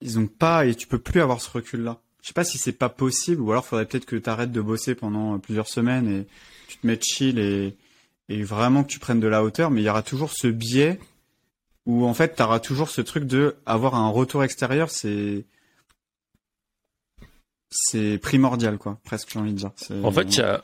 ils 0.01 0.19
ont 0.19 0.27
pas 0.27 0.65
et 0.65 0.75
tu 0.75 0.87
peux 0.87 0.99
plus 0.99 1.21
avoir 1.21 1.39
ce 1.41 1.49
recul 1.49 1.81
là 1.81 2.01
je 2.21 2.27
sais 2.27 2.33
pas 2.33 2.43
si 2.43 2.57
c'est 2.57 2.73
pas 2.73 2.89
possible 2.89 3.41
ou 3.41 3.51
alors 3.51 3.65
faudrait 3.65 3.85
peut-être 3.85 4.05
que 4.05 4.17
tu 4.17 4.29
arrêtes 4.29 4.51
de 4.51 4.61
bosser 4.61 4.93
pendant 4.93 5.39
plusieurs 5.39 5.69
semaines 5.69 6.09
et 6.09 6.27
tu 6.67 6.77
te 6.77 6.85
mets 6.85 6.99
chill 7.01 7.39
et 7.39 8.43
vraiment 8.43 8.83
que 8.83 8.89
tu 8.89 8.99
prennes 8.99 9.21
de 9.21 9.27
la 9.27 9.41
hauteur 9.41 9.71
mais 9.71 9.81
il 9.81 9.85
y 9.85 9.89
aura 9.89 10.03
toujours 10.03 10.31
ce 10.31 10.47
biais 10.47 10.99
où 11.85 12.05
en 12.05 12.13
fait 12.13 12.35
tu 12.35 12.43
auras 12.43 12.59
toujours 12.59 12.89
ce 12.89 13.01
truc 13.01 13.25
de 13.25 13.55
avoir 13.65 13.95
un 13.95 14.09
retour 14.09 14.43
extérieur, 14.43 14.89
c'est 14.89 15.45
c'est 17.69 18.17
primordial, 18.19 18.77
quoi, 18.77 18.99
presque, 19.03 19.29
j'ai 19.31 19.39
envie 19.39 19.51
de 19.51 19.57
dire. 19.57 19.71
En 20.03 20.11
fait, 20.11 20.23
il 20.23 20.37
y 20.37 20.41
a, 20.41 20.63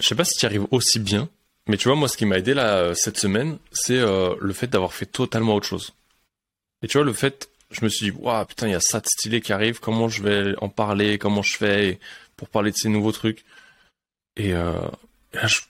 je 0.00 0.06
sais 0.06 0.14
pas 0.14 0.24
si 0.24 0.36
tu 0.38 0.44
arrives 0.44 0.66
aussi 0.70 0.98
bien, 0.98 1.28
mais 1.68 1.76
tu 1.76 1.88
vois, 1.88 1.96
moi, 1.96 2.08
ce 2.08 2.16
qui 2.16 2.26
m'a 2.26 2.38
aidé 2.38 2.54
là 2.54 2.94
cette 2.94 3.18
semaine, 3.18 3.58
c'est 3.72 3.98
euh, 3.98 4.34
le 4.40 4.52
fait 4.52 4.66
d'avoir 4.66 4.92
fait 4.92 5.06
totalement 5.06 5.54
autre 5.54 5.66
chose. 5.66 5.94
Et 6.82 6.88
tu 6.88 6.98
vois, 6.98 7.06
le 7.06 7.12
fait, 7.12 7.48
je 7.70 7.84
me 7.84 7.88
suis 7.88 8.10
dit, 8.10 8.16
waouh, 8.18 8.44
putain, 8.44 8.68
il 8.68 8.72
y 8.72 8.76
a 8.76 8.80
ça 8.80 9.00
de 9.00 9.06
stylé 9.06 9.40
qui 9.40 9.52
arrive. 9.52 9.80
Comment 9.80 10.08
je 10.08 10.22
vais 10.22 10.54
en 10.58 10.68
parler 10.68 11.18
Comment 11.18 11.42
je 11.42 11.56
fais 11.56 11.98
pour 12.36 12.48
parler 12.48 12.70
de 12.70 12.76
ces 12.76 12.88
nouveaux 12.88 13.12
trucs 13.12 13.44
Et, 14.36 14.52
euh, 14.52 14.72
là, 15.32 15.46
je, 15.46 15.60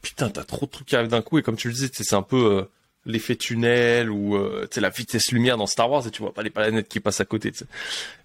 putain, 0.00 0.30
t'as 0.30 0.44
trop 0.44 0.66
de 0.66 0.70
trucs 0.70 0.86
qui 0.86 0.96
arrivent 0.96 1.10
d'un 1.10 1.22
coup. 1.22 1.38
Et 1.38 1.42
comme 1.42 1.56
tu 1.56 1.68
le 1.68 1.74
disais, 1.74 1.90
c'est 1.92 2.14
un 2.14 2.22
peu 2.22 2.58
euh, 2.58 2.64
l'effet 3.04 3.36
tunnel 3.36 4.10
ou 4.10 4.36
euh, 4.36 4.68
la 4.76 4.90
vitesse 4.90 5.32
lumière 5.32 5.56
dans 5.56 5.66
Star 5.66 5.90
Wars 5.90 6.06
et 6.06 6.10
tu 6.10 6.22
vois 6.22 6.32
pas 6.32 6.42
les 6.42 6.50
planètes 6.50 6.88
qui 6.88 7.00
passent 7.00 7.20
à 7.20 7.24
côté. 7.24 7.52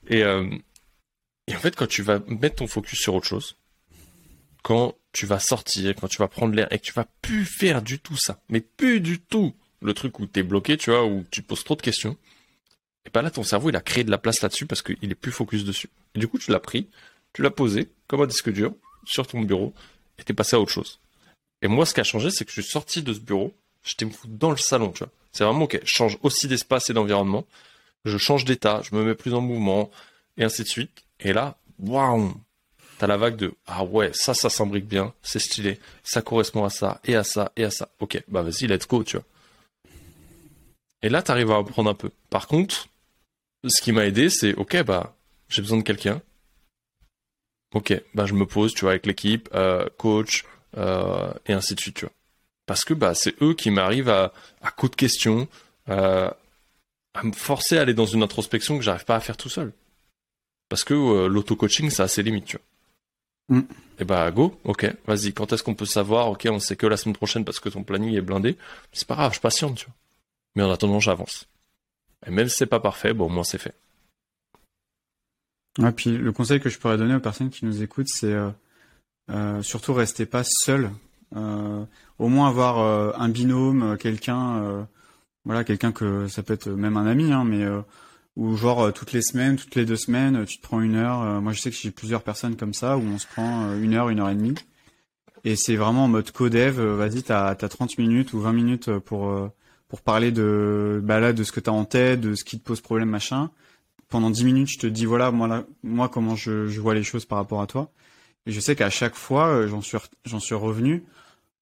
Et, 0.09 0.19
et 0.19 1.55
en 1.55 1.59
fait, 1.59 1.75
quand 1.75 1.87
tu 1.87 2.01
vas 2.01 2.19
mettre 2.27 2.57
ton 2.57 2.67
focus 2.67 2.99
sur 2.99 3.15
autre 3.15 3.25
chose, 3.25 3.55
quand 4.63 4.95
tu 5.13 5.25
vas 5.25 5.39
sortir, 5.39 5.95
quand 5.95 6.07
tu 6.07 6.17
vas 6.17 6.27
prendre 6.27 6.53
l'air 6.53 6.67
et 6.71 6.79
que 6.79 6.83
tu 6.83 6.93
vas 6.93 7.07
plus 7.21 7.45
faire 7.45 7.81
du 7.81 7.99
tout 7.99 8.17
ça, 8.17 8.41
mais 8.49 8.61
plus 8.61 8.99
du 8.99 9.19
tout 9.19 9.55
le 9.81 9.93
truc 9.93 10.19
où 10.19 10.25
t'es 10.25 10.43
bloqué, 10.43 10.77
tu 10.77 10.89
vois, 10.89 11.05
où 11.05 11.23
tu 11.31 11.41
te 11.41 11.47
poses 11.47 11.63
trop 11.63 11.75
de 11.75 11.81
questions, 11.81 12.17
et 13.05 13.09
ben 13.09 13.21
là 13.21 13.31
ton 13.31 13.43
cerveau 13.43 13.69
il 13.69 13.75
a 13.75 13.81
créé 13.81 14.03
de 14.03 14.11
la 14.11 14.17
place 14.17 14.41
là-dessus 14.41 14.65
parce 14.65 14.81
qu'il 14.81 14.97
est 15.01 15.15
plus 15.15 15.31
focus 15.31 15.63
dessus. 15.63 15.89
Et 16.13 16.19
du 16.19 16.27
coup 16.27 16.37
tu 16.37 16.51
l'as 16.51 16.59
pris, 16.59 16.89
tu 17.31 17.41
l'as 17.41 17.51
posé 17.51 17.89
comme 18.07 18.21
un 18.21 18.27
disque 18.27 18.51
dur 18.51 18.73
sur 19.05 19.25
ton 19.25 19.41
bureau 19.41 19.73
et 20.19 20.23
t'es 20.23 20.33
passé 20.33 20.57
à 20.57 20.59
autre 20.59 20.71
chose. 20.71 20.99
Et 21.61 21.69
moi 21.69 21.85
ce 21.85 21.93
qui 21.93 22.01
a 22.01 22.03
changé 22.03 22.29
c'est 22.29 22.43
que 22.43 22.51
je 22.51 22.59
suis 22.59 22.69
sorti 22.69 23.01
de 23.01 23.13
ce 23.13 23.19
bureau, 23.19 23.55
j'étais 23.87 24.05
me 24.05 24.11
foutre 24.11 24.33
dans 24.33 24.51
le 24.51 24.57
salon, 24.57 24.91
tu 24.91 24.99
vois. 24.99 25.11
C'est 25.31 25.43
vraiment 25.43 25.65
ok, 25.65 25.79
je 25.83 25.91
change 25.91 26.17
aussi 26.23 26.47
d'espace 26.47 26.89
et 26.89 26.93
d'environnement, 26.93 27.45
je 28.05 28.17
change 28.17 28.45
d'état, 28.45 28.81
je 28.83 28.95
me 28.95 29.03
mets 29.03 29.15
plus 29.15 29.33
en 29.33 29.41
mouvement 29.41 29.89
et 30.37 30.43
ainsi 30.43 30.63
de 30.63 30.67
suite. 30.67 31.03
Et 31.19 31.33
là, 31.33 31.57
waouh, 31.79 32.33
t'as 32.97 33.07
la 33.07 33.17
vague 33.17 33.35
de 33.35 33.53
ah 33.65 33.83
ouais 33.83 34.11
ça 34.13 34.33
ça 34.33 34.49
s'imbrique 34.49 34.87
bien 34.87 35.13
c'est 35.21 35.39
stylé 35.39 35.79
ça 36.03 36.21
correspond 36.21 36.63
à 36.63 36.69
ça 36.69 36.99
et 37.05 37.15
à 37.15 37.23
ça 37.23 37.51
et 37.55 37.63
à 37.63 37.71
ça. 37.71 37.89
Ok 37.99 38.21
bah 38.27 38.41
vas-y 38.41 38.67
let's 38.67 38.87
go 38.87 39.03
tu 39.03 39.17
vois. 39.17 39.25
Et 41.03 41.09
là 41.09 41.21
t'arrives 41.21 41.51
à 41.51 41.57
apprendre 41.57 41.89
un 41.89 41.93
peu. 41.93 42.11
Par 42.29 42.47
contre 42.47 42.87
ce 43.67 43.81
qui 43.81 43.91
m'a 43.91 44.05
aidé 44.05 44.29
c'est 44.29 44.53
ok 44.55 44.83
bah 44.83 45.15
j'ai 45.49 45.61
besoin 45.61 45.77
de 45.77 45.83
quelqu'un. 45.83 46.21
Ok 47.73 48.01
bah 48.13 48.25
je 48.25 48.33
me 48.33 48.45
pose 48.45 48.73
tu 48.73 48.81
vois 48.81 48.91
avec 48.91 49.05
l'équipe 49.05 49.49
euh, 49.53 49.87
coach 49.97 50.45
euh, 50.77 51.31
et 51.45 51.53
ainsi 51.53 51.75
de 51.75 51.79
suite 51.79 51.95
tu 51.95 52.05
vois 52.05 52.13
parce 52.67 52.85
que 52.85 52.93
bah 52.93 53.15
c'est 53.15 53.41
eux 53.41 53.55
qui 53.55 53.71
m'arrivent 53.71 54.09
à 54.09 54.31
à 54.61 54.69
coup 54.69 54.89
de 54.89 54.95
questions 54.95 55.47
euh, 55.89 56.29
à 57.15 57.23
me 57.23 57.31
forcer 57.31 57.79
à 57.79 57.81
aller 57.81 57.95
dans 57.95 58.05
une 58.05 58.21
introspection 58.21 58.77
que 58.77 58.83
j'arrive 58.83 59.05
pas 59.05 59.15
à 59.15 59.19
faire 59.19 59.37
tout 59.37 59.49
seul 59.49 59.73
parce 60.69 60.83
que 60.83 61.25
l'auto-coaching 61.27 61.89
ça 61.89 62.03
a 62.03 62.07
ses 62.07 62.21
limites 62.21 62.45
tu 62.45 62.57
vois 62.57 62.65
Mm. 63.49 63.59
Et 63.59 64.03
eh 64.03 64.05
bah 64.05 64.29
go, 64.29 64.59
ok, 64.63 64.93
vas-y, 65.07 65.33
quand 65.33 65.51
est-ce 65.51 65.63
qu'on 65.63 65.73
peut 65.73 65.85
savoir, 65.85 66.29
ok, 66.29 66.47
on 66.51 66.59
sait 66.59 66.75
que 66.75 66.85
la 66.85 66.97
semaine 66.97 67.15
prochaine 67.15 67.43
parce 67.45 67.59
que 67.59 67.69
ton 67.69 67.83
planning 67.83 68.13
est 68.13 68.21
blindé, 68.21 68.57
c'est 68.93 69.07
pas 69.07 69.15
grave, 69.15 69.33
je 69.33 69.39
patiente, 69.39 69.77
tu 69.77 69.85
vois. 69.85 69.95
Mais 70.55 70.63
en 70.63 70.69
attendant, 70.69 70.99
j'avance. 70.99 71.47
Et 72.25 72.31
même 72.31 72.47
si 72.47 72.57
c'est 72.57 72.67
pas 72.67 72.79
parfait, 72.79 73.13
bon, 73.13 73.25
au 73.25 73.29
moins 73.29 73.43
c'est 73.43 73.57
fait. 73.57 73.73
Et 75.79 75.91
puis 75.91 76.11
le 76.17 76.31
conseil 76.31 76.59
que 76.59 76.69
je 76.69 76.77
pourrais 76.77 76.97
donner 76.97 77.15
aux 77.15 77.19
personnes 77.19 77.49
qui 77.49 77.65
nous 77.65 77.81
écoutent, 77.81 78.09
c'est 78.09 78.33
euh, 78.33 78.49
euh, 79.31 79.61
surtout 79.63 79.93
restez 79.93 80.25
pas 80.25 80.43
seul. 80.43 80.91
Euh, 81.35 81.83
au 82.19 82.29
moins 82.29 82.47
avoir 82.47 82.79
un 83.19 83.29
binôme, 83.29 83.97
quelqu'un, 83.97 84.87
voilà, 85.45 85.63
quelqu'un 85.63 85.91
que 85.91 86.27
ça 86.27 86.43
peut 86.43 86.53
être 86.53 86.69
même 86.69 86.97
un 86.97 87.05
ami, 87.05 87.31
hein, 87.31 87.43
mais 87.43 87.65
ou 88.37 88.55
genre 88.55 88.83
euh, 88.83 88.91
toutes 88.91 89.11
les 89.11 89.21
semaines, 89.21 89.57
toutes 89.57 89.75
les 89.75 89.85
deux 89.85 89.97
semaines, 89.97 90.45
tu 90.45 90.59
te 90.59 90.61
prends 90.61 90.79
une 90.79 90.95
heure. 90.95 91.21
Euh, 91.23 91.41
moi, 91.41 91.51
je 91.51 91.59
sais 91.59 91.71
que 91.71 91.75
j'ai 91.75 91.91
plusieurs 91.91 92.21
personnes 92.21 92.55
comme 92.55 92.73
ça 92.73 92.95
où 92.97 93.01
on 93.01 93.17
se 93.17 93.25
prend 93.25 93.65
euh, 93.65 93.81
une 93.81 93.95
heure, 93.95 94.09
une 94.09 94.19
heure 94.19 94.29
et 94.29 94.35
demie. 94.35 94.53
Et 95.43 95.55
c'est 95.55 95.75
vraiment 95.75 96.05
en 96.05 96.07
mode 96.07 96.31
codev. 96.31 96.79
Vas-y, 96.79 97.23
t'as 97.23 97.49
as 97.49 97.55
30 97.55 97.97
minutes 97.97 98.33
ou 98.33 98.39
20 98.39 98.53
minutes 98.53 98.91
pour 98.99 99.51
parler 100.03 100.31
de 100.31 100.99
bah 101.03 101.31
de 101.31 101.43
ce 101.43 101.51
que 101.51 101.59
t'as 101.59 101.71
en 101.71 101.85
tête, 101.85 102.19
de 102.19 102.35
ce 102.35 102.43
qui 102.43 102.59
te 102.59 102.63
pose 102.63 102.81
problème, 102.81 103.09
machin. 103.09 103.49
Pendant 104.09 104.29
10 104.29 104.43
minutes, 104.45 104.69
je 104.69 104.79
te 104.79 104.87
dis 104.87 105.05
voilà 105.05 105.31
moi 105.31 106.09
comment 106.09 106.35
je 106.35 106.79
vois 106.79 106.95
les 106.95 107.03
choses 107.03 107.25
par 107.25 107.37
rapport 107.37 107.61
à 107.61 107.67
toi. 107.67 107.91
Et 108.47 108.51
je 108.51 108.59
sais 108.59 108.75
qu'à 108.75 108.89
chaque 108.89 109.15
fois, 109.15 109.67
j'en 109.67 109.81
suis 109.81 109.97
j'en 110.25 110.39
suis 110.39 110.55
revenu 110.55 111.03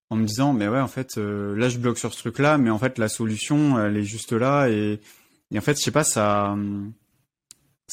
en 0.09 0.15
me 0.15 0.25
disant 0.25 0.53
mais 0.53 0.67
ouais 0.67 0.79
en 0.79 0.87
fait 0.87 1.17
là 1.17 1.67
je 1.67 1.79
bloque 1.79 1.97
sur 1.97 2.13
ce 2.13 2.19
truc 2.19 2.39
là, 2.39 2.57
mais 2.57 2.69
en 2.69 2.77
fait 2.77 2.97
la 2.99 3.09
solution 3.09 3.83
elle 3.83 3.97
est 3.97 4.03
juste 4.03 4.31
là 4.31 4.69
et 5.51 5.57
en 5.57 5.61
fait, 5.61 5.77
je 5.77 5.83
sais 5.83 5.91
pas, 5.91 6.03
ça, 6.03 6.55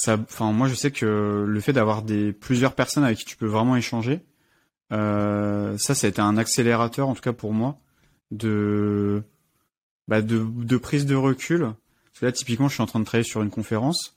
enfin, 0.08 0.52
moi, 0.52 0.68
je 0.68 0.74
sais 0.74 0.90
que 0.90 1.44
le 1.46 1.60
fait 1.60 1.72
d'avoir 1.72 2.02
des 2.02 2.32
plusieurs 2.32 2.74
personnes 2.74 3.04
avec 3.04 3.18
qui 3.18 3.24
tu 3.24 3.36
peux 3.36 3.46
vraiment 3.46 3.76
échanger, 3.76 4.20
euh, 4.92 5.76
ça, 5.78 5.94
ça 5.94 6.06
a 6.06 6.10
été 6.10 6.20
un 6.20 6.36
accélérateur, 6.36 7.08
en 7.08 7.14
tout 7.14 7.20
cas 7.22 7.32
pour 7.32 7.52
moi, 7.52 7.78
de, 8.30 9.22
bah, 10.08 10.22
de, 10.22 10.44
de 10.44 10.76
prise 10.76 11.06
de 11.06 11.14
recul. 11.14 11.60
Parce 11.60 12.20
que 12.20 12.26
là, 12.26 12.32
typiquement, 12.32 12.68
je 12.68 12.74
suis 12.74 12.82
en 12.82 12.86
train 12.86 13.00
de 13.00 13.04
travailler 13.04 13.28
sur 13.28 13.42
une 13.42 13.50
conférence. 13.50 14.16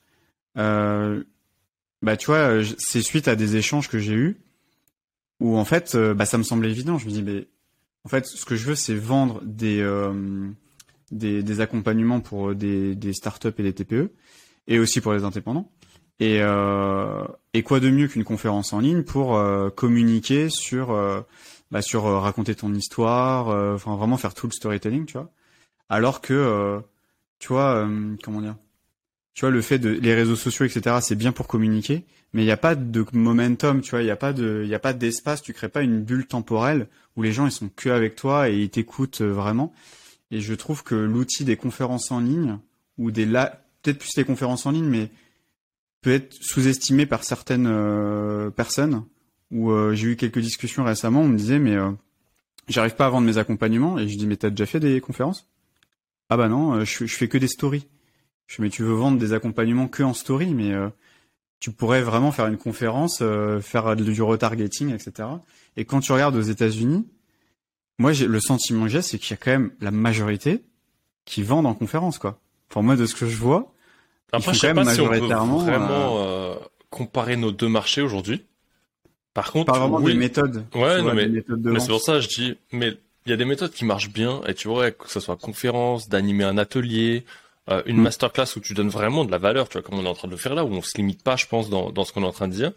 Euh, 0.58 1.24
bah, 2.02 2.18
tu 2.18 2.28
vois, 2.28 2.62
c'est 2.78 3.02
suite 3.02 3.28
à 3.28 3.36
des 3.36 3.58
échanges 3.58 3.90
que 3.90 4.00
j'ai 4.00 4.14
eus 4.14 4.38
où 5.40 5.58
en 5.58 5.66
fait, 5.66 5.96
euh, 5.96 6.14
bah, 6.14 6.26
ça 6.26 6.38
me 6.38 6.44
semblait 6.44 6.72
évident. 6.72 6.98
Je 6.98 7.06
me 7.06 7.12
dis, 7.12 7.24
mais 7.24 7.48
en 8.04 8.10
fait, 8.10 8.26
ce 8.26 8.46
que 8.46 8.56
je 8.56 8.66
veux, 8.66 8.76
c'est 8.76 8.96
vendre 8.96 9.42
des 9.44 9.82
euh, 9.82 10.50
des, 11.12 11.62
accompagnements 11.62 12.20
pour 12.20 12.56
des, 12.56 12.96
des 12.96 13.14
startups 13.14 13.54
et 13.58 13.64
des 13.64 13.74
TPE, 13.74 14.12
et 14.68 14.80
aussi 14.80 15.02
pour 15.02 15.14
les 15.14 15.24
indépendants. 15.24 15.72
Et, 16.20 16.38
euh, 16.40 17.26
et 17.54 17.64
quoi 17.64 17.80
de 17.80 17.90
mieux 17.90 18.08
qu'une 18.08 18.24
conférence 18.24 18.72
en 18.72 18.80
ligne 18.80 19.04
pour 19.04 19.36
euh, 19.36 19.70
communiquer 19.70 20.50
sur, 20.50 20.92
euh, 20.92 21.22
bah, 21.72 21.82
sur 21.82 22.04
raconter 22.04 22.56
ton 22.56 22.74
histoire, 22.74 23.48
enfin 23.76 23.96
vraiment 23.96 24.18
faire 24.18 24.34
tout 24.34 24.48
le 24.48 24.54
storytelling, 24.54 25.06
tu 25.06 25.14
vois. 25.14 25.30
Alors 25.90 26.22
que, 26.22 26.82
tu 27.40 27.50
vois, 27.50 27.88
comment 28.24 28.42
dire, 28.42 28.56
tu 29.36 29.42
vois, 29.42 29.52
le 29.52 29.62
fait 29.62 29.80
de 29.80 29.90
les 29.90 30.16
réseaux 30.16 30.38
sociaux, 30.38 30.66
etc., 30.66 30.98
c'est 31.02 31.16
bien 31.16 31.34
pour 31.34 31.48
communiquer, 31.48 32.06
mais 32.34 32.42
il 32.42 32.46
n'y 32.46 32.52
a 32.52 32.58
pas 32.58 32.74
de 32.74 33.06
momentum, 33.12 33.82
tu 33.82 33.92
vois, 33.92 34.02
il 34.02 34.06
n'y 34.06 34.12
a 34.12 34.16
pas 34.16 34.32
de, 34.32 34.64
il 34.66 34.74
a 34.74 34.80
pas 34.80 34.94
d'espace, 34.94 35.42
tu 35.42 35.54
crées 35.54 35.70
pas 35.70 35.82
une 35.82 36.02
bulle 36.02 36.26
temporelle 36.26 36.88
où 37.18 37.22
les 37.22 37.34
gens 37.34 37.46
ils 37.46 37.52
sont 37.52 37.70
que 37.70 37.90
avec 37.90 38.16
toi 38.16 38.50
et 38.50 38.58
ils 38.58 38.70
t'écoutent 38.70 39.22
vraiment. 39.22 39.74
Et 40.32 40.40
je 40.40 40.54
trouve 40.54 40.84
que 40.84 40.96
l'outil 40.96 41.44
des 41.44 41.58
conférences 41.58 42.12
en 42.12 42.22
ligne, 42.22 42.60
ou 42.98 43.12
des 43.12 43.26
la... 43.26 43.62
peut-être 43.84 44.00
plus 44.00 44.16
les 44.16 44.24
conférences 44.24 44.66
en 44.66 44.72
ligne, 44.72 44.88
mais 44.88 45.10
peut 46.02 46.14
être 46.14 46.34
sous-estimé 46.40 47.06
par 47.06 47.26
certaines 47.26 47.68
euh, 47.68 48.50
personnes. 48.52 49.04
Où 49.52 49.72
euh, 49.72 49.94
j'ai 49.94 50.08
eu 50.08 50.16
quelques 50.16 50.40
discussions 50.40 50.84
récemment, 50.86 51.22
on 51.22 51.28
me 51.28 51.38
disait 51.38 51.60
mais 51.60 51.76
euh, 51.76 51.92
j'arrive 52.68 52.96
pas 52.96 53.06
à 53.06 53.10
vendre 53.10 53.28
mes 53.28 53.38
accompagnements 53.38 54.00
et 54.00 54.08
je 54.08 54.18
dis 54.18 54.26
mais 54.26 54.38
t'as 54.38 54.50
déjà 54.50 54.66
fait 54.66 54.80
des 54.80 55.02
conférences? 55.02 55.48
Ah 56.30 56.38
bah 56.38 56.48
non, 56.48 56.84
je 56.84 57.06
fais 57.06 57.28
que 57.28 57.38
des 57.38 57.48
stories. 57.48 57.88
Je 58.48 58.56
dis 58.56 58.62
mais 58.62 58.70
tu 58.70 58.84
veux 58.84 58.94
vendre 58.94 59.18
des 59.18 59.34
accompagnements 59.34 59.88
que 59.88 60.04
en 60.04 60.14
story, 60.14 60.54
mais 60.54 60.74
tu 61.60 61.72
pourrais 61.72 62.02
vraiment 62.02 62.32
faire 62.32 62.48
une 62.48 62.58
conférence, 62.58 63.24
faire 63.62 63.96
du 63.96 64.22
retargeting, 64.22 64.94
etc. 64.94 65.28
Et 65.78 65.86
quand 65.86 66.00
tu 66.00 66.12
regardes 66.12 66.36
aux 66.36 66.42
États-Unis, 66.42 67.06
moi, 67.98 68.12
j'ai, 68.12 68.28
le 68.28 68.40
sentiment 68.40 68.84
que 68.84 68.90
j'ai, 68.90 69.02
c'est 69.02 69.18
qu'il 69.18 69.32
y 69.32 69.34
a 69.34 69.38
quand 69.38 69.52
même 69.52 69.72
la 69.80 69.92
majorité 69.92 70.62
qui 71.24 71.44
vendent 71.44 71.66
en 71.66 71.74
conférence, 71.74 72.18
quoi. 72.18 72.40
Pour 72.70 72.84
moi, 72.84 72.96
de 72.96 73.06
ce 73.06 73.16
que 73.16 73.26
je 73.26 73.38
vois, 73.38 73.74
Après, 74.32 74.54
je 74.54 74.60
sais 74.60 74.74
pas 74.74 74.86
si 74.86 75.02
on 75.02 75.10
peut 75.10 75.18
vraiment 75.18 75.66
euh, 76.20 76.56
comparer 76.90 77.38
nos 77.38 77.52
deux 77.52 77.70
marchés 77.70 78.02
aujourd'hui. 78.02 78.44
Par 79.34 79.52
contre, 79.52 79.72
pas 79.72 79.80
vraiment 79.80 80.00
des 80.00 80.14
méthodes. 80.14 80.66
Ouais, 80.76 81.02
non, 81.02 81.14
mais, 81.14 81.28
mais 81.28 81.80
c'est 81.80 81.88
pour 81.88 82.02
ça 82.02 82.16
que 82.16 82.22
je 82.22 82.28
dis, 82.28 82.58
mais 82.72 82.98
il 83.26 83.30
y 83.30 83.34
a 83.34 83.38
des 83.38 83.46
méthodes 83.46 83.72
qui 83.72 83.86
marchent 83.86 84.12
bien, 84.12 84.42
et 84.48 84.54
tu 84.54 84.68
vois, 84.68 84.92
que 84.92 85.10
ce 85.10 85.20
soit 85.20 85.36
conférence, 85.36 86.10
d'animer 86.10 86.44
un 86.44 86.58
atelier, 86.58 87.26
euh, 87.70 87.82
une 87.86 87.98
mm. 87.98 88.04
masterclass 88.04 88.48
où 88.56 88.60
tu 88.60 88.74
donnes 88.74 88.90
vraiment 88.90 89.26
de 89.26 89.32
la 89.32 89.38
valeur, 89.38 89.70
tu 89.70 89.74
vois, 89.74 89.82
comme 89.82 90.00
on 90.00 90.06
est 90.06 90.10
en 90.10 90.14
train 90.14 90.28
de 90.28 90.34
le 90.34 90.38
faire 90.38 90.56
là, 90.56 90.64
où 90.66 90.70
on 90.70 90.82
se 90.82 90.98
limite 90.98 91.24
pas, 91.24 91.36
je 91.36 91.46
pense, 91.46 91.70
dans, 91.70 91.92
dans 91.92 92.06
ce 92.06 92.14
qu'on 92.14 92.24
est 92.24 92.28
en 92.28 92.32
train 92.32 92.48
de 92.48 92.54
dire. 92.54 92.72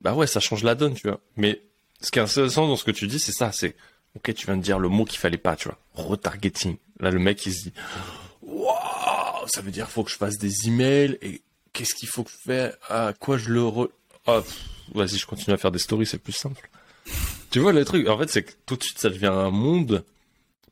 Bah 0.00 0.14
ouais, 0.14 0.26
ça 0.26 0.40
change 0.40 0.62
la 0.62 0.74
donne, 0.74 0.94
tu 0.94 1.08
vois. 1.08 1.20
Mais 1.36 1.62
ce 2.00 2.10
qui 2.10 2.18
est 2.18 2.22
intéressant 2.22 2.68
dans 2.68 2.76
ce 2.76 2.84
que 2.84 2.90
tu 2.90 3.06
dis, 3.06 3.18
c'est 3.18 3.32
ça, 3.32 3.52
c'est 3.52 3.74
Ok, 4.16 4.32
tu 4.34 4.46
viens 4.46 4.56
de 4.56 4.62
dire 4.62 4.78
le 4.78 4.88
mot 4.88 5.04
qu'il 5.04 5.18
fallait 5.18 5.38
pas, 5.38 5.56
tu 5.56 5.68
vois. 5.68 5.78
Retargeting. 5.94 6.76
Là, 7.00 7.10
le 7.10 7.18
mec, 7.18 7.44
il 7.46 7.52
se 7.52 7.62
dit, 7.64 7.72
waouh, 8.42 9.48
ça 9.48 9.60
veut 9.60 9.72
dire 9.72 9.90
faut 9.90 10.04
que 10.04 10.10
je 10.10 10.16
fasse 10.16 10.38
des 10.38 10.68
emails 10.68 11.18
et 11.20 11.42
qu'est-ce 11.72 11.94
qu'il 11.94 12.08
faut 12.08 12.22
que 12.22 12.30
je 12.30 12.36
fasse 12.36 12.74
À 12.88 13.12
quoi 13.18 13.38
je 13.38 13.50
le 13.50 13.64
re... 13.64 13.88
Ah, 14.26 14.42
vas-y, 14.94 15.18
je 15.18 15.26
continue 15.26 15.54
à 15.54 15.56
faire 15.56 15.72
des 15.72 15.80
stories, 15.80 16.06
c'est 16.06 16.18
plus 16.18 16.32
simple. 16.32 16.70
tu 17.50 17.58
vois, 17.58 17.72
le 17.72 17.84
truc, 17.84 18.08
en 18.08 18.16
fait, 18.16 18.30
c'est 18.30 18.44
que 18.44 18.52
tout 18.66 18.76
de 18.76 18.84
suite, 18.84 18.98
ça 18.98 19.10
devient 19.10 19.26
un 19.26 19.50
monde. 19.50 20.04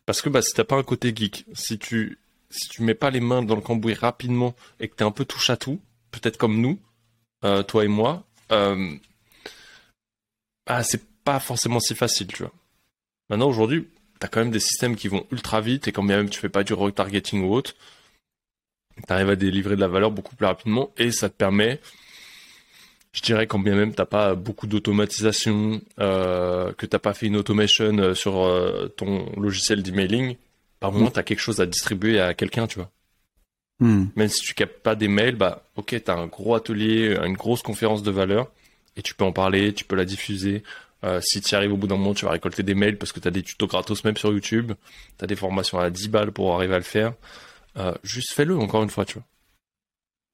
Parce 0.07 0.23
que, 0.23 0.29
bah, 0.29 0.43
si 0.43 0.55
t'as 0.55 0.65
pas 0.65 0.77
un 0.77 0.83
côté 0.85 1.13
geek, 1.15 1.45
si 1.53 1.79
tu, 1.79 2.19
si 2.53 2.69
tu 2.69 2.83
mets 2.83 2.95
pas 2.95 3.11
les 3.11 3.21
mains 3.21 3.43
dans 3.43 3.57
le 3.57 3.63
cambouis 3.63 3.95
rapidement 3.95 4.55
et 4.79 4.89
que 4.89 4.95
t'es 4.95 5.05
un 5.05 5.11
peu 5.11 5.25
touche 5.25 5.51
à 5.51 5.57
tout, 5.57 5.81
peut-être 6.11 6.37
comme 6.37 6.61
nous, 6.61 6.79
euh, 7.45 7.63
toi 7.63 7.85
et 7.85 7.89
moi, 7.89 8.25
bah, 10.67 10.83
c'est 10.85 11.03
pas 11.25 11.41
forcément 11.41 11.81
si 11.81 11.95
facile, 11.95 12.27
tu 12.29 12.43
vois. 12.43 12.53
Maintenant, 13.31 13.49
aujourd'hui, 13.49 13.89
tu 14.21 14.27
as 14.27 14.29
quand 14.29 14.41
même 14.41 14.51
des 14.51 14.61
systèmes 14.61 14.95
qui 14.97 15.09
vont 15.09 15.27
ultra 15.31 15.61
vite 15.61 15.89
et 15.89 15.93
quand 15.93 16.03
même 16.03 16.29
tu 16.29 16.39
fais 16.39 16.49
pas 16.49 16.65
du 16.65 16.75
retargeting 16.75 17.43
ou 17.43 17.55
autre, 17.55 17.75
tu 18.97 19.13
arrives 19.13 19.31
à 19.31 19.37
délivrer 19.37 19.77
de 19.77 19.81
la 19.81 19.89
valeur 19.89 20.11
beaucoup 20.11 20.37
plus 20.37 20.47
rapidement 20.47 20.93
et 20.99 21.11
ça 21.11 21.29
te 21.31 21.35
permet 21.35 21.81
je 23.13 23.21
dirais 23.21 23.47
quand 23.47 23.59
bien 23.59 23.75
même 23.75 23.95
t'as 23.95 24.07
pas 24.07 24.35
beaucoup 24.35 24.67
d'automatisation, 24.67 25.83
euh, 26.01 26.73
que 26.73 26.87
t'as 26.87 26.99
pas 26.99 27.13
fait 27.13 27.27
une 27.27 27.37
automation 27.37 27.99
euh, 27.99 28.15
sur 28.15 28.33
ton 28.97 29.31
logiciel 29.39 29.83
d'emailing, 29.83 30.37
par 30.83 30.91
moins 30.91 31.13
tu 31.13 31.19
as 31.21 31.23
quelque 31.23 31.39
chose 31.39 31.61
à 31.61 31.67
distribuer 31.67 32.21
à 32.21 32.35
quelqu'un, 32.35 32.67
tu 32.67 32.81
vois. 32.81 32.91
Hmm. 33.79 34.07
Même 34.17 34.29
si 34.29 34.41
tu 34.41 34.53
captes 34.55 34.83
pas 34.83 34.97
des 34.97 35.07
mails, 35.07 35.37
bah 35.37 35.65
ok, 35.77 35.95
t'as 36.05 36.17
un 36.17 36.27
gros 36.27 36.57
atelier, 36.57 37.17
une 37.25 37.37
grosse 37.37 37.63
conférence 37.63 38.03
de 38.03 38.11
valeur, 38.11 38.51
et 38.97 39.03
tu 39.03 39.15
peux 39.15 39.25
en 39.25 39.33
parler, 39.33 39.73
tu 39.73 39.85
peux 39.85 39.95
la 39.95 40.05
diffuser. 40.05 40.65
Euh, 41.05 41.21
si 41.23 41.41
tu 41.41 41.55
arrives 41.55 41.73
au 41.73 41.77
bout 41.77 41.87
d'un 41.87 41.97
moment, 41.97 42.15
tu 42.15 42.25
vas 42.25 42.33
récolter 42.33 42.65
des 42.65 42.75
mails 42.75 42.99
parce 42.99 43.13
que 43.13 43.21
tu 43.21 43.29
as 43.29 43.31
des 43.31 43.45
tutos 43.45 43.69
gratos 43.69 44.03
même 44.03 44.17
sur 44.17 44.33
YouTube, 44.33 44.73
tu 45.19 45.25
as 45.25 45.27
des 45.29 45.37
formations 45.37 45.79
à 45.79 45.89
10 45.89 46.09
balles 46.09 46.33
pour 46.33 46.53
arriver 46.53 46.75
à 46.75 46.79
le 46.79 46.85
faire. 46.85 47.15
Euh, 47.77 47.95
juste 48.03 48.33
fais-le 48.33 48.57
encore 48.59 48.83
une 48.83 48.91
fois, 48.91 49.05
tu 49.05 49.15
vois. 49.15 49.25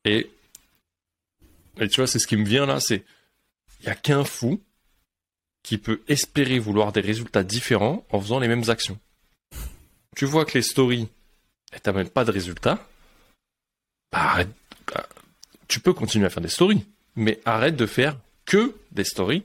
Et, 0.06 0.30
et 1.78 1.88
tu 1.88 2.00
vois, 2.00 2.06
c'est 2.06 2.18
ce 2.18 2.26
qui 2.26 2.36
me 2.36 2.46
vient 2.46 2.64
là, 2.64 2.80
c'est 2.80 3.04
il 3.80 3.86
y 3.86 3.90
a 3.90 3.94
qu'un 3.94 4.24
fou 4.24 4.62
qui 5.62 5.76
peut 5.76 6.00
espérer 6.08 6.58
vouloir 6.58 6.92
des 6.92 7.00
résultats 7.00 7.44
différents 7.44 8.06
en 8.10 8.20
faisant 8.20 8.38
les 8.38 8.48
mêmes 8.48 8.68
actions. 8.68 8.98
Tu 10.18 10.24
vois 10.24 10.44
que 10.44 10.54
les 10.54 10.62
stories, 10.62 11.06
elles 11.70 11.80
t'amènent 11.80 12.10
pas 12.10 12.24
de 12.24 12.32
résultats, 12.32 12.84
bah 14.10 14.18
arrête. 14.18 14.48
Bah, 14.92 15.06
tu 15.68 15.78
peux 15.78 15.92
continuer 15.92 16.26
à 16.26 16.30
faire 16.30 16.42
des 16.42 16.48
stories, 16.48 16.84
mais 17.14 17.40
arrête 17.44 17.76
de 17.76 17.86
faire 17.86 18.16
que 18.44 18.74
des 18.90 19.04
stories 19.04 19.44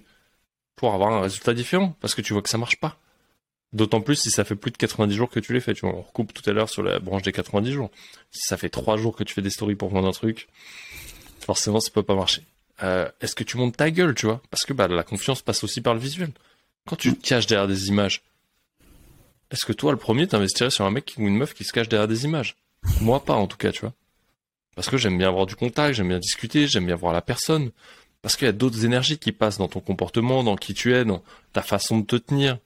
pour 0.76 0.96
avoir 0.96 1.14
un 1.14 1.22
résultat 1.22 1.54
différent, 1.54 1.96
parce 2.02 2.16
que 2.16 2.24
tu 2.24 2.34
vois 2.34 2.42
que 2.42 2.50
ça 2.50 2.58
marche 2.58 2.78
pas. 2.78 2.98
D'autant 3.72 4.02
plus 4.02 4.16
si 4.16 4.32
ça 4.32 4.44
fait 4.44 4.56
plus 4.56 4.72
de 4.72 4.78
90 4.78 5.16
jours 5.16 5.30
que 5.30 5.40
tu 5.40 5.54
les 5.54 5.60
fais. 5.60 5.76
Tu 5.76 5.82
vois, 5.82 5.94
on 5.96 6.02
recoupe 6.02 6.34
tout 6.34 6.50
à 6.50 6.54
l'heure 6.54 6.70
sur 6.70 6.82
la 6.82 6.98
branche 6.98 7.22
des 7.22 7.34
90 7.34 7.72
jours. 7.72 7.92
Si 8.32 8.42
ça 8.48 8.58
fait 8.58 8.70
3 8.70 8.98
jours 8.98 9.16
que 9.16 9.24
tu 9.24 9.36
fais 9.36 9.44
des 9.44 9.52
stories 9.52 9.76
pour 9.76 9.90
vendre 9.90 10.08
un 10.08 10.12
truc, 10.12 10.48
forcément 11.40 11.82
ça 11.82 11.92
peut 11.92 12.02
pas 12.02 12.16
marcher. 12.16 12.42
Euh, 12.82 13.08
est-ce 13.22 13.36
que 13.36 13.44
tu 13.44 13.58
montes 13.58 13.78
ta 13.78 13.92
gueule, 13.92 14.16
tu 14.16 14.26
vois? 14.26 14.42
Parce 14.50 14.66
que 14.66 14.74
bah, 14.74 14.88
la 14.88 15.04
confiance 15.04 15.44
passe 15.44 15.64
aussi 15.64 15.82
par 15.82 15.94
le 15.94 16.00
visuel. 16.00 16.32
Quand 16.88 16.96
tu 16.96 17.16
te 17.16 17.28
caches 17.28 17.46
derrière 17.46 17.68
des 17.68 17.90
images, 17.90 18.24
est-ce 19.54 19.68
que 19.68 19.74
toi, 19.74 19.92
le 19.92 20.00
premier, 20.00 20.28
t'investirais 20.28 20.72
sur 20.72 20.84
un 20.84 20.90
mec 20.90 21.14
ou 21.18 21.28
une 21.28 21.38
meuf 21.38 21.54
qui 21.54 21.64
se 21.64 21.72
cache 21.72 21.88
derrière 21.88 22.08
des 22.08 22.26
images? 22.26 22.56
Moi, 23.02 23.24
pas 23.24 23.36
en 23.36 23.46
tout 23.46 23.56
cas, 23.56 23.72
tu 23.72 23.82
vois. 23.82 23.94
Parce 24.76 24.90
que 24.90 24.98
j'aime 24.98 25.16
bien 25.16 25.28
avoir 25.28 25.46
du 25.46 25.56
contact, 25.56 25.94
j'aime 25.94 26.08
bien 26.08 26.18
discuter, 26.18 26.68
j'aime 26.68 26.88
bien 26.88 26.96
voir 26.96 27.14
la 27.14 27.22
personne. 27.22 27.72
Parce 28.24 28.36
qu'il 28.36 28.48
y 28.48 28.50
a 28.50 28.54
d'autres 28.54 28.84
énergies 28.84 29.20
qui 29.20 29.32
passent 29.32 29.60
dans 29.60 29.68
ton 29.68 29.80
comportement, 29.80 30.44
dans 30.44 30.56
qui 30.56 30.74
tu 30.74 30.96
es, 30.96 31.06
dans 31.06 31.24
ta 31.54 31.62
façon 31.62 32.00
de 32.00 32.06
te 32.06 32.16
tenir. 32.16 32.58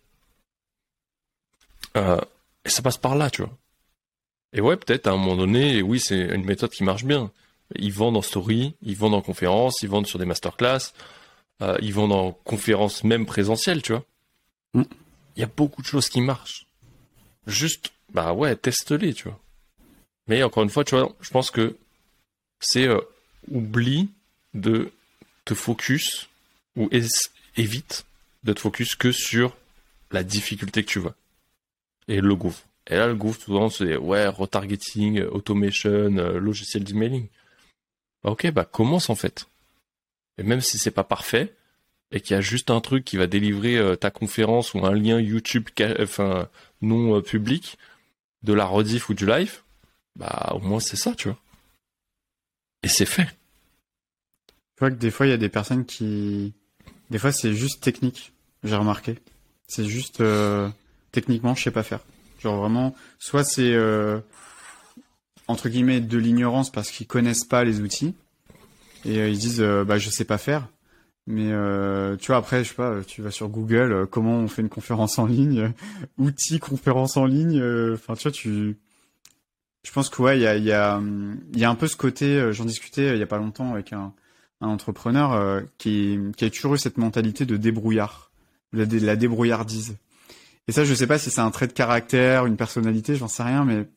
Euh, 1.97 2.21
et 2.63 2.69
ça 2.69 2.81
passe 2.81 2.97
par 2.97 3.15
là, 3.15 3.29
tu 3.29 3.41
vois. 3.41 3.51
Et 4.53 4.61
ouais, 4.61 4.77
peut-être 4.77 5.07
à 5.07 5.11
un 5.11 5.17
moment 5.17 5.35
donné, 5.35 5.81
oui, 5.81 5.99
c'est 5.99 6.17
une 6.17 6.45
méthode 6.45 6.71
qui 6.71 6.85
marche 6.85 7.03
bien. 7.03 7.31
Ils 7.75 7.91
vendent 7.91 8.15
en 8.15 8.21
story, 8.21 8.75
ils 8.81 8.95
vendent 8.95 9.15
en 9.15 9.21
conférence, 9.21 9.81
ils 9.81 9.89
vendent 9.89 10.07
sur 10.07 10.19
des 10.19 10.25
masterclass, 10.25 10.93
euh, 11.61 11.77
ils 11.81 11.93
vendent 11.93 12.13
en 12.13 12.31
conférence 12.31 13.03
même 13.03 13.25
présentielle, 13.25 13.81
tu 13.81 13.91
vois. 13.91 14.05
Mm. 14.73 14.83
Il 15.35 15.41
y 15.41 15.43
a 15.43 15.49
beaucoup 15.53 15.81
de 15.81 15.87
choses 15.87 16.07
qui 16.07 16.21
marchent. 16.21 16.66
Juste, 17.47 17.91
bah 18.13 18.33
ouais, 18.33 18.55
teste-les, 18.55 19.13
tu 19.13 19.29
vois. 19.29 19.39
Mais 20.27 20.43
encore 20.43 20.63
une 20.63 20.69
fois, 20.69 20.83
tu 20.83 20.95
vois, 20.95 21.15
je 21.21 21.29
pense 21.29 21.49
que 21.49 21.77
c'est 22.59 22.87
euh, 22.87 22.99
oublie 23.49 24.09
de 24.53 24.91
te 25.45 25.53
focus 25.53 26.27
ou 26.75 26.89
évite 27.55 28.05
de 28.43 28.53
te 28.53 28.59
focus 28.59 28.95
que 28.95 29.11
sur 29.11 29.55
la 30.11 30.23
difficulté 30.23 30.83
que 30.83 30.89
tu 30.89 30.99
vois. 30.99 31.15
Et 32.07 32.21
le 32.21 32.35
gouffre. 32.35 32.63
Et 32.87 32.95
là, 32.95 33.07
le 33.07 33.15
gouffre, 33.15 33.41
souvent, 33.41 33.69
c'est 33.69 33.97
ouais, 33.97 34.27
retargeting, 34.27 35.21
automation, 35.23 35.89
euh, 36.17 36.39
logiciel 36.39 36.83
d'emailing. 36.83 37.27
Bah, 38.23 38.31
ok, 38.31 38.51
bah 38.51 38.65
commence 38.65 39.09
en 39.09 39.15
fait. 39.15 39.47
Et 40.37 40.43
même 40.43 40.61
si 40.61 40.77
c'est 40.77 40.91
pas 40.91 41.03
parfait, 41.03 41.53
et 42.11 42.21
qu'il 42.21 42.35
y 42.35 42.37
a 42.37 42.41
juste 42.41 42.69
un 42.69 42.81
truc 42.81 43.03
qui 43.03 43.17
va 43.17 43.27
délivrer 43.27 43.77
euh, 43.77 43.95
ta 43.95 44.11
conférence 44.11 44.73
ou 44.73 44.85
un 44.85 44.93
lien 44.93 45.19
YouTube 45.19 45.67
enfin 45.99 46.47
non 46.81 47.17
euh, 47.17 47.21
public 47.21 47.77
de 48.43 48.53
la 48.53 48.65
rediff 48.65 49.09
ou 49.09 49.13
du 49.13 49.25
live, 49.25 49.61
bah 50.15 50.51
au 50.53 50.59
moins 50.59 50.79
c'est 50.79 50.95
ça, 50.95 51.13
tu 51.15 51.29
vois. 51.29 51.37
Et 52.83 52.87
c'est 52.87 53.05
fait. 53.05 53.27
Je 54.75 54.79
vois 54.79 54.91
que 54.91 54.95
des 54.95 55.11
fois, 55.11 55.25
il 55.25 55.29
y 55.29 55.33
a 55.33 55.37
des 55.37 55.49
personnes 55.49 55.85
qui... 55.85 56.53
Des 57.09 57.17
fois, 57.17 57.31
c'est 57.31 57.53
juste 57.53 57.81
technique, 57.81 58.31
j'ai 58.63 58.75
remarqué. 58.75 59.17
C'est 59.67 59.85
juste... 59.85 60.21
Euh, 60.21 60.69
techniquement, 61.11 61.55
je 61.55 61.63
sais 61.63 61.71
pas 61.71 61.83
faire. 61.83 62.01
Genre 62.39 62.57
vraiment, 62.57 62.95
soit 63.17 63.43
c'est... 63.43 63.75
Entre 65.47 65.69
guillemets, 65.69 65.99
de 65.99 66.17
l'ignorance 66.17 66.71
parce 66.71 66.91
qu'ils 66.91 67.07
connaissent 67.07 67.45
pas 67.45 67.63
les 67.63 67.81
outils. 67.81 68.13
Et 69.03 69.29
ils 69.29 69.37
disent, 69.37 69.61
bah, 69.61 69.97
je 69.97 70.09
sais 70.09 70.25
pas 70.25 70.37
faire. 70.37 70.67
Mais 71.27 71.51
tu 72.17 72.27
vois, 72.27 72.37
après, 72.37 72.63
je 72.63 72.69
sais 72.69 72.75
pas, 72.75 73.03
tu 73.05 73.21
vas 73.21 73.31
sur 73.31 73.49
Google, 73.49 74.07
comment 74.09 74.37
on 74.37 74.47
fait 74.47 74.61
une 74.61 74.69
conférence 74.69 75.19
en 75.19 75.25
ligne, 75.25 75.73
outils 76.17 76.59
conférence 76.59 77.17
en 77.17 77.25
ligne. 77.25 77.61
Enfin, 77.93 78.15
tu 78.15 78.23
vois, 78.23 78.31
tu... 78.31 78.77
Je 79.83 79.91
pense 79.91 80.09
que 80.09 80.21
ouais, 80.21 80.39
il 80.39 80.41
y 80.41 80.47
a, 80.47 80.55
y, 80.55 80.71
a, 80.71 81.01
y 81.53 81.63
a 81.63 81.69
un 81.69 81.75
peu 81.75 81.87
ce 81.87 81.95
côté, 81.97 82.51
j'en 82.53 82.65
discutais 82.65 83.13
il 83.13 83.19
y 83.19 83.23
a 83.23 83.27
pas 83.27 83.37
longtemps 83.37 83.73
avec 83.73 83.93
un 83.93 84.13
un 84.61 84.67
entrepreneur 84.67 85.33
euh, 85.33 85.61
qui, 85.77 86.19
qui, 86.35 86.45
a 86.45 86.49
toujours 86.49 86.75
eu 86.75 86.77
cette 86.77 86.97
mentalité 86.97 87.45
de 87.45 87.57
débrouillard, 87.57 88.31
la, 88.73 88.85
la 88.85 89.15
débrouillardise. 89.15 89.97
Et 90.67 90.71
ça, 90.71 90.83
je 90.83 90.93
sais 90.93 91.07
pas 91.07 91.19
si 91.19 91.29
c'est 91.29 91.41
un 91.41 91.51
trait 91.51 91.67
de 91.67 91.73
caractère, 91.73 92.45
une 92.45 92.57
personnalité, 92.57 93.15
j'en 93.15 93.27
sais 93.27 93.43
rien, 93.43 93.63
mais 93.65 93.87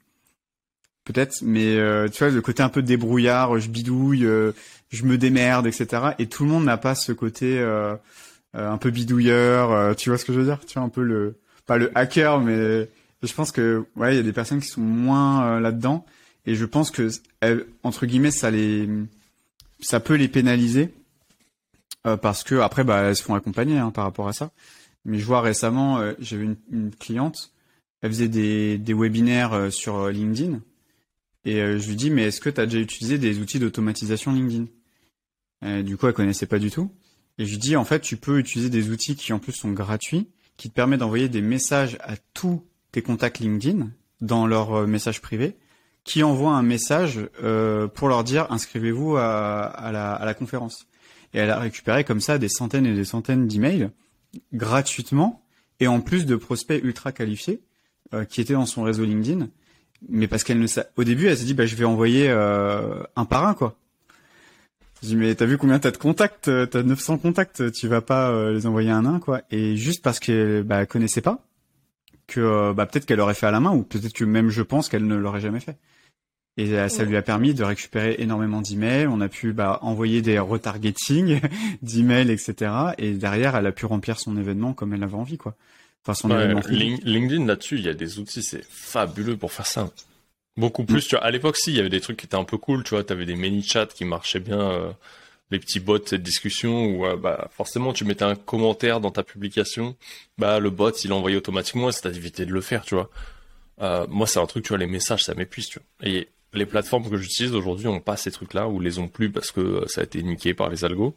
peut-être. 1.10 1.42
Mais 1.42 1.76
euh, 1.76 2.08
tu 2.08 2.22
vois, 2.24 2.32
le 2.32 2.40
côté 2.40 2.62
un 2.62 2.68
peu 2.68 2.82
débrouillard, 2.82 3.58
je 3.58 3.68
bidouille, 3.68 4.24
euh, 4.24 4.52
je 4.90 5.04
me 5.04 5.18
démerde, 5.18 5.66
etc. 5.66 6.12
Et 6.18 6.26
tout 6.26 6.44
le 6.44 6.50
monde 6.50 6.64
n'a 6.64 6.76
pas 6.76 6.94
ce 6.94 7.12
côté 7.12 7.60
un 8.54 8.76
peu 8.78 8.90
bidouilleur. 8.90 9.94
tu 9.96 10.10
vois 10.10 10.18
ce 10.18 10.24
que 10.24 10.32
je 10.32 10.40
veux 10.40 10.46
dire? 10.46 10.58
Tu 10.66 10.74
vois 10.74 10.82
un 10.82 10.88
peu 10.88 11.02
le 11.02 11.36
pas 11.66 11.76
le 11.76 11.92
hacker, 11.94 12.40
mais 12.40 12.88
je 13.22 13.32
pense 13.34 13.52
que 13.52 13.84
ouais, 13.96 14.14
il 14.14 14.16
y 14.16 14.20
a 14.20 14.24
des 14.24 14.32
personnes 14.32 14.60
qui 14.60 14.68
sont 14.68 14.80
moins 14.80 15.60
là-dedans. 15.60 16.04
Et 16.46 16.54
je 16.54 16.64
pense 16.64 16.90
que 16.90 17.10
entre 17.84 18.06
guillemets, 18.06 18.32
ça 18.32 18.50
les 18.50 18.88
ça 19.80 20.00
peut 20.00 20.14
les 20.14 20.28
pénaliser 20.28 20.92
euh, 22.06 22.16
parce 22.16 22.44
que 22.44 22.56
après 22.56 22.84
bah 22.84 23.02
elles 23.02 23.16
se 23.16 23.22
font 23.22 23.34
accompagner 23.34 23.78
hein, 23.78 23.90
par 23.90 24.04
rapport 24.04 24.28
à 24.28 24.32
ça. 24.32 24.50
Mais 25.04 25.18
je 25.18 25.24
vois 25.24 25.40
récemment, 25.40 25.98
euh, 25.98 26.12
j'avais 26.18 26.44
une, 26.70 26.90
cliente, 26.98 27.52
elle 28.02 28.10
faisait 28.10 28.28
des, 28.28 28.94
webinaires 28.94 29.52
euh, 29.52 29.70
sur 29.70 30.08
LinkedIn 30.08 30.60
et 31.44 31.56
je 31.56 31.88
lui 31.88 31.96
dis 31.96 32.10
mais 32.10 32.24
est-ce 32.24 32.40
que 32.40 32.50
tu 32.50 32.60
as 32.60 32.66
déjà 32.66 32.80
utilisé 32.80 33.18
des 33.18 33.38
outils 33.38 33.58
d'automatisation 33.58 34.32
LinkedIn? 34.32 34.66
Du 35.82 35.96
coup 35.96 36.06
elle 36.06 36.14
connaissait 36.14 36.46
pas 36.46 36.58
du 36.58 36.70
tout 36.70 36.92
et 37.38 37.44
je 37.44 37.50
lui 37.50 37.58
dis 37.58 37.76
en 37.76 37.84
fait 37.84 38.00
tu 38.00 38.16
peux 38.16 38.38
utiliser 38.38 38.70
des 38.70 38.90
outils 38.90 39.16
qui 39.16 39.32
en 39.32 39.38
plus 39.38 39.52
sont 39.52 39.72
gratuits 39.72 40.28
qui 40.56 40.68
te 40.68 40.74
permettent 40.74 41.00
d'envoyer 41.00 41.28
des 41.28 41.42
messages 41.42 41.96
à 42.00 42.16
tous 42.34 42.64
tes 42.92 43.02
contacts 43.02 43.40
LinkedIn 43.40 43.90
dans 44.20 44.46
leur 44.46 44.86
message 44.86 45.20
privé 45.20 45.56
qui 46.04 46.22
envoie 46.22 46.52
un 46.52 46.62
message 46.62 47.20
euh, 47.42 47.86
pour 47.86 48.08
leur 48.08 48.24
dire 48.24 48.46
inscrivez-vous 48.50 49.16
à, 49.16 49.62
à, 49.62 49.92
la, 49.92 50.12
à, 50.12 50.24
la, 50.24 50.34
conférence. 50.34 50.86
Et 51.34 51.38
elle 51.38 51.50
a 51.50 51.58
récupéré 51.58 52.04
comme 52.04 52.20
ça 52.20 52.38
des 52.38 52.48
centaines 52.48 52.86
et 52.86 52.94
des 52.94 53.04
centaines 53.04 53.46
d'emails 53.46 53.90
gratuitement 54.52 55.44
et 55.78 55.86
en 55.86 56.00
plus 56.00 56.26
de 56.26 56.36
prospects 56.36 56.82
ultra 56.82 57.12
qualifiés 57.12 57.62
euh, 58.14 58.24
qui 58.24 58.40
étaient 58.40 58.54
dans 58.54 58.66
son 58.66 58.82
réseau 58.82 59.04
LinkedIn. 59.04 59.48
Mais 60.08 60.26
parce 60.28 60.44
qu'elle 60.44 60.58
ne 60.58 60.66
au 60.96 61.04
début 61.04 61.26
elle 61.26 61.36
s'est 61.36 61.44
dit 61.44 61.54
bah 61.54 61.66
je 61.66 61.76
vais 61.76 61.84
envoyer 61.84 62.28
euh, 62.30 63.02
un 63.16 63.24
par 63.24 63.46
un 63.46 63.54
quoi. 63.54 63.76
Je 65.02 65.08
dis 65.08 65.16
mais 65.16 65.34
t'as 65.34 65.46
vu 65.46 65.58
combien 65.58 65.78
t'as 65.78 65.90
de 65.90 65.96
contacts 65.96 66.50
T'as 66.70 66.82
900 66.82 67.18
contacts, 67.18 67.70
tu 67.72 67.88
vas 67.88 68.00
pas 68.00 68.30
euh, 68.30 68.52
les 68.52 68.66
envoyer 68.66 68.90
un 68.90 69.04
à 69.04 69.08
un 69.08 69.18
quoi. 69.20 69.42
Et 69.50 69.76
juste 69.76 70.02
parce 70.02 70.18
qu'elle 70.20 70.62
bah, 70.62 70.86
connaissait 70.86 71.20
pas, 71.20 71.44
que 72.26 72.40
euh, 72.40 72.72
bah, 72.72 72.86
peut-être 72.86 73.06
qu'elle 73.06 73.20
aurait 73.20 73.34
fait 73.34 73.46
à 73.46 73.50
la 73.50 73.60
main 73.60 73.72
ou 73.72 73.82
peut-être 73.82 74.14
que 74.14 74.24
même 74.24 74.48
je 74.48 74.62
pense 74.62 74.88
qu'elle 74.88 75.06
ne 75.06 75.16
l'aurait 75.16 75.40
jamais 75.40 75.60
fait. 75.60 75.76
Et 76.56 76.78
euh, 76.78 76.88
ça 76.88 77.04
lui 77.04 77.16
a 77.16 77.22
permis 77.22 77.54
de 77.54 77.64
récupérer 77.64 78.16
énormément 78.18 78.60
d'emails. 78.60 79.06
On 79.06 79.20
a 79.20 79.28
pu 79.28 79.52
bah, 79.52 79.78
envoyer 79.82 80.22
des 80.22 80.38
retargeting 80.38 81.40
d'emails, 81.82 82.30
etc. 82.30 82.72
Et 82.98 83.12
derrière, 83.12 83.56
elle 83.56 83.66
a 83.66 83.72
pu 83.72 83.86
remplir 83.86 84.18
son 84.18 84.36
événement 84.36 84.72
comme 84.72 84.92
elle 84.92 85.02
avait 85.02 85.14
envie, 85.14 85.38
quoi. 85.38 85.56
Enfin, 86.04 86.14
son 86.14 86.30
événement 86.30 86.62
LinkedIn 86.68 87.46
là-dessus, 87.46 87.76
il 87.78 87.84
y 87.84 87.88
a 87.88 87.94
des 87.94 88.18
outils, 88.18 88.42
c'est 88.42 88.64
fabuleux 88.64 89.36
pour 89.36 89.52
faire 89.52 89.66
ça. 89.66 89.90
Beaucoup 90.56 90.84
plus. 90.84 91.06
Tu 91.06 91.16
vois, 91.16 91.24
à 91.24 91.30
l'époque, 91.30 91.56
si, 91.56 91.70
il 91.70 91.76
y 91.76 91.80
avait 91.80 91.90
des 91.90 92.00
trucs 92.00 92.16
qui 92.16 92.26
étaient 92.26 92.36
un 92.36 92.44
peu 92.44 92.58
cool. 92.58 92.84
Tu 92.84 92.90
vois, 92.90 93.04
t'avais 93.04 93.26
des 93.26 93.36
mini 93.36 93.62
chats 93.62 93.86
qui 93.86 94.04
marchaient 94.04 94.40
bien. 94.40 94.60
Euh, 94.60 94.92
les 95.50 95.58
petits 95.58 95.80
bots 95.80 95.98
de 95.98 96.16
discussion 96.16 96.86
où 96.86 97.06
euh, 97.06 97.16
bah, 97.16 97.48
forcément 97.52 97.92
tu 97.92 98.04
mettais 98.04 98.24
un 98.24 98.36
commentaire 98.36 99.00
dans 99.00 99.10
ta 99.10 99.22
publication, 99.22 99.96
bah 100.38 100.60
le 100.60 100.70
bot 100.70 100.92
il 101.04 101.12
envoyait 101.12 101.36
automatiquement 101.36 101.88
et 101.88 101.92
ça 101.92 102.10
de 102.10 102.44
le 102.46 102.60
faire, 102.60 102.84
tu 102.84 102.94
vois. 102.94 103.10
Euh, 103.80 104.06
moi 104.08 104.26
c'est 104.26 104.38
un 104.38 104.46
truc, 104.46 104.64
tu 104.64 104.68
vois, 104.68 104.78
les 104.78 104.86
messages 104.86 105.24
ça 105.24 105.34
m'épuise, 105.34 105.66
tu 105.66 105.78
vois. 105.78 106.08
Et 106.08 106.28
les 106.52 106.66
plateformes 106.66 107.08
que 107.08 107.16
j'utilise 107.16 107.54
aujourd'hui 107.54 107.88
ont 107.88 108.00
pas 108.00 108.16
ces 108.16 108.30
trucs-là 108.30 108.68
ou 108.68 108.80
les 108.80 108.98
ont 108.98 109.08
plus 109.08 109.30
parce 109.30 109.50
que 109.50 109.60
euh, 109.60 109.86
ça 109.86 110.00
a 110.02 110.04
été 110.04 110.22
niqué 110.22 110.54
par 110.54 110.68
les 110.68 110.84
algos. 110.84 111.16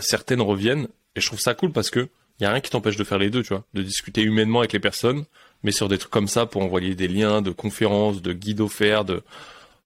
certaines 0.00 0.40
reviennent 0.40 0.88
et 1.14 1.20
je 1.20 1.26
trouve 1.26 1.40
ça 1.40 1.54
cool 1.54 1.72
parce 1.72 1.90
que 1.90 2.08
y 2.42 2.46
a 2.46 2.50
rien 2.50 2.60
qui 2.60 2.70
t'empêche 2.70 2.96
de 2.96 3.04
faire 3.04 3.18
les 3.18 3.30
deux, 3.30 3.42
tu 3.42 3.50
vois, 3.50 3.64
de 3.74 3.82
discuter 3.82 4.22
humainement 4.22 4.60
avec 4.60 4.72
les 4.72 4.80
personnes, 4.80 5.24
mais 5.62 5.72
sur 5.72 5.88
des 5.88 5.98
trucs 5.98 6.10
comme 6.10 6.28
ça 6.28 6.46
pour 6.46 6.62
envoyer 6.62 6.94
des 6.94 7.08
liens 7.08 7.42
de 7.42 7.50
conférences, 7.50 8.22
de 8.22 8.32
guides 8.32 8.60
offerts, 8.60 9.04
de, 9.04 9.22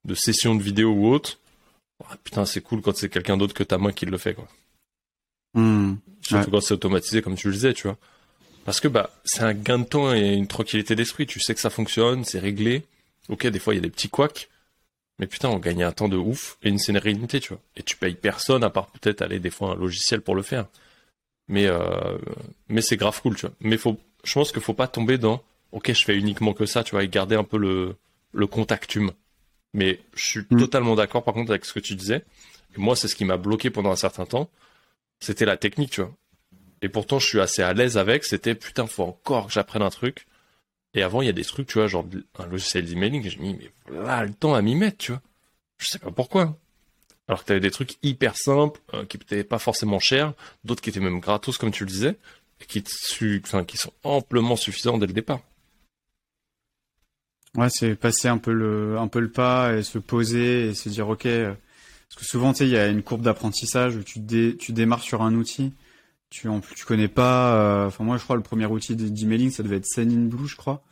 de 0.05 0.15
sessions 0.15 0.55
de 0.55 0.63
vidéos 0.63 0.93
ou 0.93 1.13
autres 1.13 1.39
ah, 2.07 2.17
putain, 2.23 2.45
c'est 2.45 2.61
cool 2.61 2.81
quand 2.81 2.97
c'est 2.97 3.09
quelqu'un 3.09 3.37
d'autre 3.37 3.55
que 3.55 3.65
ta 3.65 3.79
main 3.79 3.93
qui 3.93 4.07
le 4.07 4.19
fait, 4.19 4.35
quoi. 4.35 4.49
Hmm. 5.55 5.97
Surtout 6.23 6.51
quand 6.51 6.61
c'est 6.61 6.75
automatisé, 6.75 7.23
comme 7.23 7.35
tu 7.35 7.49
le 7.49 7.55
disais, 7.55 7.73
tu 7.73 7.85
vois. 7.85 7.97
Parce 8.65 8.81
que 8.81 8.89
bah 8.89 9.11
c'est 9.25 9.43
un 9.43 9.55
gain 9.55 9.79
de 9.79 9.85
temps 9.85 10.13
et 10.13 10.35
une 10.35 10.47
tranquillité 10.47 10.95
d'esprit. 10.95 11.27
Tu 11.27 11.41
sais 11.41 11.55
que 11.55 11.61
ça 11.61 11.71
fonctionne, 11.71 12.25
c'est 12.25 12.39
réglé. 12.39 12.85
Ok, 13.29 13.47
des 13.47 13.59
fois 13.59 13.75
il 13.75 13.79
y 13.79 13.81
a 13.81 13.83
des 13.83 13.91
petits 13.91 14.09
couacs, 14.09 14.49
mais 15.19 15.27
putain, 15.27 15.49
on 15.49 15.59
gagne 15.59 15.83
un 15.83 15.93
temps 15.93 16.09
de 16.09 16.17
ouf 16.17 16.59
et 16.63 16.69
une 16.69 16.79
sérénité, 16.79 17.41
tu 17.41 17.49
vois. 17.49 17.63
Et 17.77 17.83
tu 17.83 17.97
payes 17.97 18.15
personne 18.15 18.63
à 18.63 18.71
part 18.71 18.89
peut-être 18.89 19.23
aller 19.23 19.41
des 19.41 19.51
fois 19.51 19.73
un 19.73 19.75
logiciel 19.75 20.21
pour 20.21 20.35
le 20.35 20.43
faire. 20.43 20.67
Mais 21.49 21.67
euh, 21.67 22.19
mais 22.69 22.83
c'est 22.83 22.97
grave 22.97 23.21
cool, 23.23 23.37
tu 23.37 23.47
vois. 23.47 23.55
Mais 23.61 23.77
faut, 23.77 23.99
je 24.25 24.35
pense 24.35 24.53
qu'il 24.53 24.63
faut 24.63 24.75
pas 24.75 24.89
tomber 24.89 25.19
dans 25.19 25.43
ok, 25.73 25.93
je 25.93 26.05
fais 26.05 26.17
uniquement 26.17 26.53
que 26.53 26.67
ça, 26.67 26.85
tu 26.85 26.93
vois, 26.93 27.05
et 27.05 27.09
garder 27.09 27.37
un 27.37 27.45
peu 27.45 27.59
le 27.59 27.97
le 28.33 28.47
contact 28.47 28.95
humain. 28.95 29.15
Mais 29.75 30.01
je 30.15 30.25
suis 30.25 30.41
hmm. 30.51 30.59
totalement 30.59 30.95
d'accord 30.95 31.25
par 31.25 31.35
contre 31.35 31.51
avec 31.51 31.65
ce 31.65 31.73
que 31.73 31.81
tu 31.81 31.95
disais. 31.95 32.25
Et 32.77 32.81
moi, 32.81 32.97
c'est 32.97 33.09
ce 33.09 33.17
qui 33.17 33.25
m'a 33.25 33.37
bloqué 33.37 33.71
pendant 33.71 33.91
un 33.91 33.97
certain 33.97 34.27
temps. 34.27 34.51
C'était 35.21 35.45
la 35.45 35.57
technique, 35.57 35.91
tu 35.91 36.03
vois. 36.03 36.15
Et 36.83 36.89
pourtant, 36.89 37.19
je 37.19 37.27
suis 37.27 37.41
assez 37.41 37.63
à 37.63 37.73
l'aise 37.73 37.99
avec. 37.99 38.25
C'était 38.25 38.55
putain, 38.55 38.87
faut 38.87 39.05
encore 39.05 39.47
que 39.47 39.53
j'apprenne 39.53 39.83
un 39.83 39.91
truc. 39.91 40.27
Et 40.95 41.03
avant, 41.03 41.23
il 41.23 41.27
y 41.27 41.31
a 41.31 41.33
des 41.33 41.45
trucs, 41.45 41.69
tu 41.69 41.79
vois, 41.79 41.87
genre 41.87 42.07
un 42.39 42.47
logiciel 42.47 42.85
d'emailing. 42.87 43.29
J'ai 43.29 43.39
mis, 43.39 43.55
mais 43.55 43.71
là, 43.95 44.25
le 44.25 44.33
temps 44.33 44.55
à 44.55 44.63
m'y 44.63 44.75
mettre, 44.75 44.99
tu 44.99 45.13
vois. 45.13 45.23
Je 45.79 45.87
sais 45.87 45.99
pas 45.99 46.11
pourquoi. 46.11 46.57
Alors 47.29 47.43
que 47.43 47.49
t'avais 47.49 47.61
des 47.61 47.71
trucs 47.71 47.97
hyper 48.03 48.37
simples, 48.37 48.81
euh, 48.95 49.05
qui 49.05 49.19
n'étaient 49.19 49.45
pas 49.45 49.59
forcément 49.59 49.99
chers, 49.99 50.33
d'autres 50.65 50.81
qui 50.81 50.91
étaient 50.91 51.01
même 51.01 51.21
gratos, 51.21 51.59
comme 51.59 51.71
tu 51.71 51.85
le 51.85 51.91
disais, 51.91 52.17
et 52.61 52.67
qui, 52.67 52.83
sont 53.43 53.93
amplement 54.03 54.57
suffisants 54.57 54.99
dès 54.99 55.07
le 55.07 55.13
départ. 55.13 55.41
Ouais, 57.55 57.69
c'est 57.71 57.95
passer 57.95 58.29
un 58.29 58.39
peu 58.39 58.53
le, 58.53 58.97
pas 59.29 59.75
et 59.75 59.83
se 59.83 59.99
poser 59.99 60.69
et 60.69 60.75
se 60.75 60.89
dire, 60.89 61.09
ok, 61.09 61.27
euh, 61.27 61.55
parce 62.09 62.23
que 62.23 62.25
souvent, 62.25 62.53
tu 62.53 62.59
sais, 62.59 62.67
il 62.67 62.71
y 62.73 62.79
a 62.79 62.89
une 62.89 63.03
courbe 63.03 63.23
d'apprentissage 63.23 63.97
où 63.97 64.03
tu, 64.03 64.21
tu 64.59 64.73
démarres 64.73 65.03
sur 65.03 65.23
un 65.23 65.35
outil 65.35 65.73
tu 66.31 66.49
en 66.49 66.61
tu 66.61 66.85
connais 66.85 67.09
pas 67.09 67.55
euh, 67.55 67.87
enfin 67.87 68.05
moi 68.05 68.17
je 68.19 68.23
crois 68.23 68.37
le 68.37 68.43
premier 68.43 68.67
outil 68.67 68.97
d'emailing 68.97 69.51
ça 69.51 69.63
devait 69.63 69.77
être 69.77 69.87
Sendinblue 69.87 70.47
je 70.47 70.57
crois 70.57 70.83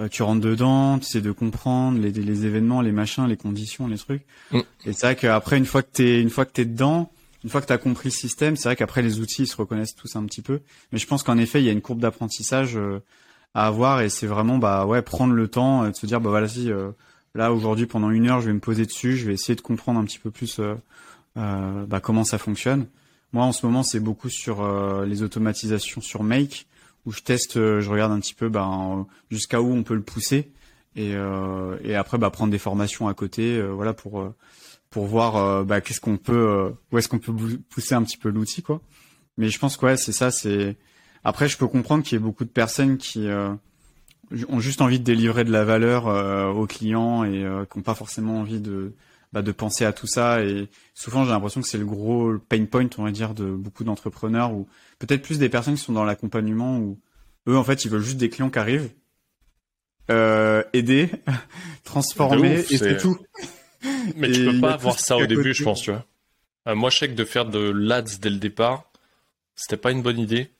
euh, 0.00 0.08
tu 0.08 0.22
rentres 0.22 0.40
dedans 0.40 0.98
tu 0.98 1.06
essaies 1.06 1.20
de 1.20 1.32
comprendre 1.32 1.98
les, 1.98 2.10
les 2.10 2.46
événements 2.46 2.80
les 2.80 2.92
machins 2.92 3.26
les 3.26 3.36
conditions 3.36 3.86
les 3.86 3.98
trucs. 3.98 4.22
Mm. 4.50 4.60
et 4.86 4.92
c'est 4.92 5.06
vrai 5.06 5.16
qu'après 5.16 5.58
une 5.58 5.66
fois 5.66 5.82
que 5.82 5.90
t'es 5.92 6.20
une 6.20 6.30
fois 6.30 6.44
que 6.44 6.52
t'es 6.52 6.64
dedans 6.64 7.12
une 7.44 7.50
fois 7.50 7.60
que 7.60 7.66
t'as 7.66 7.78
compris 7.78 8.08
le 8.08 8.14
système 8.14 8.56
c'est 8.56 8.68
vrai 8.68 8.76
qu'après 8.76 9.02
les 9.02 9.20
outils 9.20 9.42
ils 9.42 9.46
se 9.46 9.56
reconnaissent 9.56 9.94
tous 9.94 10.16
un 10.16 10.24
petit 10.24 10.42
peu. 10.42 10.60
Mais 10.92 10.98
je 10.98 11.06
pense 11.06 11.22
qu'en 11.22 11.38
effet 11.38 11.60
il 11.60 11.66
y 11.66 11.68
a 11.68 11.72
une 11.72 11.82
courbe 11.82 12.00
d'apprentissage 12.00 12.76
euh, 12.76 13.00
à 13.54 13.66
avoir 13.66 14.00
et 14.00 14.08
c'est 14.08 14.26
vraiment 14.26 14.58
bah 14.58 14.86
ouais 14.86 15.02
prendre 15.02 15.34
le 15.34 15.48
temps 15.48 15.88
de 15.88 15.94
se 15.94 16.06
dire 16.06 16.20
bah 16.20 16.30
voilà 16.30 16.48
si 16.48 16.70
là 17.34 17.52
aujourd'hui 17.52 17.86
pendant 17.86 18.10
une 18.10 18.28
heure 18.28 18.40
je 18.40 18.46
vais 18.46 18.52
me 18.52 18.60
poser 18.60 18.86
dessus 18.86 19.16
je 19.16 19.26
vais 19.26 19.34
essayer 19.34 19.56
de 19.56 19.60
comprendre 19.60 19.98
un 19.98 20.04
petit 20.04 20.20
peu 20.20 20.30
plus 20.30 20.60
bah, 21.34 22.00
comment 22.00 22.22
ça 22.22 22.38
fonctionne. 22.38 22.86
Moi, 23.32 23.44
en 23.44 23.52
ce 23.52 23.64
moment, 23.64 23.82
c'est 23.82 24.00
beaucoup 24.00 24.28
sur 24.28 24.62
euh, 24.62 25.06
les 25.06 25.22
automatisations 25.22 26.00
sur 26.00 26.24
Make, 26.24 26.66
où 27.06 27.12
je 27.12 27.20
teste, 27.22 27.56
euh, 27.56 27.80
je 27.80 27.90
regarde 27.90 28.12
un 28.12 28.20
petit 28.20 28.34
peu 28.34 28.48
ben, 28.48 29.06
jusqu'à 29.30 29.60
où 29.60 29.72
on 29.72 29.82
peut 29.82 29.94
le 29.94 30.02
pousser, 30.02 30.52
et, 30.96 31.14
euh, 31.14 31.78
et 31.82 31.94
après 31.94 32.18
bah, 32.18 32.30
prendre 32.30 32.50
des 32.50 32.58
formations 32.58 33.08
à 33.08 33.14
côté, 33.14 33.62
voilà 33.62 33.94
pour 33.94 34.32
pour 34.90 35.06
voir 35.06 35.64
bah, 35.64 35.80
qu'est-ce 35.80 36.00
qu'on 36.00 36.16
peut, 36.16 36.72
où 36.90 36.98
est-ce 36.98 37.08
qu'on 37.08 37.20
peut 37.20 37.32
pousser 37.68 37.94
un 37.94 38.02
petit 38.02 38.16
peu 38.16 38.28
l'outil, 38.28 38.62
quoi. 38.62 38.80
Mais 39.36 39.48
je 39.48 39.58
pense 39.58 39.76
que 39.76 39.86
ouais, 39.86 39.96
c'est 39.96 40.12
ça. 40.12 40.32
C'est 40.32 40.76
après, 41.22 41.48
je 41.48 41.56
peux 41.56 41.68
comprendre 41.68 42.02
qu'il 42.02 42.18
y 42.18 42.20
ait 42.20 42.24
beaucoup 42.24 42.44
de 42.44 42.50
personnes 42.50 42.98
qui 42.98 43.28
ont 44.48 44.60
juste 44.60 44.80
envie 44.80 44.98
de 44.98 45.04
délivrer 45.04 45.44
de 45.44 45.52
la 45.52 45.64
valeur 45.64 46.06
aux 46.56 46.66
clients 46.66 47.22
et 47.22 47.46
qui 47.70 47.78
n'ont 47.78 47.84
pas 47.84 47.94
forcément 47.94 48.40
envie 48.40 48.60
de 48.60 48.92
bah, 49.32 49.42
de 49.42 49.52
penser 49.52 49.84
à 49.84 49.92
tout 49.92 50.06
ça. 50.06 50.42
Et 50.42 50.68
souvent, 50.94 51.24
j'ai 51.24 51.30
l'impression 51.30 51.60
que 51.60 51.68
c'est 51.68 51.78
le 51.78 51.86
gros 51.86 52.38
pain 52.48 52.64
point, 52.64 52.88
on 52.98 53.04
va 53.04 53.10
dire, 53.10 53.34
de 53.34 53.50
beaucoup 53.50 53.84
d'entrepreneurs 53.84 54.52
ou 54.52 54.68
peut-être 54.98 55.22
plus 55.22 55.38
des 55.38 55.48
personnes 55.48 55.74
qui 55.74 55.82
sont 55.82 55.92
dans 55.92 56.04
l'accompagnement 56.04 56.78
où 56.78 56.98
eux, 57.48 57.56
en 57.56 57.64
fait, 57.64 57.84
ils 57.84 57.90
veulent 57.90 58.02
juste 58.02 58.18
des 58.18 58.28
clients 58.28 58.50
qui 58.50 58.58
arrivent, 58.58 58.90
euh, 60.10 60.62
aider, 60.72 61.10
transformer, 61.84 62.64
et 62.70 62.76
c'est 62.76 62.98
tout. 62.98 63.18
Mais 64.16 64.30
tu 64.30 64.44
peux 64.44 64.60
pas 64.60 64.74
avoir 64.74 64.98
ça 64.98 65.16
au 65.16 65.26
début, 65.26 65.54
je 65.54 65.64
pense, 65.64 65.82
tu 65.82 65.90
vois. 65.90 66.04
Euh, 66.68 66.74
moi, 66.74 66.90
je 66.90 66.98
sais 66.98 67.08
que 67.08 67.14
de 67.14 67.24
faire 67.24 67.46
de 67.46 67.70
l'ads 67.70 68.18
dès 68.20 68.30
le 68.30 68.36
départ, 68.36 68.90
c'était 69.54 69.78
pas 69.78 69.90
une 69.90 70.02
bonne 70.02 70.18
idée. 70.18 70.50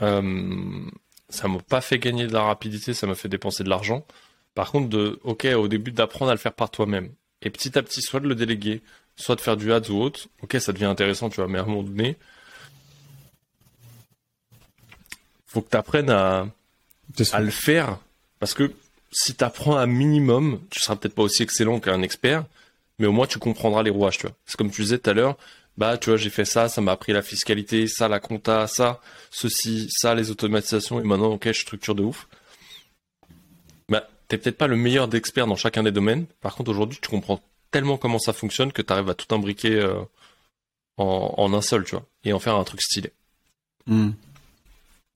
Euh, 0.00 0.80
ça 1.28 1.48
m'a 1.48 1.58
pas 1.58 1.80
fait 1.80 1.98
gagner 1.98 2.26
de 2.26 2.32
la 2.32 2.42
rapidité, 2.42 2.94
ça 2.94 3.06
m'a 3.06 3.14
fait 3.14 3.28
dépenser 3.28 3.64
de 3.64 3.68
l'argent. 3.68 4.06
Par 4.54 4.70
contre, 4.70 4.88
de, 4.88 5.18
ok, 5.24 5.46
au 5.56 5.68
début 5.68 5.92
d'apprendre 5.92 6.30
à 6.30 6.34
le 6.34 6.40
faire 6.40 6.52
par 6.52 6.70
toi-même 6.70 7.10
et 7.42 7.50
petit 7.50 7.78
à 7.78 7.82
petit, 7.82 8.02
soit 8.02 8.20
de 8.20 8.28
le 8.28 8.34
déléguer, 8.34 8.82
soit 9.16 9.36
de 9.36 9.40
faire 9.40 9.56
du 9.56 9.72
ads 9.72 9.90
ou 9.90 10.00
autre. 10.00 10.28
Ok, 10.42 10.56
ça 10.60 10.72
devient 10.72 10.86
intéressant, 10.86 11.28
tu 11.28 11.36
vois, 11.36 11.48
mais 11.48 11.58
à 11.58 11.62
un 11.62 11.66
moment 11.66 11.82
donné, 11.82 12.16
faut 15.46 15.60
que 15.60 15.70
tu 15.70 15.76
apprennes 15.76 16.10
à, 16.10 16.46
à 17.32 17.40
le 17.40 17.50
faire. 17.50 17.98
Parce 18.38 18.54
que 18.54 18.72
si 19.10 19.34
tu 19.34 19.44
apprends 19.44 19.76
un 19.76 19.86
minimum, 19.86 20.60
tu 20.70 20.80
seras 20.80 20.96
peut-être 20.96 21.14
pas 21.14 21.22
aussi 21.22 21.42
excellent 21.42 21.80
qu'un 21.80 22.02
expert, 22.02 22.44
mais 22.98 23.06
au 23.06 23.12
moins 23.12 23.26
tu 23.26 23.38
comprendras 23.38 23.82
les 23.82 23.90
rouages, 23.90 24.18
tu 24.18 24.26
vois. 24.26 24.36
C'est 24.46 24.56
comme 24.56 24.70
tu 24.70 24.82
disais 24.82 24.98
tout 24.98 25.10
à 25.10 25.12
l'heure, 25.12 25.36
bah 25.76 25.98
tu 25.98 26.10
vois, 26.10 26.16
j'ai 26.16 26.30
fait 26.30 26.44
ça, 26.44 26.68
ça 26.68 26.80
m'a 26.80 26.92
appris 26.92 27.12
la 27.12 27.22
fiscalité, 27.22 27.86
ça 27.86 28.08
la 28.08 28.20
compta, 28.20 28.66
ça, 28.66 29.00
ceci, 29.30 29.88
ça 29.90 30.14
les 30.14 30.30
automatisations, 30.30 31.00
et 31.00 31.04
maintenant 31.04 31.32
ok, 31.32 31.48
je 31.52 31.60
structure 31.60 31.94
de 31.94 32.02
ouf 32.02 32.26
t'es 34.32 34.38
peut-être 34.38 34.56
pas 34.56 34.66
le 34.66 34.76
meilleur 34.76 35.08
d'expert 35.08 35.46
dans 35.46 35.56
chacun 35.56 35.82
des 35.82 35.92
domaines. 35.92 36.24
Par 36.40 36.54
contre, 36.54 36.70
aujourd'hui, 36.70 36.98
tu 37.02 37.10
comprends 37.10 37.42
tellement 37.70 37.98
comment 37.98 38.18
ça 38.18 38.32
fonctionne 38.32 38.72
que 38.72 38.80
tu 38.80 38.90
arrives 38.90 39.10
à 39.10 39.14
tout 39.14 39.32
imbriquer 39.34 39.74
euh, 39.74 40.00
en, 40.96 41.52
un 41.52 41.60
seul, 41.60 41.84
tu 41.84 41.96
vois, 41.96 42.06
et 42.24 42.32
en 42.32 42.38
faire 42.38 42.56
un 42.56 42.64
truc 42.64 42.80
stylé. 42.80 43.12
Hmm. 43.86 44.12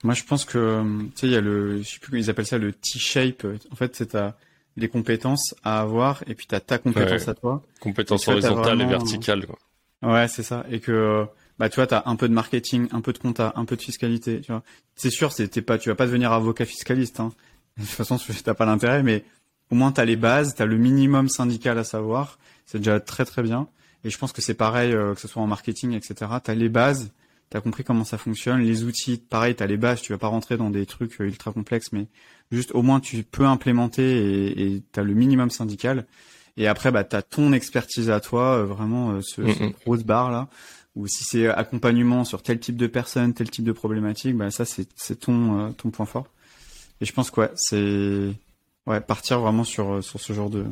Moi, 0.03 0.13
je 0.13 0.23
pense 0.23 0.45
que, 0.45 0.83
tu 1.15 1.21
sais, 1.21 1.27
il 1.27 1.33
y 1.33 1.35
a 1.35 1.41
le, 1.41 1.81
je 1.81 1.89
sais 1.89 1.99
plus 1.99 2.19
ils 2.19 2.29
appellent 2.29 2.45
ça, 2.45 2.59
le 2.59 2.73
T-shape. 2.73 3.47
En 3.71 3.75
fait, 3.75 3.95
c'est 3.95 4.09
ta, 4.09 4.37
les 4.75 4.87
compétences 4.87 5.55
à 5.63 5.81
avoir, 5.81 6.23
et 6.27 6.35
puis 6.35 6.45
tu 6.45 6.53
as 6.53 6.59
ta 6.59 6.77
compétence 6.77 7.27
à 7.27 7.33
toi. 7.33 7.63
Compétences 7.79 8.27
horizontales 8.27 8.81
et 8.81 8.85
verticales, 8.85 9.47
quoi. 9.47 9.57
Ouais, 10.03 10.27
c'est 10.27 10.43
ça. 10.43 10.63
Et 10.69 10.79
que, 10.79 11.25
bah, 11.57 11.69
tu 11.69 11.77
vois, 11.77 11.87
t'as 11.87 12.03
un 12.05 12.15
peu 12.15 12.29
de 12.29 12.35
marketing, 12.35 12.87
un 12.91 13.01
peu 13.01 13.13
de 13.13 13.17
compta, 13.17 13.53
un 13.55 13.65
peu 13.65 13.77
de 13.77 13.81
fiscalité, 13.81 14.41
tu 14.41 14.51
vois. 14.51 14.61
C'est 14.95 15.09
sûr, 15.09 15.31
c'est, 15.31 15.49
pas, 15.63 15.79
tu 15.79 15.89
vas 15.89 15.95
pas 15.95 16.05
devenir 16.05 16.31
avocat 16.31 16.65
fiscaliste, 16.65 17.19
hein. 17.19 17.33
De 17.77 17.83
toute 17.83 17.91
façon, 17.91 18.17
t'as 18.43 18.53
pas 18.53 18.65
l'intérêt, 18.65 19.03
mais 19.03 19.23
au 19.69 19.75
moins 19.75 19.91
t'as 19.91 20.05
les 20.05 20.15
bases, 20.15 20.55
t'as 20.55 20.65
le 20.65 20.77
minimum 20.77 21.29
syndical 21.29 21.77
à 21.77 21.83
savoir. 21.83 22.39
C'est 22.65 22.79
déjà 22.79 22.99
très 22.99 23.25
très 23.25 23.43
bien. 23.43 23.67
Et 24.03 24.09
je 24.09 24.17
pense 24.17 24.31
que 24.31 24.41
c'est 24.41 24.53
pareil, 24.53 24.93
euh, 24.93 25.13
que 25.13 25.21
ce 25.21 25.27
soit 25.27 25.41
en 25.41 25.47
marketing, 25.47 25.93
etc. 25.93 26.31
T'as 26.43 26.53
les 26.53 26.69
bases, 26.69 27.11
t'as 27.49 27.61
compris 27.61 27.83
comment 27.83 28.03
ça 28.03 28.17
fonctionne, 28.17 28.61
les 28.61 28.83
outils, 28.83 29.17
pareil, 29.17 29.55
t'as 29.55 29.65
les 29.65 29.77
bases. 29.77 30.01
Tu 30.01 30.11
vas 30.11 30.17
pas 30.17 30.27
rentrer 30.27 30.57
dans 30.57 30.69
des 30.69 30.85
trucs 30.85 31.19
euh, 31.19 31.25
ultra 31.25 31.51
complexes, 31.51 31.91
mais 31.91 32.07
juste 32.51 32.71
au 32.73 32.81
moins 32.81 32.99
tu 32.99 33.23
peux 33.23 33.45
implémenter 33.45 34.61
et, 34.61 34.83
t'as 34.91 35.03
le 35.03 35.13
minimum 35.13 35.49
syndical. 35.49 36.05
Et 36.55 36.67
après, 36.67 36.91
bah 36.91 37.03
t'as 37.03 37.21
ton 37.21 37.53
expertise 37.53 38.09
à 38.09 38.19
toi, 38.19 38.57
euh, 38.57 38.65
vraiment 38.65 39.21
ce, 39.21 39.41
mm, 39.41 40.03
barre 40.03 40.31
là. 40.31 40.47
Ou 40.95 41.05
si 41.05 41.23
c'est 41.23 41.47
accompagnement 41.47 42.23
sur 42.23 42.41
tel 42.41 42.59
type 42.59 42.75
de 42.75 42.87
personne, 42.87 43.35
tel 43.35 43.51
type 43.51 43.63
de 43.63 43.71
problématique, 43.71 44.35
bah 44.35 44.49
ça 44.49 44.65
c'est 44.65 45.19
ton 45.19 45.71
ton 45.73 45.91
point 45.91 46.07
fort. 46.07 46.27
Et 47.01 47.05
je 47.05 47.13
pense 47.13 47.31
que 47.31 47.41
ouais, 47.41 47.51
c'est 47.55 48.33
ouais, 48.85 49.01
partir 49.01 49.39
vraiment 49.39 49.63
sur, 49.63 50.03
sur 50.03 50.19
ce 50.19 50.33
genre 50.33 50.49
de, 50.49 50.65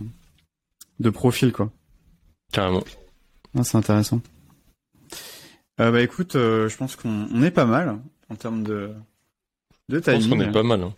de 1.00 1.10
profil, 1.10 1.52
quoi. 1.52 1.72
Carrément. 2.52 2.84
Ah, 3.58 3.64
c'est 3.64 3.78
intéressant. 3.78 4.22
Euh, 5.80 5.92
bah 5.92 6.02
écoute, 6.02 6.36
euh, 6.36 6.70
je 6.70 6.78
pense 6.78 6.96
qu'on 6.96 7.44
est 7.44 7.52
pas 7.52 7.66
mal 7.66 8.00
en 8.30 8.36
termes 8.36 8.64
de, 8.64 8.94
de 9.90 10.00
timing. 10.00 10.22
Je 10.22 10.30
pense 10.30 10.38
qu'on 10.38 10.44
est 10.44 10.52
pas 10.52 10.64
mal. 10.64 10.84
Hein. 10.84 10.94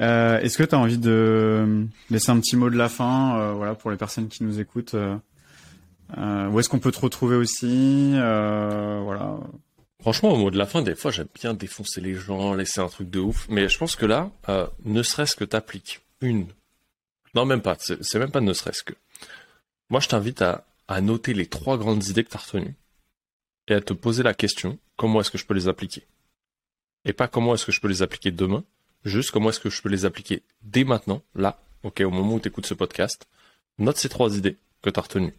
Euh, 0.00 0.40
Est-ce 0.40 0.58
que 0.58 0.62
tu 0.62 0.74
as 0.74 0.78
envie 0.78 0.98
de 0.98 1.86
laisser 2.10 2.30
un 2.30 2.38
petit 2.40 2.56
mot 2.56 2.70
de 2.70 2.76
la 2.76 2.88
fin 2.88 3.38
euh, 3.38 3.52
voilà, 3.52 3.74
pour 3.74 3.90
les 3.90 3.96
personnes 3.96 4.28
qui 4.28 4.44
nous 4.44 4.60
écoutent 4.60 4.94
euh, 4.94 5.16
euh, 6.18 6.48
Où 6.48 6.60
est-ce 6.60 6.68
qu'on 6.68 6.78
peut 6.78 6.92
te 6.92 7.00
retrouver 7.00 7.36
aussi 7.36 8.12
voilà. 8.12 9.38
Franchement, 10.00 10.32
au 10.32 10.36
mot 10.36 10.50
de 10.50 10.58
la 10.58 10.66
fin, 10.66 10.82
des 10.82 10.94
fois, 10.94 11.10
j'aime 11.10 11.28
bien 11.34 11.54
défoncer 11.54 12.00
les 12.00 12.14
gens, 12.14 12.54
laisser 12.54 12.80
un 12.80 12.88
truc 12.88 13.10
de 13.10 13.18
ouf. 13.18 13.46
Mais 13.48 13.68
je 13.68 13.78
pense 13.78 13.96
que 13.96 14.06
là, 14.06 14.30
euh, 14.48 14.66
ne 14.84 15.02
serait-ce 15.02 15.36
que 15.36 15.44
t'appliques 15.44 16.00
une. 16.20 16.46
Non, 17.34 17.44
même 17.44 17.62
pas. 17.62 17.76
C'est 17.78 18.18
même 18.18 18.30
pas 18.30 18.40
ne 18.40 18.52
serait-ce 18.52 18.82
que. 18.82 18.94
Moi, 19.90 20.00
je 20.00 20.08
t'invite 20.08 20.42
à, 20.42 20.64
noter 21.00 21.34
les 21.34 21.46
trois 21.46 21.78
grandes 21.78 22.06
idées 22.06 22.24
que 22.24 22.30
tu 22.30 22.36
as 22.36 22.40
retenues 22.40 22.74
et 23.68 23.74
à 23.74 23.80
te 23.80 23.92
poser 23.92 24.22
la 24.22 24.34
question 24.34 24.78
comment 24.96 25.20
est-ce 25.20 25.30
que 25.30 25.38
je 25.38 25.46
peux 25.46 25.54
les 25.54 25.68
appliquer? 25.68 26.06
Et 27.04 27.12
pas 27.12 27.28
comment 27.28 27.54
est-ce 27.54 27.66
que 27.66 27.72
je 27.72 27.80
peux 27.80 27.88
les 27.88 28.02
appliquer 28.02 28.30
demain, 28.30 28.64
juste 29.04 29.30
comment 29.30 29.50
est-ce 29.50 29.60
que 29.60 29.70
je 29.70 29.82
peux 29.82 29.88
les 29.88 30.04
appliquer 30.04 30.42
dès 30.62 30.84
maintenant, 30.84 31.22
là, 31.34 31.60
ok, 31.82 32.00
au 32.00 32.10
moment 32.10 32.34
où 32.34 32.40
tu 32.40 32.48
écoutes 32.48 32.66
ce 32.66 32.74
podcast. 32.74 33.26
Note 33.78 33.96
ces 33.96 34.08
trois 34.08 34.36
idées 34.36 34.56
que 34.82 34.90
tu 34.90 34.98
as 34.98 35.02
retenues 35.02 35.34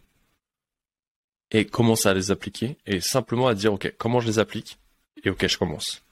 et 1.50 1.64
commencer 1.64 2.08
à 2.08 2.14
les 2.14 2.30
appliquer 2.30 2.76
et 2.86 3.00
simplement 3.00 3.48
à 3.48 3.54
dire 3.54 3.72
ok 3.72 3.94
comment 3.98 4.20
je 4.20 4.26
les 4.26 4.38
applique 4.38 4.78
et 5.24 5.30
ok 5.30 5.46
je 5.46 5.58
commence. 5.58 6.02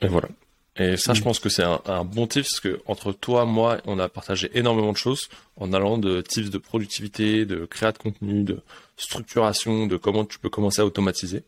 Et 0.00 0.08
voilà. 0.08 0.28
Et 0.76 0.96
ça, 0.96 1.14
je 1.14 1.20
mm. 1.20 1.24
pense 1.24 1.40
que 1.40 1.48
c'est 1.48 1.64
un, 1.64 2.04
bon 2.04 2.26
tip 2.26 2.42
parce 2.42 2.60
que 2.60 2.80
entre 2.86 3.12
toi, 3.12 3.44
moi, 3.44 3.80
on 3.84 3.98
a 3.98 4.08
partagé 4.08 4.50
énormément 4.54 4.92
de 4.92 4.96
choses 4.96 5.28
en 5.56 5.72
allant 5.72 5.98
de 5.98 6.20
tips 6.22 6.50
de 6.50 6.58
productivité, 6.58 7.44
de 7.44 7.66
création 7.66 7.92
de 7.92 7.98
contenu, 7.98 8.44
de 8.44 8.62
structuration, 8.96 9.86
de 9.86 9.96
comment 9.96 10.24
tu 10.24 10.38
peux 10.38 10.48
commencer 10.48 10.80
à 10.80 10.86
automatiser. 10.86 11.42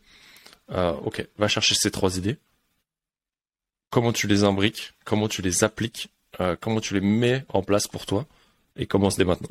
Euh, 0.72 0.92
ok, 1.04 1.26
va 1.38 1.48
chercher 1.48 1.74
ces 1.74 1.90
trois 1.90 2.18
idées. 2.18 2.36
Comment 3.90 4.12
tu 4.12 4.26
les 4.26 4.44
imbriques, 4.44 4.92
comment 5.04 5.28
tu 5.28 5.40
les 5.40 5.64
appliques, 5.64 6.08
euh, 6.40 6.56
comment 6.60 6.80
tu 6.80 6.94
les 6.94 7.00
mets 7.00 7.44
en 7.48 7.62
place 7.62 7.88
pour 7.88 8.06
toi 8.06 8.26
et 8.76 8.86
commence 8.86 9.16
dès 9.16 9.24
maintenant. 9.24 9.50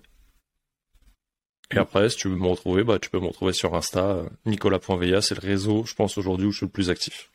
Et 1.71 1.77
après, 1.77 2.09
si 2.09 2.17
tu 2.17 2.27
veux 2.27 2.35
me 2.35 2.47
retrouver, 2.47 2.83
bah, 2.83 2.99
tu 2.99 3.09
peux 3.09 3.19
me 3.19 3.27
retrouver 3.27 3.53
sur 3.53 3.75
Insta, 3.75 4.03
euh, 4.03 4.29
nicolas.veilla, 4.45 5.21
c'est 5.21 5.35
le 5.41 5.47
réseau, 5.47 5.85
je 5.85 5.95
pense, 5.95 6.17
aujourd'hui 6.17 6.47
où 6.47 6.51
je 6.51 6.57
suis 6.57 6.65
le 6.65 6.71
plus 6.71 6.89
actif. 6.89 7.31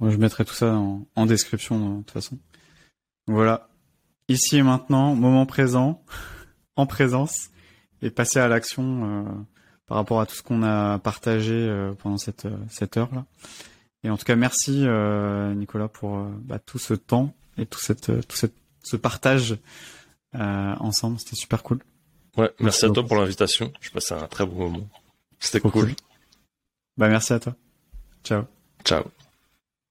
je 0.00 0.16
mettrai 0.16 0.44
tout 0.44 0.54
ça 0.54 0.74
en, 0.74 1.26
description, 1.26 1.98
de 1.98 2.02
toute 2.02 2.10
façon. 2.10 2.38
Voilà. 3.26 3.68
Ici 4.28 4.58
et 4.58 4.62
maintenant, 4.62 5.14
moment 5.14 5.46
présent, 5.46 6.02
en 6.76 6.86
présence, 6.86 7.50
et 8.02 8.10
passer 8.10 8.38
à 8.38 8.48
l'action 8.48 9.24
euh, 9.24 9.32
par 9.86 9.96
rapport 9.96 10.20
à 10.20 10.26
tout 10.26 10.34
ce 10.34 10.42
qu'on 10.42 10.62
a 10.62 10.98
partagé 10.98 11.54
euh, 11.54 11.94
pendant 11.94 12.18
cette, 12.18 12.46
cette 12.68 12.98
heure-là. 12.98 13.24
Et 14.04 14.10
en 14.10 14.16
tout 14.16 14.24
cas, 14.24 14.36
merci 14.36 14.86
Nicolas 15.56 15.88
pour 15.88 16.22
bah, 16.44 16.60
tout 16.60 16.78
ce 16.78 16.94
temps 16.94 17.34
et 17.56 17.66
tout, 17.66 17.80
cette, 17.80 18.06
tout 18.28 18.36
cette, 18.36 18.54
ce 18.84 18.96
partage 18.96 19.58
ensemble. 20.32 21.18
C'était 21.18 21.34
super 21.34 21.64
cool. 21.64 21.80
Ouais, 22.38 22.50
merci, 22.60 22.84
à 22.84 22.90
toi 22.90 23.04
pour 23.04 23.16
l'invitation. 23.16 23.72
Je 23.80 23.90
passé 23.90 24.14
un 24.14 24.26
très 24.28 24.46
bon 24.46 24.70
moment. 24.70 24.88
C'était 25.40 25.60
cool. 25.60 25.94
Bah 26.96 27.08
merci 27.08 27.32
à 27.32 27.40
toi. 27.40 27.54
Ciao. 28.24 28.44
Ciao. 28.84 29.04